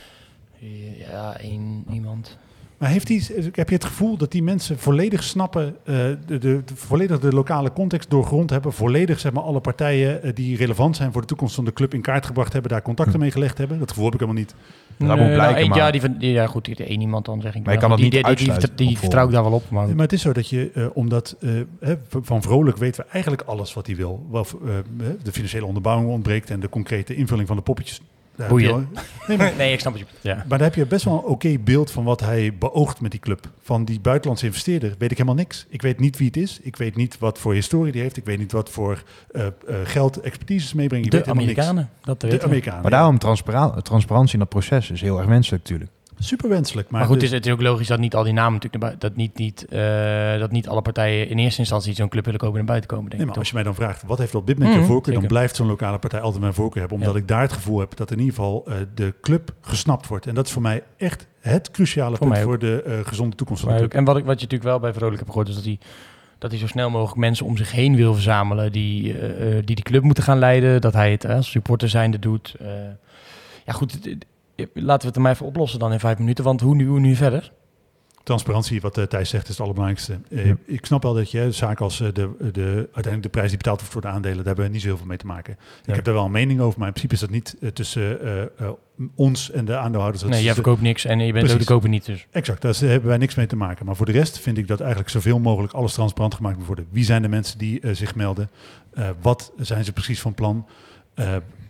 Ja, 1.12 1.38
één 1.38 1.84
iemand. 1.92 2.38
Maar 2.80 2.90
heeft 2.90 3.08
die, 3.08 3.28
heb 3.52 3.70
je 3.70 3.76
het 3.76 3.86
gevoel 3.86 4.18
dat 4.18 4.32
die 4.32 4.44
mensen 4.44 4.80
volledig 4.80 5.24
snappen, 5.24 5.76
eh, 5.84 5.96
de, 5.96 6.18
de, 6.26 6.38
de- 6.40 6.62
volledig 6.76 7.20
de 7.20 7.32
lokale 7.32 7.74
context 7.74 8.10
doorgrond 8.10 8.50
hebben, 8.50 8.74
volledig 8.74 9.20
zeg 9.20 9.32
maar, 9.32 9.44
alle 9.44 9.60
partijen 9.60 10.24
eh, 10.24 10.32
die 10.36 10.58
relevant 10.58 10.96
zijn 10.96 11.12
voor 11.12 11.22
de 11.22 11.28
toekomst 11.28 11.56
van 11.56 11.66
de 11.66 11.74
club 11.74 11.94
in 11.94 12.02
kaart 12.02 12.26
gebracht 12.26 12.54
hebben, 12.54 12.72
daar 12.72 12.82
contacten 12.82 13.16
Hm. 13.16 13.22
mee 13.22 13.32
gelegd 13.32 13.58
hebben? 13.58 13.80
Dat 13.80 13.90
gevoel 13.90 14.06
heb 14.06 14.14
ik 14.14 14.20
helemaal 14.20 14.42
niet. 14.42 14.56
Dat 14.98 15.18
moet 15.18 15.34
blijken, 15.34 15.56
één- 15.58 15.70
maar- 15.70 15.78
Ja, 15.78 15.92
die 15.92 16.02
van, 16.02 16.16
die- 16.18 16.32
ja, 16.32 16.48
goed, 16.48 16.66
die, 16.66 16.76
één 16.86 17.02
iemand 17.02 17.26
dan 17.26 17.42
zeg 17.42 17.56
ik. 17.56 17.64
Maar 17.64 17.74
je 17.74 17.80
wel. 17.80 17.90
kan 17.90 17.98
dat 17.98 18.12
die, 18.12 18.24
niet 18.26 18.38
die, 18.38 18.88
die, 18.88 18.98
vertrouw 18.98 19.26
ik 19.26 19.32
daar 19.32 19.44
wel 19.44 19.52
op. 19.52 19.70
Maar, 19.70 19.88
Maar 19.88 19.98
het 20.04 20.14
is 20.14 20.22
zo 20.22 20.32
dat 20.34 20.50
je, 20.50 20.72
eh, 20.74 20.86
omdat 20.94 21.36
eh, 21.40 21.50
hè, 21.80 21.96
van 22.22 22.42
Vrolijk 22.42 22.78
weten 22.78 23.04
we 23.04 23.10
eigenlijk 23.12 23.44
alles 23.44 23.74
wat 23.74 23.86
hij 23.88 23.96
wil. 23.96 24.28
Wel, 24.32 24.46
eh, 24.66 25.06
de 25.24 25.32
financiële 25.32 25.66
onderbouwing 25.66 26.10
ontbreekt 26.10 26.50
en 26.50 26.60
de 26.60 26.70
concrete 26.70 27.16
invulling 27.16 27.48
van 27.48 27.58
de 27.58 27.64
poppetjes. 27.64 28.02
Daar 28.40 28.50
heb 28.50 28.60
je 28.60 28.68
Boeien. 28.70 28.88
nee, 29.28 29.38
maar, 29.38 29.54
nee, 29.58 29.74
ik 29.74 29.80
snap 29.80 29.94
het. 29.94 30.04
Ja. 30.22 30.36
maar 30.36 30.58
daar 30.58 30.68
heb 30.68 30.76
je 30.76 30.86
best 30.86 31.06
wel 31.06 31.14
een 31.14 31.24
oké 31.24 31.58
beeld 31.60 31.92
van 31.92 32.04
wat 32.04 32.20
hij 32.20 32.54
beoogt 32.60 33.02
met 33.02 33.12
die 33.12 33.20
club. 33.20 33.50
Van 33.62 33.86
die 33.86 34.00
buitenlandse 34.00 34.46
investeerder 34.46 34.96
weet 34.98 35.12
ik 35.12 35.18
helemaal 35.18 35.36
niks. 35.40 35.66
Ik 35.70 35.82
weet 35.82 36.00
niet 36.00 36.18
wie 36.18 36.28
het 36.28 36.38
is. 36.38 36.60
Ik 36.62 36.76
weet 36.76 36.96
niet 36.96 37.18
wat 37.18 37.38
voor 37.40 37.54
historie 37.54 37.92
die 37.92 38.02
heeft. 38.02 38.18
Ik 38.18 38.26
weet 38.26 38.38
niet 38.38 38.52
wat 38.52 38.70
voor 38.70 39.04
eh, 39.32 39.46
eh, 39.46 39.52
geld, 39.84 40.22
expertise 40.22 40.76
meebrengt. 40.76 41.12
De 41.12 41.18
weet 41.18 41.26
helemaal 41.26 41.46
niks. 41.48 41.60
Amerikanen, 41.60 41.90
dat 42.04 42.22
De. 42.22 42.44
Amerikanen. 42.44 42.82
maar 42.82 42.92
daarom 42.92 43.18
transpara- 43.18 43.82
transparantie 43.82 44.34
in 44.34 44.40
dat 44.40 44.50
proces 44.50 44.92
is 44.92 45.02
heel 45.02 45.18
erg 45.18 45.28
wenselijk 45.28 45.64
natuurlijk. 45.64 45.92
Super 46.20 46.50
wenselijk. 46.50 46.90
Maar, 46.90 47.00
Maar, 47.00 47.10
goed, 47.10 47.20
dus- 47.20 47.30
het 47.30 47.40
is, 47.40 47.46
het 47.46 47.48
is 47.60 47.66
ook 47.66 47.72
logisch 47.72 47.88
dat 47.88 48.00
niet 48.00 48.16
al 48.16 48.24
die 48.24 48.34
namen 48.34 48.54
natuurlijk 48.54 48.84
naar 48.84 48.96
dat 49.00 49.16
niet, 49.16 49.38
niet, 49.38 49.66
eh, 49.66 50.40
dat 50.40 50.52
niet 50.52 50.68
alle 50.68 50.82
partijen 50.82 51.30
in 51.30 51.38
eerste 51.38 51.60
instantie 51.60 51.94
zo'n 51.94 52.10
club 52.10 52.26
willen 52.26 52.40
kopen 52.40 52.56
naar 52.58 52.66
buiten 52.66 52.90
komen, 52.90 53.10
denk 53.10 53.22
Nee, 53.22 53.30
ik. 53.30 53.36
maar 53.36 53.46
toch? 53.46 53.54
als 53.54 53.64
je 53.64 53.74
mij 53.74 53.74
dan 53.88 53.94
vraagt, 54.00 54.04
wat 54.08 54.18
heeft 54.18 54.36
op 54.36 54.48
dit 54.48 54.60
moment 54.60 54.80
je 54.80 54.84
voorkeur, 54.86 55.14
dan 55.14 55.28
blijft 55.28 55.56
zo'n 55.56 55.68
lokale 55.68 55.98
partij 56.00 56.20
altijd 56.20 56.42
mijn 56.42 56.54
voorkeur 56.54 56.80
hebben. 56.80 56.98
Omdat 57.00 57.14
Ja. 57.14 57.20
ik 57.20 57.28
daar 57.28 57.42
het 57.42 57.54
gevoel 57.54 57.80
heb 57.80 57.96
dat 57.96 58.12
in 58.12 58.20
ieder 58.20 58.34
geval 58.34 58.64
eh, 58.68 58.76
de 58.94 59.14
club 59.22 59.54
gesnapt 59.62 60.08
wordt. 60.08 60.28
En 60.28 60.36
dat 60.36 60.46
is 60.46 60.52
voor 60.52 60.62
mij 60.62 60.84
echt 60.98 61.28
het 61.40 61.72
cruciale 61.72 62.16
Voor 62.18 62.28
punt 62.28 62.40
voor 62.40 62.60
de 62.60 62.82
eh, 62.84 62.94
gezonde 63.04 63.36
toekomst 63.36 63.62
van 63.62 63.72
de 63.72 63.78
club. 63.78 63.94
en 63.94 64.04
wat, 64.04 64.18
ik, 64.18 64.26
wat 64.26 64.36
je 64.40 64.44
natuurlijk 64.46 64.70
wel 64.70 64.80
bij 64.80 64.94
Vrolijk 64.94 65.18
hebt 65.18 65.30
gehoord, 65.30 65.48
is 65.48 65.56
dat 65.56 65.64
hij, 65.64 65.80
dat 66.38 66.52
hij 66.52 66.60
zo 66.60 66.68
snel 66.68 66.90
mogelijk 66.90 67.18
mensen 67.18 67.46
om 67.46 67.58
zich 67.58 67.72
heen 67.72 67.96
wil 67.96 68.14
verzamelen 68.14 68.72
die, 68.72 69.18
eh, 69.20 69.30
eh, 69.58 69.66
die 69.66 69.76
die 69.76 69.84
club 69.84 70.04
moeten 70.04 70.24
gaan 70.24 70.40
leiden. 70.40 70.82
Dat 70.82 70.94
hij 70.94 71.12
het 71.12 71.26
als 71.26 71.50
supporter 71.52 71.90
zijnde 71.90 72.20
doet. 72.20 72.56
Eh, 72.60 72.68
ja 73.66 73.74
goed, 73.74 74.00
laten 74.74 75.02
we 75.02 75.08
het 75.08 75.16
er 75.16 75.22
maar 75.22 75.32
even 75.32 75.46
oplossen 75.46 75.80
dan 75.80 75.92
in 75.94 76.00
vijf 76.00 76.18
minuten. 76.18 76.44
Want 76.44 76.62
hoe 76.62 76.76
nu, 76.76 76.88
hoe 76.88 77.00
nu 77.00 77.16
verder? 77.16 77.52
Transparantie, 78.24 78.82
wat 78.82 78.98
eh, 78.98 79.04
Thijs 79.04 79.30
zegt, 79.30 79.44
is 79.44 79.50
het 79.50 79.60
allerbelangrijkste. 79.60 80.20
Eh, 80.30 80.46
Ja. 80.46 80.56
Ik 80.66 80.86
snap 80.86 81.04
wel 81.04 81.14
dat 81.14 81.32
je 81.32 81.52
zaken 81.52 81.84
als 81.86 82.00
eh, 82.02 82.08
de, 82.14 82.30
de, 82.52 82.62
uiteindelijk 82.76 83.24
de 83.24 83.30
prijs 83.30 83.48
die 83.50 83.58
betaald 83.58 83.78
wordt 83.80 83.94
voor 83.94 84.02
de 84.02 84.08
aandelen, 84.08 84.38
daar 84.38 84.46
hebben 84.46 84.66
we 84.66 84.72
niet 84.72 84.82
zo 84.82 84.88
heel 84.88 84.98
veel 84.98 85.06
mee 85.06 85.18
te 85.18 85.26
maken. 85.26 85.56
Ja. 85.60 85.88
Ik 85.90 85.96
heb 85.96 86.04
daar 86.04 86.14
wel 86.14 86.26
een 86.26 86.32
mening 86.32 86.60
over, 86.60 86.80
maar 86.80 86.88
in 86.88 86.94
principe 86.94 87.14
is 87.14 87.20
dat 87.20 87.30
niet 87.30 87.56
tussen 87.76 88.22
eh, 88.22 88.42
eh, 88.42 88.50
ons 89.16 89.52
en 89.52 89.66
de 89.66 89.78
aandeelhouders. 89.78 90.22
Dat 90.24 90.32
Nee, 90.32 90.40
jij 90.44 90.50
de- 90.50 90.56
verkoopt 90.56 90.82
niks 90.82 91.06
en 91.06 91.20
je 91.20 91.34
bent 91.34 91.52
ook 91.52 91.60
de 91.60 91.66
koper 91.66 91.90
niet. 91.90 92.06
Dus. 92.06 92.28
Exact, 92.32 92.62
daar 92.62 92.76
hebben 92.76 93.10
wij 93.10 93.18
niks 93.18 93.36
mee 93.36 93.48
te 93.48 93.56
maken. 93.56 93.86
Maar 93.86 93.96
voor 93.96 94.06
de 94.06 94.12
rest 94.12 94.40
vind 94.40 94.58
ik 94.58 94.68
dat 94.68 94.80
eigenlijk 94.80 95.10
zoveel 95.10 95.40
mogelijk 95.40 95.74
alles 95.74 95.94
transparant 95.94 96.34
gemaakt 96.36 96.58
moet 96.58 96.66
worden. 96.68 96.88
Wie 96.92 97.04
zijn 97.04 97.22
de 97.22 97.28
mensen 97.30 97.58
die 97.58 97.80
zich 97.96 98.16
melden? 98.16 98.50
Eh, 98.94 99.10
wat 99.22 99.52
zijn 99.58 99.84
ze 99.86 99.94
precies 99.94 100.22
van 100.22 100.34
plan? 100.34 100.66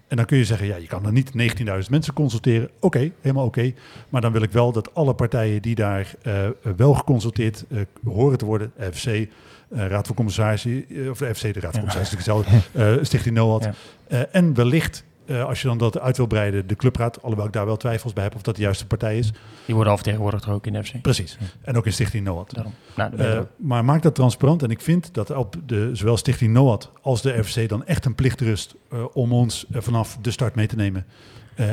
En 0.09 0.17
dan 0.17 0.25
kun 0.25 0.37
je 0.37 0.45
zeggen, 0.45 0.67
ja, 0.67 0.75
je 0.75 0.87
kan 0.87 1.03
dan 1.03 1.13
niet 1.13 1.31
19.000 1.31 1.65
mensen 1.89 2.13
consulteren. 2.13 2.69
Oké, 2.79 3.11
helemaal 3.21 3.45
oké. 3.45 3.73
Maar 4.09 4.21
dan 4.21 4.31
wil 4.31 4.41
ik 4.41 4.51
wel 4.51 4.71
dat 4.71 4.95
alle 4.95 5.13
partijen 5.13 5.61
die 5.61 5.75
daar 5.75 6.13
eh, 6.21 6.47
wel 6.75 6.93
geconsulteerd 6.93 7.65
eh, 7.69 7.81
horen 8.03 8.37
te 8.37 8.45
worden, 8.45 8.71
FC, 8.93 9.05
eh, 9.05 9.27
Raad 9.69 10.07
van 10.07 10.15
Commissarissen, 10.15 10.85
of 11.09 11.17
de 11.17 11.35
FC, 11.35 11.53
de 11.53 11.59
Raad 11.59 11.77
van 11.77 11.87
Commissarissen, 11.87 12.61
eh, 12.71 12.93
Stichting 13.01 13.35
NOAD. 13.35 13.69
Ja. 14.07 14.25
En 14.31 14.53
wellicht, 14.53 15.03
eh, 15.29 15.45
als 15.45 15.61
je 15.61 15.67
dan 15.67 15.77
dat 15.77 15.99
uit 15.99 16.17
wil 16.17 16.27
breiden, 16.27 16.67
de 16.67 16.75
clubraad, 16.75 17.21
alhoewel 17.21 17.45
ik 17.45 17.53
daar 17.53 17.65
wel 17.65 17.77
twijfels 17.77 18.13
bij 18.13 18.23
heb 18.23 18.35
of 18.35 18.41
dat 18.41 18.55
de 18.55 18.61
juiste 18.61 18.87
partij 18.87 19.17
is. 19.17 19.31
Die 19.65 19.75
worden 19.75 19.91
al 19.91 19.97
vertegenwoordigd 19.97 20.47
ook 20.47 20.65
in 20.65 20.73
de 20.73 20.83
FC. 20.83 21.01
Precies. 21.01 21.37
En 21.61 21.77
ook 21.77 21.85
in 21.85 21.93
Stichting 21.93 22.23
NOAD. 22.23 22.53
Daarom. 22.53 22.73
Nou, 22.95 23.17
Eh, 23.17 23.39
maar 23.55 23.85
maak 23.85 24.01
dat 24.01 24.15
transparant. 24.15 24.63
En 24.63 24.69
ik 24.69 24.81
vind 24.81 25.13
dat 25.13 25.31
op 25.31 25.55
de, 25.65 25.89
zowel 25.93 26.17
Stichting 26.17 26.53
NOAD 26.53 26.91
als 27.01 27.21
de 27.21 27.37
RVC 27.37 27.69
dan 27.69 27.85
echt 27.85 28.05
een 28.05 28.15
plicht 28.15 28.41
rust 28.41 28.75
eh, 28.89 29.05
om 29.13 29.33
ons 29.33 29.65
vanaf 29.71 30.17
de 30.21 30.31
start 30.31 30.55
mee 30.55 30.67
te 30.67 30.75
nemen. 30.75 31.05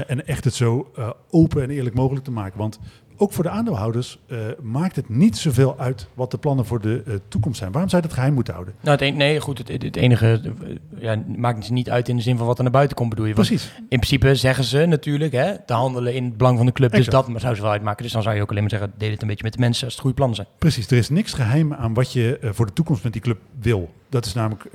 En 0.07 0.27
echt 0.27 0.45
het 0.45 0.55
zo 0.55 0.93
open 1.31 1.63
en 1.63 1.71
eerlijk 1.71 1.95
mogelijk 1.95 2.25
te 2.25 2.31
maken. 2.31 2.59
Want 2.59 2.79
ook 3.17 3.33
voor 3.33 3.45
de 3.45 3.51
aandeelhouders 3.51 4.19
eh, 4.27 4.39
maakt 4.63 4.97
het 4.97 5.09
niet 5.09 5.37
zoveel 5.37 5.79
uit 5.79 6.09
wat 6.15 6.31
de 6.31 6.39
plannen 6.39 6.67
voor 6.67 6.81
de 6.81 7.03
eh, 7.07 7.15
toekomst 7.29 7.59
zijn. 7.59 7.73
Waarom 7.73 7.91
zou 7.91 8.03
je 8.03 8.09
dat 8.09 8.17
geheim 8.17 8.35
moeten 8.35 8.55
houden? 8.55 8.75
Nou, 8.81 9.05
het 9.05 9.15
nee, 9.15 9.41
goed, 9.41 9.59
het, 9.59 9.83
het 9.83 9.97
enige 9.97 10.41
eh, 10.43 11.03
ja, 11.03 11.23
maakt 11.37 11.63
het 11.63 11.73
niet 11.73 11.91
uit 11.91 12.09
in 12.09 12.17
de 12.17 12.23
zin 12.23 12.37
van 12.37 12.47
wat 12.47 12.57
er 12.57 12.63
naar 12.63 12.73
buiten 12.73 12.97
komt, 12.97 13.09
bedoel 13.09 13.27
je? 13.27 13.35
Want 13.35 13.49
Precies. 13.49 13.73
in 13.77 13.99
principe 13.99 14.35
zeggen 14.35 14.65
ze 14.65 14.87
natuurlijk 14.87 15.33
hè, 15.33 15.65
te 15.65 15.73
handelen 15.73 16.15
in 16.15 16.25
het 16.25 16.37
belang 16.37 16.57
van 16.57 16.67
de 16.67 16.73
club. 16.73 16.93
Dus 16.93 17.07
dat 17.07 17.29
maar 17.29 17.41
zou 17.41 17.55
ze 17.55 17.63
wel 17.63 17.71
uitmaken. 17.71 18.03
Dus 18.03 18.13
dan 18.13 18.23
zou 18.23 18.35
je 18.35 18.43
ook 18.43 18.51
alleen 18.51 18.63
maar 18.63 18.71
zeggen, 18.71 18.93
deel 18.97 19.11
het 19.11 19.23
een 19.23 19.29
beetje 19.29 19.45
met 19.45 19.53
de 19.53 19.59
mensen 19.59 19.85
als 19.85 19.93
het 19.93 20.03
goede 20.03 20.17
plannen 20.17 20.37
zijn. 20.37 20.49
Precies, 20.59 20.87
er 20.87 20.97
is 20.97 21.09
niks 21.09 21.33
geheim 21.33 21.75
aan 21.75 21.95
wat 21.95 22.13
je 22.13 22.39
voor 22.43 22.67
de 22.67 22.73
toekomst 22.73 23.03
met 23.03 23.13
die 23.13 23.23
club 23.23 23.39
wil. 23.61 23.93
Dat 24.09 24.27
is 24.27 24.35
namelijk 24.35 24.69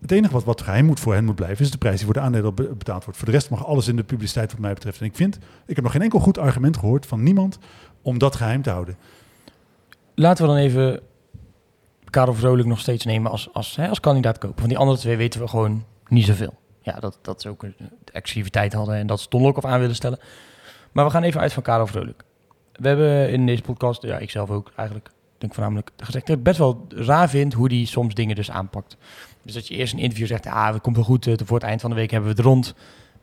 het 0.00 0.12
enige 0.12 0.32
wat, 0.32 0.44
wat 0.44 0.60
geheim 0.60 0.84
moet 0.84 1.00
voor 1.00 1.14
hen 1.14 1.24
moet 1.24 1.34
blijven, 1.34 1.64
is 1.64 1.70
de 1.70 1.78
prijs 1.78 1.96
die 1.96 2.04
voor 2.04 2.14
de 2.14 2.20
aandelen 2.20 2.54
be- 2.54 2.74
betaald 2.74 3.04
wordt. 3.04 3.18
Voor 3.18 3.28
de 3.28 3.34
rest 3.34 3.50
mag 3.50 3.66
alles 3.66 3.88
in 3.88 3.96
de 3.96 4.04
publiciteit 4.04 4.52
wat 4.52 4.60
mij 4.60 4.74
betreft. 4.74 5.00
En 5.00 5.06
ik 5.06 5.16
vind, 5.16 5.38
ik 5.66 5.74
heb 5.74 5.84
nog 5.84 5.92
geen 5.92 6.02
enkel 6.02 6.18
goed 6.18 6.38
argument 6.38 6.76
gehoord 6.76 7.06
van 7.06 7.22
niemand 7.22 7.58
om 8.02 8.18
dat 8.18 8.36
geheim 8.36 8.62
te 8.62 8.70
houden. 8.70 8.96
Laten 10.14 10.44
we 10.44 10.50
dan 10.50 10.60
even 10.60 11.00
Karel 12.10 12.34
Vrolijk 12.34 12.68
nog 12.68 12.80
steeds 12.80 13.04
nemen 13.04 13.30
als, 13.30 13.48
als, 13.52 13.76
hè, 13.76 13.88
als 13.88 14.00
kandidaat 14.00 14.38
kopen. 14.38 14.60
Van 14.60 14.68
die 14.68 14.78
andere 14.78 14.98
twee 14.98 15.16
weten 15.16 15.40
we 15.40 15.48
gewoon 15.48 15.84
niet 16.08 16.24
zoveel. 16.24 16.54
Ja, 16.80 17.00
dat, 17.00 17.18
dat 17.22 17.42
ze 17.42 17.48
ook 17.48 17.62
een 17.62 17.74
de 17.78 18.12
exclusiviteit 18.12 18.72
hadden 18.72 18.94
en 18.94 19.06
dat 19.06 19.20
ze 19.20 19.28
Ton 19.28 19.42
Lokhoff 19.42 19.66
aan 19.66 19.80
willen 19.80 19.94
stellen. 19.94 20.18
Maar 20.92 21.04
we 21.04 21.10
gaan 21.10 21.22
even 21.22 21.40
uit 21.40 21.52
van 21.52 21.62
Karel 21.62 21.86
Vrolijk. 21.86 22.24
We 22.72 22.88
hebben 22.88 23.30
in 23.30 23.46
deze 23.46 23.62
podcast, 23.62 24.02
ja, 24.02 24.18
ik 24.18 24.30
zelf 24.30 24.50
ook 24.50 24.72
eigenlijk, 24.76 25.10
denk 25.40 25.54
voornamelijk 25.54 25.90
gezegd, 25.96 26.26
dat 26.26 26.36
ik 26.36 26.42
best 26.42 26.58
wel 26.58 26.86
raar 26.88 27.28
vind 27.28 27.52
hoe 27.52 27.68
die 27.68 27.86
soms 27.86 28.14
dingen 28.14 28.36
dus 28.36 28.50
aanpakt. 28.50 28.96
Dus 29.42 29.54
dat 29.54 29.68
je 29.68 29.74
eerst 29.74 29.92
een 29.92 29.98
interview 29.98 30.26
zegt, 30.26 30.46
ah, 30.46 30.72
het 30.72 30.82
komt 30.82 30.96
wel 30.96 31.04
goed, 31.04 31.26
eh, 31.26 31.34
voor 31.44 31.56
het 31.56 31.66
eind 31.66 31.80
van 31.80 31.90
de 31.90 31.96
week 31.96 32.10
hebben 32.10 32.30
we 32.30 32.36
het 32.36 32.44
rond. 32.44 32.74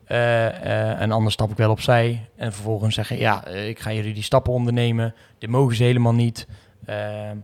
Eh, 0.04 0.46
eh, 0.46 1.00
en 1.00 1.10
anders 1.10 1.34
stap 1.34 1.50
ik 1.50 1.56
wel 1.56 1.70
opzij. 1.70 2.28
En 2.36 2.52
vervolgens 2.52 2.94
zeggen, 2.94 3.18
ja, 3.18 3.46
ik 3.46 3.78
ga 3.78 3.92
jullie 3.92 4.14
die 4.14 4.22
stappen 4.22 4.52
ondernemen. 4.52 5.14
Dit 5.38 5.50
mogen 5.50 5.76
ze 5.76 5.82
helemaal 5.82 6.14
niet. 6.14 6.46
Ehm, 6.84 7.36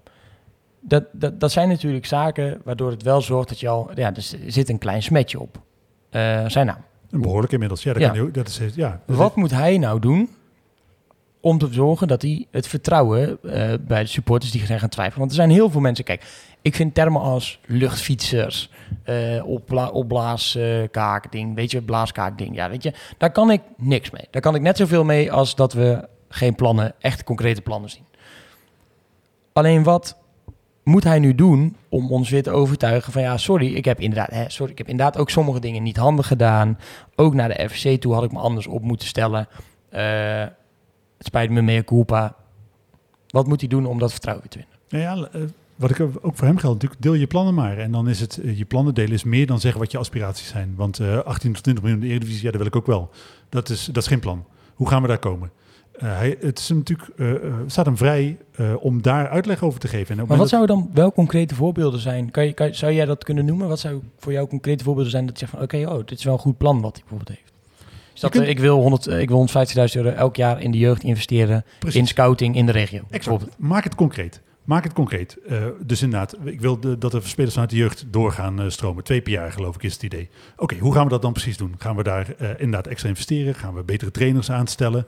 dat, 0.80 1.04
dat, 1.12 1.40
dat 1.40 1.52
zijn 1.52 1.68
natuurlijk 1.68 2.06
zaken 2.06 2.60
waardoor 2.64 2.90
het 2.90 3.02
wel 3.02 3.20
zorgt 3.20 3.48
dat 3.48 3.60
je 3.60 3.68
al... 3.68 3.90
Ja, 3.94 4.14
er 4.14 4.36
zit 4.46 4.68
een 4.68 4.78
klein 4.78 5.02
smetje 5.02 5.40
op. 5.40 5.62
Zijn 6.46 6.66
naam. 6.66 6.84
Een 7.10 7.20
behoorlijk 7.20 7.52
inmiddels. 7.52 7.82
Ja, 7.82 7.92
dat, 7.92 8.02
Ja. 8.02 8.12
Kan 8.12 8.32
dat 8.32 8.48
is 8.48 8.60
ja. 8.74 9.00
dat 9.06 9.16
Wat 9.16 9.36
moet 9.36 9.50
hij 9.50 9.78
nou 9.78 10.00
doen 10.00 10.28
om 11.44 11.58
te 11.58 11.68
zorgen 11.70 12.08
dat 12.08 12.22
hij 12.22 12.46
het 12.50 12.68
vertrouwen 12.68 13.38
eh, 13.42 13.72
bij 13.80 14.02
de 14.02 14.08
supporters 14.08 14.52
die 14.52 14.66
zijn 14.66 14.80
gaan 14.80 14.88
twijfelen? 14.88 15.18
Want 15.18 15.30
er 15.30 15.36
zijn 15.36 15.50
heel 15.50 15.70
veel 15.70 15.80
mensen... 15.80 16.04
Kijk, 16.04 16.24
ik 16.62 16.74
vind 16.74 16.94
termen 16.94 17.20
als 17.20 17.58
luchtfietsers, 17.66 18.70
eh 19.02 19.46
opbla 19.46 19.88
opblaaskaakding, 19.88 21.54
weet 21.54 21.70
je, 21.70 21.82
blaaskaakding. 21.82 22.54
Ja, 22.54 22.70
weet 22.70 22.82
je, 22.82 22.92
daar 23.18 23.30
kan 23.30 23.50
ik 23.50 23.60
niks 23.76 24.10
mee. 24.10 24.26
Daar 24.30 24.42
kan 24.42 24.54
ik 24.54 24.60
net 24.60 24.76
zoveel 24.76 25.04
mee 25.04 25.32
als 25.32 25.54
dat 25.54 25.72
we 25.72 26.08
geen 26.28 26.54
plannen, 26.54 26.94
echt 26.98 27.24
concrete 27.24 27.60
plannen 27.60 27.90
zien. 27.90 28.04
Alleen 29.52 29.82
wat 29.82 30.16
moet 30.84 31.04
hij 31.04 31.18
nu 31.18 31.34
doen 31.34 31.76
om 31.88 32.12
ons 32.12 32.30
weer 32.30 32.42
te 32.42 32.50
overtuigen 32.50 33.12
van 33.12 33.22
ja, 33.22 33.36
sorry, 33.36 33.74
ik 33.74 33.84
heb 33.84 34.00
inderdaad, 34.00 34.30
hè, 34.30 34.50
sorry, 34.50 34.72
ik 34.72 34.78
heb 34.78 34.88
inderdaad 34.88 35.18
ook 35.18 35.30
sommige 35.30 35.60
dingen 35.60 35.82
niet 35.82 35.96
handig 35.96 36.26
gedaan. 36.26 36.78
Ook 37.14 37.34
naar 37.34 37.48
de 37.48 37.68
FVC 37.68 38.00
toe 38.00 38.14
had 38.14 38.24
ik 38.24 38.32
me 38.32 38.38
anders 38.38 38.66
op 38.66 38.82
moeten 38.82 39.08
stellen. 39.08 39.48
Eh, 39.90 40.42
het 41.24 41.32
spijt 41.32 41.50
me, 41.50 41.62
mea 41.62 41.82
culpa. 41.82 42.36
Wat 43.28 43.46
moet 43.46 43.60
hij 43.60 43.68
doen 43.68 43.86
om 43.86 43.98
dat 43.98 44.10
vertrouwen 44.10 44.46
weer 44.48 44.64
te 44.64 44.66
winnen? 44.90 45.08
Nou 45.08 45.30
ja, 45.30 45.38
eh, 45.38 45.48
wat 45.76 45.90
ik 45.90 46.00
ook 46.00 46.36
voor 46.36 46.46
hem 46.46 46.56
geldt 46.56 46.74
natuurlijk, 46.74 47.02
deel 47.02 47.14
je 47.14 47.26
plannen 47.26 47.54
maar. 47.54 47.78
En 47.78 47.92
dan 47.92 48.08
is 48.08 48.20
het, 48.20 48.38
eh, 48.38 48.58
je 48.58 48.64
plannen 48.64 48.94
delen 48.94 49.12
is 49.12 49.24
meer 49.24 49.46
dan 49.46 49.60
zeggen 49.60 49.80
wat 49.80 49.90
je 49.90 49.98
aspiraties 49.98 50.48
zijn. 50.48 50.74
Want 50.76 50.98
eh 50.98 51.18
18 51.18 51.52
tot 51.52 51.62
20 51.62 51.84
miljoen 51.84 52.02
in 52.02 52.08
de 52.08 52.14
Eredivisie, 52.14 52.44
ja, 52.44 52.50
dat 52.50 52.58
wil 52.58 52.66
ik 52.66 52.76
ook 52.76 52.86
wel. 52.86 53.10
Dat 53.48 53.68
is, 53.68 53.84
dat 53.84 54.02
is 54.02 54.08
geen 54.08 54.20
plan. 54.20 54.44
Hoe 54.74 54.88
gaan 54.88 55.02
we 55.02 55.08
daar 55.08 55.18
komen? 55.18 55.50
Eh, 55.94 56.16
hij, 56.16 56.36
het 56.40 56.58
is 56.58 56.68
hem 56.68 56.78
natuurlijk, 56.78 57.08
eh, 57.16 57.34
eh, 57.34 57.54
staat 57.66 57.86
hem 57.86 57.96
vrij 57.96 58.38
eh, 58.52 58.74
om 58.80 59.02
daar 59.02 59.28
uitleg 59.28 59.62
over 59.62 59.80
te 59.80 59.88
geven. 59.88 60.18
En 60.18 60.26
Maar 60.26 60.36
wat 60.36 60.48
zouden 60.48 60.76
dan 60.76 60.90
wel 60.92 61.12
concrete 61.12 61.54
voorbeelden 61.54 62.00
zijn? 62.00 62.30
Kan 62.30 62.46
je, 62.46 62.52
kan, 62.52 62.74
zou 62.74 62.92
jij 62.92 63.04
dat 63.04 63.24
kunnen 63.24 63.44
noemen? 63.44 63.68
Wat 63.68 63.80
zou 63.80 64.02
voor 64.18 64.32
jou 64.32 64.48
concrete 64.48 64.84
voorbeelden 64.84 65.12
zijn 65.12 65.26
dat 65.26 65.38
je 65.38 65.46
zegt 65.46 65.58
van 65.58 65.62
oké, 65.62 65.94
oh, 65.94 66.06
dit 66.06 66.18
is 66.18 66.24
wel 66.24 66.32
een 66.32 66.38
goed 66.38 66.58
plan 66.58 66.80
wat 66.80 66.92
hij 66.92 67.00
bijvoorbeeld 67.00 67.38
heeft? 67.38 67.52
Is 68.14 68.20
dat, 68.20 68.30
kunt- 68.30 68.44
eh, 68.44 68.50
ik, 68.50 68.58
wil 68.58 68.80
100, 68.80 69.06
eh, 69.06 69.20
ik 69.20 69.28
wil 69.28 69.36
150.000 69.38 70.04
euro 70.04 70.08
elk 70.16 70.36
jaar 70.36 70.60
in 70.62 70.70
de 70.70 70.78
jeugd 70.78 71.02
investeren, 71.02 71.64
precies. 71.78 72.00
in 72.00 72.06
scouting 72.06 72.56
in 72.56 72.66
de 72.66 72.72
regio. 72.72 73.00
Exact. 73.10 73.44
Maak 73.58 73.84
het 73.84 73.94
concreet. 73.94 74.40
Maak 74.64 74.84
het 74.84 74.92
concreet. 74.92 75.36
Eh, 75.48 75.64
dus 75.86 76.02
inderdaad, 76.02 76.36
ik 76.44 76.60
wil 76.60 76.80
de, 76.80 76.98
dat 76.98 77.10
de 77.12 77.20
spelers 77.22 77.52
vanuit 77.52 77.70
de 77.70 77.76
jeugd 77.76 78.04
doorgaan 78.10 78.70
stromen. 78.70 79.04
Twee 79.04 79.20
per 79.20 79.32
jaar 79.32 79.52
geloof 79.52 79.74
ik 79.74 79.82
is 79.82 79.92
het 79.92 80.02
idee. 80.02 80.28
Oké, 80.56 80.76
hoe 80.78 80.92
gaan 80.94 81.04
we 81.04 81.10
dat 81.10 81.22
dan 81.22 81.32
precies 81.32 81.56
doen? 81.56 81.74
Gaan 81.78 81.96
we 81.96 82.02
daar 82.02 82.26
inderdaad 82.38 82.86
extra 82.86 83.08
investeren? 83.08 83.54
Gaan 83.54 83.74
we 83.74 83.82
betere 83.82 84.10
trainers 84.10 84.50
aanstellen? 84.50 85.06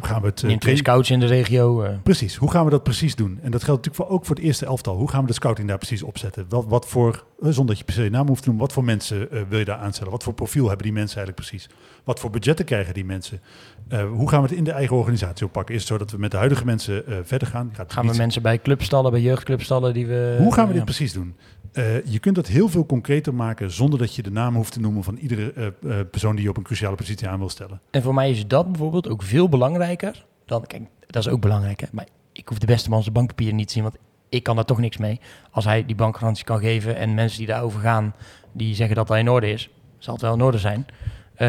Gaan 0.00 0.20
we 0.20 0.26
het 0.26 0.42
Neemt 0.42 0.42
twee 0.42 0.58
train- 0.58 0.76
scouts 0.76 1.10
in 1.10 1.20
de 1.20 1.26
regio. 1.26 1.86
Precies, 2.02 2.36
hoe 2.36 2.50
gaan 2.50 2.64
we 2.64 2.70
dat 2.70 2.82
precies 2.82 3.14
doen? 3.14 3.38
En 3.42 3.50
dat 3.50 3.64
geldt 3.64 3.84
natuurlijk 3.84 3.94
voor, 4.10 4.18
ook 4.18 4.26
voor 4.26 4.36
het 4.36 4.44
eerste 4.44 4.66
elftal. 4.66 4.96
Hoe 4.96 5.10
gaan 5.10 5.20
we 5.20 5.26
de 5.26 5.32
scouting 5.32 5.68
daar 5.68 5.78
precies 5.78 6.02
opzetten? 6.02 6.46
Wat, 6.48 6.64
wat 6.68 6.86
voor, 6.88 7.24
zonder 7.52 7.74
dat 7.74 7.78
je 7.78 7.92
per 7.92 8.04
se 8.04 8.10
naam 8.10 8.26
hoeft 8.26 8.42
te 8.42 8.48
noemen, 8.48 8.66
wat 8.66 8.74
voor 8.74 8.84
mensen 8.84 9.30
eh, 9.30 9.40
wil 9.48 9.58
je 9.58 9.64
daar 9.64 9.78
aanstellen? 9.78 10.12
Wat 10.12 10.22
voor 10.22 10.34
profiel 10.34 10.66
hebben 10.66 10.84
die 10.84 10.92
mensen 10.92 11.16
eigenlijk 11.16 11.48
precies? 11.48 11.68
Wat 12.04 12.20
voor 12.20 12.30
budgetten 12.30 12.64
krijgen 12.64 12.94
die 12.94 13.04
mensen? 13.04 13.40
Eh, 13.88 14.08
hoe 14.08 14.28
gaan 14.28 14.42
we 14.42 14.48
het 14.48 14.56
in 14.56 14.64
de 14.64 14.72
eigen 14.72 14.96
organisatie 14.96 15.46
oppakken? 15.46 15.74
Is 15.74 15.80
het 15.80 15.90
zo 15.90 15.98
dat 15.98 16.10
we 16.10 16.18
met 16.18 16.30
de 16.30 16.36
huidige 16.36 16.64
mensen 16.64 17.06
eh, 17.06 17.16
verder 17.22 17.48
gaan? 17.48 17.70
Gaat 17.72 17.92
Gaan 17.92 18.06
we 18.06 18.16
mensen 18.16 18.42
bij 18.42 18.58
clubstallen, 18.58 19.10
bij 19.10 19.20
jeugdclubstallen 19.20 19.94
die 19.94 20.06
we... 20.06 20.36
hoe 20.38 20.54
gaan 20.54 20.66
we 20.66 20.70
dit 20.72 20.78
ja. 20.78 20.84
precies 20.84 21.12
doen? 21.12 21.34
Eh, 21.74 22.04
je 22.04 22.18
kunt 22.18 22.34
dat 22.34 22.46
heel 22.46 22.68
veel 22.68 22.86
concreter 22.86 23.34
maken 23.34 23.70
zonder 23.70 23.98
dat 23.98 24.14
je 24.14 24.22
de 24.22 24.30
naam 24.30 24.54
hoeft 24.54 24.72
te 24.72 24.80
noemen 24.80 25.04
van 25.04 25.16
iedere 25.16 25.52
eh, 25.52 25.66
eh, 25.66 26.06
persoon 26.10 26.34
die 26.34 26.44
je 26.44 26.50
op 26.50 26.56
een 26.56 26.62
cruciale 26.62 26.96
positie 26.96 27.28
aan 27.28 27.38
wil 27.38 27.48
stellen. 27.48 27.80
En 27.90 28.02
voor 28.02 28.14
mij 28.14 28.30
is 28.30 28.46
dat 28.46 28.66
bijvoorbeeld 28.66 29.08
ook 29.08 29.22
veel 29.22 29.48
belangrijker 29.48 30.24
dan... 30.44 30.66
Kijk, 30.66 30.82
dat 31.06 31.26
is 31.26 31.32
ook 31.32 31.40
belangrijk, 31.40 31.80
hè? 31.80 31.86
Maar 31.92 32.06
ik 32.32 32.48
hoef 32.48 32.58
de 32.58 32.66
beste 32.66 32.90
man 32.90 33.02
zijn 33.02 33.14
bankpapieren 33.14 33.56
niet 33.56 33.66
te 33.66 33.72
zien, 33.72 33.82
want 33.82 33.96
ik 34.34 34.42
kan 34.42 34.56
daar 34.56 34.64
toch 34.64 34.78
niks 34.78 34.96
mee. 34.96 35.20
Als 35.50 35.64
hij 35.64 35.84
die 35.86 35.94
bankgarantie 35.96 36.44
kan 36.44 36.58
geven 36.58 36.96
en 36.96 37.14
mensen 37.14 37.38
die 37.38 37.46
daarover 37.46 37.80
gaan, 37.80 38.14
die 38.52 38.74
zeggen 38.74 38.96
dat 38.96 39.06
dat 39.06 39.16
in 39.16 39.30
orde 39.30 39.50
is, 39.50 39.70
zal 39.98 40.14
het 40.14 40.22
wel 40.22 40.34
in 40.34 40.42
orde 40.42 40.58
zijn. 40.58 40.86
Eh, 41.34 41.48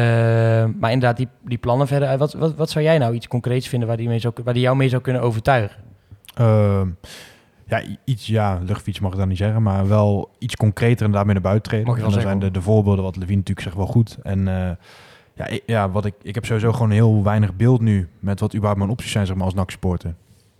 maar 0.80 0.92
inderdaad, 0.92 1.16
die, 1.16 1.28
die 1.44 1.58
plannen 1.58 1.86
verder. 1.86 2.18
Wat, 2.18 2.32
wat, 2.32 2.54
wat 2.54 2.70
zou 2.70 2.84
jij 2.84 2.98
nou 2.98 3.14
iets 3.14 3.28
concreets 3.28 3.68
vinden 3.68 3.88
waar 3.88 3.96
die, 3.96 4.08
mee 4.08 4.18
zou, 4.18 4.34
waar 4.44 4.54
die 4.54 4.62
jou 4.62 4.76
mee 4.76 4.88
zou 4.88 5.02
kunnen 5.02 5.22
overtuigen? 5.22 5.76
Ehm, 6.34 6.88
ja, 7.66 7.82
iets, 8.04 8.26
ja, 8.26 8.60
luchtfiets 8.66 9.00
mag 9.00 9.12
ik 9.12 9.18
dan 9.18 9.28
niet 9.28 9.38
zeggen, 9.38 9.62
maar 9.62 9.88
wel 9.88 10.30
iets 10.38 10.56
concreter 10.56 11.06
en 11.06 11.12
daarmee 11.12 11.34
naar 11.34 11.42
buiten 11.42 11.68
treden. 11.70 11.86
Mag 11.86 11.96
je 11.96 12.02
wel 12.02 12.10
en 12.10 12.16
dan 12.16 12.26
zijn 12.26 12.38
de, 12.38 12.50
de 12.50 12.62
voorbeelden, 12.62 13.04
wat 13.04 13.16
Levine 13.16 13.36
natuurlijk 13.36 13.66
zegt, 13.66 13.76
wel 13.76 13.86
goed. 13.86 14.18
En 14.22 14.48
eh, 14.48 14.70
Ja, 15.34 15.46
ik, 15.46 15.62
ja 15.66 15.90
wat 15.90 16.04
ik, 16.04 16.14
ik 16.22 16.34
heb 16.34 16.44
sowieso 16.44 16.72
gewoon 16.72 16.90
heel 16.90 17.22
weinig 17.22 17.56
beeld 17.56 17.80
nu 17.80 18.08
met 18.20 18.40
wat 18.40 18.52
überhaupt 18.52 18.78
mijn 18.78 18.90
opties 18.90 19.10
zijn 19.10 19.26
zeg 19.26 19.36
maar, 19.36 19.44
als 19.44 19.54
NAC-supporter. 19.54 20.14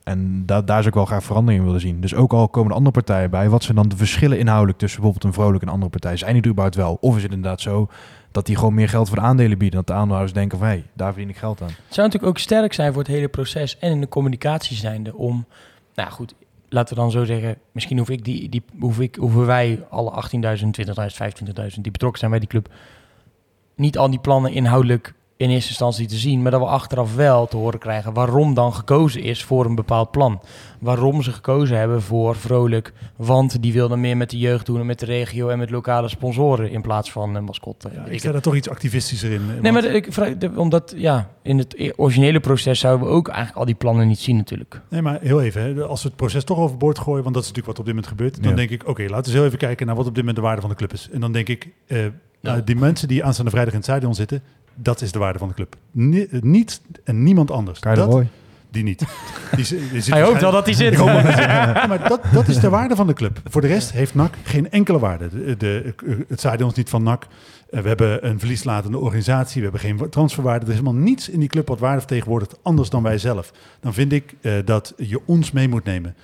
En 0.07 0.47
da 0.47 0.63
daar 0.63 0.77
zou 0.77 0.89
ik 0.89 0.95
wel 0.95 1.05
graag 1.05 1.25
verandering 1.25 1.61
in 1.61 1.67
willen 1.67 1.81
zien. 1.81 2.01
Dus 2.01 2.15
ook 2.15 2.33
al 2.33 2.49
komen 2.49 2.71
er 2.71 2.77
andere 2.77 2.95
partijen 2.95 3.31
bij, 3.31 3.49
wat 3.49 3.63
zijn 3.63 3.77
dan 3.77 3.89
de 3.89 3.97
verschillen 3.97 4.39
inhoudelijk 4.39 4.79
tussen 4.79 5.01
bijvoorbeeld 5.01 5.35
een 5.35 5.43
vrolijk 5.43 5.63
en 5.63 5.69
andere 5.69 5.91
partij? 5.91 6.17
Zijn 6.17 6.33
die 6.33 6.43
er 6.43 6.49
überhaupt 6.49 6.77
wel? 6.77 6.97
Of 7.01 7.17
is 7.17 7.23
het 7.23 7.33
inderdaad 7.33 7.61
zo 7.61 7.89
dat 8.31 8.47
die 8.47 8.57
gewoon 8.57 8.75
meer 8.75 8.89
geld 8.89 9.09
voor 9.09 9.17
de 9.17 9.23
aandelen 9.23 9.59
bieden? 9.59 9.79
Dat 9.79 9.87
de 9.87 9.93
aandeelhouders 9.93 10.33
denken 10.33 10.59
van, 10.59 10.67
hé, 10.67 10.73
hey, 10.73 10.85
daar 10.93 11.13
verdien 11.13 11.29
ik 11.29 11.37
geld 11.37 11.63
aan. 11.63 11.69
Het 11.69 11.95
zou 11.95 12.07
natuurlijk 12.07 12.33
ook 12.33 12.39
sterk 12.39 12.73
zijn 12.73 12.93
voor 12.93 13.03
het 13.03 13.11
hele 13.11 13.29
proces 13.29 13.79
en 13.79 13.91
in 13.91 14.01
de 14.01 14.09
communicatie 14.09 14.77
zijnde 14.77 15.15
om, 15.15 15.47
nou 15.95 16.11
goed, 16.11 16.35
laten 16.69 16.95
we 16.95 17.01
dan 17.01 17.11
zo 17.11 17.25
zeggen, 17.25 17.59
misschien 17.73 17.99
hoef 17.99 18.11
ik 18.11 18.25
die, 18.25 18.49
die 18.49 18.63
hoef 18.81 19.01
ik, 19.01 19.15
hoeven 19.15 19.47
wij 19.47 19.85
alle 19.91 20.23
18.000, 20.33 20.41
20.000, 20.41 20.65
25.000 21.67 21.81
die 21.81 21.93
betrokken 21.93 22.19
zijn 22.19 22.31
bij 22.31 22.41
die 22.41 22.49
club, 22.49 22.69
niet 23.75 23.99
al 23.99 24.11
die 24.11 24.21
plannen 24.21 24.53
inhoudelijk 24.53 25.15
in 25.39 25.51
eerste 25.51 25.69
instantie 25.69 26.07
te 26.07 26.17
zien, 26.17 26.43
maar 26.43 26.51
dat 26.51 26.61
we 26.61 26.67
achteraf 26.67 27.15
wel 27.15 27.47
te 27.47 27.57
horen 27.57 27.79
krijgen 27.79 28.13
waarom 28.13 28.55
dan 28.55 28.75
gekozen 28.75 29.23
is 29.23 29.45
voor 29.45 29.65
een 29.65 29.75
bepaald 29.75 30.11
plan. 30.11 30.41
Waarom 30.81 31.23
ze 31.23 31.33
gekozen 31.33 31.79
hebben 31.79 32.03
voor 32.03 32.37
Vrolijk, 32.37 32.93
want 33.17 33.63
die 33.63 33.73
wilden 33.73 34.01
meer 34.01 34.17
met 34.17 34.31
de 34.31 34.39
jeugd 34.39 34.67
doen 34.67 34.81
en 34.81 34.87
met 34.87 34.99
de 34.99 35.07
regio 35.07 35.49
en 35.49 35.59
met 35.59 35.71
lokale 35.71 36.09
sponsoren 36.09 36.71
in 36.71 36.81
plaats 36.83 37.13
van 37.13 37.35
een 37.35 37.45
mascotte. 37.45 37.91
Ja, 37.95 38.05
ik 38.05 38.19
sta 38.19 38.33
daar 38.33 38.41
toch 38.41 38.55
iets 38.55 38.69
activistischer 38.69 39.31
in. 39.33 39.47
Nee, 39.47 39.73
want- 39.73 39.85
maar 39.85 39.95
ik 39.95 40.09
omdat 40.57 40.95
ja, 40.97 41.31
in 41.43 41.59
het 41.59 41.93
originele 41.97 42.41
proces 42.41 42.81
zouden 42.81 43.07
we 43.07 43.13
ook 43.13 43.29
eigenlijk 43.29 43.59
al 43.59 43.65
die 43.65 43.75
plannen 43.75 44.07
niet 44.09 44.19
zien 44.19 44.37
natuurlijk. 44.37 44.81
Nee, 44.91 45.03
maar 45.03 45.19
heel 45.21 45.43
even. 45.43 45.63
Hè. 45.63 45.85
Als 45.85 46.03
we 46.03 46.09
het 46.09 46.17
proces 46.17 46.45
toch 46.45 46.59
overboord 46.59 46.99
gooien, 46.99 47.23
want 47.23 47.35
dat 47.35 47.43
is 47.45 47.49
natuurlijk 47.49 47.79
wat 47.79 47.79
op 47.79 47.85
dit 47.85 47.95
moment 47.95 48.13
gebeurt, 48.13 48.43
dan 48.43 48.51
Ja. 48.51 48.57
denk 48.57 48.71
ik, 48.71 48.89
oké, 48.89 49.03
laten 49.03 49.17
we 49.17 49.23
eens 49.25 49.33
heel 49.33 49.45
even 49.45 49.59
kijken 49.59 49.87
naar 49.87 49.97
wat 49.97 50.07
op 50.07 50.11
dit 50.15 50.19
moment 50.25 50.37
de 50.37 50.43
waarde 50.43 50.61
van 50.61 50.71
de 50.71 50.77
club 50.77 50.93
is. 50.93 51.09
En 51.13 51.21
dan 51.21 51.33
denk 51.33 51.49
ik, 51.49 51.69
eh, 51.87 51.99
die 52.65 52.77
mensen 52.77 53.09
die 53.09 53.25
aanstaande 53.25 53.51
vrijdag 53.51 53.73
in 53.73 53.79
het 53.81 53.89
stadion 53.89 54.15
zitten, 54.15 54.43
dat 54.77 55.01
is 55.01 55.13
de 55.13 55.19
waarde 55.19 55.39
van 55.39 55.49
de 55.49 55.55
club. 55.55 55.77
Ni- 55.91 56.27
niet 56.31 56.81
en 57.05 57.23
niemand 57.23 57.51
anders. 57.51 57.81
Dat, 57.81 57.99
Roy. 57.99 58.29
die 58.71 58.83
niet. 58.83 59.03
Die, 59.57 59.65
zi- 59.65 59.89
die 59.91 60.01
zit 60.01 60.13
Hij 60.15 60.23
hoopt 60.23 60.41
wel 60.41 60.51
dat 60.53 60.65
hij 60.65 60.75
zit. 60.75 60.97
Dat 60.97 61.07
hij- 61.09 61.47
Ja, 61.75 61.87
maar 61.87 62.09
dat, 62.09 62.21
dat 62.33 62.49
is 62.49 62.59
de 62.61 62.69
waarde 62.69 62.97
van 62.97 63.07
de 63.07 63.13
club. 63.13 63.41
Voor 63.45 63.61
de 63.61 63.67
rest 63.67 63.93
heeft 63.93 64.15
NAC 64.15 64.35
geen 64.43 64.71
enkele 64.71 64.99
waarde. 64.99 65.29
De, 65.29 65.57
de, 65.57 65.95
het 66.29 66.39
stadion 66.39 66.71
is 66.71 66.77
niet 66.77 66.89
van 66.89 67.03
NAC. 67.03 67.27
Eh, 67.71 67.81
We 67.81 67.89
hebben 67.89 68.27
een 68.29 68.39
verlieslatende 68.39 68.99
organisatie. 68.99 69.63
We 69.63 69.69
hebben 69.69 69.81
geen 69.99 70.11
transferwaarde. 70.11 70.65
Er 70.67 70.71
is 70.73 70.79
helemaal 70.79 71.01
niets 71.03 71.29
in 71.29 71.41
die 71.41 71.49
club 71.49 71.69
wat 71.69 71.79
waarde 71.81 71.99
vertegenwoordigt 71.99 72.59
anders 72.63 72.91
dan 72.91 73.03
wij 73.03 73.19
zelf. 73.19 73.53
Dan 73.81 73.95
vind 73.95 74.13
ik 74.13 74.35
eh, 74.41 74.53
dat 74.65 74.93
je 74.97 75.21
ons 75.27 75.53
mee 75.53 75.69
moet 75.69 75.85
nemen. 75.85 76.15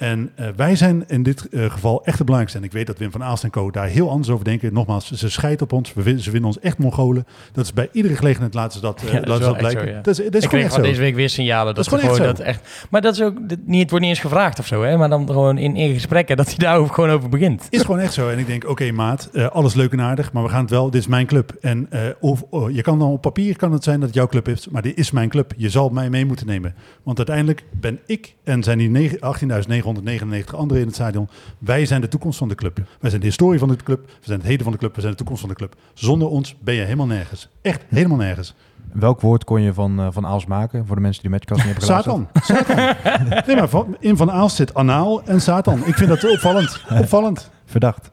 En 0.00 0.30
eh, 0.34 0.46
wij 0.56 0.76
zijn 0.76 1.04
in 1.06 1.22
dit 1.22 1.48
eh, 1.48 1.70
geval 1.70 2.04
echt 2.04 2.18
de 2.18 2.24
belangrijkste. 2.24 2.58
En 2.58 2.64
ik 2.64 2.72
weet 2.72 2.86
dat 2.86 2.98
Wim 2.98 3.10
van 3.10 3.22
Aalst 3.22 3.44
en 3.44 3.50
Co. 3.50 3.70
daar 3.70 3.86
heel 3.86 4.10
anders 4.10 4.30
over 4.30 4.44
denken. 4.44 4.72
Nogmaals, 4.72 5.10
ze 5.10 5.30
scheiden 5.30 5.62
op 5.62 5.72
ons. 5.72 5.92
Ze 5.94 6.30
winnen 6.30 6.44
ons 6.44 6.60
echt 6.60 6.78
Mongolen. 6.78 7.26
Dat 7.52 7.64
is 7.64 7.72
bij 7.72 7.88
iedere 7.92 8.16
gelegenheid 8.16 8.54
laten 8.54 8.72
ze 8.72 8.80
dat, 8.80 9.02
eh, 9.02 9.12
dat, 9.12 9.42
ze 9.42 9.62
dat 9.62 10.04
Dat 10.04 10.18
is, 10.18 10.24
dat 10.24 10.34
is 10.34 10.44
ik 10.44 10.50
gewoon 10.50 10.64
echt 10.64 10.74
zo. 10.74 10.82
deze 10.82 11.00
week 11.00 11.14
weer 11.14 11.28
signalen 11.28 11.74
dat, 11.74 11.84
dat, 11.84 12.00
gewoon 12.00 12.16
echt 12.16 12.24
dat 12.24 12.38
echt... 12.38 12.86
Maar 12.90 13.00
dat 13.00 13.14
is 13.14 13.22
ook... 13.22 13.38
Niet, 13.64 13.80
het 13.80 13.90
wordt 13.90 14.04
niet 14.04 14.14
eens 14.14 14.18
gevraagd 14.18 14.58
of 14.58 14.66
zo, 14.66 14.82
hè? 14.82 14.96
Maar 14.96 15.08
dan 15.08 15.26
gewoon 15.26 15.58
in, 15.58 15.76
in 15.76 15.94
gesprekken 15.94 16.36
dat 16.36 16.46
hij 16.46 16.56
daar 16.56 16.86
gewoon 16.86 17.10
over 17.10 17.28
begint. 17.28 17.66
Is 17.70 17.80
gewoon 17.80 18.00
echt 18.00 18.12
zo. 18.12 18.28
En 18.28 18.38
ik 18.38 18.46
denk, 18.46 18.68
oké 18.68 18.92
maat, 18.92 19.30
alles 19.52 19.74
leuk 19.74 19.92
en 19.92 20.00
aardig. 20.00 20.32
Maar 20.32 20.42
we 20.42 20.48
gaan 20.48 20.60
het 20.60 20.70
wel... 20.70 20.90
Dit 20.90 21.00
is 21.00 21.06
mijn 21.06 21.26
club. 21.26 21.56
En 21.60 21.88
of, 22.20 22.44
oh, 22.50 22.70
je 22.70 22.82
kan 22.82 22.98
dan 22.98 23.10
op 23.10 23.20
papier 23.20 23.56
kan 23.56 23.72
het 23.72 23.84
zijn 23.84 24.00
dat 24.00 24.14
jouw 24.14 24.26
club 24.26 24.46
heeft, 24.46 24.70
Maar 24.70 24.82
dit 24.82 24.98
is 24.98 25.10
mijn 25.10 25.28
club. 25.28 25.52
Je 25.56 25.70
zal 25.70 25.88
mij 25.88 26.10
mee 26.10 26.26
moeten 26.26 26.46
nemen. 26.46 26.74
Want 27.02 27.16
uiteindelijk 27.16 27.64
ben 27.80 27.98
ik 28.06 28.34
en 28.44 28.62
zijn 28.62 28.78
die 28.78 29.18
18.900 29.18 29.89
599 29.94 30.54
anderen 30.54 30.82
in 30.82 30.86
het 30.86 30.96
stadion. 30.96 31.28
Wij 31.58 31.86
zijn 31.86 32.00
de 32.00 32.08
toekomst 32.08 32.38
van 32.38 32.48
de 32.48 32.54
club. 32.54 32.76
Wij 33.00 33.10
zijn 33.10 33.20
de 33.20 33.26
historie 33.26 33.58
van 33.58 33.68
de 33.68 33.76
club. 33.76 34.06
We 34.06 34.26
zijn 34.26 34.38
het 34.38 34.48
heden 34.48 34.62
van 34.62 34.72
de 34.72 34.78
club. 34.78 34.94
We 34.94 35.00
zijn 35.00 35.12
de 35.12 35.18
toekomst 35.18 35.40
van 35.40 35.50
de 35.50 35.56
club. 35.56 35.74
Zonder 35.94 36.28
ons 36.28 36.56
ben 36.60 36.74
je 36.74 36.82
helemaal 36.82 37.06
nergens. 37.06 37.48
Echt 37.62 37.84
helemaal 37.88 38.16
nergens. 38.16 38.54
Welk 38.92 39.20
woord 39.20 39.44
kon 39.44 39.62
je 39.62 39.74
van, 39.74 40.00
eh, 40.00 40.06
van 40.10 40.26
Aals 40.26 40.46
maken 40.46 40.86
voor 40.86 40.96
de 40.96 41.02
mensen 41.02 41.22
die 41.22 41.30
Matchcast 41.30 41.64
niet 41.64 41.70
hebben? 41.70 41.88
Satan. 41.88 42.28
Satan. 42.42 42.76
nee, 43.46 43.56
maar 43.56 43.84
in 43.98 44.16
Van 44.16 44.30
Aals 44.30 44.56
zit 44.56 44.74
anaal 44.74 45.22
en 45.24 45.40
Satan. 45.40 45.86
Ik 45.86 45.94
vind 45.94 46.08
dat 46.08 46.30
opvallend. 46.30 46.84
Opvallend. 46.90 47.50
Verdacht. 47.64 48.10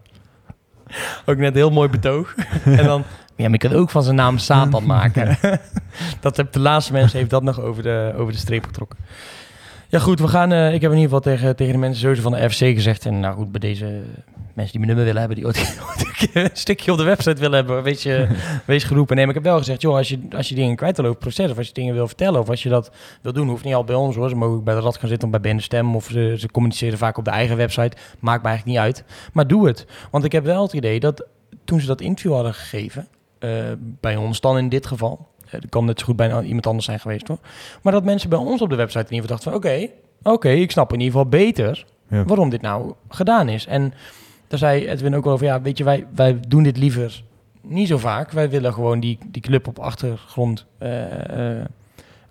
Ook 1.25 1.37
net 1.37 1.53
heel 1.53 1.71
mooi 1.71 1.89
betoog. 1.89 2.35
en 2.63 2.85
dan... 2.85 3.03
Ja, 3.35 3.43
maar 3.43 3.59
je 3.61 3.69
kan 3.69 3.77
ook 3.77 3.89
van 3.89 4.03
zijn 4.03 4.15
naam 4.15 4.37
Satan 4.37 4.85
maken. 4.85 5.37
dat 6.21 6.37
heb 6.37 6.51
de 6.51 6.59
laatste 6.59 6.91
mensen 6.93 7.17
heeft 7.17 7.29
dat 7.29 7.43
nog 7.43 7.61
over 7.61 7.83
de, 7.83 8.13
over 8.17 8.33
de 8.33 8.39
streep 8.39 8.65
getrokken. 8.65 8.97
Ja 9.89 9.99
goed, 9.99 10.19
we 10.19 10.27
gaan, 10.27 10.51
eh, 10.51 10.73
ik 10.73 10.81
heb 10.81 10.91
in 10.91 10.97
ieder 10.97 11.17
geval 11.17 11.19
tegen, 11.19 11.55
tegen 11.55 11.73
de 11.73 11.79
mensen 11.79 12.01
sowieso 12.01 12.21
van 12.21 12.31
de 12.31 12.49
FC 12.49 12.57
gezegd. 12.57 13.05
En 13.05 13.19
nou 13.19 13.35
goed, 13.35 13.51
bij 13.51 13.59
deze 13.59 13.85
mensen 14.53 14.77
die 14.77 14.85
mijn 14.85 14.87
nummer 14.87 15.05
willen 15.05 15.19
hebben, 15.19 15.37
die 15.37 15.45
ooit 15.45 15.79
ooit 15.89 16.35
een 16.35 16.49
stukje 16.53 16.91
op 16.91 16.97
de 16.97 17.03
website 17.03 17.41
willen 17.41 17.55
hebben, 17.55 17.83
wees, 17.83 18.03
je, 18.03 18.27
wees 18.65 18.83
geroepen. 18.83 19.15
Nee, 19.15 19.25
maar 19.25 19.35
ik 19.35 19.41
heb 19.41 19.51
wel 19.51 19.59
gezegd, 19.59 19.81
joh, 19.81 19.95
als 19.95 20.09
je, 20.09 20.19
als 20.35 20.49
je 20.49 20.55
dingen 20.55 20.75
kwijt 20.75 20.97
wil 20.97 21.05
over 21.05 21.19
proces, 21.19 21.51
of 21.51 21.57
als 21.57 21.67
je 21.67 21.73
dingen 21.73 21.93
wil 21.93 22.07
vertellen, 22.07 22.39
of 22.39 22.49
als 22.49 22.63
je 22.63 22.69
dat 22.69 22.91
wil 23.21 23.33
doen, 23.33 23.47
hoeft 23.47 23.63
niet 23.63 23.73
al 23.73 23.83
bij 23.83 23.95
ons 23.95 24.15
hoor. 24.15 24.29
Ze 24.29 24.35
mogen 24.35 24.55
ook 24.55 24.63
bij 24.63 24.75
de 24.75 24.81
rad 24.81 24.97
gaan 24.97 25.09
zitten 25.09 25.27
of 25.27 25.39
bij 25.39 25.51
Ben 25.51 25.61
Stem, 25.61 25.95
of 25.95 26.05
ze, 26.05 26.35
ze 26.37 26.51
communiceren 26.51 26.97
vaak 26.97 27.17
op 27.17 27.25
de 27.25 27.31
eigen 27.31 27.57
website. 27.57 27.97
Maakt 28.19 28.43
me 28.43 28.47
eigenlijk 28.49 28.77
niet 28.77 28.85
uit. 28.85 29.03
Maar 29.33 29.47
doe 29.47 29.67
het. 29.67 29.85
Want 30.11 30.23
ik 30.23 30.31
heb 30.31 30.43
wel 30.43 30.61
het 30.61 30.73
idee 30.73 30.99
dat 30.99 31.25
toen 31.65 31.79
ze 31.79 31.87
dat 31.87 32.01
interview 32.01 32.33
hadden 32.33 32.53
gegeven, 32.53 33.07
eh, 33.39 33.49
bij 33.79 34.15
ons 34.15 34.39
dan 34.39 34.57
in 34.57 34.69
dit 34.69 34.85
geval, 34.85 35.27
eh, 35.51 35.61
dat 35.61 35.69
kan 35.69 35.85
net 35.85 35.99
zo 35.99 36.05
goed 36.05 36.15
bij 36.15 36.41
iemand 36.43 36.67
anders 36.67 36.85
zijn 36.85 36.99
geweest 36.99 37.27
hoor, 37.27 37.37
maar 37.81 37.93
dat 37.93 38.03
mensen 38.03 38.29
bij 38.29 38.39
ons 38.39 38.61
op 38.61 38.69
de 38.69 38.75
website 38.75 39.05
in 39.09 39.13
ieder 39.13 39.29
geval 39.29 39.51
dachten 39.53 39.71
van 39.71 39.71
oké, 39.71 39.89
oké, 40.35 40.49
ik 40.49 40.71
snap 40.71 40.93
in 40.93 40.99
ieder 40.99 41.13
geval 41.13 41.29
beter 41.29 41.85
Ja. 42.09 42.23
waarom 42.23 42.49
dit 42.49 42.61
nou 42.61 42.93
gedaan 43.09 43.49
is. 43.49 43.65
En 43.65 43.93
daar 44.47 44.59
zei 44.59 44.87
Edwin 44.87 45.15
ook 45.15 45.25
over, 45.25 45.45
ja, 45.45 45.61
weet 45.61 45.77
je, 45.77 45.83
wij, 45.83 46.05
wij 46.15 46.39
doen 46.47 46.63
dit 46.63 46.77
liever 46.77 47.23
niet 47.61 47.87
zo 47.87 47.97
vaak. 47.97 48.31
Wij 48.31 48.49
willen 48.49 48.73
gewoon 48.73 48.99
die, 48.99 49.17
die 49.27 49.41
club 49.41 49.67
op 49.67 49.79
achtergrond 49.79 50.65
eh, 50.77 51.59
eh, 51.59 51.65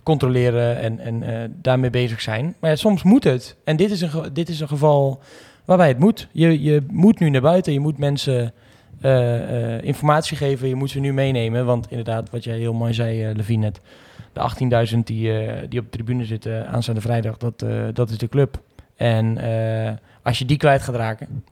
controleren 0.03 0.79
en, 0.79 0.99
en 1.01 1.57
daarmee 1.63 1.91
bezig 1.91 2.21
zijn. 2.21 2.55
Maar 2.61 2.71
ja, 2.71 2.77
soms 2.77 3.03
moet 3.03 3.25
het. 3.25 3.57
En 3.65 3.77
dit 3.77 3.91
is 3.91 4.01
een, 4.01 4.11
dit 4.33 4.49
is 4.49 4.61
een 4.61 4.69
geval 4.69 5.21
waarbij 5.65 5.89
het 5.89 5.99
moet. 5.99 6.29
Je, 6.33 6.63
je 6.63 6.83
moet 6.91 7.19
nu 7.19 7.31
naar 7.31 7.41
buiten, 7.41 7.73
je 7.73 7.81
moet 7.81 7.99
mensen 7.99 8.53
eh, 9.07 9.75
eh, 9.75 9.83
informatie 9.83 10.37
geven, 10.37 10.69
je 10.69 10.75
moet 10.75 10.91
ze 10.91 11.01
nu 11.01 11.13
meenemen. 11.13 11.67
Want 11.67 11.87
inderdaad, 11.91 12.31
wat 12.31 12.45
jij 12.45 12.59
heel 12.59 12.73
mooi 12.73 12.95
zei, 12.95 13.25
eh 13.25 13.35
Levine, 13.35 13.63
net, 13.63 13.81
de 14.33 14.41
18.000 14.95 14.99
die, 15.05 15.33
die 15.69 15.81
op 15.81 15.85
de 15.85 15.91
tribune 15.91 16.25
zitten 16.25 16.69
aanstaande 16.69 17.01
vrijdag, 17.01 17.37
dat, 17.37 17.65
dat 17.93 18.11
is 18.11 18.19
de 18.19 18.29
club. 18.29 18.61
En 18.97 19.39
als 20.23 20.39
je 20.39 20.45
die 20.45 20.57
kwijt 20.57 20.83
gaat 20.83 20.95
raken, 20.95 21.45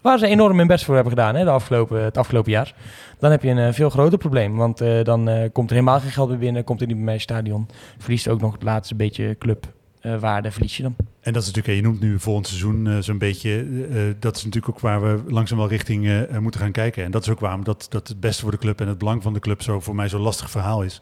waar 0.00 0.18
ze 0.18 0.26
enorm 0.26 0.58
hun 0.58 0.66
best 0.66 0.84
voor 0.84 0.94
hebben 0.94 1.12
gedaan 1.12 1.34
hè, 1.34 1.44
de 1.44 1.50
afgelopen, 1.50 2.04
het 2.04 2.18
afgelopen 2.18 2.50
jaar, 2.50 2.74
dan 3.18 3.30
heb 3.30 3.42
je 3.42 3.50
een 3.50 3.74
veel 3.74 3.90
groter 3.90 4.18
probleem. 4.18 4.56
Want 4.56 4.78
dan 5.02 5.50
komt 5.52 5.70
er 5.70 5.76
helemaal 5.76 6.00
geen 6.00 6.10
geld 6.10 6.28
meer 6.28 6.38
binnen, 6.38 6.64
komt 6.64 6.80
er 6.80 6.86
niet 6.86 7.04
bij 7.04 7.12
het 7.14 7.22
stadion. 7.22 7.68
Verliest 7.98 8.28
ook 8.28 8.40
nog 8.40 8.52
het 8.52 8.62
laatste 8.62 8.94
beetje 8.94 9.36
clubwaarde, 9.38 10.50
verlies 10.50 10.76
je 10.76 10.82
dan. 10.82 10.96
En 11.20 11.32
dat 11.32 11.42
is 11.42 11.48
natuurlijk, 11.48 11.76
je 11.76 11.82
noemt 11.82 12.00
nu 12.00 12.18
volgend 12.18 12.46
seizoen 12.46 12.86
eh, 12.86 12.98
zo'n 12.98 13.18
beetje, 13.18 13.50
eh, 13.50 14.08
eh, 14.08 14.16
dat 14.18 14.36
is 14.36 14.44
natuurlijk 14.44 14.74
ook 14.74 14.80
waar 14.80 15.02
we 15.02 15.32
langzaam 15.32 15.58
wel 15.58 15.68
richting 15.68 16.26
moeten 16.40 16.60
gaan 16.60 16.72
kijken. 16.72 17.04
En 17.04 17.10
dat 17.10 17.22
is 17.22 17.28
ook 17.28 17.40
waarom 17.40 17.64
dat, 17.64 17.86
dat 17.90 18.08
het 18.08 18.20
beste 18.20 18.42
voor 18.42 18.50
de 18.50 18.58
club 18.58 18.80
en 18.80 18.88
het 18.88 18.98
belang 18.98 19.22
van 19.22 19.32
de 19.32 19.40
club 19.40 19.62
zo 19.62 19.80
voor 19.80 19.94
mij 19.94 20.08
zo'n 20.08 20.20
lastig 20.20 20.50
verhaal 20.50 20.82
is. 20.82 21.00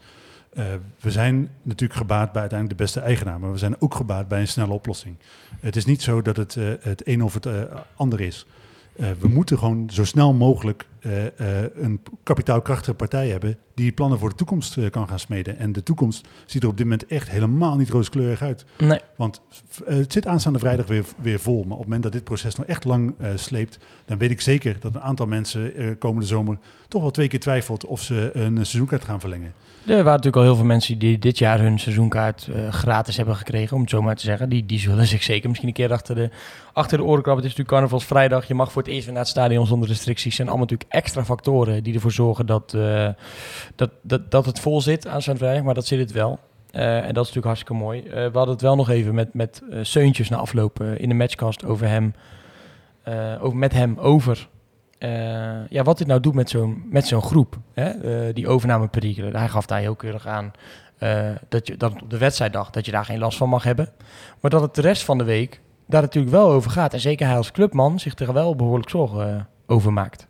We 0.99 1.11
zijn 1.11 1.49
natuurlijk 1.61 1.99
gebaat 1.99 2.31
bij 2.31 2.41
uiteindelijk 2.41 2.79
de 2.79 2.83
beste 2.83 2.99
eigenaar, 2.99 3.39
maar 3.39 3.51
we 3.51 3.57
zijn 3.57 3.81
ook 3.81 3.95
gebaat 3.95 4.27
bij 4.27 4.39
een 4.39 4.47
snelle 4.47 4.73
oplossing. 4.73 5.15
Het 5.59 5.75
is 5.75 5.85
niet 5.85 6.01
zo 6.01 6.21
dat 6.21 6.37
het 6.37 6.57
het 6.81 7.07
een 7.07 7.23
of 7.23 7.33
het 7.33 7.47
ander 7.95 8.21
is. 8.21 8.45
We 8.95 9.27
moeten 9.27 9.57
gewoon 9.57 9.89
zo 9.89 10.05
snel 10.05 10.33
mogelijk 10.33 10.85
eh, 11.07 11.25
eh, 11.25 11.69
een 11.75 12.01
kapitaalkrachtige 12.23 12.93
partij 12.93 13.27
hebben 13.27 13.57
die 13.73 13.91
plannen 13.91 14.19
voor 14.19 14.29
de 14.29 14.35
toekomst 14.35 14.77
eh, 14.77 14.89
kan 14.89 15.07
gaan 15.07 15.19
smeden. 15.19 15.57
En 15.57 15.71
de 15.71 15.83
toekomst 15.83 16.27
ziet 16.45 16.63
er 16.63 16.69
op 16.69 16.77
dit 16.77 16.85
moment 16.85 17.05
echt 17.05 17.29
helemaal 17.29 17.75
niet 17.75 17.89
rooskleurig 17.89 18.41
uit. 18.41 18.65
Nee. 18.77 18.99
Want 19.15 19.41
het 19.85 20.11
zit 20.13 20.27
aanstaande 20.27 20.59
vrijdag 20.59 20.87
weer, 20.87 21.05
weer 21.21 21.39
vol. 21.39 21.55
Maar 21.55 21.71
op 21.71 21.77
het 21.77 21.83
moment 21.83 22.03
dat 22.03 22.11
dit 22.11 22.23
proces 22.23 22.55
nog 22.55 22.65
echt 22.65 22.83
lang 22.83 23.15
sleept, 23.35 23.79
dan 24.05 24.17
weet 24.17 24.31
ik 24.31 24.41
zeker 24.41 24.77
dat 24.79 24.95
een 24.95 25.01
aantal 25.01 25.25
mensen 25.25 25.97
komende 25.97 26.27
zomer 26.27 26.57
toch 26.87 27.01
wel 27.01 27.11
twee 27.11 27.27
keer 27.27 27.39
twijfelt 27.39 27.85
of 27.85 28.01
ze 28.01 28.29
een 28.33 28.55
seizoenkaart 28.55 29.03
gaan 29.03 29.19
verlengen. 29.19 29.53
Er 29.85 29.95
waren 29.95 30.05
natuurlijk 30.05 30.35
al 30.35 30.43
heel 30.43 30.55
veel 30.55 30.65
mensen 30.65 30.99
die 30.99 31.19
dit 31.19 31.37
jaar 31.37 31.59
hun 31.59 31.79
seizoenkaart 31.79 32.49
gratis 32.69 33.17
hebben 33.17 33.35
gekregen, 33.35 33.75
om 33.75 33.81
het 33.81 33.89
zo 33.89 34.01
maar 34.01 34.15
te 34.15 34.23
zeggen. 34.23 34.49
Die, 34.49 34.65
die 34.65 34.79
zullen 34.79 35.07
zich 35.07 35.23
zeker 35.23 35.47
misschien 35.47 35.69
een 35.69 35.75
keer 35.75 35.91
achter 35.91 36.15
de, 36.15 36.29
achter 36.73 36.97
de 36.97 37.03
oren 37.03 37.21
krabben. 37.21 37.43
Het 37.43 37.51
is 37.53 37.57
natuurlijk 37.57 37.69
carnavalsvrijdag. 37.69 38.47
Je 38.47 38.53
mag 38.53 38.71
voor 38.71 38.81
het 38.81 38.91
eerst 38.91 39.03
weer 39.05 39.13
naar 39.13 39.23
het 39.23 39.31
stadion 39.31 39.67
zonder 39.67 39.87
restricties. 39.87 40.25
Het 40.25 40.33
zijn 40.33 40.47
allemaal 40.47 40.67
natuurlijk 40.69 40.91
extra 40.97 41.25
factoren 41.25 41.83
die 41.83 41.93
ervoor 41.93 42.11
zorgen 42.11 42.45
dat, 42.45 42.73
eh, 42.73 43.09
dat, 43.75 43.91
dat, 44.01 44.31
dat 44.31 44.45
het 44.45 44.59
vol 44.59 44.81
zit 44.81 45.07
aan 45.07 45.21
zijn 45.21 45.37
vrijdag. 45.37 45.63
Maar 45.63 45.73
dat 45.73 45.85
zit 45.85 45.99
het 45.99 46.11
wel. 46.11 46.39
Eh, 46.71 46.95
en 46.95 47.13
dat 47.13 47.25
is 47.25 47.33
natuurlijk 47.33 47.45
hartstikke 47.45 47.73
mooi. 47.73 48.01
Eh, 48.01 48.11
we 48.11 48.37
hadden 48.37 48.49
het 48.53 48.61
wel 48.61 48.75
nog 48.75 48.89
even 48.89 49.15
met, 49.15 49.33
met 49.33 49.61
Seuntjes 49.81 50.29
na 50.29 50.37
afloop 50.37 50.81
eh, 50.81 50.99
in 50.99 51.09
de 51.09 51.15
matchcast 51.15 51.65
over 51.65 51.87
hem. 51.87 52.13
over, 53.41 53.57
met 53.57 53.73
hem 53.73 53.97
over 53.97 54.47
ja, 55.69 55.83
wat 55.83 55.97
dit 55.97 56.07
nou 56.07 56.19
doet 56.19 56.33
met 56.33 56.49
zo'n, 56.49 56.83
met 56.89 57.07
zo'n 57.07 57.21
groep. 57.21 57.57
Hè? 57.73 58.33
die 58.33 58.47
overnameperikelen. 58.47 59.35
Hij 59.35 59.47
gaf 59.47 59.65
daar 59.65 59.79
heel 59.79 59.95
keurig 59.95 60.27
aan 60.27 60.51
dat, 61.49 61.67
je, 61.67 61.77
dat 61.77 62.01
op 62.01 62.09
de 62.09 62.17
wedstrijddag 62.17 62.69
dat 62.69 62.85
je 62.85 62.91
daar 62.91 63.05
geen 63.05 63.19
last 63.19 63.37
van 63.37 63.49
mag 63.49 63.63
hebben. 63.63 63.89
Maar 64.41 64.51
dat 64.51 64.61
het 64.61 64.75
de 64.75 64.81
rest 64.81 65.03
van 65.03 65.17
de 65.17 65.23
week 65.23 65.61
daar 65.87 66.01
natuurlijk 66.01 66.33
wel 66.33 66.51
over 66.51 66.71
gaat. 66.71 66.93
En 66.93 66.99
zeker 66.99 67.27
hij 67.27 67.37
als 67.37 67.51
clubman 67.51 67.99
zich 67.99 68.15
er 68.15 68.33
wel 68.33 68.55
behoorlijk 68.55 68.89
zorgen 68.89 69.47
over 69.67 69.93
maakt. 69.93 70.27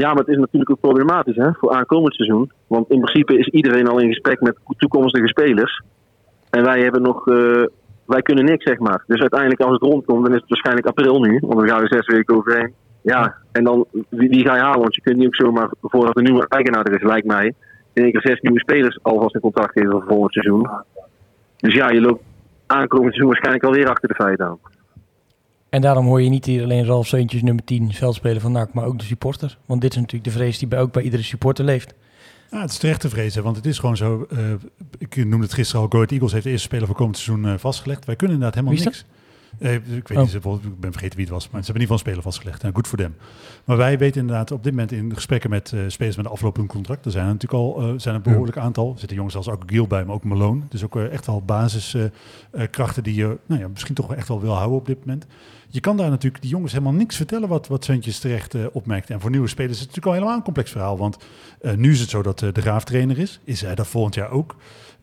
Ja, 0.00 0.08
maar 0.08 0.24
het 0.24 0.28
is 0.28 0.36
natuurlijk 0.36 0.70
ook 0.70 0.80
problematisch 0.80 1.36
hè, 1.36 1.52
voor 1.52 1.72
aankomend 1.72 2.14
seizoen. 2.14 2.52
Want 2.66 2.90
in 2.90 3.00
principe 3.00 3.38
is 3.38 3.46
iedereen 3.46 3.88
al 3.88 3.98
in 3.98 4.08
gesprek 4.08 4.40
met 4.40 4.56
toekomstige 4.76 5.28
spelers. 5.28 5.82
En 6.50 6.62
wij 6.64 6.80
hebben 6.80 7.02
nog, 7.02 7.28
eh, 7.28 7.64
wij 8.06 8.22
kunnen 8.22 8.44
niks, 8.44 8.64
zeg 8.64 8.78
maar. 8.78 9.04
Dus 9.06 9.20
uiteindelijk 9.20 9.60
als 9.60 9.72
het 9.72 9.82
rondkomt, 9.82 10.24
dan 10.24 10.34
is 10.34 10.40
het 10.40 10.48
waarschijnlijk 10.48 10.86
april 10.86 11.20
nu. 11.20 11.38
Want 11.40 11.58
dan 11.58 11.68
gaan 11.68 11.80
we 11.82 11.86
zes 11.86 12.06
weken 12.06 12.36
overheen. 12.36 12.74
Ja, 13.02 13.34
en 13.52 13.64
dan, 13.64 13.84
wie, 14.08 14.46
ga 14.46 14.54
je 14.54 14.60
halen? 14.60 14.80
Want 14.80 14.94
je 14.94 15.00
kunt 15.00 15.16
niet 15.16 15.26
ook 15.26 15.34
zomaar, 15.34 15.70
voordat 15.80 16.14
de 16.14 16.22
nieuwe 16.22 16.48
eigenaar 16.48 16.84
er 16.84 16.94
is, 16.94 17.02
lijkt 17.02 17.26
mij, 17.26 17.54
in 17.92 18.02
één 18.02 18.12
keer 18.12 18.20
zes 18.20 18.40
nieuwe 18.40 18.60
spelers 18.60 18.98
alvast 19.02 19.34
een 19.34 19.40
contract 19.40 19.72
geven 19.72 19.90
voor 19.90 20.04
volgend 20.06 20.32
seizoen. 20.32 20.70
Dus 21.56 21.74
ja, 21.74 21.90
je 21.90 22.00
loopt 22.00 22.22
aankomend 22.66 23.14
seizoen 23.14 23.28
waarschijnlijk 23.28 23.64
alweer 23.64 23.88
achter 23.88 24.08
de 24.08 24.14
feiten 24.14 24.46
aan. 24.46 24.58
En 25.70 25.80
daarom 25.80 26.06
hoor 26.06 26.22
je 26.22 26.28
niet 26.28 26.44
hier 26.44 26.62
alleen 26.62 26.84
Ralf 26.84 27.06
Seuntjes, 27.06 27.42
nummer 27.42 27.64
10, 27.64 27.92
veldspeler 27.92 28.40
van 28.40 28.52
NAC, 28.52 28.72
maar 28.74 28.84
ook 28.84 28.98
de 28.98 29.04
supporter. 29.04 29.58
Want 29.66 29.80
dit 29.80 29.90
is 29.90 29.96
natuurlijk 29.96 30.24
de 30.24 30.38
vrees 30.38 30.58
die 30.58 30.68
bij, 30.68 30.80
ook 30.80 30.92
bij 30.92 31.02
iedere 31.02 31.22
supporter 31.22 31.64
leeft. 31.64 31.94
Ja, 32.50 32.60
het 32.60 32.70
is 32.70 32.78
terecht 32.78 33.00
te 33.00 33.08
vrezen, 33.08 33.42
want 33.42 33.56
het 33.56 33.66
is 33.66 33.78
gewoon 33.78 33.96
zo. 33.96 34.26
eh, 34.30 34.38
ik 34.98 35.16
noemde 35.16 35.44
het 35.44 35.52
gisteren 35.54 35.82
al. 35.82 35.88
Go 35.88 35.96
Ahead 35.96 36.10
Eagles 36.10 36.32
heeft 36.32 36.44
de 36.44 36.50
eerste 36.50 36.66
speler 36.66 36.86
voor 36.86 36.96
komend 36.96 37.18
seizoen 37.18 37.46
eh, 37.46 37.58
vastgelegd. 37.58 38.04
Wij 38.04 38.16
kunnen 38.16 38.36
inderdaad 38.36 38.60
helemaal 38.64 38.84
niks. 38.84 39.04
Eh, 39.58 39.74
ik 39.74 40.08
weet 40.08 40.18
Oh. 40.18 40.22
niet, 40.22 40.34
ik 40.64 40.80
ben 40.80 40.92
vergeten 40.92 41.16
wie 41.16 41.24
het 41.26 41.34
was, 41.34 41.50
maar 41.50 41.60
ze 41.64 41.66
hebben 41.72 41.74
in 41.74 41.80
ieder 41.80 41.80
geval 41.80 41.92
een 41.92 41.98
speler 41.98 42.22
vastgelegd. 42.22 42.62
En 42.62 42.74
goed 42.74 42.88
voor 42.88 42.98
them. 42.98 43.14
Maar 43.64 43.76
wij 43.76 43.98
weten 43.98 44.20
inderdaad 44.20 44.50
op 44.50 44.62
dit 44.62 44.72
moment 44.72 44.92
in 44.92 45.14
gesprekken 45.14 45.50
met 45.50 45.72
eh, 45.72 45.80
spelers 45.86 46.16
met 46.16 46.24
een 46.26 46.30
aflopend 46.32 46.68
contract. 46.68 47.04
Er 47.04 47.10
zijn 47.10 47.26
er 47.26 47.32
natuurlijk 47.32 47.62
al 47.62 47.82
eh, 47.82 47.92
zijn 47.96 48.14
een 48.14 48.22
behoorlijk 48.22 48.58
aantal. 48.58 48.92
Er 48.92 48.98
zitten 48.98 49.16
jongens 49.16 49.36
als 49.36 49.48
ook 49.48 49.62
Giel 49.66 49.86
bij, 49.86 50.04
maar 50.04 50.14
ook 50.14 50.24
Malone. 50.24 50.60
Dus 50.68 50.84
ook 50.84 50.96
echt 50.96 51.26
wel 51.26 51.42
basiskrachten 51.42 53.02
die 53.02 53.14
je 53.14 53.38
nou 53.46 53.60
ja, 53.60 53.68
misschien 53.68 53.94
toch 53.94 54.06
wel 54.06 54.16
echt 54.16 54.28
wel 54.28 54.40
wil 54.40 54.54
houden 54.54 54.78
op 54.78 54.86
dit 54.86 54.98
moment. 54.98 55.26
Je 55.68 55.80
kan 55.80 55.96
daar 55.96 56.10
natuurlijk 56.10 56.42
die 56.42 56.50
jongens 56.50 56.72
helemaal 56.72 56.92
niks 56.92 57.16
vertellen 57.16 57.48
wat, 57.48 57.66
wat 57.68 57.84
Suntjes 57.84 58.18
terecht 58.18 58.70
opmerkt. 58.72 59.10
En 59.10 59.20
voor 59.20 59.30
nieuwe 59.30 59.48
spelers 59.48 59.72
is 59.74 59.78
het 59.80 59.88
natuurlijk 59.88 60.06
al 60.06 60.18
helemaal 60.18 60.36
een 60.36 60.44
complex 60.44 60.70
verhaal. 60.70 60.98
Want 60.98 61.16
nu 61.76 61.90
is 61.90 62.00
het 62.00 62.10
zo 62.10 62.22
dat 62.22 62.38
de 62.38 62.52
Graaf 62.60 62.84
trainer 62.84 63.18
is. 63.18 63.40
Is 63.44 63.60
hij 63.60 63.74
dat 63.74 63.86
volgend 63.86 64.14
jaar 64.14 64.30
ook? 64.30 64.56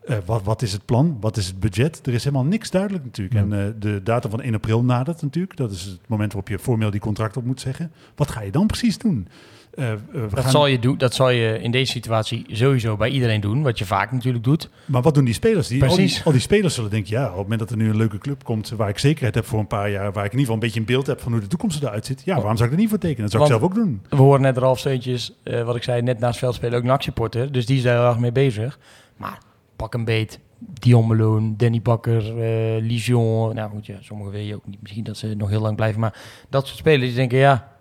Eh, 0.08 0.16
wat, 0.26 0.42
wat 0.42 0.62
is 0.62 0.72
het 0.72 0.84
plan? 0.84 1.16
Wat 1.20 1.36
is 1.36 1.46
het 1.46 1.60
budget? 1.60 2.06
Er 2.06 2.14
is 2.14 2.24
helemaal 2.24 2.44
niks 2.46 2.70
duidelijk 2.70 3.04
natuurlijk. 3.04 3.36
Ja. 3.36 3.42
En 3.56 3.66
eh, 3.66 3.72
de 3.80 4.02
datum 4.02 4.30
van 4.30 4.40
1 4.40 4.54
april 4.54 4.82
nadert 4.84 5.22
natuurlijk. 5.22 5.56
Dat 5.56 5.70
is 5.70 5.84
het 5.84 5.98
moment 6.06 6.32
waarop 6.32 6.50
je 6.50 6.58
formeel 6.58 6.90
die 6.90 7.00
contract 7.00 7.36
op 7.36 7.44
moet 7.44 7.60
zeggen. 7.60 7.92
Wat 8.16 8.30
ga 8.30 8.40
je 8.40 8.50
dan 8.50 8.66
precies 8.66 8.98
doen? 8.98 9.28
Eh, 9.74 9.90
Dat 10.12 10.40
gaan- 10.40 10.50
zal, 10.50 10.66
je 10.66 10.78
doen, 10.78 10.98
dat 10.98 11.14
zal 11.14 11.30
je 11.30 11.58
in 11.62 11.70
deze 11.70 11.92
situatie 11.92 12.44
sowieso 12.50 12.96
bij 12.96 13.10
iedereen 13.10 13.40
doen, 13.40 13.62
wat 13.62 13.78
je 13.78 13.84
vaak 13.84 14.12
natuurlijk 14.12 14.44
doet. 14.44 14.70
Maar 14.84 15.02
wat 15.02 15.14
doen 15.14 15.24
die 15.24 15.34
spelers? 15.34 15.68
Die, 15.68 15.82
al, 15.82 15.88
die, 15.88 15.96
Precies. 15.96 16.24
al 16.24 16.32
die 16.32 16.40
spelers 16.40 16.74
zullen 16.74 16.90
denken, 16.90 17.10
ja, 17.12 17.22
op 17.22 17.28
het 17.30 17.36
moment 17.42 17.60
dat 17.60 17.70
er 17.70 17.76
nu 17.76 17.88
een 17.90 17.96
leuke 17.96 18.18
club 18.18 18.44
komt 18.44 18.68
waar 18.70 18.88
ik 18.88 18.98
zekerheid 18.98 19.34
heb 19.34 19.44
voor 19.44 19.58
een 19.58 19.66
paar 19.66 19.90
jaar, 19.90 20.12
waar 20.12 20.24
ik 20.24 20.32
in 20.32 20.38
ieder 20.38 20.38
geval 20.38 20.54
een 20.54 20.60
beetje 20.60 20.80
een 20.80 20.86
beeld 20.86 21.06
heb 21.06 21.20
van 21.20 21.32
hoe 21.32 21.40
de 21.40 21.46
toekomst 21.46 21.82
eruit 21.82 22.06
ziet. 22.06 22.22
Ja, 22.24 22.34
waarom 22.34 22.56
zou 22.56 22.68
ik 22.68 22.74
er 22.74 22.80
niet 22.80 22.88
voor 22.88 22.98
tekenen? 22.98 23.22
Dat 23.22 23.30
zou 23.30 23.42
ik 23.42 23.48
zelf 23.50 23.62
ook 23.62 23.74
doen. 23.74 24.02
We 24.08 24.16
horen 24.16 24.40
net 24.40 24.56
Ralf 24.58 24.78
Seuntjes, 24.78 25.32
eh, 25.42 25.62
wat 25.62 25.76
ik 25.76 25.82
zei, 25.82 26.02
net 26.02 26.18
naast 26.18 26.38
veldspelen 26.38 26.78
ook 26.78 26.84
een 26.84 27.02
supporter. 27.02 27.52
Dus 27.52 27.66
die 27.66 27.76
is 27.76 27.82
daar 27.82 27.98
heel 27.98 28.08
erg 28.08 28.18
mee 28.18 28.32
bezig. 28.32 28.78
Maar 29.16 29.38
pak 29.78 29.94
een 29.94 30.04
beet. 30.04 30.40
Dion 30.58 31.06
Malone, 31.06 31.56
Danny 31.56 31.82
Bakker, 31.82 32.42
eh 32.42 32.82
Lijon. 32.82 33.54
Nou 33.54 33.70
goed, 33.70 33.86
ja, 33.86 33.96
sommigen 34.00 34.32
weet 34.32 34.46
je 34.46 34.54
ook 34.54 34.66
niet. 34.66 34.80
Misschien 34.82 35.04
dat 35.04 35.16
ze 35.16 35.34
nog 35.34 35.48
heel 35.48 35.60
lang 35.60 35.76
blijven. 35.76 36.00
Maar 36.00 36.20
dat 36.48 36.66
soort 36.66 36.78
spelers 36.78 37.06
die 37.06 37.14
denken, 37.14 37.38
ja... 37.38 37.72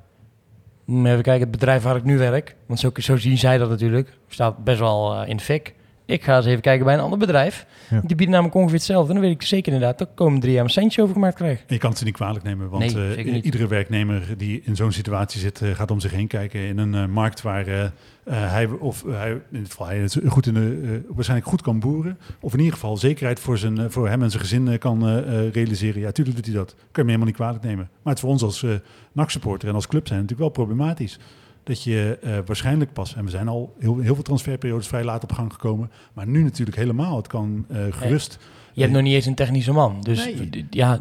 mm, 0.86 1.06
Even 1.06 1.22
kijken, 1.24 1.42
het 1.42 1.52
bedrijf 1.52 1.84
waar 1.84 1.96
ik 1.96 2.04
nu 2.04 2.18
werk. 2.18 2.56
Want 2.66 2.80
zo, 2.80 2.90
zo 2.94 3.18
zien 3.18 3.38
zij 3.38 3.58
dat 3.58 3.70
natuurlijk. 3.70 4.18
Staat 4.28 4.64
best 4.64 4.80
wel 4.80 5.22
eh, 5.22 5.30
in 5.30 5.40
fik. 5.40 5.74
Ik 6.08 6.24
ga 6.24 6.36
eens 6.36 6.46
even 6.46 6.62
kijken 6.62 6.86
bij 6.86 6.94
een 6.94 7.00
ander 7.00 7.20
bedrijf. 7.20 7.66
Ja. 7.90 8.00
Die 8.00 8.16
bieden 8.16 8.30
namelijk 8.30 8.56
ongeveer 8.56 8.76
hetzelfde. 8.78 9.08
En 9.08 9.20
dan 9.20 9.28
weet 9.28 9.36
ik 9.36 9.48
zeker 9.48 9.74
inderdaad 9.74 9.98
dat 9.98 10.08
ik 10.08 10.16
komende 10.16 10.42
drie 10.42 10.54
jaar 10.54 10.64
een 10.64 10.70
centje 10.70 11.02
overgemaakt 11.02 11.36
krijg. 11.36 11.64
Je 11.68 11.78
kan 11.78 11.90
het 11.90 12.00
ze 12.00 12.06
niet 12.06 12.14
kwalijk 12.14 12.44
nemen, 12.44 12.70
want 12.70 12.94
Nee, 12.94 13.16
eh, 13.16 13.44
iedere 13.44 13.68
werknemer 13.68 14.38
die 14.38 14.62
in 14.64 14.76
zo'n 14.76 14.92
situatie 14.92 15.40
zit, 15.40 15.62
eh, 15.62 15.72
gaat 15.72 15.92
om 15.92 16.00
zich 16.00 16.12
heen 16.12 16.28
kijken 16.28 16.60
in 16.60 16.78
een 16.78 16.96
eh, 16.96 17.06
markt 17.06 17.42
waar 17.42 17.92
hij 18.24 18.66
of 18.66 19.04
hij, 19.04 19.32
in 19.32 19.60
dit 19.60 19.70
geval 19.70 19.88
hij 19.88 19.98
het 19.98 20.20
goed 20.28 20.48
in 20.48 20.54
de, 20.54 21.02
waarschijnlijk 21.08 21.50
goed 21.50 21.62
kan 21.62 21.80
boeren, 21.80 22.18
of 22.40 22.54
in 22.54 22.60
ieder 22.60 22.74
geval 22.74 22.98
zekerheid 22.98 23.40
voor, 23.40 23.58
zijn, 23.58 23.92
voor 23.92 24.10
hem 24.10 24.24
en 24.24 24.30
zijn 24.30 24.42
gezin 24.42 24.78
kan 24.78 25.20
realiseren. 25.50 26.02
Ja, 26.02 26.12
tuurlijk 26.12 26.36
doet 26.36 26.46
hij 26.46 26.56
dat. 26.56 26.74
Kan 26.74 26.78
je 26.78 26.92
hem 26.92 27.06
helemaal 27.06 27.26
niet 27.26 27.36
kwalijk 27.36 27.64
nemen. 27.64 27.90
Maar 27.92 28.14
het 28.14 28.16
is 28.16 28.20
voor 28.20 28.30
ons 28.30 28.44
als 28.44 28.66
NAC-supporter 29.12 29.70
en 29.70 29.76
als 29.76 29.88
club 29.88 30.08
zijn 30.08 30.22
natuurlijk 30.22 30.56
wel 30.56 30.66
problematisch. 30.66 31.20
Dat 31.68 31.84
je 31.84 32.18
eh, 32.22 32.32
waarschijnlijk 32.46 32.94
pas, 32.94 33.16
en 33.16 33.24
we 33.24 33.30
zijn 33.30 33.48
al 33.48 33.76
heel, 33.80 33.98
heel 33.98 34.14
veel 34.14 34.24
transferperiodes 34.24 34.88
vrij 34.88 35.04
laat 35.04 35.24
op 35.24 35.32
gang 35.32 35.54
gekomen, 35.54 35.92
maar 36.14 36.28
nu 36.28 36.44
natuurlijk 36.44 36.78
helemaal. 36.78 37.18
Het 37.18 37.28
kan 37.28 37.66
eh, 37.70 37.78
gerust. 37.90 38.40
Je 38.74 38.82
hebt 38.82 38.94
nog 38.94 39.04
niet 39.04 39.14
eens 39.14 39.26
een 39.26 39.36
technische 39.36 39.72
man. 39.72 40.02
Dus 40.02 40.26
Nee. 40.26 40.68
ja, 40.70 41.00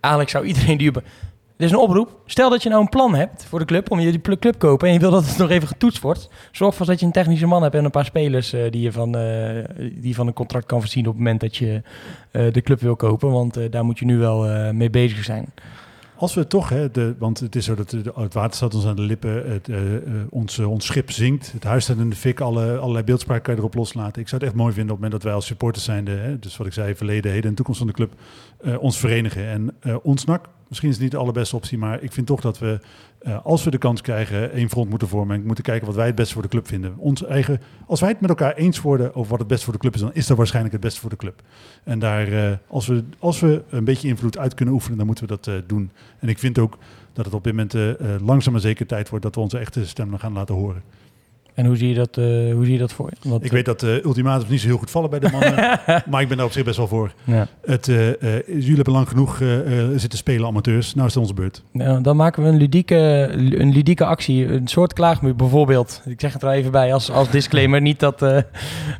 eigenlijk 0.00 0.30
zou 0.30 0.44
iedereen 0.44 0.78
die... 0.78 0.90
Er 1.56 1.68
is 1.68 1.74
een 1.74 1.78
oproep. 1.78 2.20
Stel 2.26 2.50
dat 2.50 2.62
je 2.62 2.68
nou 2.68 2.80
een 2.80 2.88
plan 2.88 3.14
hebt 3.14 3.44
voor 3.44 3.58
de 3.58 3.64
club, 3.64 3.90
om 3.90 4.00
je 4.00 4.10
die 4.10 4.38
club 4.38 4.58
kopen 4.58 4.86
en 4.88 4.94
je 4.94 5.00
wil 5.00 5.10
dat 5.10 5.26
het 5.26 5.38
nog 5.46 5.50
even 5.50 5.68
getoetst 5.68 6.02
wordt. 6.02 6.28
Zorg 6.52 6.70
ervoor 6.70 6.86
dat 6.86 7.00
je 7.00 7.06
een 7.06 7.12
technische 7.12 7.46
man 7.46 7.62
hebt 7.62 7.74
en 7.74 7.84
een 7.84 7.90
paar 7.90 8.04
spelers 8.04 8.52
eh, 8.52 8.70
die 8.70 8.80
je 8.80 8.92
van, 8.92 9.16
eh, 9.16 9.64
die 9.92 10.14
van 10.14 10.26
een 10.26 10.32
contract 10.32 10.66
kan 10.66 10.80
voorzien 10.80 11.06
op 11.06 11.12
het 11.12 11.16
moment 11.16 11.40
dat 11.40 11.56
je 11.56 11.82
eh, 12.30 12.52
de 12.52 12.62
club 12.62 12.80
wil 12.80 12.96
kopen. 12.96 13.30
Want 13.30 13.56
eh, 13.56 13.70
daar 13.70 13.84
moet 13.84 13.98
je 13.98 14.04
nu 14.04 14.18
wel 14.18 14.48
eh, 14.48 14.70
mee 14.70 14.90
bezig 14.90 15.24
zijn. 15.24 15.52
Als 16.16 16.34
we 16.34 16.46
toch, 16.46 16.68
hè, 16.68 16.90
de, 16.90 17.14
want 17.18 17.40
het 17.40 17.56
is 17.56 17.64
zo 17.64 17.74
dat 17.74 17.90
de, 17.90 18.12
het 18.14 18.34
water 18.34 18.56
staat 18.56 18.74
ons 18.74 18.86
aan 18.86 18.96
de 18.96 19.02
lippen, 19.02 19.50
het, 19.50 19.68
eh, 19.68 19.78
ons, 20.30 20.58
eh, 20.58 20.70
ons 20.70 20.86
schip 20.86 21.10
zinkt, 21.10 21.52
het 21.52 21.64
huis 21.64 21.84
staat 21.84 21.96
in 21.96 22.10
de 22.10 22.16
fik, 22.16 22.40
alle, 22.40 22.76
allerlei 22.76 23.04
beeldspraak 23.04 23.42
kan 23.42 23.54
je 23.54 23.60
erop 23.60 23.74
loslaten. 23.74 24.22
Ik 24.22 24.28
zou 24.28 24.40
het 24.40 24.50
echt 24.50 24.60
mooi 24.60 24.72
vinden 24.74 24.94
op 24.94 25.00
het 25.00 25.10
moment 25.10 25.12
dat 25.12 25.22
wij 25.22 25.32
als 25.32 25.46
supporters 25.46 25.84
zijn, 25.84 26.06
hè, 26.06 26.38
dus 26.38 26.56
wat 26.56 26.66
ik 26.66 26.72
zei, 26.72 26.94
verleden, 26.94 27.30
heden 27.30 27.50
en 27.50 27.56
toekomst 27.56 27.80
van 27.80 27.88
de 27.88 27.94
club, 27.94 28.12
ons 28.78 28.98
verenigen. 28.98 29.46
En 29.46 29.74
ons 30.02 30.24
NAC, 30.24 30.48
misschien 30.72 30.88
is 30.88 30.94
het 30.94 31.04
niet 31.04 31.12
de 31.12 31.18
allerbeste 31.18 31.56
optie, 31.56 31.78
maar 31.78 32.02
ik 32.02 32.12
vind 32.12 32.26
toch 32.26 32.40
dat 32.40 32.58
we, 32.58 32.80
eh, 33.18 33.44
als 33.44 33.64
we 33.64 33.70
de 33.70 33.78
kans 33.78 34.00
krijgen, 34.00 34.52
één 34.52 34.70
front 34.70 34.88
moeten 34.88 35.08
vormen 35.08 35.36
en 35.36 35.46
moeten 35.46 35.64
kijken 35.64 35.86
wat 35.86 35.96
wij 35.96 36.06
het 36.06 36.14
beste 36.14 36.32
voor 36.32 36.42
de 36.42 36.48
club 36.48 36.66
vinden. 36.66 36.94
Ons 36.96 37.24
eigen, 37.24 37.60
als 37.86 38.00
wij 38.00 38.08
het 38.08 38.20
met 38.20 38.30
elkaar 38.30 38.54
eens 38.54 38.80
worden 38.80 39.14
over 39.14 39.30
wat 39.30 39.38
het 39.38 39.48
beste 39.48 39.64
voor 39.64 39.72
de 39.72 39.78
club 39.78 39.94
is, 39.94 40.00
dan 40.00 40.14
is 40.14 40.26
dat 40.26 40.36
waarschijnlijk 40.36 40.74
het 40.74 40.82
beste 40.82 41.00
voor 41.00 41.10
de 41.10 41.16
club. 41.16 41.42
En 41.84 41.98
daar, 41.98 42.32
eh, 42.32 42.56
als, 42.68 42.86
we, 42.86 43.04
als 43.18 43.40
we 43.40 43.62
een 43.70 43.84
beetje 43.84 44.08
invloed 44.08 44.38
uit 44.38 44.54
kunnen 44.54 44.74
oefenen, 44.74 44.96
dan 44.96 45.06
moeten 45.06 45.24
we 45.28 45.30
dat 45.30 45.46
eh, 45.46 45.54
doen. 45.66 45.90
En 46.18 46.28
ik 46.28 46.38
vind 46.38 46.58
ook 46.58 46.78
dat 47.12 47.24
het 47.24 47.34
op 47.34 47.44
dit 47.44 47.52
moment 47.56 47.98
langzaam 48.22 48.52
maar 48.52 48.62
zeker 48.62 48.86
tijd 48.86 49.08
wordt 49.08 49.24
dat 49.24 49.34
we 49.34 49.40
onze 49.40 49.58
echte 49.58 49.86
stem 49.86 50.18
gaan 50.18 50.32
laten 50.32 50.54
horen. 50.54 50.82
En 51.54 51.66
hoe 51.66 51.76
zie 51.76 51.88
je 51.88 51.94
dat, 51.94 52.16
eh, 52.16 52.24
hoe 52.54 52.64
zie 52.64 52.72
je 52.72 52.78
dat 52.78 52.92
voor 52.92 53.10
je? 53.20 53.28
Want, 53.28 53.44
Ik 53.44 53.50
weet 53.50 53.64
dat 53.64 53.80
de 53.80 54.00
ultimatums 54.04 54.50
niet 54.50 54.60
zo 54.60 54.66
heel 54.66 54.76
goed 54.76 54.90
vallen 54.90 55.10
bij 55.10 55.18
de 55.18 55.28
mannen, 55.32 55.54
maar 56.10 56.20
ik 56.22 56.28
ben 56.28 56.36
daar 56.36 56.46
op 56.46 56.52
zich 56.52 56.64
best 56.64 56.76
wel 56.76 56.88
voor. 56.88 57.12
eh, 57.26 57.34
ja. 57.34 57.46
Het, 57.66 57.88
eh, 57.88 58.08
eh, 58.08 58.46
jullie 58.46 58.74
hebben 58.74 58.92
lang 58.92 59.08
genoeg 59.08 59.40
eh, 59.40 59.80
eh, 59.80 59.88
zitten 59.96 60.18
spelen, 60.18 60.46
amateurs. 60.46 60.94
Nou 60.94 61.06
is 61.06 61.12
het 61.14 61.22
onze 61.22 61.34
beurt. 61.34 61.62
Nou, 61.72 62.02
dan 62.02 62.16
maken 62.16 62.42
we 62.42 62.48
een 62.48 62.56
ludieke, 62.56 62.96
een 63.58 63.72
ludieke 63.72 64.04
actie. 64.04 64.46
Een 64.46 64.66
soort 64.68 64.92
klaagmuur 64.92 65.36
bijvoorbeeld. 65.36 66.02
Ik 66.06 66.20
zeg 66.20 66.32
het 66.32 66.42
er 66.42 66.50
even 66.50 66.70
bij 66.72 66.92
als, 66.92 67.10
als 67.10 67.30
disclaimer. 67.30 67.80
niet, 67.80 68.00
dat, 68.00 68.22
eh, 68.22 68.38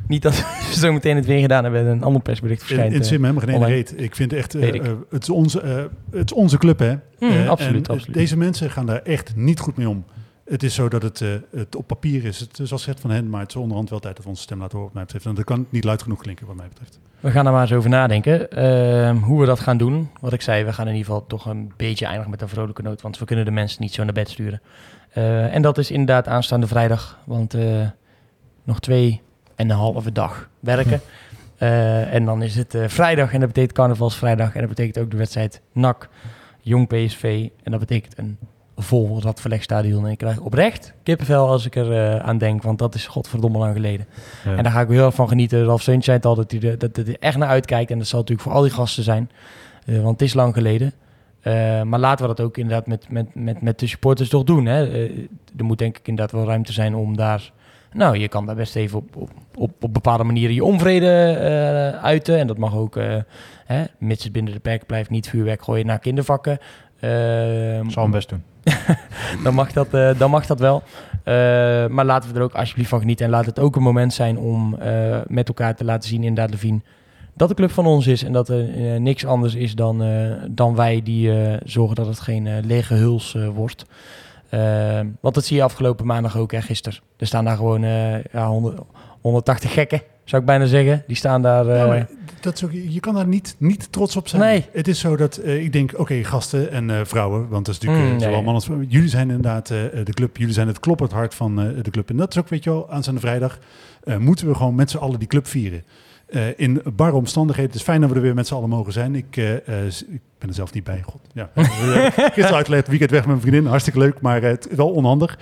niet 0.09 0.23
dat 0.23 0.35
we 0.35 0.75
zo 0.81 0.93
meteen 0.93 1.17
het 1.17 1.27
weer 1.27 1.41
gedaan 1.41 1.63
hebben. 1.63 1.81
en 1.81 1.87
Een 1.87 2.03
ander 2.03 2.23
persbericht 2.23 2.61
In, 2.61 2.67
verschijnt. 2.67 2.93
in 2.93 2.99
het 2.99 3.07
eh. 3.07 3.13
zin 3.13 3.21
me 3.21 3.27
helemaal 3.27 3.49
geen 3.49 3.67
ene 3.67 3.75
reet. 3.75 3.95
Ik 3.97 4.15
vind 4.17 4.33
echt, 4.33 4.55
eh, 4.55 4.69
ik. 4.75 4.83
eh, 4.85 4.91
het, 5.11 5.23
is 5.23 5.31
onze, 5.31 5.61
eh, 5.61 5.75
het 6.11 6.31
is 6.31 6.37
onze 6.37 6.59
club, 6.59 6.79
hè. 6.79 6.95
Eh, 7.19 7.49
absoluut, 7.49 7.89
eh, 7.89 7.95
absoluut. 7.95 8.17
Deze 8.17 8.37
mensen 8.37 8.71
gaan 8.71 8.87
daar 8.87 9.03
echt 9.03 9.33
niet 9.37 9.61
goed 9.61 9.77
mee 9.77 9.89
om. 9.89 10.05
Het 10.45 10.63
is 10.63 10.75
zo 10.75 10.89
dat 10.89 11.03
het, 11.03 11.21
eh, 11.21 11.29
het 11.51 11.77
op 11.77 11.87
papier 11.87 12.25
is. 12.25 12.41
Het 12.41 12.59
is 12.59 12.73
als 12.73 12.87
het 12.87 13.01
van 13.01 13.11
hen, 13.11 13.31
maar 13.31 13.41
het 13.41 13.49
is 13.49 13.57
onderhand 13.57 13.91
wel 13.91 13.99
tijd 13.99 14.15
dat 14.15 14.25
we 14.25 14.31
onze 14.31 14.43
stem 14.43 14.59
laten 14.59 14.79
horen, 14.79 14.87
wat 14.87 14.95
mij 14.95 15.05
betreft. 15.05 15.27
En 15.27 15.35
dat 15.35 15.45
kan 15.45 15.67
niet 15.69 15.85
luid 15.85 16.03
genoeg 16.03 16.21
klinken, 16.21 16.47
wat 16.47 16.57
mij 16.57 16.69
betreft. 16.69 16.99
We 17.21 17.31
gaan 17.31 17.47
er 17.47 17.53
maar 17.53 17.63
eens 17.63 17.73
over 17.73 17.91
nadenken. 17.91 18.51
ehm, 18.51 19.17
hoe 19.17 19.41
we 19.41 19.47
dat 19.47 19.61
gaan 19.61 19.77
doen. 19.77 20.11
Wat 20.21 20.33
ik 20.33 20.43
zei, 20.43 20.65
we 20.65 20.73
gaan 20.73 20.89
in 20.89 20.95
ieder 20.95 21.07
geval 21.07 21.27
toch 21.27 21.47
een 21.47 21.73
beetje 21.77 22.05
eindigen 22.05 22.31
met 22.31 22.43
een 22.43 22.49
vrolijke 22.49 22.83
noot. 22.83 23.03
Want 23.03 23.19
we 23.19 23.25
kunnen 23.25 23.45
de 23.45 23.51
mensen 23.51 23.83
niet 23.83 23.93
zo 23.93 24.05
naar 24.05 24.13
bed 24.13 24.29
sturen. 24.29 24.61
Eh, 25.11 25.55
en 25.55 25.63
dat 25.63 25.79
is 25.79 25.91
inderdaad 25.91 26.29
aanstaande 26.29 26.67
vrijdag. 26.67 27.19
Want 27.25 27.55
eh, 27.55 27.87
nog 28.65 28.81
twee 28.81 29.21
en 29.55 29.71
een 29.71 29.77
halve 29.77 30.13
dag 30.13 30.49
werken. 30.61 31.01
En 32.11 32.25
dan 32.25 32.43
is 32.43 32.55
het 32.55 32.77
vrijdag 32.87 33.33
en 33.33 33.39
dat 33.39 33.49
betekent 33.49 33.73
carnavalsvrijdag. 33.73 34.55
En 34.55 34.61
dat 34.61 34.69
betekent 34.69 34.99
ook 34.99 35.11
de 35.11 35.17
wedstrijd 35.17 35.61
NAC, 35.73 36.09
Jong 36.61 36.89
PSV. 36.89 37.49
En 37.63 37.71
dat 37.71 37.81
betekent 37.81 38.19
een 38.19 38.39
vol 38.77 39.21
Radverlegstadion. 39.23 40.05
En 40.05 40.11
ik 40.11 40.19
krijg 40.19 40.39
oprecht 40.39 40.95
kippenvel 41.03 41.49
als 41.49 41.67
ik 41.67 41.77
er 41.77 41.93
eh, 41.93 42.19
aan 42.19 42.39
denk. 42.39 42.63
Want 42.63 42.79
dat 42.79 42.95
is 42.95 43.07
godverdomme 43.07 43.59
lang 43.59 43.75
geleden. 43.75 44.07
Ja. 44.45 44.57
En 44.57 44.63
daar 44.63 44.73
ga 44.73 44.81
ik 44.81 44.89
heel 44.89 45.05
erg 45.05 45.15
van 45.15 45.29
genieten. 45.29 45.65
Ralf 45.65 45.83
Seuntje 45.83 46.05
zei 46.05 46.17
het 46.17 46.27
al, 46.27 46.35
dat 46.35 46.51
hij 46.51 46.61
er, 46.61 46.79
dat 46.79 46.97
hij 46.97 47.05
er 47.05 47.17
echt 47.19 47.37
naar 47.37 47.49
uitkijkt. 47.49 47.91
En 47.91 47.99
dat 47.99 48.07
zal 48.07 48.19
natuurlijk 48.19 48.49
voor 48.49 48.57
al 48.57 48.63
die 48.63 48.73
gasten 48.73 49.05
zijn. 49.05 49.31
Eh, 49.87 49.95
want 49.95 50.21
het 50.21 50.29
is 50.29 50.35
lang 50.35 50.55
geleden. 50.55 50.93
Eh, 51.41 51.83
maar 51.83 51.99
laten 51.99 52.29
we 52.29 52.35
dat 52.35 52.47
ook 52.47 52.57
inderdaad 52.57 52.87
met, 52.87 53.11
met, 53.11 53.35
met, 53.35 53.63
met 53.63 53.79
de 53.79 53.87
supporters 53.87 54.29
toch 54.29 54.45
doen. 54.45 54.67
Hè? 54.67 55.07
Er 55.57 55.65
moet 55.65 55.79
denk 55.79 55.99
ik 55.99 56.09
inderdaad 56.09 56.35
wel 56.35 56.47
ruimte 56.47 56.73
zijn 56.73 56.95
om 56.95 57.17
daar... 57.17 57.53
Nou, 57.93 58.19
je 58.19 58.29
kan 58.29 58.47
daar 58.47 58.55
best 58.55 58.77
even 58.77 58.99
op, 58.99 59.17
op, 59.17 59.31
op, 59.55 59.71
op 59.81 59.93
bepaalde 59.95 60.25
manieren 60.25 60.55
je 60.55 60.65
onvrede 60.65 61.99
uiten. 62.03 62.39
En 62.39 62.47
dat 62.47 62.59
mag 62.59 62.75
ook, 62.75 62.95
hè, 63.65 63.85
mits 63.99 64.25
het 64.25 64.33
binnen 64.33 64.53
de 64.53 64.59
perken 64.59 64.87
blijft, 64.87 65.11
niet 65.11 65.29
vuurwerk 65.29 65.63
gooien 65.63 65.87
naar 65.87 65.99
kindervakken. 65.99 66.59
Zal 67.89 68.03
hem 68.03 68.11
best 68.11 68.29
doen. 68.29 68.43
dan 69.45 69.55
mag 69.55 69.73
dat, 69.73 69.95
eh, 69.95 70.19
dan 70.19 70.31
mag 70.31 70.47
dat 70.47 70.61
wel. 70.61 70.83
Eh, 71.25 71.35
maar 71.87 72.05
laten 72.05 72.33
we 72.33 72.39
er 72.39 72.45
ook 72.45 72.55
alsjeblieft 72.55 72.89
van 72.89 73.01
genieten. 73.01 73.25
En 73.25 73.31
laat 73.31 73.47
het 73.47 73.59
ook 73.59 73.77
een 73.77 73.83
moment 73.83 74.13
zijn 74.13 74.39
om 74.39 74.75
eh, 74.75 75.19
met 75.27 75.49
elkaar 75.49 75.77
te 75.77 75.85
laten 75.85 76.09
zien, 76.09 76.23
inderdaad, 76.23 76.51
Levine, 76.51 76.81
dat 77.35 77.49
de 77.49 77.55
club 77.55 77.71
van 77.71 77.87
ons 77.87 78.07
is. 78.07 78.25
En 78.25 78.33
dat 78.33 78.49
er 78.49 79.01
niks 79.01 79.27
anders 79.27 79.55
is 79.55 79.75
dan, 79.75 80.05
dan 80.51 80.75
wij 80.75 81.03
die 81.03 81.33
zorgen 81.65 81.97
dat 81.97 82.07
het 82.07 82.21
geen 82.21 82.61
lege 82.67 82.95
huls 82.95 83.37
wordt. 83.55 83.85
Want 85.21 85.35
dat 85.35 85.45
zie 85.45 85.57
je 85.57 85.63
afgelopen 85.63 86.07
maandag 86.07 86.37
ook, 86.37 86.53
hè, 86.53 86.63
gisteren. 86.63 86.99
Er 87.17 87.27
staan 87.27 87.45
daar 87.45 87.57
gewoon 87.57 87.83
ja, 88.33 88.47
100, 88.47 88.79
180 89.21 89.73
gekken, 89.73 90.03
zou 90.25 90.41
ik 90.43 90.49
bijna 90.49 90.67
zeggen. 90.67 91.03
Die 91.07 91.17
staan 91.17 91.43
daar... 91.43 92.07
dat 92.43 92.55
is 92.55 92.65
ook, 92.65 92.73
je 92.73 93.01
kan 93.01 93.15
daar 93.15 93.27
niet, 93.27 93.55
niet 93.59 93.93
trots 93.93 94.17
op 94.17 94.29
zijn. 94.29 94.43
Nee. 94.43 94.67
Het 94.73 94.89
is 94.89 94.99
zo 94.99 95.17
dat 95.17 95.37
eh, 95.37 95.63
ik 95.63 95.73
denk, 95.73 95.93
oké, 95.97 96.25
gasten 96.25 96.71
en 96.71 96.91
eh, 96.91 97.01
vrouwen, 97.05 97.49
want 97.49 97.67
dat 97.67 97.75
is 97.75 97.81
natuurlijk 97.81 98.09
Mm, 98.09 98.17
eh, 98.17 98.23
zowel 98.23 98.43
mannen 98.43 98.55
als. 98.55 98.69
Jullie 98.89 99.09
zijn 99.09 99.29
inderdaad 99.29 99.67
de 99.67 100.13
club, 100.15 100.37
jullie 100.37 100.55
zijn 100.55 100.67
het 100.67 100.81
kloppend 100.81 101.13
hart 101.13 101.35
van 101.35 101.57
de 101.57 101.91
club. 101.91 102.11
En 102.11 102.17
dat 102.17 102.31
is 102.31 102.39
ook, 102.39 102.49
weet 102.49 102.65
je 102.65 102.71
wel, 102.71 102.91
aanstaande 102.91 103.21
vrijdag 103.21 103.59
moeten 104.19 104.49
we 104.49 104.55
gewoon 104.55 104.75
met 104.75 104.91
z'n 104.91 104.97
allen 104.97 105.19
die 105.19 105.29
club 105.29 105.47
vieren. 105.47 105.85
In 106.57 106.83
barre 106.95 107.17
omstandigheden. 107.17 107.71
Het 107.71 107.81
is 107.81 107.87
fijn 107.87 108.01
dat 108.01 108.11
we 108.11 108.17
er 108.17 108.23
weer 108.23 108.35
met 108.35 108.47
z'n 108.47 108.55
allen 108.55 108.69
mogen 108.69 108.93
zijn. 108.93 109.15
Ik, 109.15 109.37
ik 109.37 110.21
ben 110.39 110.49
er 110.49 110.55
zelf 110.55 110.73
niet 110.73 110.85
bij. 110.85 111.03
God. 111.03 111.21
Ja. 111.33 111.51
Gisteren 112.35 112.55
uitgelegd, 112.55 112.89
weekend 112.89 113.11
weg 113.11 113.21
met 113.21 113.29
mijn 113.29 113.41
vriendin. 113.41 113.67
Hartstikke 113.67 113.99
leuk, 113.99 114.21
maar 114.21 114.43
het 114.43 114.71
is 114.71 114.77
wel 114.77 114.91
onhandig. 114.91 115.39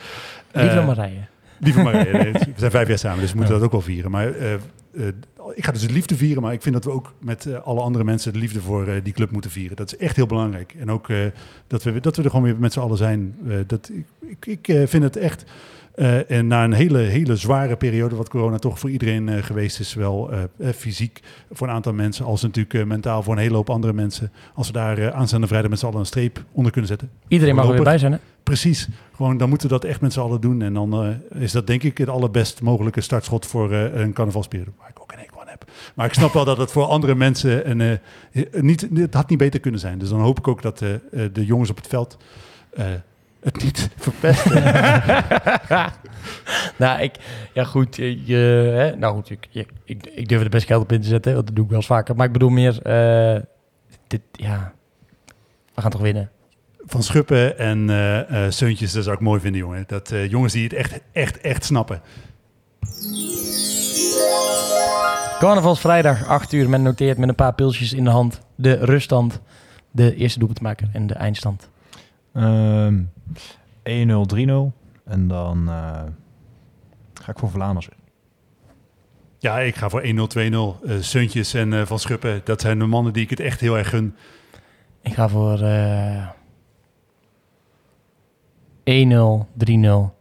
Lieve 0.53 0.81
Marije. 0.81 1.29
Lieve 1.59 1.83
Marije, 1.83 2.13
nee, 2.13 2.33
we 2.33 2.53
zijn 2.57 2.71
vijf 2.71 2.89
jaar 2.89 2.99
samen, 2.99 3.21
dus 3.21 3.31
we 3.31 3.37
moeten 3.37 3.55
dat 3.55 3.65
ook 3.65 3.73
wel 3.73 3.81
vieren. 3.81 4.11
Maar 4.11 4.33
ik 5.55 5.65
ga 5.65 5.73
dus 5.73 5.87
de 5.87 5.93
liefde 5.93 6.17
vieren, 6.17 6.43
maar 6.43 6.53
ik 6.53 6.63
vind 6.63 6.75
dat 6.75 6.85
we 6.85 6.91
ook 6.91 7.13
met 7.19 7.47
eh, 7.47 7.63
alle 7.63 7.81
andere 7.81 8.05
mensen 8.05 8.33
de 8.33 8.39
liefde 8.39 8.61
voor 8.61 8.87
eh, 8.87 8.95
die 9.03 9.13
club 9.13 9.31
moeten 9.31 9.51
vieren. 9.51 9.77
Dat 9.77 9.93
is 9.93 9.99
echt 9.99 10.17
heel 10.17 10.27
belangrijk. 10.27 10.75
En 10.79 10.91
ook 10.91 11.09
eh, 11.09 11.19
dat, 11.67 11.83
we, 11.83 12.01
dat 12.01 12.17
we 12.17 12.23
er 12.23 12.31
gewoon 12.31 12.45
weer 12.45 12.57
met 12.59 12.73
z'n 12.73 12.81
allen 12.81 12.97
zijn. 12.97 13.35
Dat, 13.67 13.91
ik 14.21 14.47
ik, 14.47 14.69
ik 14.69 14.89
vind 14.89 15.03
het 15.03 15.17
echt, 15.17 15.45
en 16.29 16.47
na 16.47 16.65
een 16.65 16.73
hele, 16.73 16.99
hele 16.99 17.37
zware 17.37 17.77
periode, 17.77 18.17
wat 18.17 18.29
corona 18.29 18.59
toch 18.59 18.79
voor 18.79 18.91
iedereen 18.91 19.43
geweest 19.45 19.81
is, 19.81 19.91
zowel 19.91 20.31
fysiek 20.75 21.21
voor 21.51 21.69
een 21.69 21.75
aantal 21.75 21.93
mensen, 21.93 22.25
als 22.25 22.43
natuurlijk 22.43 22.87
mentaal 22.87 23.23
voor 23.23 23.33
een 23.33 23.41
hele 23.41 23.55
hoop 23.55 23.71
andere 23.71 23.93
mensen. 23.93 24.33
Als 24.55 24.67
we 24.67 24.73
daar 24.73 25.13
aanstaande 25.13 25.47
vrijdag 25.47 25.71
met 25.71 25.79
z'n 25.79 25.87
allen 25.87 25.99
een 25.99 26.07
streep 26.07 26.45
onder 26.53 26.73
kunnen 26.73 26.91
zetten. 26.91 27.11
Iedereen 27.29 27.55
mag 27.55 27.67
er 27.67 27.73
weer 27.73 27.83
bij 27.83 27.99
zijn, 27.99 28.13
hè? 28.13 28.19
Precies. 28.43 28.89
Gewoon, 29.15 29.37
dan 29.37 29.49
moeten 29.49 29.69
we 29.69 29.75
dat 29.75 29.85
echt 29.85 30.01
met 30.01 30.13
z'n 30.13 30.21
allen 30.21 30.41
doen. 30.41 30.63
En 30.63 30.75
dan 30.75 31.21
is 31.35 31.53
dat 31.53 31.67
denk 31.67 31.83
ik 31.83 31.99
het 31.99 32.09
allerbest 32.09 32.63
mogelijke 32.63 33.01
startschot 33.01 33.47
voor 33.47 33.73
een 33.73 34.13
carnavalsperiode. 34.13 34.71
Waar 34.79 34.89
ik 34.89 35.01
ook 35.01 35.13
een 35.13 35.19
heb. 35.61 35.71
Maar 35.95 36.07
ik 36.07 36.13
snap 36.13 36.33
wel 36.33 36.45
dat 36.45 36.57
het 36.59 36.73
voor 36.73 36.85
andere 36.85 37.15
mensen 37.15 37.71
een, 37.71 37.81
eh, 38.33 38.63
niet, 38.63 38.89
het 38.95 39.15
had 39.15 39.29
niet 39.29 39.39
beter 39.39 39.61
kunnen 39.61 39.81
zijn. 39.81 39.99
Dus 39.99 40.09
dan 40.09 40.21
hoop 40.21 40.39
ik 40.39 40.49
ook 40.49 40.63
dat 40.63 40.83
eh, 40.83 40.95
eh, 40.95 41.01
de 41.33 41.45
jongens 41.45 41.71
op 41.71 41.77
het 41.77 41.87
veld 41.87 42.17
het 43.41 43.63
niet 43.63 43.89
verpesten. 43.97 44.63
nou, 46.79 47.01
ik, 47.03 47.15
ja 47.53 47.65
goed, 47.65 47.97
je, 47.97 48.37
hè, 48.75 48.97
nou 48.97 49.15
goed, 49.15 49.31
ik, 49.31 49.47
je- 49.51 49.67
ik, 49.85 50.07
ik 50.15 50.29
durf 50.29 50.43
er 50.43 50.49
best 50.49 50.67
geld 50.67 50.83
op 50.83 50.93
in 50.93 51.01
te 51.01 51.09
zetten, 51.09 51.35
want 51.35 51.47
dat 51.47 51.55
doe 51.55 51.65
ik 51.65 51.71
wel 51.71 51.79
eens 51.79 51.89
vaker. 51.89 52.17
Maar 52.17 52.27
ik 52.27 52.33
bedoel 52.33 52.49
meer, 52.51 52.73
dit, 54.07 54.21
ja, 54.33 54.73
we 55.75 55.81
gaan 55.81 55.91
toch 55.91 56.01
winnen. 56.01 56.31
Van 56.87 57.03
Schuppen 57.03 57.59
en 57.59 57.91
eh 58.29 58.51
Seuntjes, 58.51 58.93
dat 58.93 59.05
zou 59.05 59.17
ik 59.17 59.23
mooi 59.23 59.41
vinden, 59.41 59.61
jongen. 59.61 59.85
Dat 59.87 60.13
jongens 60.29 60.53
die 60.53 60.63
het 60.65 60.73
echt, 60.73 61.01
echt, 61.13 61.41
echt 61.41 61.65
snappen. 61.65 62.01
Carnavalsvrijdag, 65.39 66.27
8 66.27 66.53
uur, 66.53 66.69
men 66.69 66.83
noteert 66.83 67.19
met 67.19 67.29
een 67.29 67.35
paar 67.35 67.55
pilsjes 67.55 67.93
in 67.93 68.05
de 68.05 68.11
hand 68.11 68.41
de 68.55 68.73
ruststand, 68.73 69.41
de 69.91 70.15
eerste 70.15 70.39
doelpuntmaker 70.39 70.89
en 70.93 71.07
de 71.07 71.15
eindstand. 71.15 71.71
Ehm 72.33 73.03
1-0, 73.83 74.27
3-0. 74.35 74.73
En 75.05 75.29
dan 75.29 75.69
eh, 75.69 76.03
ga 77.15 77.33
ik 77.33 77.39
voor 77.39 77.51
Vlaanders. 77.51 77.89
Ja, 79.39 79.59
ik 79.59 79.77
ga 79.77 79.89
voor 79.89 80.03
1-0, 80.03 80.05
2-0. 80.05 80.87
Eh 80.87 80.97
Seuntjes 81.01 81.55
en 81.55 81.73
eh, 81.73 81.87
Van 81.87 81.99
Schuppen, 81.99 82.41
dat 82.45 82.61
zijn 82.61 82.79
de 82.79 82.87
mannen 82.87 83.13
die 83.13 83.23
ik 83.23 83.31
het 83.31 83.41
echt 83.41 83.61
heel 83.61 83.79
erg 83.79 83.89
gun. 83.89 84.17
Ik 85.03 85.15
ga 85.15 85.29
voor 85.29 85.61
eh 85.61 86.29
1-0, 88.85 89.47
3-0. 89.65 90.15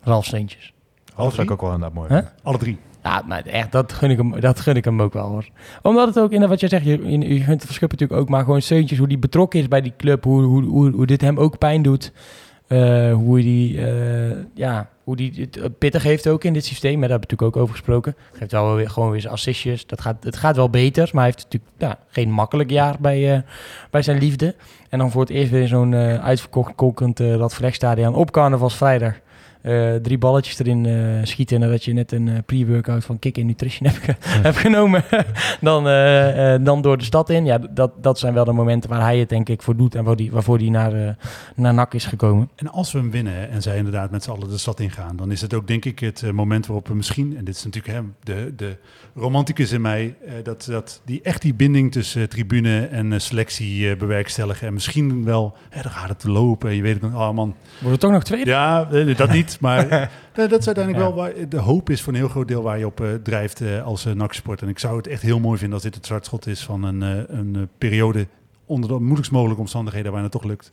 Ralf 0.00 0.24
Steentjes. 0.24 0.72
Half 1.14 1.34
vind 1.34 1.46
ik 1.46 1.52
ook 1.52 1.60
wel 1.60 1.72
inderdaad 1.72 1.96
mooi. 1.96 2.08
Huh? 2.08 2.26
Alle 2.42 2.58
drie. 2.58 2.78
Ja, 3.02 3.22
maar 3.26 3.42
echt, 3.46 3.72
dat 3.72 3.92
gun 3.92 4.10
ik 4.10 4.16
hem, 4.16 4.40
dat 4.40 4.60
gun 4.60 4.76
ik 4.76 4.84
hem 4.84 5.02
ook 5.02 5.12
wel 5.12 5.28
hoor. 5.28 5.48
Omdat 5.82 6.06
het 6.06 6.18
ook, 6.18 6.32
in 6.32 6.48
wat 6.48 6.60
jij 6.60 6.68
zegt, 6.68 6.84
je, 6.84 7.18
je 7.18 7.40
gunt 7.40 7.64
Verschuppen 7.64 7.98
natuurlijk 7.98 8.20
ook, 8.20 8.28
maar 8.28 8.44
gewoon 8.44 8.62
Seuntjes, 8.62 8.98
hoe 8.98 9.08
die 9.08 9.18
betrokken 9.18 9.60
is 9.60 9.68
bij 9.68 9.80
die 9.80 9.92
club, 9.96 10.24
hoe, 10.24 10.42
hoe, 10.42 10.90
hoe, 10.90 11.06
dit 11.06 11.20
hem 11.20 11.38
ook 11.38 11.58
pijn 11.58 11.82
doet. 11.82 12.12
Eh, 12.66 13.12
hoe 13.12 13.40
die, 13.40 13.86
eh, 13.86 14.36
ja, 14.54 14.88
hoe 15.08 15.16
die 15.16 15.48
het 15.50 15.78
pittig 15.78 16.02
heeft 16.02 16.28
ook 16.28 16.44
in 16.44 16.52
dit 16.52 16.64
systeem. 16.64 17.00
Daar 17.00 17.10
hebben 17.10 17.28
we 17.28 17.34
natuurlijk 17.34 17.56
ook 17.56 17.62
over 17.62 17.74
gesproken. 17.74 18.16
Geeft 18.32 18.52
wel 18.52 18.74
weer, 18.74 18.90
gewoon 18.90 19.10
weer 19.10 19.20
zijn 19.20 19.32
assistjes. 19.32 19.86
Dat 19.86 20.00
gaat, 20.00 20.24
het 20.24 20.36
gaat 20.36 20.56
wel 20.56 20.70
beter, 20.70 21.10
maar 21.12 21.24
hij 21.24 21.32
heeft 21.34 21.46
natuurlijk 21.50 22.00
geen 22.08 22.30
makkelijk 22.30 22.70
jaar 22.70 22.96
bij, 23.00 23.34
eh, 23.34 23.40
bij 23.90 24.02
zijn 24.02 24.18
liefde. 24.18 24.54
En 24.88 24.98
dan 24.98 25.10
voor 25.10 25.20
het 25.20 25.30
eerst 25.30 25.50
weer 25.50 25.66
zo'n 25.66 25.94
eh, 25.94 26.24
uitverkocht 26.24 26.74
kolkend 26.74 27.20
uh, 27.20 27.34
Radverlegstadion 27.34 28.14
op 28.14 28.30
carnavalsvrijdag. 28.30 29.14
Uh, 29.62 29.94
drie 29.94 30.18
balletjes 30.18 30.58
erin 30.58 30.84
uh, 30.84 31.18
schieten 31.22 31.60
nadat 31.60 31.84
je 31.84 31.92
net 31.92 32.12
een 32.12 32.26
uh, 32.26 32.38
pre-workout 32.46 33.04
van 33.04 33.18
Kick 33.18 33.38
in 33.38 33.46
Nutrition 33.46 33.88
hebt, 33.88 34.04
ge 34.04 34.14
hebt 34.20 34.56
genomen. 34.56 35.04
dan, 35.60 35.84
dan 36.64 36.82
door 36.82 36.98
de 36.98 37.04
stad 37.04 37.30
in. 37.30 37.44
Ja, 37.44 37.58
dat, 37.58 38.02
dat 38.02 38.18
zijn 38.18 38.34
wel 38.34 38.44
de 38.44 38.52
momenten 38.52 38.90
waar 38.90 39.00
hij 39.00 39.18
het 39.18 39.28
denk 39.28 39.48
ik 39.48 39.62
voor 39.62 39.76
doet 39.76 39.94
en 39.94 40.04
waar 40.04 40.16
die, 40.16 40.30
waarvoor 40.30 40.58
hij 40.58 40.68
naar, 40.68 41.16
naar 41.54 41.74
NAC 41.74 41.94
is 41.94 42.04
gekomen. 42.04 42.48
En 42.54 42.70
als 42.70 42.92
we 42.92 42.98
hem 42.98 43.10
winnen 43.10 43.50
en 43.50 43.62
zij 43.62 43.76
inderdaad 43.76 44.10
met 44.10 44.22
z'n 44.22 44.30
allen 44.30 44.48
de 44.48 44.58
stad 44.58 44.80
ingaan, 44.80 45.16
dan 45.16 45.30
is 45.30 45.40
het 45.40 45.54
ook 45.54 45.66
denk 45.66 45.84
ik 45.84 45.98
het 45.98 46.32
moment 46.32 46.66
waarop 46.66 46.88
we 46.88 46.94
misschien, 46.94 47.36
en 47.36 47.44
dit 47.44 47.56
is 47.56 47.64
natuurlijk 47.64 47.94
hè, 47.94 48.02
de, 48.22 48.52
de 48.56 48.76
romanticus 49.14 49.72
in 49.72 49.80
mij, 49.80 50.14
dat, 50.42 50.66
dat 50.70 51.00
die 51.04 51.22
echt 51.22 51.42
die 51.42 51.54
binding 51.54 51.92
tussen 51.92 52.28
tribune 52.28 52.86
en 52.86 53.20
selectie 53.20 53.96
bewerkstelligen. 53.96 54.66
En 54.66 54.72
misschien 54.72 55.24
wel, 55.24 55.56
hè, 55.68 55.82
dan 55.82 55.90
gaat 55.90 56.08
het 56.08 56.24
lopen. 56.24 56.74
Je 56.74 56.82
weet 56.82 56.92
het 56.92 57.02
nog, 57.02 57.12
oh 57.12 57.34
man. 57.34 57.54
Wordt 57.78 57.90
het 57.90 58.00
toch 58.00 58.10
nog 58.10 58.24
tweede? 58.24 58.50
Ja, 58.50 58.84
dat 59.16 59.32
niet. 59.32 59.47
Maar 59.60 59.88
dat 60.32 60.58
is 60.58 60.66
uiteindelijk 60.66 61.04
wel 61.04 61.14
waar 61.14 61.48
de 61.48 61.58
hoop 61.58 61.90
is 61.90 62.02
voor 62.02 62.12
een 62.12 62.18
heel 62.18 62.28
groot 62.28 62.48
deel 62.48 62.62
waar 62.62 62.78
je 62.78 62.86
op 62.86 63.00
uh, 63.00 63.14
drijft 63.14 63.60
uh, 63.60 63.84
als 63.84 64.06
uh, 64.06 64.12
NAC-sport. 64.12 64.62
En 64.62 64.68
ik 64.68 64.78
zou 64.78 64.96
het 64.96 65.06
echt 65.06 65.22
heel 65.22 65.40
mooi 65.40 65.58
vinden 65.58 65.74
als 65.74 65.82
dit 65.82 65.94
het 65.94 66.04
startschot 66.04 66.46
is 66.46 66.64
van 66.64 66.82
een, 66.82 67.00
een 67.38 67.68
periode 67.78 68.26
onder 68.66 68.90
de 68.90 68.98
moeilijkst 68.98 69.32
mogelijke 69.32 69.60
omstandigheden 69.60 70.12
waar 70.12 70.22
het 70.22 70.32
toch 70.32 70.44
lukt. 70.44 70.72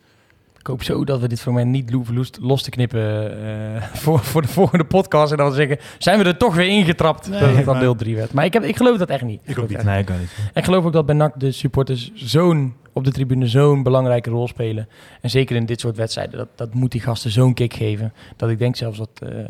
Ik 0.66 0.72
hoop 0.72 0.84
zo 0.84 1.04
dat 1.04 1.20
we 1.20 1.28
dit 1.28 1.42
fragment 1.42 1.72
niet 1.72 1.92
los, 1.92 2.30
los 2.40 2.64
te 2.64 2.70
knippen 2.70 3.34
voor, 4.04 4.20
voor 4.20 4.42
de 4.42 4.48
volgende 4.48 4.86
podcast. 4.86 5.32
En 5.32 5.38
dan 5.38 5.54
zeggen, 5.54 5.78
zijn 5.98 6.20
we 6.20 6.26
er 6.26 6.38
toch 6.38 6.56
weer 6.56 6.68
ingetrapt 6.68 7.30
nee, 7.30 7.40
dat 7.40 7.56
het 7.56 7.66
dan 7.66 7.80
deel 7.80 7.96
3 7.96 8.16
werd. 8.16 8.34
Maar 8.34 8.46
ik, 8.46 8.54
heb, 8.54 8.64
ik 8.64 8.76
geloof 8.76 8.98
dat 8.98 9.10
echt 9.10 9.24
niet. 9.24 9.42
Ik 9.44 9.60
ook 9.60 9.70
niet. 9.70 9.84
Nee, 9.84 10.02
ik 10.02 10.10
ook 10.10 10.20
niet. 10.20 10.32
En 10.38 10.62
ik 10.62 10.64
geloof 10.64 10.86
ook 10.86 10.94
dat 10.94 11.06
bij 11.06 11.16
NAC 11.16 11.40
de 11.40 11.52
supporters 11.52 12.12
zo'n 12.14 12.76
op 12.94 13.04
de 13.04 13.12
tribune 13.12 13.48
zo'n 13.48 13.84
belangrijke 13.84 14.30
rol 14.30 14.48
spelen. 14.48 14.88
En 15.22 15.30
zeker 15.30 15.56
in 15.56 15.66
dit 15.66 15.80
soort 15.80 15.98
wedstrijden, 15.98 16.38
dat, 16.38 16.50
dat 16.56 16.74
moet 16.74 16.92
die 16.92 17.02
gasten 17.02 17.32
zo'n 17.32 17.54
kick 17.54 17.74
geven. 17.74 18.14
Dat 18.36 18.50
ik 18.50 18.60
denk 18.60 18.76
zelfs 18.76 18.98
dat 18.98 19.10
uh, 19.24 19.46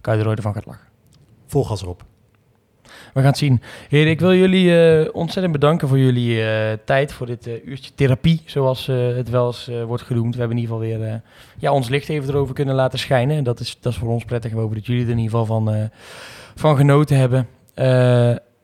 Kuiderooi 0.00 0.36
ervan 0.36 0.54
gaat 0.54 0.66
lachen. 0.66 0.86
Vol 1.46 1.64
gas 1.64 1.82
erop. 1.82 2.04
We 3.14 3.20
gaan 3.20 3.30
het 3.30 3.38
zien. 3.38 3.62
Heren, 3.88 4.10
ik 4.10 4.20
wil 4.20 4.34
jullie 4.34 4.64
uh, 4.64 5.08
ontzettend 5.12 5.52
bedanken 5.52 5.88
voor 5.88 5.98
jullie 5.98 6.40
uh, 6.40 6.48
tijd, 6.84 7.12
voor 7.12 7.26
dit 7.26 7.46
uh, 7.46 7.66
uurtje 7.66 7.90
therapie, 7.94 8.42
zoals 8.44 8.86
het 8.86 9.30
wel 9.30 9.46
eens 9.46 9.70
wordt 9.86 10.02
genoemd. 10.02 10.34
We 10.34 10.40
hebben 10.40 10.56
in 10.56 10.62
ieder 10.62 10.76
geval 10.76 10.98
weer 10.98 11.20
ja, 11.58 11.72
ons 11.72 11.88
licht 11.88 12.08
even 12.08 12.28
erover 12.28 12.54
kunnen 12.54 12.74
laten 12.74 12.98
schijnen. 12.98 13.36
En 13.36 13.44
dat 13.44 13.60
is, 13.60 13.78
dat 13.80 13.92
is 13.92 13.98
voor 13.98 14.08
ons 14.08 14.24
prettig. 14.24 14.52
We 14.52 14.58
hopen 14.58 14.76
dat 14.76 14.86
jullie 14.86 15.04
er 15.04 15.10
in 15.10 15.18
ieder 15.18 15.38
geval 15.38 15.46
van, 15.46 15.90
van 16.54 16.76
genoten 16.76 17.16
hebben. 17.16 17.48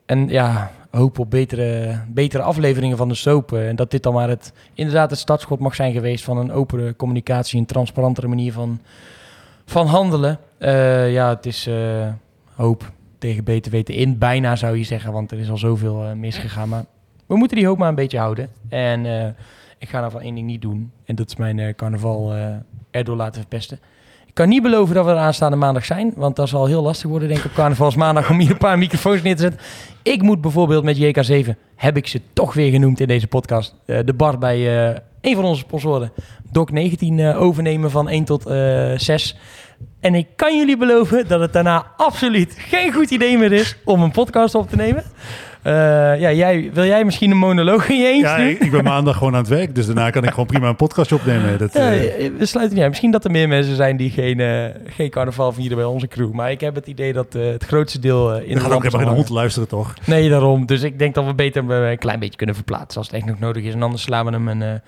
en 0.05 0.27
ja, 0.27 0.71
hoop 0.91 1.19
op 1.19 1.29
betere, 1.29 1.99
betere 2.07 2.43
afleveringen 2.43 2.97
van 2.97 3.07
de 3.07 3.15
soap. 3.15 3.53
En 3.53 3.75
dat 3.75 3.91
dit 3.91 4.03
dan 4.03 4.13
maar 4.13 4.29
het, 4.29 4.53
inderdaad 4.73 5.09
het 5.09 5.19
startschot 5.19 5.59
mag 5.59 5.75
zijn 5.75 5.93
geweest 5.93 6.23
van 6.23 6.37
een 6.37 6.51
opene 6.51 6.95
communicatie, 6.95 7.59
een 7.59 7.65
transparantere 7.65 8.27
manier 8.27 8.53
van, 8.53 8.79
van 9.65 9.87
handelen. 9.87 10.39
Ja, 11.09 11.29
het 11.29 11.45
is 11.45 11.69
hoop 12.55 12.93
tegen 13.27 13.43
beter 13.43 13.71
weten 13.71 13.93
in, 13.93 14.17
bijna 14.17 14.55
zou 14.55 14.77
je 14.77 14.83
zeggen, 14.83 15.11
want 15.11 15.31
er 15.31 15.39
is 15.39 15.49
al 15.49 15.57
zoveel 15.57 16.03
uh, 16.03 16.11
misgegaan. 16.11 16.69
Maar 16.69 16.85
we 17.25 17.35
moeten 17.37 17.57
die 17.57 17.67
hoop 17.67 17.77
maar 17.77 17.89
een 17.89 17.95
beetje 17.95 18.17
houden. 18.17 18.49
En 18.69 19.05
ik 19.77 19.89
ga 19.89 19.99
nou 19.99 20.11
van 20.11 20.21
één 20.21 20.35
ding 20.35 20.47
niet 20.47 20.61
doen. 20.61 20.91
En 21.05 21.15
dat 21.15 21.27
is 21.27 21.35
mijn 21.35 21.75
carnaval 21.75 22.33
erdoor 22.91 23.15
laten 23.15 23.41
verpesten. 23.41 23.79
Ik 24.25 24.33
kan 24.33 24.49
niet 24.49 24.61
beloven 24.61 24.95
dat 24.95 25.05
we 25.05 25.11
er 25.11 25.17
aanstaande 25.17 25.57
maandag 25.57 25.85
zijn. 25.85 26.13
Want 26.15 26.35
dat 26.35 26.49
zal 26.49 26.65
heel 26.65 26.81
lastig 26.81 27.09
worden, 27.09 27.27
denk 27.27 27.39
ik, 27.39 27.45
op 27.45 27.53
carnavalsmaandag 27.53 28.29
om 28.29 28.39
hier 28.39 28.51
een 28.51 28.57
paar 28.57 28.77
microfoons 28.77 29.21
neer 29.21 29.35
te 29.35 29.41
zetten. 29.41 29.61
Ik 30.03 30.21
moet 30.21 30.41
bijvoorbeeld 30.41 30.83
met 30.83 30.97
JK7, 30.97 31.49
heb 31.75 31.97
ik 31.97 32.07
ze 32.07 32.21
toch 32.33 32.53
weer 32.53 32.71
genoemd 32.71 32.99
in 32.99 33.07
deze 33.07 33.27
podcast, 33.27 33.75
de 33.85 34.13
bar 34.15 34.37
bij 34.37 34.67
een 35.21 35.35
van 35.35 35.45
onze 35.45 35.61
sponsoren, 35.61 36.11
Doc 36.51 36.69
19, 36.69 37.17
uh, 37.17 37.41
overnemen 37.41 37.91
van 37.91 38.09
1 38.09 38.23
tot 38.23 38.43
6. 39.01 39.37
En 39.99 40.15
ik 40.15 40.27
kan 40.35 40.57
jullie 40.57 40.77
beloven 40.77 41.27
dat 41.27 41.39
het 41.39 41.53
daarna 41.53 41.85
absoluut 41.97 42.55
geen 42.57 42.93
goed 42.93 43.11
idee 43.11 43.37
meer 43.37 43.51
is 43.51 43.77
om 43.85 44.01
een 44.01 44.11
podcast 44.11 44.55
op 44.55 44.69
te 44.69 44.75
nemen. 44.75 45.03
Uh, 45.67 45.73
ja, 46.19 46.31
jij, 46.31 46.69
wil 46.73 46.85
jij 46.85 47.05
misschien 47.05 47.31
een 47.31 47.37
monoloog 47.37 47.89
in 47.89 47.97
je 47.97 48.07
eentje 48.07 48.27
ja? 48.27 48.37
Ik, 48.37 48.59
ik 48.59 48.71
ben 48.71 48.83
maandag 48.83 49.17
gewoon 49.17 49.33
aan 49.33 49.39
het 49.39 49.49
werk, 49.49 49.75
dus 49.75 49.85
daarna 49.85 50.09
kan 50.09 50.23
ik 50.23 50.29
gewoon 50.29 50.45
prima 50.45 50.67
een 50.67 50.75
podcastje 50.75 51.15
opnemen. 51.15 51.57
Dat, 51.57 51.73
ja, 51.73 51.93
uh... 51.93 52.01
we 52.37 52.45
sluiten 52.45 52.73
niet 52.73 52.79
uit. 52.79 52.89
Misschien 52.89 53.11
dat 53.11 53.25
er 53.25 53.31
meer 53.31 53.47
mensen 53.47 53.75
zijn 53.75 53.97
die 53.97 54.09
geen, 54.09 54.39
uh, 54.39 54.65
geen 54.87 55.09
carnaval 55.09 55.51
vieren 55.51 55.77
bij 55.77 55.85
onze 55.85 56.07
crew. 56.07 56.31
Maar 56.31 56.51
ik 56.51 56.61
heb 56.61 56.75
het 56.75 56.87
idee 56.87 57.13
dat 57.13 57.33
het 57.33 57.65
grootste 57.65 57.99
deel 57.99 58.35
in 58.35 58.53
de 58.53 58.59
gaat 58.59 58.71
ook 58.71 58.83
helemaal 58.83 59.05
geen 59.05 59.15
hond 59.15 59.29
luisteren, 59.29 59.67
toch? 59.67 59.93
Nee, 60.05 60.29
daarom. 60.29 60.65
Dus 60.65 60.81
ik 60.81 60.99
denk 60.99 61.15
dat 61.15 61.25
we 61.25 61.33
beter 61.33 61.69
een 61.69 61.97
klein 61.97 62.19
beetje 62.19 62.37
kunnen 62.37 62.55
verplaatsen 62.55 62.97
als 62.97 63.07
het 63.07 63.15
echt 63.15 63.25
nog 63.25 63.39
nodig 63.39 63.63
is. 63.63 63.73
En 63.73 63.83
anders 63.83 64.01
slaan 64.01 64.25
we 64.25 64.31
hem 64.31 64.47
een, 64.47 64.81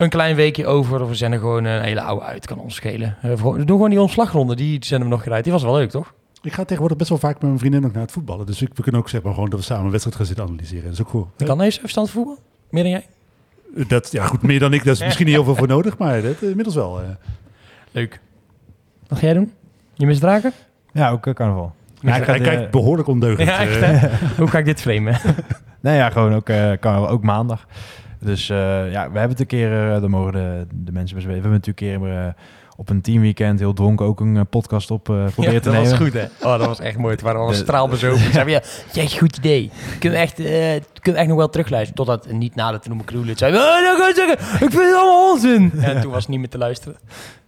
een 0.00 0.08
klein 0.08 0.36
weekje 0.36 0.66
over 0.66 1.00
of 1.02 1.08
we 1.08 1.14
zenden 1.14 1.38
gewoon 1.40 1.64
een 1.64 1.82
hele 1.82 2.02
oude 2.02 2.24
uit. 2.24 2.46
Kan 2.46 2.58
ons 2.58 2.74
schelen. 2.74 3.16
Eh, 3.22 3.30
voor- 3.34 3.52
we 3.56 3.64
doen 3.64 3.76
gewoon 3.76 3.90
die 3.90 4.00
ontslagronde, 4.00 4.56
die 4.56 4.84
zenden 4.84 5.08
we 5.08 5.14
nog 5.14 5.26
eruit. 5.26 5.44
Die 5.44 5.52
was 5.52 5.62
wel 5.62 5.74
leuk, 5.74 5.90
toch? 5.90 6.12
Ik 6.42 6.52
ga 6.52 6.62
tegenwoordig 6.62 6.96
best 6.96 7.08
wel 7.10 7.18
vaak 7.18 7.32
met 7.32 7.42
mijn 7.42 7.58
vriendin 7.58 7.84
ook 7.86 7.92
naar 7.92 8.02
het 8.02 8.12
voetballen. 8.12 8.46
Dus 8.46 8.62
ik, 8.62 8.68
we 8.74 8.82
kunnen 8.82 9.00
ook 9.00 9.08
zeg 9.08 9.22
maar 9.22 9.34
gewoon 9.34 9.50
dat 9.50 9.58
we 9.58 9.64
samen 9.64 9.84
een 9.84 9.90
wedstrijd 9.90 10.16
gaan 10.16 10.26
zitten 10.26 10.44
analyseren. 10.44 10.84
Dat 10.84 10.92
is 10.92 11.00
ook 11.00 11.08
goed. 11.08 11.26
Ik 11.36 11.46
kan 11.46 11.58
deze 11.58 11.80
verstand 11.80 12.10
voetbal? 12.10 12.38
Meer 12.70 12.82
dan 12.82 12.92
jij? 12.92 13.06
Dat, 13.88 14.12
ja, 14.12 14.26
goed, 14.26 14.42
meer 14.42 14.58
dan 14.58 14.72
ik. 14.72 14.84
Daar 14.84 14.92
is 14.94 15.02
misschien 15.02 15.26
niet 15.26 15.34
heel 15.34 15.44
veel 15.44 15.54
voor 15.54 15.68
nodig, 15.76 15.98
maar 15.98 16.22
dat, 16.22 16.34
eh, 16.42 16.48
inmiddels 16.48 16.74
wel. 16.74 17.00
eh. 17.00 17.06
Leuk. 17.90 18.20
Wat 19.08 19.18
ga 19.18 19.24
jij 19.24 19.34
doen? 19.34 19.52
Je 19.94 20.06
misdragen? 20.06 20.52
Ja, 20.92 21.10
ook 21.10 21.26
eh, 21.26 21.34
carnaval. 21.34 21.74
Ja, 22.00 22.16
ik 22.16 22.22
ga 22.24 22.30
hij 22.30 22.38
de- 22.38 22.44
kijkt 22.44 22.70
behoorlijk 22.70 23.08
ondeugend. 23.08 23.48
Ja, 23.48 23.58
echt, 23.58 23.80
eh. 23.82 23.88
hè? 24.00 24.08
Hoe 24.38 24.46
ga 24.48 24.58
ik 24.58 24.64
dit 24.64 24.80
framen? 24.80 25.16
Nee, 25.82 25.96
ja, 25.96 26.10
gewoon 26.10 26.34
ook, 26.34 26.48
eh 26.48 26.72
carnaval, 26.72 27.08
ook 27.08 27.22
maandag. 27.22 27.66
Dus 28.20 28.50
eh, 28.50 28.56
ja, 28.92 29.10
we 29.10 29.18
hebben 29.18 29.28
het 29.30 29.40
een 29.40 29.46
keer, 29.46 29.72
eh 29.72 30.00
daar 30.00 30.10
mogen 30.10 30.32
de, 30.32 30.66
de 30.74 30.92
mensen 30.92 31.16
best 31.16 31.26
weten. 31.26 31.42
We 31.42 31.48
hebben 31.48 31.50
natuurlijk 31.52 31.80
een 31.80 32.10
keer 32.10 32.18
eh, 32.26 32.32
op 32.76 32.88
een 32.88 33.00
teamweekend 33.00 33.58
heel 33.58 33.72
dronken 33.72 34.06
ook 34.06 34.20
een 34.20 34.46
podcast 34.46 34.90
op 34.90 35.08
eh 35.08 35.14
proberen 35.24 35.52
Ja, 35.52 35.58
te 35.60 35.64
dat 35.64 35.72
nemen. 35.72 35.90
was 35.90 35.98
goed, 35.98 36.12
hè? 36.12 36.24
Oh, 36.48 36.58
dat 36.58 36.66
was 36.66 36.80
echt 36.80 36.98
mooi. 36.98 37.12
Het 37.12 37.20
waren 37.22 37.38
allemaal 37.38 37.56
De- 37.58 37.62
straalbezopen. 37.64 38.20
Ik 38.26 38.32
zei 38.32 38.50
ja, 38.50 38.60
goed 39.18 39.36
idee. 39.36 39.70
Kunnen 39.98 40.18
we 40.18 40.24
echt, 40.24 40.38
eh, 40.38 40.44
kunnen 40.92 41.12
we 41.12 41.12
echt 41.18 41.28
nog 41.28 41.36
wel 41.36 41.48
terugluisteren. 41.48 41.94
Totdat 42.06 42.32
niet 42.32 42.54
nader 42.54 42.80
te 42.80 42.88
noemen 42.88 43.06
het 43.28 43.38
zei. 43.38 43.52
Oh, 43.56 43.98
dan 43.98 44.08
ik 44.08 44.14
zeggen, 44.14 44.38
ik 44.66 44.70
vind 44.72 44.72
het 44.72 44.94
allemaal 44.94 45.30
onzin. 45.32 45.72
En 45.82 46.00
toen 46.00 46.10
was 46.10 46.20
het 46.20 46.28
niet 46.30 46.38
meer 46.38 46.48
te 46.48 46.58
luisteren. 46.58 46.96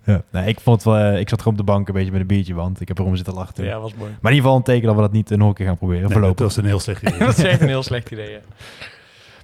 Ja. 0.04 0.22
Nee, 0.30 0.46
ik, 0.46 0.60
vond 0.60 0.86
ik 1.18 1.28
zat 1.28 1.38
gewoon 1.42 1.58
op 1.58 1.66
de 1.66 1.72
bank 1.72 1.88
een 1.88 1.94
beetje 1.94 2.10
met 2.12 2.20
een 2.20 2.26
biertje, 2.26 2.54
want 2.54 2.80
ik 2.80 2.88
heb 2.88 2.98
erom 2.98 3.16
zitten 3.16 3.34
lachen. 3.34 3.64
Ja, 3.64 3.80
was 3.80 3.94
mooi. 3.94 4.10
Maar 4.20 4.30
in 4.32 4.36
ieder 4.36 4.42
geval 4.42 4.56
een 4.56 4.62
teken 4.62 4.86
dat 4.86 4.94
we 4.94 5.00
dat 5.00 5.12
niet 5.12 5.30
nog 5.30 5.48
een 5.48 5.54
keer 5.54 5.66
gaan 5.66 5.76
proberen. 5.76 6.02
Nee, 6.02 6.12
voorlopig. 6.12 6.36
dat 6.36 6.46
was 6.46 6.56
een 6.56 6.64
heel 6.64 6.80
slecht 6.80 7.02
idee. 7.08 7.18
dat 7.18 7.38
is 7.38 7.44
echt 7.44 7.60
een 7.60 7.68
heel 7.68 7.82
slecht 7.82 8.10
idee, 8.10 8.30
ja. 8.30 8.38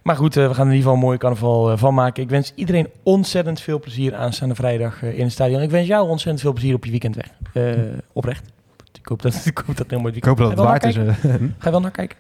Maar 0.09 0.17
goed, 0.17 0.37
eh, 0.37 0.49
we 0.49 0.55
gaan 0.55 0.67
er 0.67 0.73
in 0.73 0.77
ieder 0.77 0.83
geval 0.83 0.95
een 0.95 1.07
mooie 1.07 1.19
carnaval 1.19 1.71
eh, 1.71 1.79
van 1.79 1.95
maken. 1.95 2.23
Ik 2.23 2.29
wens 2.29 2.53
iedereen 2.55 2.89
ontzettend 3.03 3.61
veel 3.61 3.81
plezier 3.81 4.15
aanstaande 4.15 4.55
vrijdag 4.55 5.03
eh, 5.03 5.19
in 5.19 5.23
het 5.25 5.33
stadion. 5.33 5.63
Ik 5.63 5.71
wens 5.71 5.87
jou 5.87 6.09
ontzettend 6.09 6.41
veel 6.41 6.53
plezier 6.53 6.75
op 6.75 6.85
je 6.85 6.91
weekend 6.91 7.15
weg. 7.15 7.31
Eh, 7.53 7.83
oprecht. 8.13 8.47
Ik 9.01 9.07
hoop 9.07 9.23
dat, 9.23 9.35
ik 9.45 9.59
hoop 9.59 9.67
dat 9.67 9.79
het 9.79 9.91
heel 9.91 10.01
mooi 10.01 10.15
Ik 10.15 10.25
weekend 10.25 10.39
hoop 10.39 10.57
dat 10.57 10.67
het 10.67 10.67
waard 10.67 10.85
is. 10.85 10.95
Ga 11.59 11.65
je 11.65 11.71
wel 11.71 11.81
naar 11.81 11.91
kijken? 11.91 12.17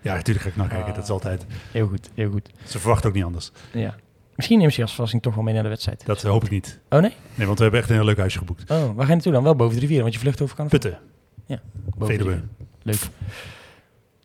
Ja, 0.00 0.14
natuurlijk 0.14 0.44
ga 0.44 0.50
ik 0.50 0.56
naar 0.56 0.68
kijken. 0.68 0.94
Dat 0.94 1.02
is 1.02 1.10
altijd. 1.10 1.46
Heel 1.72 1.86
goed, 1.86 2.10
heel 2.14 2.30
goed. 2.30 2.50
Ze 2.64 2.78
verwachten 2.78 3.08
ook 3.08 3.14
niet 3.14 3.24
anders. 3.24 3.50
Ja. 3.72 3.94
Misschien 4.34 4.58
neem 4.58 4.70
je 4.72 4.82
als 4.82 4.92
verrassing 4.92 5.22
toch 5.22 5.34
wel 5.34 5.44
mee 5.44 5.54
naar 5.54 5.62
de 5.62 5.68
wedstrijd. 5.68 6.06
Dat 6.06 6.22
hoop 6.22 6.44
ik 6.44 6.50
niet. 6.50 6.78
Oh 6.90 7.00
nee? 7.00 7.12
Nee, 7.34 7.46
want 7.46 7.58
we 7.58 7.62
hebben 7.62 7.80
echt 7.80 7.90
een 7.90 7.96
heel 7.96 8.04
leuk 8.04 8.18
huisje 8.18 8.38
geboekt. 8.38 8.70
Oh, 8.70 8.76
waar 8.78 8.86
ga 8.94 9.02
je 9.02 9.06
naartoe 9.08 9.32
dan? 9.32 9.42
Wel 9.42 9.56
boven 9.56 9.74
de 9.74 9.80
rivier, 9.80 10.00
want 10.00 10.12
je 10.12 10.18
vlucht 10.20 10.42
over 10.42 10.56
carnaval. 10.56 10.80
Putten, 10.80 11.00
Boven 11.46 12.14
de 12.14 12.22
Veluwe. 12.22 12.30
rivier. 12.30 12.48
Leuk. 12.82 13.00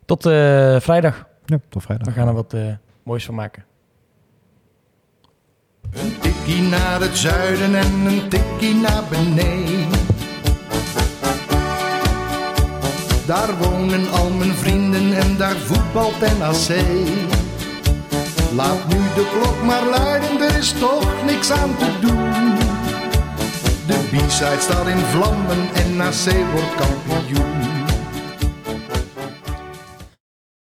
Tot 0.04 0.26
eh, 0.26 0.80
vrijdag. 0.80 1.26
Ja, 1.46 1.58
tot 1.68 1.82
vrijdag. 1.82 2.06
We 2.06 2.12
gaan 2.12 2.28
er 2.28 2.34
wat 2.34 2.54
eh, 2.54 2.72
moois 3.02 3.24
van 3.24 3.34
maken. 3.34 3.64
Een 5.90 6.18
tikkie 6.20 6.62
naar 6.62 7.00
het 7.00 7.16
zuiden 7.16 7.74
en 7.74 7.92
een 8.06 8.28
tikkie 8.28 8.74
naar 8.74 9.02
beneden. 9.10 10.00
Daar 13.26 13.58
wonen 13.58 14.10
al 14.10 14.30
mijn 14.30 14.54
vrienden 14.54 15.12
en 15.12 15.36
daar 15.36 15.56
voetbalt 15.56 16.20
NAC. 16.20 16.76
Laat 18.54 18.88
nu 18.88 18.98
de 19.14 19.30
klok 19.32 19.62
maar 19.62 19.86
luiden, 19.86 20.40
er 20.40 20.58
is 20.58 20.72
toch 20.72 21.24
niks 21.24 21.50
aan 21.50 21.76
te 21.76 21.98
doen. 22.00 22.56
De 23.86 23.98
B-side 24.10 24.60
staat 24.60 24.86
in 24.86 24.98
vlammen 24.98 25.74
en 25.74 25.96
NAC 25.96 26.52
wordt 26.52 26.74
kampioen. 26.74 27.81